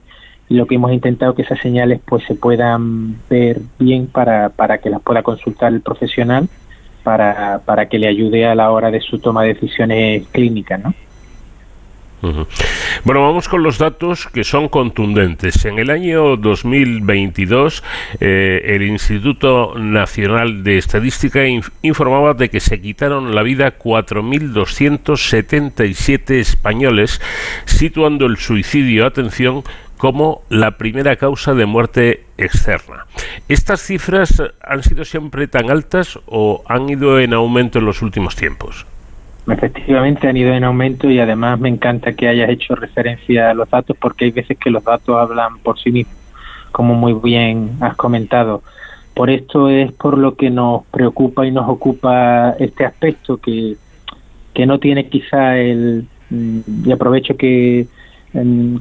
lo 0.52 0.66
que 0.66 0.76
hemos 0.76 0.92
intentado 0.92 1.34
que 1.34 1.42
esas 1.42 1.60
señales 1.60 2.00
pues 2.04 2.24
se 2.24 2.34
puedan 2.34 3.16
ver 3.28 3.60
bien 3.78 4.06
para, 4.06 4.50
para 4.50 4.78
que 4.78 4.90
las 4.90 5.02
pueda 5.02 5.22
consultar 5.22 5.72
el 5.72 5.80
profesional 5.80 6.48
para, 7.02 7.60
para 7.64 7.88
que 7.88 7.98
le 7.98 8.08
ayude 8.08 8.46
a 8.46 8.54
la 8.54 8.70
hora 8.70 8.90
de 8.90 9.00
su 9.00 9.18
toma 9.18 9.42
de 9.42 9.54
decisiones 9.54 10.26
clínicas, 10.28 10.80
¿no? 10.80 10.94
Bueno, 13.04 13.22
vamos 13.22 13.48
con 13.48 13.64
los 13.64 13.78
datos 13.78 14.28
que 14.28 14.44
son 14.44 14.68
contundentes. 14.68 15.64
En 15.64 15.80
el 15.80 15.90
año 15.90 16.36
2022, 16.36 17.82
eh, 18.20 18.62
el 18.64 18.84
Instituto 18.84 19.74
Nacional 19.76 20.62
de 20.62 20.78
Estadística 20.78 21.40
informaba 21.82 22.34
de 22.34 22.48
que 22.48 22.60
se 22.60 22.80
quitaron 22.80 23.34
la 23.34 23.42
vida 23.42 23.76
4.277 23.76 26.36
españoles, 26.36 27.20
situando 27.64 28.26
el 28.26 28.36
suicidio, 28.36 29.04
atención, 29.04 29.64
como 30.02 30.42
la 30.48 30.72
primera 30.72 31.14
causa 31.14 31.54
de 31.54 31.64
muerte 31.64 32.24
externa. 32.36 33.06
¿Estas 33.48 33.82
cifras 33.82 34.42
han 34.60 34.82
sido 34.82 35.04
siempre 35.04 35.46
tan 35.46 35.70
altas 35.70 36.18
o 36.26 36.64
han 36.66 36.88
ido 36.88 37.20
en 37.20 37.32
aumento 37.32 37.78
en 37.78 37.84
los 37.84 38.02
últimos 38.02 38.34
tiempos? 38.34 38.84
Efectivamente 39.46 40.26
han 40.26 40.36
ido 40.36 40.52
en 40.54 40.64
aumento 40.64 41.08
y 41.08 41.20
además 41.20 41.60
me 41.60 41.68
encanta 41.68 42.14
que 42.14 42.26
hayas 42.26 42.50
hecho 42.50 42.74
referencia 42.74 43.50
a 43.50 43.54
los 43.54 43.70
datos 43.70 43.96
porque 43.96 44.24
hay 44.24 44.32
veces 44.32 44.58
que 44.58 44.70
los 44.70 44.82
datos 44.82 45.16
hablan 45.16 45.58
por 45.58 45.78
sí 45.78 45.92
mismos, 45.92 46.16
como 46.72 46.94
muy 46.94 47.12
bien 47.12 47.76
has 47.80 47.94
comentado. 47.94 48.64
Por 49.14 49.30
esto 49.30 49.68
es 49.68 49.92
por 49.92 50.18
lo 50.18 50.34
que 50.34 50.50
nos 50.50 50.84
preocupa 50.86 51.46
y 51.46 51.52
nos 51.52 51.68
ocupa 51.68 52.56
este 52.58 52.84
aspecto 52.84 53.36
que, 53.36 53.76
que 54.52 54.66
no 54.66 54.80
tiene 54.80 55.08
quizá 55.08 55.58
el, 55.58 56.08
mm, 56.28 56.60
y 56.86 56.90
aprovecho 56.90 57.36
que 57.36 57.86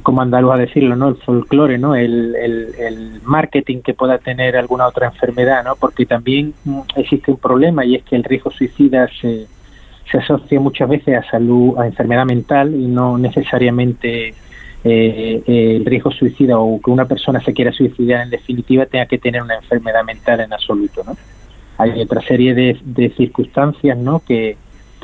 como 0.02 0.22
andaluz 0.22 0.54
a 0.54 0.56
decirlo, 0.56 0.96
¿no? 0.96 1.08
El 1.08 1.16
folclore, 1.16 1.76
¿no? 1.76 1.94
El, 1.94 3.20
marketing 3.24 3.82
que 3.82 3.94
pueda 3.94 4.18
tener 4.18 4.56
alguna 4.56 4.86
otra 4.86 5.06
enfermedad, 5.06 5.62
¿no? 5.64 5.76
Porque 5.76 6.06
también 6.06 6.54
mm, 6.64 6.80
existe 6.96 7.30
un 7.30 7.36
problema 7.36 7.84
y 7.84 7.96
es 7.96 8.04
que 8.04 8.16
el 8.16 8.24
riesgo 8.24 8.50
suicida 8.50 9.08
se, 9.20 9.46
se 10.10 10.18
asocia 10.18 10.58
muchas 10.58 10.88
veces 10.88 11.18
a 11.18 11.30
salud, 11.30 11.78
a 11.78 11.86
enfermedad 11.86 12.24
mental 12.24 12.74
y 12.74 12.86
no 12.86 13.18
necesariamente 13.18 14.28
eh, 14.28 14.34
eh, 15.46 15.76
el 15.76 15.84
riesgo 15.84 16.10
suicida 16.10 16.58
o 16.58 16.80
que 16.80 16.90
una 16.90 17.04
persona 17.04 17.40
se 17.40 17.52
quiera 17.52 17.72
suicidar 17.72 18.22
en 18.22 18.30
definitiva 18.30 18.86
tenga 18.86 19.06
que 19.06 19.18
tener 19.18 19.42
una 19.42 19.56
enfermedad 19.56 20.02
mental 20.04 20.40
en 20.40 20.52
absoluto, 20.52 21.02
¿no? 21.04 21.16
Hay 21.78 22.00
otra 22.00 22.20
serie 22.22 22.54
de, 22.54 22.78
de 22.82 23.10
circunstancias, 23.10 23.96
¿no? 23.98 24.20
Que, 24.20 24.56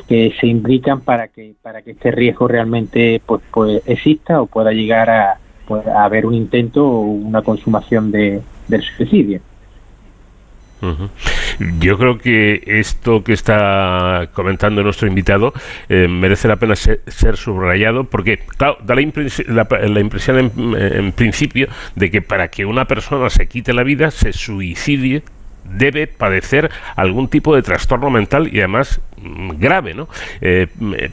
que 0.03 0.33
se 0.39 0.47
implican 0.47 1.01
para 1.01 1.27
que 1.27 1.53
para 1.61 1.81
que 1.81 1.91
este 1.91 2.11
riesgo 2.11 2.47
realmente 2.47 3.21
pues, 3.25 3.41
pues 3.51 3.81
exista 3.85 4.41
o 4.41 4.47
pueda 4.47 4.71
llegar 4.71 5.09
a, 5.09 5.37
pues, 5.67 5.85
a 5.87 6.03
haber 6.03 6.25
un 6.25 6.33
intento 6.33 6.85
o 6.85 7.01
una 7.01 7.41
consumación 7.41 8.11
de, 8.11 8.41
del 8.67 8.81
suicidio. 8.81 9.41
Yo 11.79 11.97
creo 11.97 12.17
que 12.17 12.63
esto 12.65 13.23
que 13.23 13.33
está 13.33 14.29
comentando 14.33 14.81
nuestro 14.81 15.07
invitado 15.07 15.53
eh, 15.89 16.07
merece 16.07 16.47
la 16.47 16.55
pena 16.55 16.75
ser, 16.75 17.01
subrayado 17.35 18.05
porque, 18.05 18.37
claro, 18.37 18.77
da 18.83 18.95
la, 18.95 19.01
impresión 19.01 20.51
en, 20.57 21.11
principio 21.11 21.67
de 21.95 22.09
que 22.09 22.21
para 22.21 22.47
que 22.47 22.65
una 22.65 22.85
persona 22.85 23.29
se 23.29 23.47
quite 23.47 23.73
la 23.73 23.83
vida, 23.83 24.09
se 24.09 24.31
suicide, 24.31 25.23
debe 25.63 26.07
padecer 26.07 26.69
algún 26.95 27.27
tipo 27.27 27.55
de 27.55 27.61
trastorno 27.61 28.09
mental 28.09 28.49
y 28.51 28.59
además 28.59 29.01
mm, 29.21 29.51
grave, 29.59 29.93
¿no? 29.93 30.07
Eh, 30.41 30.67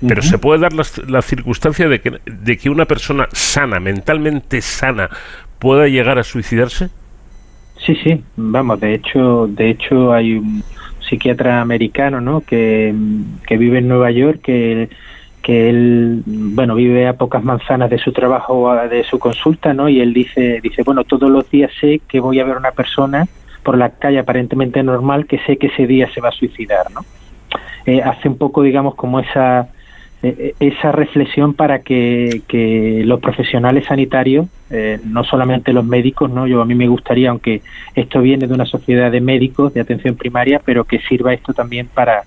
pero 0.06 0.22
se 0.22 0.38
puede 0.38 0.60
dar 0.60 0.72
la, 0.72 1.22
circunstancia 1.22 1.88
de 1.88 2.00
que, 2.00 2.20
de 2.24 2.56
que 2.56 2.70
una 2.70 2.84
persona 2.86 3.28
sana, 3.32 3.80
mentalmente 3.80 4.60
sana, 4.60 5.10
pueda 5.58 5.88
llegar 5.88 6.18
a 6.18 6.24
suicidarse. 6.24 6.88
Sí, 7.84 7.94
sí, 8.02 8.22
vamos, 8.36 8.80
de 8.80 8.94
hecho, 8.94 9.46
de 9.48 9.70
hecho 9.70 10.12
hay 10.12 10.34
un 10.34 10.62
psiquiatra 11.08 11.60
americano, 11.60 12.20
¿no? 12.20 12.40
Que, 12.40 12.92
vive 13.50 13.78
en 13.78 13.88
Nueva 13.88 14.10
York, 14.10 14.40
que, 14.42 14.88
que 15.42 15.68
él, 15.68 16.22
bueno, 16.26 16.74
vive 16.74 17.06
a 17.06 17.12
pocas 17.12 17.44
manzanas 17.44 17.90
de 17.90 17.98
su 17.98 18.12
trabajo, 18.12 18.74
de 18.88 19.04
su 19.04 19.18
consulta, 19.18 19.72
¿no? 19.72 19.88
Y 19.88 20.00
él 20.00 20.12
dice, 20.12 20.60
dice, 20.62 20.82
bueno, 20.82 21.04
todos 21.04 21.30
los 21.30 21.48
días 21.50 21.70
sé 21.80 22.00
que 22.08 22.18
voy 22.18 22.40
a 22.40 22.44
ver 22.44 22.56
una 22.56 22.72
persona 22.72 23.28
por 23.66 23.76
la 23.76 23.90
calle 23.90 24.20
aparentemente 24.20 24.80
normal 24.84 25.26
que 25.26 25.40
sé 25.40 25.56
que 25.56 25.66
ese 25.66 25.88
día 25.88 26.08
se 26.14 26.20
va 26.20 26.28
a 26.28 26.32
suicidar, 26.32 26.88
¿no? 26.94 27.04
eh, 27.84 28.00
hace 28.00 28.28
un 28.28 28.38
poco, 28.38 28.62
digamos, 28.62 28.94
como 28.94 29.18
esa 29.18 29.66
eh, 30.22 30.54
esa 30.60 30.92
reflexión 30.92 31.52
para 31.52 31.80
que, 31.80 32.42
los 33.04 33.20
profesionales 33.20 33.86
sanitarios, 33.86 34.46
no 35.04 35.24
solamente 35.24 35.72
los 35.72 35.84
médicos, 35.84 36.30
no, 36.30 36.46
yo 36.46 36.62
a 36.62 36.64
mí 36.64 36.74
me 36.74 36.88
gustaría, 36.88 37.30
aunque 37.30 37.62
esto 37.94 38.20
viene 38.20 38.46
de 38.46 38.54
una 38.54 38.66
sociedad 38.66 39.10
de 39.10 39.20
médicos 39.20 39.74
de 39.74 39.80
atención 39.80 40.14
primaria, 40.14 40.60
pero 40.64 40.84
que 40.84 41.00
sirva 41.00 41.34
esto 41.34 41.52
también 41.52 41.88
para 41.92 42.22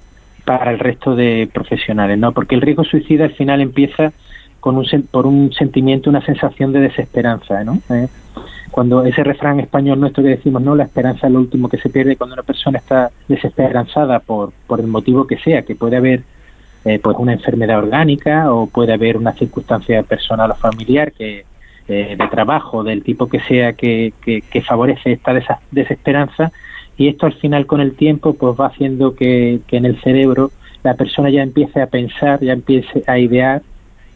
para 0.50 0.72
el 0.72 0.80
resto 0.80 1.16
de 1.16 1.48
profesionales, 1.54 2.18
¿no? 2.18 2.32
Porque 2.32 2.56
el 2.56 2.62
riesgo 2.62 2.84
suicida 2.84 3.26
al 3.26 3.34
final 3.34 3.62
empieza 3.62 4.12
con 4.60 4.78
un, 4.78 4.86
por 5.12 5.28
un 5.28 5.54
sentimiento, 5.54 6.10
una 6.10 6.26
sensación 6.26 6.74
de 6.74 6.80
desesperanza, 6.80 7.64
¿no? 7.64 7.80
Cuando 8.80 9.04
ese 9.04 9.26
refrán 9.26 9.60
español 9.60 10.00
nuestro 10.00 10.24
que 10.24 10.30
decimos, 10.30 10.62
no, 10.62 10.74
la 10.74 10.86
esperanza 10.86 11.28
es 11.28 11.34
lo 11.34 11.40
último 11.40 11.68
que 11.68 11.80
se 11.80 11.90
pierde 11.90 12.16
cuando 12.16 12.36
una 12.36 12.44
persona 12.44 12.78
está 12.78 13.12
desesperanzada 13.28 14.20
por, 14.20 14.54
por 14.68 14.80
el 14.80 14.88
motivo 14.88 15.28
que 15.28 15.38
sea, 15.38 15.64
que 15.64 15.76
puede 15.76 15.98
haber 15.98 16.24
eh, 16.86 16.98
pues 17.04 17.18
una 17.20 17.34
enfermedad 17.34 17.80
orgánica 17.80 18.54
o 18.54 18.68
puede 18.68 18.94
haber 18.94 19.18
una 19.18 19.34
circunstancia 19.34 20.02
personal 20.04 20.52
o 20.52 20.56
familiar 20.56 21.12
que 21.12 21.44
eh, 21.90 22.16
de 22.18 22.28
trabajo 22.30 22.82
del 22.82 23.04
tipo 23.04 23.28
que 23.28 23.42
sea 23.42 23.74
que, 23.74 24.14
que, 24.22 24.44
que 24.44 24.62
favorece 24.62 25.12
esta 25.12 25.34
desesperanza. 25.72 26.54
Y 26.96 27.10
esto 27.10 27.26
al 27.26 27.34
final 27.34 27.66
con 27.66 27.82
el 27.82 27.98
tiempo 27.98 28.34
pues 28.34 28.58
va 28.58 28.68
haciendo 28.68 29.14
que, 29.14 29.60
en 29.72 29.86
el 29.86 30.00
cerebro 30.00 30.52
la 30.84 30.94
persona 30.94 31.30
ya 31.30 31.44
empiece 31.44 31.82
a 31.82 31.88
pensar, 31.88 32.40
ya 32.40 32.54
empiece 32.54 33.04
a 33.08 33.20
idear, 33.20 33.62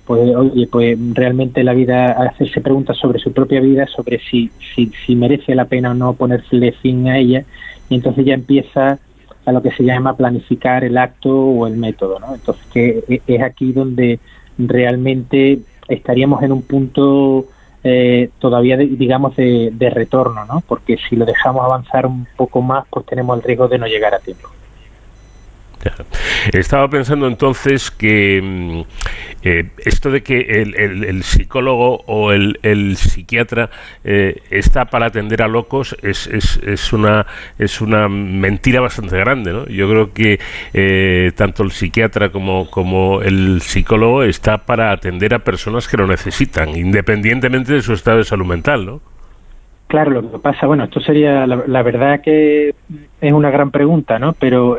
pues 0.06 0.36
oye, 0.36 0.68
pues 0.68 0.98
realmente 1.14 1.64
la 1.64 1.74
vida, 1.74 2.12
hacerse 2.12 2.62
preguntas 2.62 2.98
sobre 2.98 3.20
su 3.20 3.32
propia 3.32 3.62
vida, 3.62 3.88
sobre 3.88 4.20
si, 4.20 4.52
si, 4.76 5.16
merece 5.16 5.56
la 5.56 5.66
pena 5.66 5.92
o 5.92 5.94
no 5.94 6.14
ponerle 6.14 6.74
fin 6.74 7.08
a 7.08 7.18
ella, 7.18 7.44
y 7.90 7.96
entonces 7.96 8.26
ya 8.26 8.34
empieza 8.34 9.00
a 9.46 9.52
lo 9.52 9.62
que 9.62 9.72
se 9.72 9.84
llama 9.84 10.16
planificar 10.16 10.84
el 10.84 10.98
acto 10.98 11.34
o 11.34 11.68
el 11.68 11.78
método, 11.78 12.20
¿no? 12.20 12.34
Entonces 12.34 12.66
que 12.74 13.04
e, 13.08 13.22
es 13.28 13.42
aquí 13.42 13.72
donde 13.72 14.20
realmente 14.58 15.60
estaríamos 15.88 16.44
en 16.44 16.52
un 16.52 16.62
punto 16.64 17.46
eh, 17.84 18.30
todavía, 18.40 18.78
digamos, 18.78 19.36
de, 19.36 19.72
de, 19.74 19.90
retorno, 19.90 20.46
¿no? 20.46 20.64
Porque 20.68 20.98
si 21.10 21.16
lo 21.16 21.26
dejamos 21.26 21.66
avanzar 21.66 22.06
un 22.06 22.26
poco 22.38 22.62
más, 22.62 22.86
pues 22.90 23.06
tenemos 23.06 23.38
el 23.38 23.44
riesgo 23.44 23.68
de 23.68 23.78
no 23.78 23.88
llegar 23.88 24.14
a 24.14 24.20
tiempo. 24.20 24.50
Estaba 26.52 26.90
pensando 26.90 27.28
entonces 27.28 27.92
que 27.92 28.42
mm, 28.42 28.82
eh, 29.44 29.70
esto 29.86 30.10
de 30.10 30.24
que 30.24 30.40
el, 30.40 31.24
psicólogo 31.24 32.04
o 32.06 32.32
el, 32.32 32.96
psiquiatra 32.98 33.70
eh, 34.04 34.42
está 34.50 34.86
para 34.86 35.08
atender 35.08 35.42
a 35.42 35.48
locos 35.48 35.96
es, 36.02 36.28
es, 36.28 36.58
es, 36.64 36.94
una, 36.94 37.26
es 37.60 37.82
una 37.82 38.08
mentira 38.08 38.82
bastante 38.82 39.18
grande. 39.18 39.52
¿no? 39.52 39.66
Yo 39.68 39.90
creo 39.90 40.14
que 40.14 40.40
eh, 40.74 41.32
tanto 41.36 41.64
el 41.64 41.72
psiquiatra 41.72 42.30
como, 42.30 42.70
como 42.70 43.22
el 43.22 43.62
psicólogo 43.62 44.24
está 44.24 44.60
para 44.60 44.92
atender 44.92 45.34
a 45.34 45.40
personas 45.40 45.88
que 45.88 45.98
lo 45.98 46.08
necesitan, 46.08 46.70
independientemente 46.70 47.74
de 47.74 47.82
su 47.82 47.94
estado 47.94 48.20
de 48.20 48.24
salud 48.24 48.46
mental. 48.46 48.86
¿no? 48.86 49.02
Claro, 49.94 50.10
lo 50.10 50.32
que 50.32 50.40
pasa, 50.40 50.66
bueno, 50.66 50.86
esto 50.86 51.00
sería, 51.02 51.46
la, 51.46 51.64
la 51.68 51.84
verdad 51.84 52.22
que 52.22 52.74
es 53.22 53.32
una 53.32 53.52
gran 53.52 53.70
pregunta, 53.70 54.18
¿no? 54.18 54.34
Pero 54.34 54.76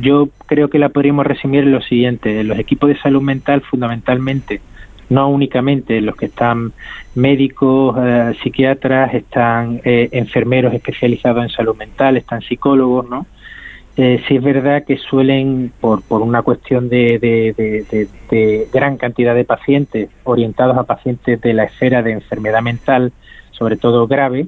yo 0.00 0.28
creo 0.46 0.68
que 0.68 0.78
la 0.78 0.88
podríamos 0.88 1.26
resumir 1.26 1.64
en 1.64 1.72
lo 1.72 1.82
siguiente. 1.82 2.42
Los 2.44 2.58
equipos 2.58 2.88
de 2.88 2.98
salud 2.98 3.22
mental, 3.22 3.62
fundamentalmente, 3.62 4.60
no 5.08 5.28
únicamente 5.28 6.00
los 6.00 6.16
que 6.16 6.26
están 6.26 6.72
médicos, 7.14 7.96
eh, 8.00 8.34
psiquiatras, 8.42 9.12
están 9.14 9.80
eh, 9.84 10.08
enfermeros 10.12 10.72
especializados 10.72 11.42
en 11.42 11.50
salud 11.50 11.76
mental, 11.76 12.16
están 12.16 12.40
psicólogos, 12.42 13.08
¿no? 13.08 13.26
Eh, 13.96 14.22
sí 14.26 14.36
es 14.36 14.42
verdad 14.42 14.84
que 14.84 14.96
suelen, 14.96 15.72
por, 15.80 16.02
por 16.02 16.22
una 16.22 16.42
cuestión 16.42 16.88
de, 16.88 17.18
de, 17.18 18.68
gran 18.72 18.96
cantidad 18.96 19.34
de 19.34 19.44
pacientes 19.44 20.08
orientados 20.24 20.78
a 20.78 20.84
pacientes 20.84 21.40
de 21.40 21.52
la 21.52 21.64
esfera 21.64 22.02
de 22.02 22.12
enfermedad 22.12 22.62
mental, 22.62 23.12
sobre 23.50 23.76
todo 23.76 24.06
grave, 24.06 24.46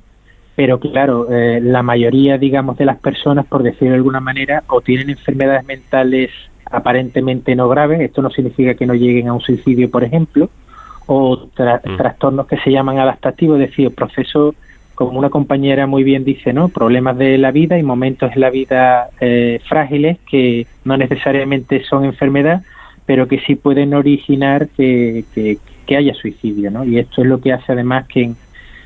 pero 0.55 0.79
claro, 0.79 1.29
eh, 1.31 1.61
la 1.63 1.83
mayoría, 1.83 2.37
digamos, 2.37 2.77
de 2.77 2.85
las 2.85 2.99
personas, 2.99 3.47
por 3.47 3.63
decirlo 3.63 3.91
de 3.91 3.97
alguna 3.97 4.21
manera, 4.21 4.63
o 4.69 4.81
tienen 4.81 5.11
enfermedades 5.11 5.65
mentales 5.65 6.31
aparentemente 6.71 7.55
no 7.55 7.69
graves, 7.69 8.01
esto 8.01 8.23
no 8.23 8.31
significa 8.31 8.75
que 8.75 8.87
no 8.87 8.95
lleguen 8.95 9.29
a 9.29 9.35
un 9.35 9.41
suicidio, 9.41 9.91
por 9.91 10.05
ejemplo, 10.05 10.51
o 11.07 11.37
mm. 11.37 11.97
trastornos 11.97 12.47
que 12.47 12.57
se 12.59 12.71
llaman 12.71 12.99
adaptativos, 12.99 13.61
es 13.61 13.71
decir, 13.71 13.95
procesos, 13.95 14.55
como 14.95 15.19
una 15.19 15.31
compañera 15.31 15.87
muy 15.87 16.03
bien 16.03 16.25
dice, 16.25 16.53
¿no? 16.53 16.69
Problemas 16.69 17.17
de 17.19 17.39
la 17.39 17.51
vida 17.51 17.79
y 17.79 17.83
momentos 17.83 18.31
en 18.35 18.41
la 18.41 18.51
vida 18.51 19.09
eh, 19.21 19.61
frágiles 19.69 20.19
que 20.31 20.67
no 20.85 20.97
necesariamente 20.97 21.83
son 21.85 22.05
enfermedad, 22.05 22.63
pero 23.07 23.27
que 23.27 23.41
sí 23.41 23.55
pueden 23.55 23.95
originar 23.95 24.69
que, 24.69 25.25
que, 25.35 25.59
que 25.87 25.97
haya 25.97 26.15
suicidio, 26.15 26.71
¿no? 26.71 26.85
Y 26.85 26.99
esto 26.99 27.23
es 27.23 27.27
lo 27.27 27.41
que 27.41 27.53
hace 27.53 27.73
además 27.73 28.07
que 28.07 28.23
en, 28.23 28.37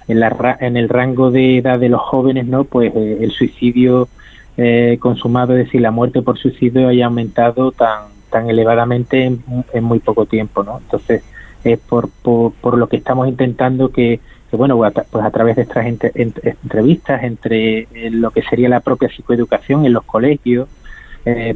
en, 0.09 0.20
la, 0.20 0.57
en 0.61 0.77
el 0.77 0.89
rango 0.89 1.31
de 1.31 1.59
edad 1.59 1.78
de 1.78 1.89
los 1.89 2.01
jóvenes, 2.01 2.47
¿no? 2.47 2.65
Pues 2.65 2.93
eh, 2.95 3.19
el 3.20 3.31
suicidio 3.33 4.09
eh, 4.57 4.99
consumado, 5.01 5.57
es 5.57 5.66
decir, 5.66 5.81
la 5.81 5.91
muerte 5.91 6.23
por 6.23 6.39
suicidio 6.39 6.89
haya 6.89 7.07
aumentado 7.07 7.73
tan 7.73 8.16
tan 8.31 8.51
elevadamente 8.51 9.24
en, 9.24 9.85
muy 9.85 10.01
poco 10.01 10.27
tiempo, 10.27 10.65
¿no? 10.65 10.78
Entonces 10.78 11.23
es 11.62 11.78
por, 11.78 12.11
por, 12.11 12.77
lo 12.77 12.89
que 12.89 12.97
estamos 12.97 13.28
intentando 13.28 13.91
que, 13.91 14.20
bueno, 14.51 14.78
pues 15.11 15.24
a 15.24 15.31
través 15.31 15.57
de 15.57 15.62
estas 15.62 15.87
entrevistas 15.87 17.23
entre 17.23 17.87
eh, 17.95 18.11
lo 18.11 18.33
que 18.33 18.43
sería 18.43 18.69
la 18.69 18.81
propia 18.81 19.09
psicoeducación 19.09 19.87
en 19.87 19.93
los 19.93 20.05
colegios, 20.05 20.69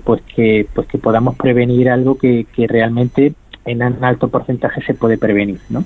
pues 0.04 0.22
que 0.22 0.66
pues 0.74 0.88
que 0.88 0.98
podamos 0.98 1.36
prevenir 1.36 1.90
algo 1.90 2.18
que, 2.18 2.46
que 2.52 2.66
realmente 2.66 3.34
en 3.64 3.82
un 3.82 4.04
alto 4.04 4.28
porcentaje 4.28 4.82
se 4.82 4.94
puede 4.94 5.18
prevenir, 5.18 5.60
¿no? 5.68 5.84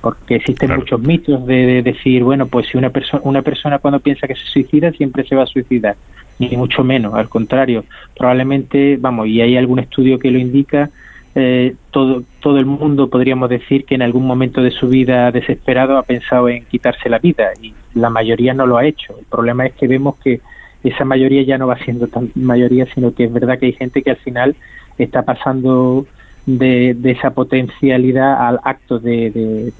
Porque 0.00 0.36
existen 0.36 0.74
muchos 0.74 1.00
mitos 1.00 1.44
de, 1.46 1.82
decir, 1.82 2.24
bueno, 2.24 2.46
pues 2.46 2.66
si 2.68 2.78
una 2.78 2.90
persona 2.90 3.22
una 3.24 3.42
persona 3.42 3.78
cuando 3.78 4.00
piensa 4.00 4.26
que 4.26 4.34
se 4.34 4.46
suicida 4.46 4.92
siempre 4.92 5.24
se 5.24 5.36
va 5.36 5.42
a 5.42 5.46
suicidar, 5.46 5.96
ni 6.38 6.56
mucho 6.56 6.82
menos, 6.82 7.14
al 7.14 7.28
contrario, 7.28 7.84
probablemente, 8.16 8.96
vamos, 8.98 9.28
y 9.28 9.40
hay 9.40 9.56
algún 9.56 9.78
estudio 9.78 10.18
que 10.18 10.30
lo 10.30 10.38
indica, 10.38 10.90
eh, 11.34 11.74
todo 11.90 12.24
todo 12.40 12.58
el 12.58 12.66
mundo 12.66 13.08
podríamos 13.08 13.48
decir 13.48 13.84
que 13.84 13.94
en 13.94 14.02
algún 14.02 14.26
momento 14.26 14.62
de 14.62 14.72
su 14.72 14.88
vida 14.88 15.30
desesperado 15.30 15.96
ha 15.96 16.02
pensado 16.02 16.48
en 16.48 16.64
quitarse 16.64 17.08
la 17.08 17.18
vida 17.18 17.50
y 17.60 17.74
la 17.94 18.10
mayoría 18.10 18.54
no 18.54 18.66
lo 18.66 18.78
ha 18.78 18.86
hecho. 18.86 19.16
El 19.18 19.26
problema 19.26 19.66
es 19.66 19.74
que 19.74 19.86
vemos 19.86 20.16
que 20.16 20.40
esa 20.82 21.04
mayoría 21.04 21.42
ya 21.42 21.58
no 21.58 21.66
va 21.66 21.78
siendo 21.78 22.08
tan 22.08 22.30
mayoría, 22.34 22.86
sino 22.94 23.12
que 23.12 23.24
es 23.24 23.32
verdad 23.32 23.58
que 23.58 23.66
hay 23.66 23.72
gente 23.72 24.02
que 24.02 24.10
al 24.10 24.16
final 24.16 24.56
está 24.98 25.22
pasando 25.22 26.06
de, 26.58 26.96
esa 27.04 27.30
potencialidad 27.30 28.46
al 28.46 28.60
acto 28.64 28.98
de, 28.98 29.72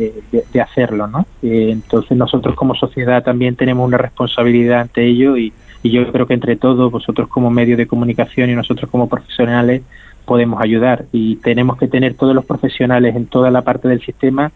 de, 0.52 0.60
hacerlo, 0.60 1.06
¿no? 1.06 1.26
Eh, 1.42 1.70
entonces 1.70 2.16
nosotros 2.16 2.54
como 2.54 2.74
sociedad 2.74 3.22
también 3.22 3.56
tenemos 3.56 3.86
una 3.86 3.98
responsabilidad 3.98 4.80
ante 4.80 5.04
ello 5.04 5.36
y, 5.36 5.52
yo 5.82 6.12
creo 6.12 6.26
que 6.26 6.34
entre 6.34 6.56
todos, 6.56 6.92
vosotros 6.92 7.26
como 7.28 7.50
medio 7.50 7.74
de 7.74 7.86
comunicación 7.86 8.50
y 8.50 8.54
nosotros 8.54 8.90
como 8.90 9.08
profesionales, 9.08 9.82
podemos 10.26 10.60
ayudar 10.60 11.06
y 11.10 11.36
tenemos 11.36 11.78
que 11.78 11.88
tener 11.88 12.14
todos 12.14 12.34
los 12.34 12.44
profesionales 12.44 13.16
en 13.16 13.24
toda 13.24 13.50
la 13.50 13.62
parte 13.62 13.88
del 13.88 14.02
sistema 14.02 14.52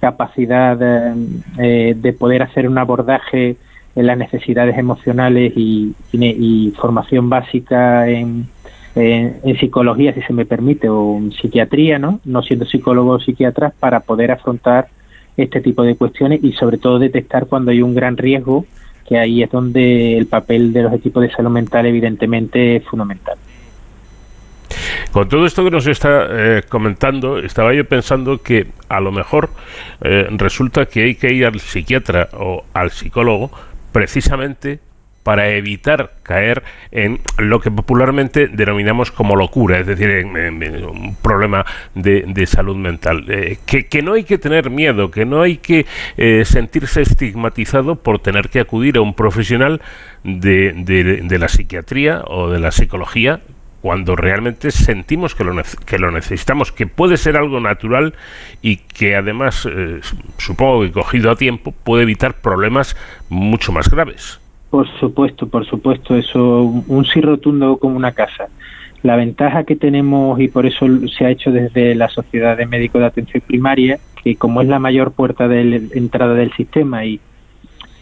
capacidad 0.00 0.78
eh, 1.58 1.94
de 1.96 2.12
poder 2.12 2.42
hacer 2.42 2.68
un 2.68 2.76
abordaje 2.76 3.56
en 3.94 4.06
las 4.06 4.18
necesidades 4.18 4.76
emocionales 4.76 5.54
y, 5.56 5.94
y 6.12 6.74
formación 6.76 7.30
básica 7.30 8.06
en, 8.10 8.46
en 8.96 9.58
psicología, 9.58 10.14
si 10.14 10.22
se 10.22 10.32
me 10.32 10.46
permite, 10.46 10.88
o 10.88 11.18
en 11.18 11.32
psiquiatría, 11.32 11.98
¿no? 11.98 12.20
No 12.24 12.42
siendo 12.42 12.64
psicólogo 12.64 13.12
o 13.12 13.20
psiquiatra, 13.20 13.72
para 13.78 14.00
poder 14.00 14.30
afrontar 14.30 14.88
este 15.36 15.60
tipo 15.60 15.82
de 15.82 15.96
cuestiones 15.96 16.42
y 16.42 16.52
sobre 16.52 16.78
todo 16.78 16.98
detectar 16.98 17.46
cuando 17.46 17.70
hay 17.70 17.82
un 17.82 17.94
gran 17.94 18.16
riesgo, 18.16 18.64
que 19.06 19.18
ahí 19.18 19.42
es 19.42 19.50
donde 19.50 20.16
el 20.16 20.26
papel 20.26 20.72
de 20.72 20.82
los 20.82 20.92
equipos 20.94 21.22
de 21.22 21.30
salud 21.30 21.50
mental 21.50 21.86
evidentemente 21.86 22.76
es 22.76 22.84
fundamental. 22.84 23.36
Con 25.12 25.28
todo 25.28 25.46
esto 25.46 25.64
que 25.64 25.70
nos 25.70 25.86
está 25.86 26.26
eh, 26.30 26.62
comentando, 26.68 27.38
estaba 27.38 27.72
yo 27.72 27.86
pensando 27.86 28.42
que 28.42 28.66
a 28.88 29.00
lo 29.00 29.12
mejor 29.12 29.50
eh, 30.02 30.26
resulta 30.30 30.86
que 30.86 31.04
hay 31.04 31.14
que 31.14 31.32
ir 31.32 31.46
al 31.46 31.60
psiquiatra 31.60 32.28
o 32.32 32.64
al 32.72 32.90
psicólogo 32.90 33.50
precisamente 33.92 34.80
para 35.26 35.48
evitar 35.48 36.12
caer 36.22 36.62
en 36.92 37.18
lo 37.36 37.58
que 37.58 37.68
popularmente 37.68 38.46
denominamos 38.46 39.10
como 39.10 39.34
locura, 39.34 39.80
es 39.80 39.86
decir, 39.88 40.08
en, 40.08 40.84
un 40.84 41.16
problema 41.16 41.66
de, 41.96 42.46
salud 42.46 42.76
mental. 42.76 43.24
Eh, 43.28 43.58
que, 43.66 44.02
no 44.02 44.12
hay 44.12 44.22
que 44.22 44.38
tener 44.38 44.70
miedo, 44.70 45.10
que 45.10 45.24
no 45.24 45.42
hay 45.42 45.56
que 45.56 45.84
eh, 46.16 46.44
sentirse 46.44 47.02
estigmatizado 47.02 47.96
por 47.96 48.20
tener 48.20 48.50
que 48.50 48.60
acudir 48.60 48.98
a 48.98 49.00
un 49.00 49.14
profesional 49.14 49.82
de, 50.22 51.26
la 51.40 51.48
psiquiatría 51.48 52.22
o 52.28 52.48
de 52.48 52.60
la 52.60 52.70
psicología 52.70 53.40
cuando 53.82 54.14
realmente 54.14 54.70
sentimos 54.70 55.34
que 55.34 55.42
lo, 55.42 55.60
que 55.86 55.98
lo 55.98 56.12
necesitamos, 56.12 56.70
que 56.70 56.86
puede 56.86 57.16
ser 57.16 57.36
algo 57.36 57.58
natural 57.58 58.14
y 58.62 58.76
que 58.76 59.16
además, 59.16 59.66
eh, 59.68 60.02
supongo 60.38 60.82
que 60.82 60.92
cogido 60.92 61.32
a 61.32 61.36
tiempo, 61.36 61.72
puede 61.72 62.04
evitar 62.04 62.34
problemas 62.34 62.96
mucho 63.28 63.72
más 63.72 63.90
graves. 63.90 64.38
Por 64.76 64.86
supuesto, 65.00 65.46
por 65.46 65.64
supuesto, 65.64 66.14
eso, 66.16 66.64
un 66.64 67.06
sí 67.06 67.22
rotundo 67.22 67.78
como 67.78 67.96
una 67.96 68.12
casa. 68.12 68.48
La 69.02 69.16
ventaja 69.16 69.64
que 69.64 69.74
tenemos, 69.74 70.38
y 70.38 70.48
por 70.48 70.66
eso 70.66 70.84
se 71.16 71.24
ha 71.24 71.30
hecho 71.30 71.50
desde 71.50 71.94
la 71.94 72.10
Sociedad 72.10 72.58
de 72.58 72.66
Médicos 72.66 73.00
de 73.00 73.06
Atención 73.06 73.42
Primaria, 73.46 73.98
que 74.22 74.36
como 74.36 74.60
es 74.60 74.68
la 74.68 74.78
mayor 74.78 75.12
puerta 75.12 75.48
de 75.48 75.88
entrada 75.94 76.34
del 76.34 76.52
sistema 76.52 77.06
y, 77.06 77.20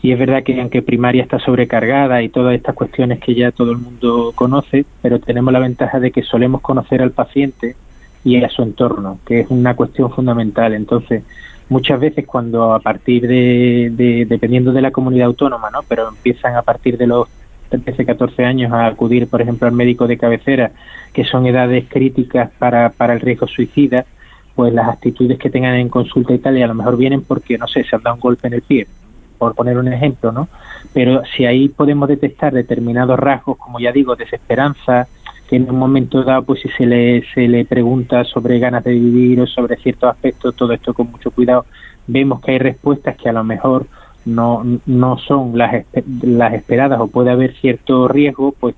y 0.02 0.10
es 0.10 0.18
verdad 0.18 0.42
que 0.42 0.60
aunque 0.60 0.82
primaria 0.82 1.22
está 1.22 1.38
sobrecargada 1.38 2.20
y 2.24 2.28
todas 2.28 2.56
estas 2.56 2.74
cuestiones 2.74 3.20
que 3.20 3.36
ya 3.36 3.52
todo 3.52 3.70
el 3.70 3.78
mundo 3.78 4.32
conoce, 4.34 4.84
pero 5.01 5.20
tenemos 5.20 5.52
la 5.52 5.60
ventaja 5.60 6.01
de 6.01 6.10
que 6.10 6.24
solemos 6.24 6.60
conocer 6.60 7.02
al 7.02 7.12
paciente 7.12 7.76
y 8.24 8.42
a 8.42 8.48
su 8.48 8.64
entorno, 8.64 9.20
que 9.24 9.42
es 9.42 9.46
una 9.48 9.76
cuestión 9.76 10.10
fundamental. 10.10 10.74
Entonces, 10.74 11.22
muchas 11.68 12.00
veces 12.00 12.26
cuando 12.26 12.74
a 12.74 12.80
partir 12.80 13.26
de, 13.26 14.24
dependiendo 14.28 14.72
de 14.72 14.82
la 14.82 14.90
comunidad 14.90 15.26
autónoma, 15.26 15.70
¿no? 15.70 15.82
Pero 15.88 16.08
empiezan 16.08 16.56
a 16.56 16.62
partir 16.62 16.96
de 16.98 17.06
los 17.06 17.28
13, 17.70 18.04
14 18.04 18.44
años 18.44 18.72
a 18.72 18.86
acudir, 18.86 19.28
por 19.28 19.40
ejemplo, 19.40 19.66
al 19.66 19.74
médico 19.74 20.06
de 20.06 20.18
cabecera, 20.18 20.72
que 21.12 21.24
son 21.24 21.46
edades 21.46 21.86
críticas 21.88 22.50
para, 22.58 22.90
para 22.90 23.14
el 23.14 23.20
riesgo 23.20 23.46
suicida, 23.46 24.04
pues 24.54 24.72
las 24.72 24.88
actitudes 24.88 25.38
que 25.38 25.50
tengan 25.50 25.74
en 25.74 25.88
consulta 25.88 26.32
y 26.34 26.38
tal, 26.38 26.58
y 26.58 26.62
a 26.62 26.66
lo 26.66 26.74
mejor 26.74 26.96
vienen 26.96 27.22
porque, 27.22 27.58
no 27.58 27.66
sé, 27.66 27.84
se 27.84 27.96
han 27.96 28.02
dado 28.02 28.16
un 28.16 28.20
golpe 28.20 28.46
en 28.46 28.54
el 28.54 28.62
pie, 28.62 28.86
por 29.38 29.54
poner 29.54 29.76
un 29.78 29.92
ejemplo, 29.92 30.30
¿no? 30.30 30.48
Pero 30.92 31.22
si 31.36 31.44
ahí 31.44 31.68
podemos 31.68 32.08
detectar 32.08 32.52
determinados 32.52 33.18
rasgos, 33.18 33.58
como 33.58 33.80
ya 33.80 33.90
digo, 33.90 34.14
desesperanza, 34.14 35.08
en 35.55 35.70
un 35.70 35.78
momento 35.78 36.22
dado, 36.22 36.44
pues 36.44 36.60
si 36.60 36.68
se 36.70 36.86
le, 36.86 37.24
se 37.35 37.48
le 37.48 37.64
pregunta 37.64 38.24
sobre 38.24 38.59
ganas 38.59 38.85
de 38.85 38.93
vivir 38.93 39.40
o 39.40 39.47
sobre 39.47 39.76
ciertos 39.76 40.10
aspectos, 40.10 40.55
todo 40.55 40.72
esto 40.72 40.94
con 40.94 41.10
mucho 41.10 41.31
cuidado, 41.31 41.66
vemos 42.06 42.40
que 42.40 42.52
hay 42.52 42.59
respuestas 42.59 43.16
que 43.16 43.28
a 43.28 43.32
lo 43.32 43.44
mejor 43.44 43.86
no, 44.24 44.64
no 44.86 45.18
son 45.18 45.56
las, 45.56 45.85
las 46.22 46.55
esperadas 46.55 47.01
o 47.01 47.09
puede 47.09 47.31
haber 47.31 47.55
cierto 47.55 48.09
riesgo, 48.09 48.55
pues 48.59 48.74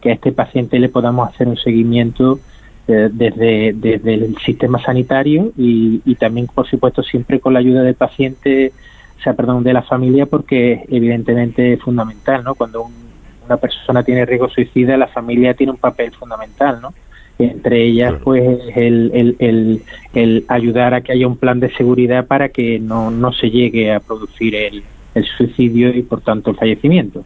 que 0.00 0.10
a 0.10 0.14
este 0.14 0.32
paciente 0.32 0.78
le 0.78 0.88
podamos 0.88 1.28
hacer 1.28 1.48
un 1.48 1.56
seguimiento 1.56 2.40
eh, 2.88 3.08
desde, 3.12 3.72
desde 3.74 4.14
el 4.14 4.36
sistema 4.38 4.82
sanitario 4.82 5.52
y, 5.56 6.02
y 6.04 6.14
también, 6.16 6.48
por 6.48 6.66
supuesto, 6.66 7.02
siempre 7.02 7.40
con 7.40 7.52
la 7.54 7.60
ayuda 7.60 7.82
del 7.82 7.94
paciente, 7.94 8.72
o 9.18 9.22
sea, 9.22 9.34
perdón, 9.34 9.62
de 9.62 9.72
la 9.72 9.82
familia, 9.82 10.26
porque 10.26 10.84
evidentemente 10.88 11.74
es 11.74 11.80
fundamental, 11.80 12.42
¿no? 12.42 12.56
Cuando 12.56 12.82
un 12.82 13.01
una 13.46 13.56
persona 13.56 14.02
tiene 14.02 14.24
riesgo 14.24 14.48
suicida, 14.48 14.96
la 14.96 15.08
familia 15.08 15.54
tiene 15.54 15.72
un 15.72 15.78
papel 15.78 16.12
fundamental, 16.12 16.80
¿no? 16.80 16.92
Entre 17.38 17.82
ellas, 17.82 18.14
pues, 18.22 18.42
el, 18.76 19.36
el, 19.38 19.82
el, 20.12 20.44
ayudar 20.48 20.94
a 20.94 21.00
que 21.00 21.12
haya 21.12 21.26
un 21.26 21.36
plan 21.36 21.60
de 21.60 21.72
seguridad 21.74 22.26
para 22.26 22.50
que 22.50 22.78
no, 22.78 23.10
no 23.10 23.32
se 23.32 23.50
llegue 23.50 23.92
a 23.92 24.00
producir 24.00 24.54
el, 24.54 24.84
el 25.14 25.24
suicidio 25.24 25.94
y, 25.94 26.02
por 26.02 26.20
tanto, 26.20 26.50
el 26.50 26.56
fallecimiento. 26.56 27.24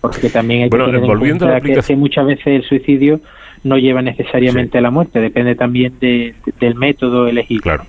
Porque 0.00 0.28
también 0.28 0.64
hay 0.64 0.70
que 0.70 0.76
tener 0.76 0.94
en 0.96 1.18
cuenta 1.18 1.60
que, 1.60 1.96
muchas 1.96 2.26
veces 2.26 2.46
el 2.46 2.64
suicidio 2.64 3.20
no 3.64 3.76
lleva 3.78 4.02
necesariamente 4.02 4.78
a 4.78 4.80
la 4.80 4.90
muerte, 4.90 5.20
depende 5.20 5.54
también 5.54 5.98
de, 6.00 6.34
del 6.58 6.74
método 6.74 7.28
elegido. 7.28 7.62
Claro. 7.62 7.84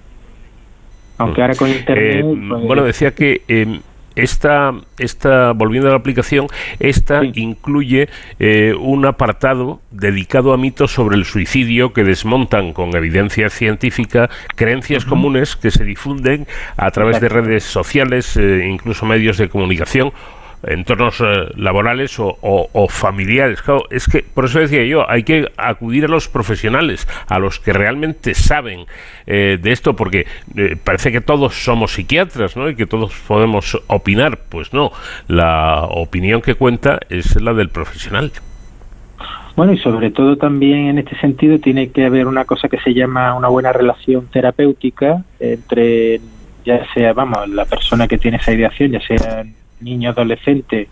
Aunque 1.17 1.41
ahora 1.41 1.55
con 1.55 1.69
Internet... 1.69 2.25
Eh, 2.25 2.37
pues, 2.49 2.63
bueno, 2.63 2.83
decía 2.83 3.11
que... 3.11 3.41
Eh, 3.47 3.79
esta, 4.17 4.73
esta, 4.97 5.53
volviendo 5.53 5.87
a 5.89 5.91
la 5.91 5.97
aplicación, 5.97 6.47
esta 6.79 7.23
incluye 7.23 8.09
eh, 8.39 8.73
un 8.77 9.05
apartado 9.05 9.79
dedicado 9.91 10.53
a 10.53 10.57
mitos 10.57 10.91
sobre 10.91 11.15
el 11.15 11.25
suicidio 11.25 11.93
que 11.93 12.03
desmontan 12.03 12.73
con 12.73 12.95
evidencia 12.95 13.49
científica 13.49 14.29
creencias 14.55 15.05
comunes 15.05 15.55
que 15.55 15.71
se 15.71 15.83
difunden 15.83 16.47
a 16.77 16.89
través 16.91 17.21
de 17.21 17.29
redes 17.29 17.63
sociales, 17.63 18.35
eh, 18.37 18.67
incluso 18.67 19.05
medios 19.05 19.37
de 19.37 19.49
comunicación 19.49 20.11
entornos 20.63 21.21
eh, 21.21 21.51
laborales 21.55 22.15
o, 22.19 22.87
familiares. 22.89 23.61
es 23.91 24.07
que, 24.07 24.23
por 24.23 24.45
eso 24.45 24.59
decía 24.59 24.83
yo, 24.85 25.09
hay 25.09 25.23
que 25.23 25.51
acudir 25.57 26.05
a 26.05 26.07
los 26.07 26.27
profesionales, 26.27 27.07
a 27.27 27.39
los 27.39 27.59
que 27.59 27.73
realmente 27.73 28.33
saben 28.33 28.85
eh, 29.25 29.57
de 29.61 29.71
esto, 29.71 29.95
porque 29.95 30.25
eh, 30.55 30.75
parece 30.83 31.11
que 31.11 31.21
todos 31.21 31.63
somos 31.63 31.93
psiquiatras, 31.93 32.55
¿no? 32.55 32.69
Y 32.69 32.75
que 32.75 32.85
todos 32.85 33.13
podemos 33.27 33.81
opinar. 33.87 34.39
Pues 34.49 34.73
no, 34.73 34.91
la 35.27 35.85
opinión 35.89 36.41
que 36.41 36.55
cuenta 36.55 36.99
es 37.09 37.39
la 37.41 37.53
del 37.53 37.69
profesional. 37.69 38.31
Bueno, 39.55 39.73
y 39.73 39.79
sobre 39.79 40.11
todo 40.11 40.37
también 40.37 40.87
en 40.87 40.99
este 40.99 41.17
sentido 41.17 41.57
tiene 41.57 41.89
que 41.89 42.05
haber 42.05 42.27
una 42.27 42.45
cosa 42.45 42.69
que 42.69 42.79
se 42.79 42.93
llama 42.93 43.33
una 43.33 43.47
buena 43.47 43.73
relación 43.73 44.27
terapéutica 44.27 45.23
entre, 45.39 46.21
ya 46.63 46.85
sea, 46.93 47.13
vamos, 47.13 47.49
la 47.49 47.65
persona 47.65 48.07
que 48.07 48.19
tiene 48.19 48.37
esa 48.37 48.53
ideación, 48.53 48.91
ya 48.91 49.01
sea 49.01 49.43
niño, 49.81 50.11
adolescente 50.11 50.87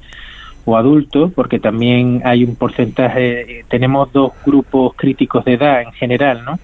o 0.65 0.77
adulto, 0.77 1.29
porque 1.29 1.59
también 1.59 2.21
hay 2.25 2.43
un 2.43 2.55
porcentaje, 2.55 3.65
tenemos 3.69 4.11
dos 4.11 4.31
grupos 4.45 4.93
críticos 4.95 5.45
de 5.45 5.53
edad 5.53 5.81
en 5.81 5.91
general, 5.93 6.43
¿no? 6.43 6.59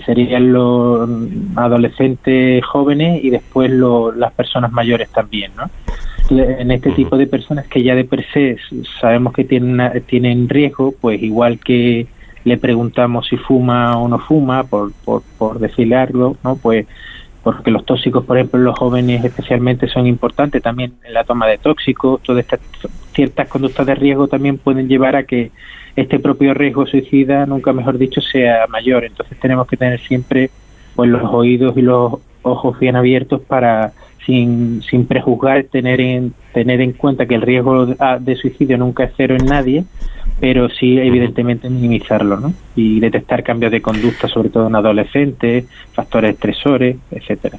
serían 0.00 0.52
los 0.52 1.08
adolescentes 1.56 2.64
jóvenes 2.64 3.22
y 3.22 3.30
después 3.30 3.70
las 3.70 4.32
personas 4.32 4.72
mayores 4.72 5.10
también, 5.10 5.52
¿no? 5.56 5.70
En 6.30 6.70
este 6.70 6.92
tipo 6.92 7.18
de 7.18 7.26
personas 7.26 7.66
que 7.66 7.82
ya 7.82 7.94
de 7.94 8.04
per 8.04 8.24
se 8.32 8.56
sabemos 9.00 9.34
que 9.34 9.44
tienen, 9.44 10.02
tienen 10.06 10.48
riesgo, 10.48 10.94
pues 10.98 11.22
igual 11.22 11.58
que 11.58 12.06
le 12.44 12.56
preguntamos 12.56 13.26
si 13.28 13.36
fuma 13.36 13.98
o 13.98 14.08
no 14.08 14.18
fuma, 14.18 14.64
por, 14.64 14.92
por, 15.04 15.22
por 15.36 15.58
decirle 15.58 15.96
algo, 15.96 16.36
¿no? 16.42 16.56
Pues 16.56 16.86
porque 17.42 17.70
los 17.70 17.84
tóxicos, 17.84 18.24
por 18.24 18.36
ejemplo, 18.38 18.60
los 18.60 18.78
jóvenes 18.78 19.24
especialmente 19.24 19.88
son 19.88 20.06
importantes 20.06 20.62
también 20.62 20.94
en 21.04 21.12
la 21.12 21.24
toma 21.24 21.46
de 21.46 21.58
tóxicos, 21.58 22.22
todas 22.22 22.44
estas 22.44 22.60
ciertas 23.12 23.48
conductas 23.48 23.86
de 23.86 23.94
riesgo 23.94 24.28
también 24.28 24.58
pueden 24.58 24.88
llevar 24.88 25.16
a 25.16 25.24
que 25.24 25.50
este 25.96 26.18
propio 26.18 26.54
riesgo 26.54 26.86
suicida, 26.86 27.44
nunca 27.46 27.72
mejor 27.72 27.98
dicho, 27.98 28.20
sea 28.20 28.66
mayor. 28.68 29.04
Entonces 29.04 29.38
tenemos 29.38 29.66
que 29.66 29.76
tener 29.76 30.00
siempre 30.00 30.50
pues 30.94 31.10
los 31.10 31.22
oídos 31.32 31.76
y 31.76 31.82
los 31.82 32.14
ojos 32.42 32.78
bien 32.78 32.96
abiertos 32.96 33.40
para 33.40 33.92
sin, 34.24 34.82
sin 34.82 35.06
prejuzgar 35.06 35.64
tener 35.64 36.00
en 36.00 36.32
tener 36.52 36.80
en 36.80 36.92
cuenta 36.92 37.26
que 37.26 37.34
el 37.34 37.42
riesgo 37.42 37.86
de 37.86 38.36
suicidio 38.36 38.78
nunca 38.78 39.04
es 39.04 39.12
cero 39.16 39.36
en 39.38 39.46
nadie 39.46 39.84
pero 40.42 40.68
sí 40.68 40.98
evidentemente 40.98 41.70
minimizarlo 41.70 42.36
¿no? 42.36 42.52
y 42.74 42.98
detectar 42.98 43.44
cambios 43.44 43.70
de 43.70 43.80
conducta 43.80 44.26
sobre 44.26 44.48
todo 44.48 44.66
en 44.66 44.74
adolescentes 44.74 45.66
factores 45.94 46.34
estresores 46.34 46.96
etcétera 47.12 47.58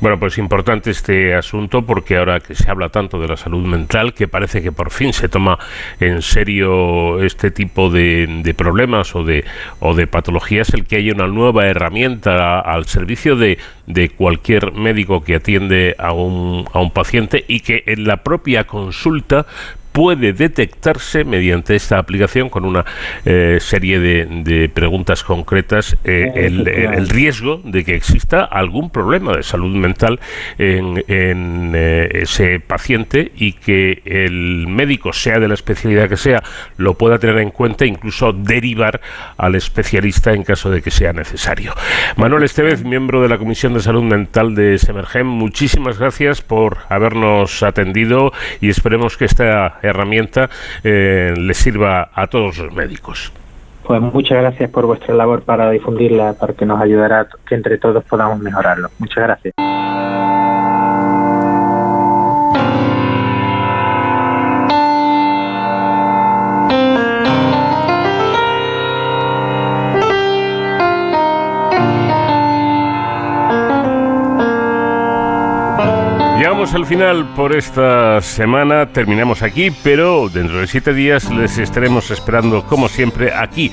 bueno, 0.00 0.16
pues 0.20 0.38
importante 0.38 0.90
este 0.92 1.34
asunto 1.34 1.82
porque 1.82 2.18
ahora 2.18 2.38
que 2.38 2.54
se 2.54 2.70
habla 2.70 2.88
tanto 2.88 3.18
de 3.18 3.26
la 3.26 3.36
salud 3.36 3.66
mental, 3.66 4.14
que 4.14 4.28
parece 4.28 4.62
que 4.62 4.70
por 4.70 4.92
fin 4.92 5.12
se 5.12 5.28
toma 5.28 5.58
en 5.98 6.22
serio 6.22 7.20
este 7.20 7.50
tipo 7.50 7.90
de, 7.90 8.54
problemas 8.56 9.16
o 9.16 9.24
de, 9.24 9.44
o 9.80 9.94
de 9.94 10.06
patologías, 10.06 10.72
el 10.72 10.86
que 10.86 10.96
haya 10.96 11.12
una 11.14 11.26
nueva 11.26 11.66
herramienta 11.66 12.60
al 12.60 12.84
servicio 12.84 13.34
de, 13.34 13.58
de 13.86 14.10
cualquier 14.10 14.72
médico 14.72 15.24
que 15.24 15.34
atiende 15.34 15.96
a 15.98 16.12
un, 16.12 16.64
a 16.72 16.78
un 16.78 16.92
paciente 16.92 17.44
y 17.48 17.60
que 17.60 17.82
en 17.86 18.04
la 18.04 18.18
propia 18.18 18.68
consulta 18.68 19.46
puede 19.92 20.32
detectarse 20.32 21.24
mediante 21.24 21.74
esta 21.74 21.98
aplicación 21.98 22.48
con 22.48 22.64
una 22.64 22.84
eh, 23.24 23.58
serie 23.60 23.98
de, 23.98 24.70
preguntas 24.72 25.24
concretas 25.24 25.96
eh, 26.04 26.32
el, 26.34 27.08
riesgo 27.08 27.60
de 27.64 27.84
que 27.84 27.94
exista 27.94 28.44
algún 28.44 28.90
problema 28.90 29.36
de 29.36 29.42
salud 29.42 29.74
mental 29.74 30.20
en, 30.58 31.02
eh, 31.08 32.08
ese 32.12 32.60
paciente 32.60 33.32
y 33.36 33.52
que 33.52 34.02
el 34.04 34.66
médico, 34.68 35.12
sea 35.12 35.38
de 35.38 35.48
la 35.48 35.54
especialidad 35.54 36.08
que 36.08 36.16
sea, 36.16 36.42
lo 36.76 36.94
pueda 36.94 37.18
tener 37.18 37.38
en 37.38 37.50
cuenta 37.50 37.84
e 37.84 37.88
incluso 37.88 38.32
derivar 38.32 39.00
al 39.36 39.54
especialista 39.54 40.32
en 40.32 40.44
caso 40.44 40.70
de 40.70 40.82
que 40.82 40.90
sea 40.90 41.12
necesario. 41.12 41.74
Manuel 42.16 42.44
Estevez, 42.44 42.84
miembro 42.84 43.22
de 43.22 43.28
la 43.28 43.38
Comisión 43.38 43.74
de 43.74 43.80
Salud 43.80 44.02
Mental 44.02 44.54
de 44.54 44.78
Semergem, 44.78 45.26
muchísimas 45.26 45.98
gracias 45.98 46.42
por 46.42 46.78
habernos 46.88 47.62
atendido 47.62 48.32
y 48.60 48.68
esperemos 48.68 49.16
que 49.16 49.24
esta 49.24 49.77
herramienta 49.82 50.50
eh, 50.84 51.34
le 51.36 51.54
sirva 51.54 52.10
a 52.14 52.26
todos 52.26 52.58
los 52.58 52.72
médicos. 52.72 53.32
Pues 53.84 54.00
muchas 54.02 54.38
gracias 54.38 54.70
por 54.70 54.84
vuestra 54.84 55.14
labor 55.14 55.42
para 55.42 55.70
difundirla, 55.70 56.34
para 56.34 56.52
que 56.52 56.66
nos 56.66 56.80
ayudará 56.80 57.26
que 57.46 57.54
entre 57.54 57.78
todos 57.78 58.04
podamos 58.04 58.38
mejorarlo. 58.38 58.90
Muchas 58.98 59.24
gracias. 59.24 59.54
llegamos 76.58 76.74
al 76.74 76.86
final 76.86 77.24
por 77.36 77.54
esta 77.54 78.20
semana, 78.20 78.86
terminamos 78.86 79.42
aquí, 79.42 79.70
pero 79.70 80.28
dentro 80.28 80.58
de 80.58 80.66
siete 80.66 80.92
días 80.92 81.30
les 81.30 81.56
estaremos 81.56 82.10
esperando 82.10 82.64
como 82.64 82.88
siempre 82.88 83.32
aquí 83.32 83.70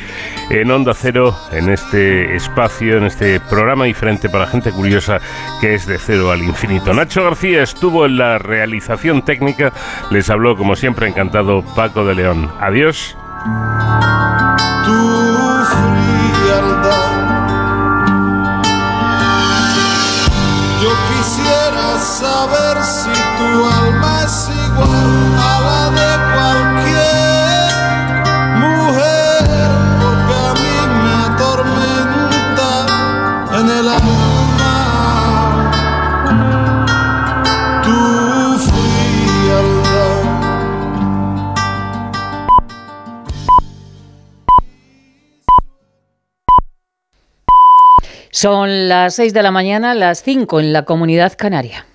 en 0.52 0.70
Onda 0.70 0.94
Cero, 0.94 1.36
en 1.52 1.70
este 1.70 2.36
espacio, 2.36 2.98
en 2.98 3.06
este 3.06 3.40
programa 3.40 3.86
diferente 3.86 4.30
para 4.30 4.46
gente 4.46 4.72
curiosa 4.72 5.20
que 5.62 5.74
es 5.74 5.88
de 5.88 5.98
cero 5.98 6.30
al 6.30 6.44
infinito. 6.44 6.94
Nacho 6.94 7.24
García 7.24 7.64
estuvo 7.64 8.06
en 8.06 8.20
la 8.20 8.38
realización 8.38 9.26
técnica, 9.26 9.74
les 10.12 10.30
habló 10.30 10.56
como 10.56 10.76
siempre 10.76 11.08
encantado 11.08 11.64
Paco 11.76 12.06
de 12.06 12.14
León. 12.14 12.52
Adiós. 12.60 13.18
Son 48.36 48.90
las 48.90 49.16
6 49.16 49.34
de 49.34 49.44
la 49.44 49.52
mañana, 49.52 49.94
las 49.94 50.22
5 50.22 50.60
en 50.60 50.74
la 50.74 50.84
comunidad 50.84 51.32
canaria. 51.38 51.86